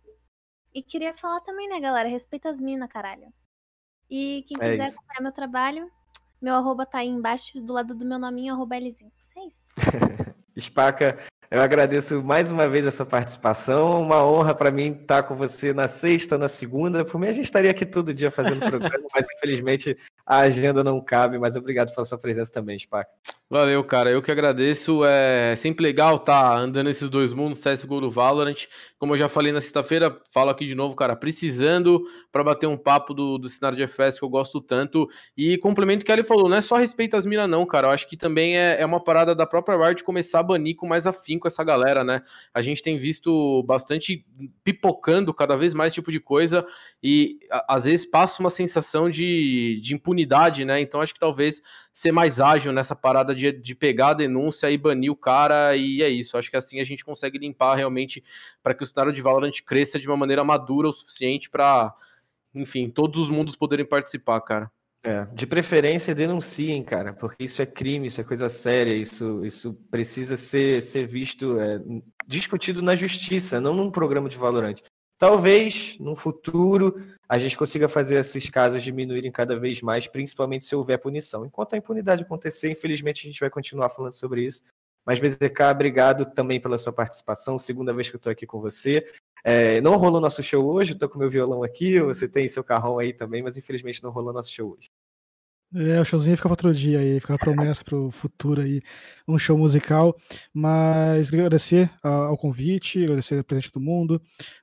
E 0.74 0.82
queria 0.82 1.14
falar 1.14 1.40
também, 1.42 1.70
né, 1.70 1.80
galera? 1.80 2.10
Respeita 2.10 2.50
as 2.50 2.60
minas, 2.60 2.90
caralho. 2.90 3.32
E 4.10 4.44
quem 4.48 4.58
é 4.60 4.72
quiser 4.72 4.88
isso. 4.88 4.98
acompanhar 4.98 5.22
meu 5.22 5.32
trabalho, 5.32 5.92
meu 6.42 6.56
arroba 6.56 6.86
tá 6.86 7.00
aí 7.00 7.08
embaixo, 7.08 7.62
do 7.62 7.74
lado 7.74 7.94
do 7.94 8.06
meu 8.06 8.18
nominho, 8.18 8.54
arroba 8.54 8.78
Lzinx. 8.78 9.32
É 9.38 9.48
isso. 9.48 9.72
Espaca, 10.56 11.20
eu 11.52 11.62
agradeço 11.62 12.24
mais 12.24 12.52
uma 12.52 12.68
vez 12.68 12.86
a 12.88 12.92
sua 12.92 13.06
participação. 13.06 14.02
Uma 14.02 14.26
honra 14.26 14.54
para 14.54 14.72
mim 14.72 14.98
estar 15.00 15.24
com 15.24 15.36
você 15.36 15.74
na 15.74 15.88
sexta, 15.88 16.38
na 16.38 16.48
segunda. 16.48 17.06
Por 17.06 17.20
mim, 17.20 17.28
a 17.28 17.32
gente 17.32 17.46
estaria 17.46 17.72
aqui 17.72 17.86
todo 17.86 18.14
dia 18.14 18.32
fazendo 18.32 18.60
programa, 18.68 19.08
mas 19.14 19.26
infelizmente 19.38 19.98
a 20.26 20.40
agenda 20.40 20.84
não 20.84 21.00
cabe. 21.00 21.38
Mas 21.38 21.56
obrigado 21.56 21.94
pela 21.94 22.06
sua 22.06 22.18
presença 22.18 22.52
também, 22.52 22.78
Spaca. 22.80 23.10
Valeu, 23.48 23.84
cara. 23.84 24.10
Eu 24.10 24.24
que 24.24 24.32
agradeço. 24.32 25.06
É 25.06 25.56
sempre 25.56 25.84
legal 25.86 26.18
tá 26.18 26.58
andando 26.58 26.90
esses 26.90 27.08
dois 27.10 27.32
mundos, 27.32 27.62
CSGO 27.64 28.02
do 28.02 28.10
Valorant. 28.10 28.66
Como 28.98 29.14
eu 29.14 29.18
já 29.20 29.28
falei 29.28 29.52
na 29.52 29.62
sexta-feira, 29.62 30.20
falo 30.34 30.50
aqui 30.50 30.66
de 30.66 30.74
novo, 30.74 30.96
cara, 30.96 31.16
precisando 31.16 32.04
para 32.32 32.44
bater 32.44 32.66
um 32.66 32.76
papo 32.76 33.14
do, 33.14 33.38
do 33.38 33.48
cenário 33.48 33.78
de 33.78 33.84
FS 33.84 34.18
que 34.18 34.26
eu 34.26 34.30
gosto 34.30 34.60
tanto. 34.60 35.08
E 35.38 35.60
complemento 35.60 36.02
o 36.02 36.06
que 36.06 36.12
ele 36.12 36.24
falou, 36.24 36.50
não 36.50 36.58
é 36.58 36.62
só 36.62 36.76
respeito 36.76 37.16
às 37.16 37.24
minas, 37.28 37.48
não, 37.48 37.64
cara. 37.68 37.88
Eu 37.88 37.92
acho 37.92 38.08
que 38.08 38.18
também 38.18 38.58
é, 38.58 38.82
é 38.82 38.86
uma 38.86 39.00
parada 39.00 39.36
da 39.36 39.46
própria 39.46 39.78
Riot 39.78 40.04
começar 40.04 40.40
a 40.40 40.44
banir 40.44 40.76
com 40.76 40.88
mais 40.88 41.06
afinco 41.06 41.48
essa 41.48 41.64
galera, 41.64 42.04
né? 42.04 42.22
A 42.52 42.64
gente 42.64 42.82
tem 42.82 42.98
visto 42.98 43.62
bastante 43.64 44.26
pipocando 44.64 45.32
cada 45.32 45.56
vez 45.56 45.76
mais 45.76 45.94
tipo 45.94 46.12
de 46.12 46.20
coisa 46.20 46.66
e 47.02 47.38
a, 47.52 47.76
às 47.76 47.86
vezes 47.86 48.06
passa 48.06 48.42
uma 48.42 48.50
sensação 48.50 49.08
de, 49.08 49.80
de 49.84 49.94
impunidade, 49.94 50.66
né? 50.66 50.80
Então 50.82 51.00
acho 51.00 51.14
que 51.14 51.20
talvez 51.20 51.62
ser 51.96 52.12
mais 52.12 52.42
ágil 52.42 52.74
nessa 52.74 52.94
parada 52.94 53.34
de, 53.34 53.54
de 53.54 53.74
pegar 53.74 54.10
a 54.10 54.14
denúncia 54.14 54.70
e 54.70 54.78
banir 54.78 55.10
o 55.10 55.16
cara, 55.16 55.78
e 55.78 56.04
é 56.04 56.10
isso. 56.10 56.38
Acho 56.38 56.52
que 56.52 56.58
assim 56.58 56.82
a 56.82 56.84
gente 56.84 57.06
consegue 57.06 57.38
limpar 57.38 57.76
realmente 57.76 58.22
para 58.62 58.74
que 58.74 58.84
o 58.84 58.86
cenário 58.86 59.14
de 59.14 59.22
Valorant 59.22 59.62
cresça 59.66 59.98
de 59.98 60.06
uma 60.06 60.18
maneira 60.18 60.44
madura 60.44 60.90
o 60.90 60.94
suficiente 60.94 61.50
para, 61.50 61.96
enfim, 62.54 62.90
todos 62.90 63.22
os 63.22 63.30
mundos 63.30 63.56
poderem 63.56 63.86
participar, 63.86 64.42
cara. 64.42 64.70
É, 65.04 65.24
de 65.34 65.48
preferência 65.48 66.14
denunciem, 66.14 66.84
cara, 66.84 67.14
porque 67.14 67.46
isso 67.46 67.62
é 67.62 67.66
crime, 67.66 68.08
isso 68.08 68.20
é 68.20 68.24
coisa 68.24 68.50
séria, 68.50 68.94
isso, 68.94 69.46
isso 69.46 69.74
precisa 69.90 70.36
ser, 70.36 70.82
ser 70.82 71.08
visto, 71.08 71.60
é, 71.60 71.80
discutido 72.28 72.82
na 72.82 72.96
justiça, 72.96 73.62
não 73.62 73.74
num 73.74 73.90
programa 73.90 74.28
de 74.28 74.36
Valorant. 74.36 74.82
Talvez, 75.18 75.96
no 76.00 76.16
futuro, 76.16 76.96
a 77.28 77.38
gente 77.38 77.58
consiga 77.58 77.88
fazer 77.88 78.16
esses 78.16 78.50
casos 78.50 78.84
diminuírem 78.84 79.32
cada 79.32 79.60
vez 79.60 79.82
mais, 79.82 80.08
principalmente 80.08 80.66
se 80.66 80.76
houver 80.76 80.98
punição. 80.98 81.46
Enquanto 81.46 81.74
a 81.74 81.78
impunidade 81.78 82.24
acontecer, 82.24 82.72
infelizmente, 82.72 83.26
a 83.26 83.30
gente 83.30 83.40
vai 83.40 83.50
continuar 83.50 83.90
falando 83.90 84.14
sobre 84.14 84.44
isso. 84.44 84.62
Mas, 85.06 85.20
BZK, 85.20 85.62
obrigado 85.72 86.26
também 86.26 86.60
pela 86.60 86.78
sua 86.78 86.92
participação. 86.92 87.60
Segunda 87.60 87.94
vez 87.94 88.10
que 88.10 88.16
eu 88.16 88.18
estou 88.18 88.32
aqui 88.32 88.46
com 88.46 88.60
você. 88.60 89.06
É, 89.44 89.80
não 89.80 89.96
rolou 89.98 90.20
nosso 90.20 90.42
show 90.42 90.66
hoje, 90.66 90.94
estou 90.94 91.08
com 91.08 91.20
meu 91.20 91.30
violão 91.30 91.62
aqui, 91.64 92.00
você 92.00 92.28
tem 92.28 92.48
seu 92.48 92.64
carrão 92.64 92.98
aí 92.98 93.14
também, 93.14 93.44
mas 93.44 93.56
infelizmente 93.56 94.02
não 94.02 94.10
rolou 94.10 94.34
nosso 94.34 94.52
show 94.52 94.76
hoje. 94.76 94.90
É, 95.78 96.00
o 96.00 96.06
showzinho 96.06 96.38
fica 96.38 96.48
para 96.48 96.54
outro 96.54 96.74
dia 96.74 97.00
aí, 97.00 97.20
fica 97.20 97.34
a 97.34 97.38
promessa 97.38 97.84
para 97.84 97.98
o 97.98 98.10
futuro 98.10 98.62
aí, 98.62 98.82
um 99.28 99.38
show 99.38 99.58
musical. 99.58 100.16
Mas 100.54 101.28
agradecer 101.34 101.92
ao 102.02 102.38
convite, 102.38 103.04
agradecer 103.04 103.40
a 103.40 103.44
presença 103.44 103.72
do 103.74 103.82
mundo. 103.82 104.22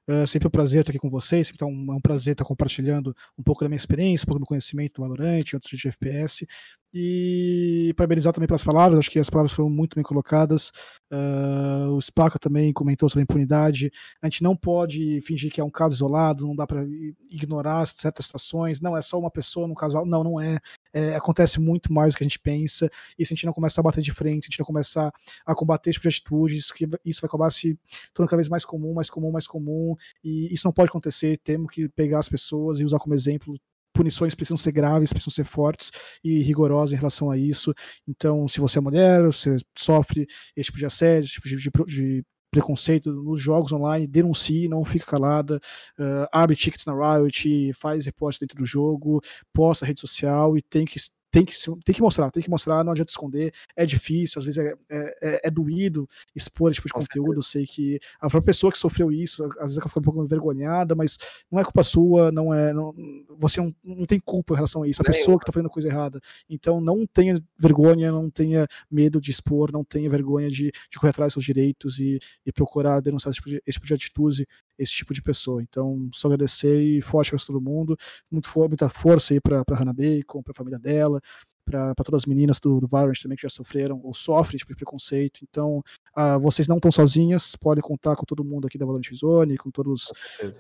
É 0.09 0.25
sempre 0.25 0.49
um 0.49 0.51
prazer 0.51 0.81
estar 0.81 0.91
aqui 0.91 0.99
com 0.99 1.11
vocês, 1.11 1.49
sempre 1.49 1.59
tá 1.59 1.67
um, 1.67 1.93
é 1.93 1.97
um 1.97 2.01
prazer 2.01 2.33
estar 2.33 2.45
compartilhando 2.45 3.15
um 3.39 3.43
pouco 3.43 3.63
da 3.63 3.69
minha 3.69 3.77
experiência, 3.77 4.25
um 4.25 4.27
pouco 4.27 4.39
do 4.39 4.43
meu 4.43 4.47
conhecimento 4.47 4.95
do 4.95 5.03
Valorant, 5.03 5.45
outros 5.53 5.79
de 5.79 5.89
FPS. 5.89 6.47
E 6.95 7.95
parabenizar 7.97 8.35
também 8.35 8.47
pelas 8.47 8.63
palavras, 8.63 8.99
acho 8.99 9.11
que 9.11 9.19
as 9.19 9.31
palavras 9.31 9.53
foram 9.53 9.71
muito 9.71 9.95
bem 9.95 10.05
colocadas. 10.05 10.71
Uh, 11.11 11.89
o 11.93 12.01
Spaca 12.01 12.39
também 12.39 12.71
comentou 12.71 13.09
sobre 13.09 13.23
a 13.23 13.25
impunidade. 13.25 13.91
A 14.21 14.27
gente 14.27 14.43
não 14.43 14.55
pode 14.55 15.21
fingir 15.23 15.51
que 15.51 15.61
é 15.61 15.65
um 15.65 15.71
caso 15.71 15.95
isolado, 15.95 16.47
não 16.47 16.55
dá 16.55 16.67
para 16.67 16.85
ignorar 17.31 17.87
certas 17.87 18.27
situações. 18.27 18.81
Não, 18.81 18.95
é 18.95 19.01
só 19.01 19.19
uma 19.19 19.31
pessoa 19.31 19.67
no 19.67 19.75
casal. 19.75 20.05
Não, 20.05 20.23
não 20.23 20.39
é. 20.39 20.59
é. 20.93 21.17
Acontece 21.17 21.59
muito 21.59 21.91
mais 21.91 22.13
do 22.13 22.19
que 22.19 22.25
a 22.25 22.29
gente 22.29 22.39
pensa. 22.39 22.91
E 23.19 23.25
se 23.25 23.33
a 23.33 23.35
gente 23.35 23.47
não 23.47 23.55
começar 23.55 23.81
a 23.81 23.85
bater 23.85 24.03
de 24.03 24.13
frente, 24.13 24.45
a 24.45 24.51
gente 24.51 24.59
não 24.59 24.67
começar 24.67 25.11
a 25.47 25.55
combater 25.55 25.93
tipo 25.93 26.03
de 26.03 26.09
atitudes, 26.09 26.71
que 26.71 26.87
isso 27.07 27.23
vai 27.23 27.29
acabar 27.29 27.51
se 27.51 27.79
tornando 28.13 28.31
cada 28.31 28.37
vez 28.37 28.49
mais 28.51 28.67
comum, 28.67 28.93
mais 28.93 29.09
comum, 29.09 29.31
mais 29.31 29.47
comum. 29.47 29.97
E 30.23 30.53
isso 30.53 30.67
não 30.67 30.73
pode 30.73 30.91
acontecer. 30.91 31.39
Temos 31.43 31.73
que 31.73 31.89
pegar 31.89 32.19
as 32.19 32.29
pessoas 32.29 32.81
e 32.81 32.85
usar 32.85 32.99
como 32.99 33.15
exemplo 33.15 33.59
punições 33.93 34.35
precisam 34.35 34.57
ser 34.57 34.73
graves, 34.73 35.13
precisam 35.13 35.33
ser 35.33 35.45
fortes 35.45 35.91
e 36.23 36.43
rigorosas 36.43 36.93
em 36.93 36.97
relação 36.97 37.31
a 37.31 37.37
isso. 37.37 37.73
Então, 38.07 38.49
se 38.49 38.61
você 38.61 38.79
é 38.79 38.81
mulher, 38.81 39.23
você 39.25 39.57
sofre 39.77 40.27
esse 40.57 40.67
tipo 40.67 40.79
de 40.79 40.87
assédio, 40.87 41.27
esse 41.27 41.35
tipo 41.35 41.49
de, 41.49 41.87
de, 41.87 42.25
preconceito 42.51 43.11
nos 43.11 43.41
jogos 43.41 43.73
online, 43.73 44.07
denuncie, 44.07 44.69
não 44.69 44.85
fica 44.85 45.07
calada, 45.07 45.59
uh, 45.99 46.29
abre 46.31 46.55
tickets 46.55 46.85
na 46.85 46.93
Riot, 46.93 47.73
faz 47.73 48.05
reporte 48.05 48.39
dentro 48.41 48.59
do 48.59 48.67
jogo, 48.67 49.23
posta 49.55 49.87
rede 49.87 50.01
social 50.01 50.57
e 50.57 50.61
tem 50.61 50.85
que 50.85 50.99
tem 51.33 51.47
que, 51.47 51.55
tem 51.83 51.95
que 51.95 52.03
mostrar, 52.03 52.31
tem 52.31 52.43
que 52.43 52.51
mostrar, 52.51 52.85
não 52.85 52.93
adianta 52.93 53.11
esconder, 53.11 53.55
é 53.75 53.87
difícil, 53.87 54.39
às 54.39 54.45
vezes 54.45 54.63
é, 54.63 54.75
é, 54.91 55.19
é, 55.23 55.41
é 55.45 55.51
doído 55.51 56.07
expor 56.37 56.71
esse 56.71 56.77
tipo 56.77 56.89
de 56.89 56.93
Com 56.93 57.01
conteúdo, 57.01 57.39
eu 57.39 57.43
sei 57.43 57.67
que 57.67 57.99
a 58.17 58.29
própria 58.29 58.43
pessoa 58.43 58.71
que 58.71 58.77
sofreu 58.77 59.11
isso, 59.11 59.43
às 59.45 59.63
vezes 59.63 59.79
ela 59.79 59.89
fica 59.89 59.99
um 59.99 60.03
pouco 60.03 60.23
envergonhada, 60.23 60.95
mas 60.95 61.17
não 61.51 61.59
é 61.59 61.65
culpa 61.65 61.83
sua, 61.83 62.31
não 62.31 62.53
é, 62.53 62.75
não, 62.75 62.95
você 63.39 63.63
não, 63.63 63.75
não 63.83 64.05
tem 64.05 64.21
culpa 64.21 64.53
em 64.53 64.57
relação 64.57 64.83
a 64.83 64.89
isso, 64.89 65.01
a 65.01 65.07
pessoa 65.07 65.39
que 65.39 65.45
está 65.45 65.53
fazendo 65.53 65.71
coisa 65.71 65.89
errada, 65.89 66.21
então 66.51 66.83
não 66.83 67.07
tenha 67.07 67.43
vergonha, 67.59 68.13
não 68.13 68.29
tenha 68.29 68.69
medo 68.91 69.19
de 69.19 69.31
expor, 69.31 69.73
não 69.73 69.83
tenha 69.83 70.11
vergonha 70.11 70.51
de, 70.51 70.71
de 70.71 70.99
correr 70.99 71.11
atrás 71.11 71.29
dos 71.29 71.43
seus 71.43 71.47
direitos 71.47 71.99
e, 71.99 72.21
e 72.45 72.53
procurar 72.53 73.01
denunciar 73.01 73.31
esse 73.31 73.39
tipo 73.39 73.49
de, 73.49 73.63
esse 73.67 73.79
tipo 73.79 73.87
de 73.87 73.95
atitude, 73.95 74.47
esse 74.79 74.93
tipo 74.93 75.13
de 75.13 75.23
pessoa, 75.23 75.63
então 75.63 76.09
só 76.13 76.29
agradecer 76.29 76.81
e 76.83 77.01
forte 77.03 77.31
para 77.31 77.39
todo 77.45 77.61
mundo, 77.61 77.97
muito, 78.31 78.51
muita 78.57 78.89
força 78.89 79.35
aí 79.35 79.41
para 79.41 79.65
Hannah 79.71 79.93
Bacon, 79.93 80.43
para 80.43 80.53
a 80.53 80.55
família 80.55 80.79
dela, 80.79 81.21
para 81.65 81.95
todas 82.05 82.23
as 82.23 82.27
meninas 82.27 82.61
do, 82.61 82.81
do 82.81 82.87
Valorant 82.87 83.19
também 83.23 83.37
que 83.37 83.43
já 83.43 83.49
sofreram 83.49 84.01
ou 84.03 84.13
sofrem 84.15 84.59
tipo 84.59 84.73
de 84.73 84.77
preconceito. 84.77 85.41
Então, 85.49 85.83
uh, 86.17 86.39
vocês 86.41 86.67
não 86.67 86.77
estão 86.77 86.91
sozinhas, 86.91 87.57
podem 87.57 87.83
contar 87.83 88.17
com 88.17 88.25
todo 88.25 88.45
mundo 88.45 88.67
aqui 88.67 88.77
da 88.77 88.85
Valorant 88.85 89.09
Zone, 89.15 89.57
com 89.57 89.71
todas 89.71 90.13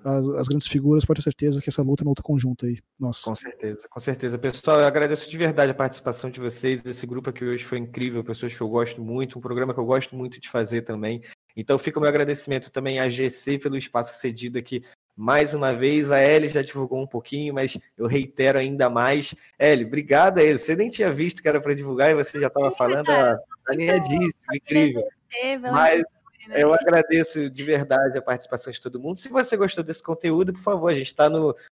as, 0.04 0.28
as, 0.28 0.48
grandes 0.48 0.66
figuras, 0.66 1.04
pode 1.04 1.18
ter 1.18 1.24
certeza 1.24 1.60
que 1.60 1.68
essa 1.68 1.82
luta 1.82 2.02
é 2.02 2.04
uma 2.04 2.10
luta 2.10 2.22
conjunta 2.22 2.66
aí. 2.66 2.78
Nossa. 2.98 3.24
Com 3.24 3.34
certeza, 3.34 3.88
com 3.88 4.00
certeza. 4.00 4.38
Pessoal, 4.38 4.80
eu 4.80 4.86
agradeço 4.86 5.28
de 5.28 5.36
verdade 5.36 5.72
a 5.72 5.74
participação 5.74 6.30
de 6.30 6.40
vocês. 6.40 6.80
Esse 6.84 7.06
grupo 7.06 7.30
aqui 7.30 7.44
hoje 7.44 7.64
foi 7.64 7.78
incrível, 7.78 8.24
pessoas 8.24 8.54
que 8.54 8.60
eu 8.60 8.68
gosto 8.68 9.02
muito, 9.02 9.38
um 9.38 9.42
programa 9.42 9.74
que 9.74 9.80
eu 9.80 9.84
gosto 9.84 10.16
muito 10.16 10.40
de 10.40 10.48
fazer 10.48 10.82
também. 10.82 11.22
Então 11.56 11.78
fica 11.78 11.98
o 11.98 12.02
meu 12.02 12.08
agradecimento 12.08 12.70
também 12.70 12.98
à 12.98 13.08
GC 13.08 13.58
pelo 13.58 13.76
espaço 13.76 14.18
cedido 14.18 14.58
aqui 14.58 14.82
mais 15.16 15.54
uma 15.54 15.74
vez. 15.74 16.10
A 16.10 16.22
Ellie 16.22 16.48
já 16.48 16.62
divulgou 16.62 17.00
um 17.00 17.06
pouquinho, 17.06 17.54
mas 17.54 17.78
eu 17.96 18.06
reitero 18.06 18.58
ainda 18.58 18.88
mais. 18.88 19.34
Ellie, 19.58 19.84
obrigado 19.84 20.38
a 20.38 20.42
ele. 20.42 20.58
Você 20.58 20.74
nem 20.74 20.90
tinha 20.90 21.12
visto 21.12 21.42
que 21.42 21.48
era 21.48 21.60
para 21.60 21.74
divulgar 21.74 22.10
e 22.10 22.14
você 22.14 22.40
já 22.40 22.46
estava 22.48 22.70
falando. 22.70 23.06
Cara, 23.06 23.40
alinhadíssimo, 23.68 24.54
incrível. 24.54 25.04
Mas 25.60 26.02
né? 26.48 26.62
eu 26.62 26.72
agradeço 26.74 27.48
de 27.48 27.64
verdade 27.64 28.18
a 28.18 28.22
participação 28.22 28.72
de 28.72 28.80
todo 28.80 29.00
mundo. 29.00 29.18
Se 29.18 29.28
você 29.28 29.56
gostou 29.56 29.84
desse 29.84 30.02
conteúdo, 30.02 30.52
por 30.52 30.62
favor, 30.62 30.88
a 30.88 30.94
gente 30.94 31.06
está 31.06 31.30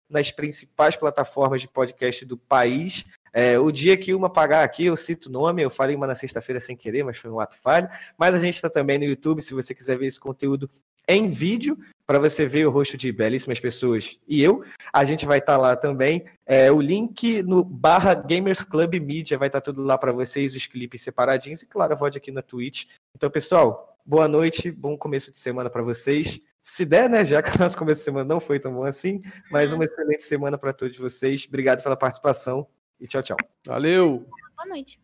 nas 0.09 0.31
principais 0.31 0.95
plataformas 0.95 1.61
de 1.61 1.67
podcast 1.67 2.25
do 2.25 2.37
país. 2.37 3.05
É, 3.39 3.59
o 3.59 3.71
dia 3.71 3.95
que 3.95 4.15
uma 4.15 4.31
pagar 4.31 4.63
aqui, 4.63 4.85
eu 4.85 4.95
cito 4.95 5.29
o 5.29 5.31
nome, 5.31 5.61
eu 5.61 5.69
falei 5.69 5.95
uma 5.95 6.07
na 6.07 6.15
sexta-feira 6.15 6.59
sem 6.59 6.75
querer, 6.75 7.03
mas 7.03 7.19
foi 7.19 7.29
um 7.29 7.39
ato 7.39 7.55
falho. 7.55 7.87
Mas 8.17 8.33
a 8.33 8.39
gente 8.39 8.55
está 8.55 8.67
também 8.67 8.97
no 8.97 9.03
YouTube, 9.03 9.43
se 9.43 9.53
você 9.53 9.75
quiser 9.75 9.95
ver 9.95 10.07
esse 10.07 10.19
conteúdo 10.19 10.67
em 11.07 11.27
vídeo, 11.27 11.77
para 12.03 12.17
você 12.17 12.47
ver 12.47 12.65
o 12.65 12.71
rosto 12.71 12.97
de 12.97 13.11
belíssimas 13.11 13.59
pessoas 13.59 14.17
e 14.27 14.41
eu. 14.41 14.63
A 14.91 15.05
gente 15.05 15.23
vai 15.27 15.37
estar 15.37 15.53
tá 15.53 15.57
lá 15.59 15.75
também. 15.75 16.25
É, 16.47 16.71
o 16.71 16.81
link 16.81 17.43
no 17.43 17.63
barra 17.63 18.15
Gamers 18.15 18.63
Club 18.63 18.95
Media 18.95 19.37
vai 19.37 19.49
estar 19.49 19.61
tá 19.61 19.65
tudo 19.65 19.83
lá 19.83 19.99
para 19.99 20.11
vocês, 20.11 20.55
os 20.55 20.65
clipes 20.65 21.03
separadinhos, 21.03 21.61
e 21.61 21.67
claro, 21.67 21.93
a 21.93 22.07
aqui 22.07 22.31
na 22.31 22.41
Twitch. 22.41 22.85
Então, 23.15 23.29
pessoal, 23.29 23.99
boa 24.03 24.27
noite, 24.27 24.71
bom 24.71 24.97
começo 24.97 25.31
de 25.31 25.37
semana 25.37 25.69
para 25.69 25.83
vocês. 25.83 26.41
Se 26.63 26.83
der, 26.83 27.07
né? 27.07 27.23
Já 27.23 27.43
que 27.43 27.55
o 27.55 27.59
nosso 27.59 27.77
começo 27.77 27.99
de 27.99 28.05
semana 28.05 28.25
não 28.25 28.39
foi 28.39 28.59
tão 28.59 28.73
bom 28.73 28.83
assim, 28.83 29.21
mas 29.51 29.73
uma 29.73 29.83
excelente 29.83 30.23
semana 30.23 30.57
para 30.57 30.73
todos 30.73 30.97
vocês. 30.97 31.45
Obrigado 31.47 31.83
pela 31.83 31.95
participação 31.95 32.67
e 32.99 33.07
tchau, 33.07 33.21
tchau. 33.21 33.37
Valeu! 33.65 34.19
Boa 34.55 34.67
noite. 34.67 34.99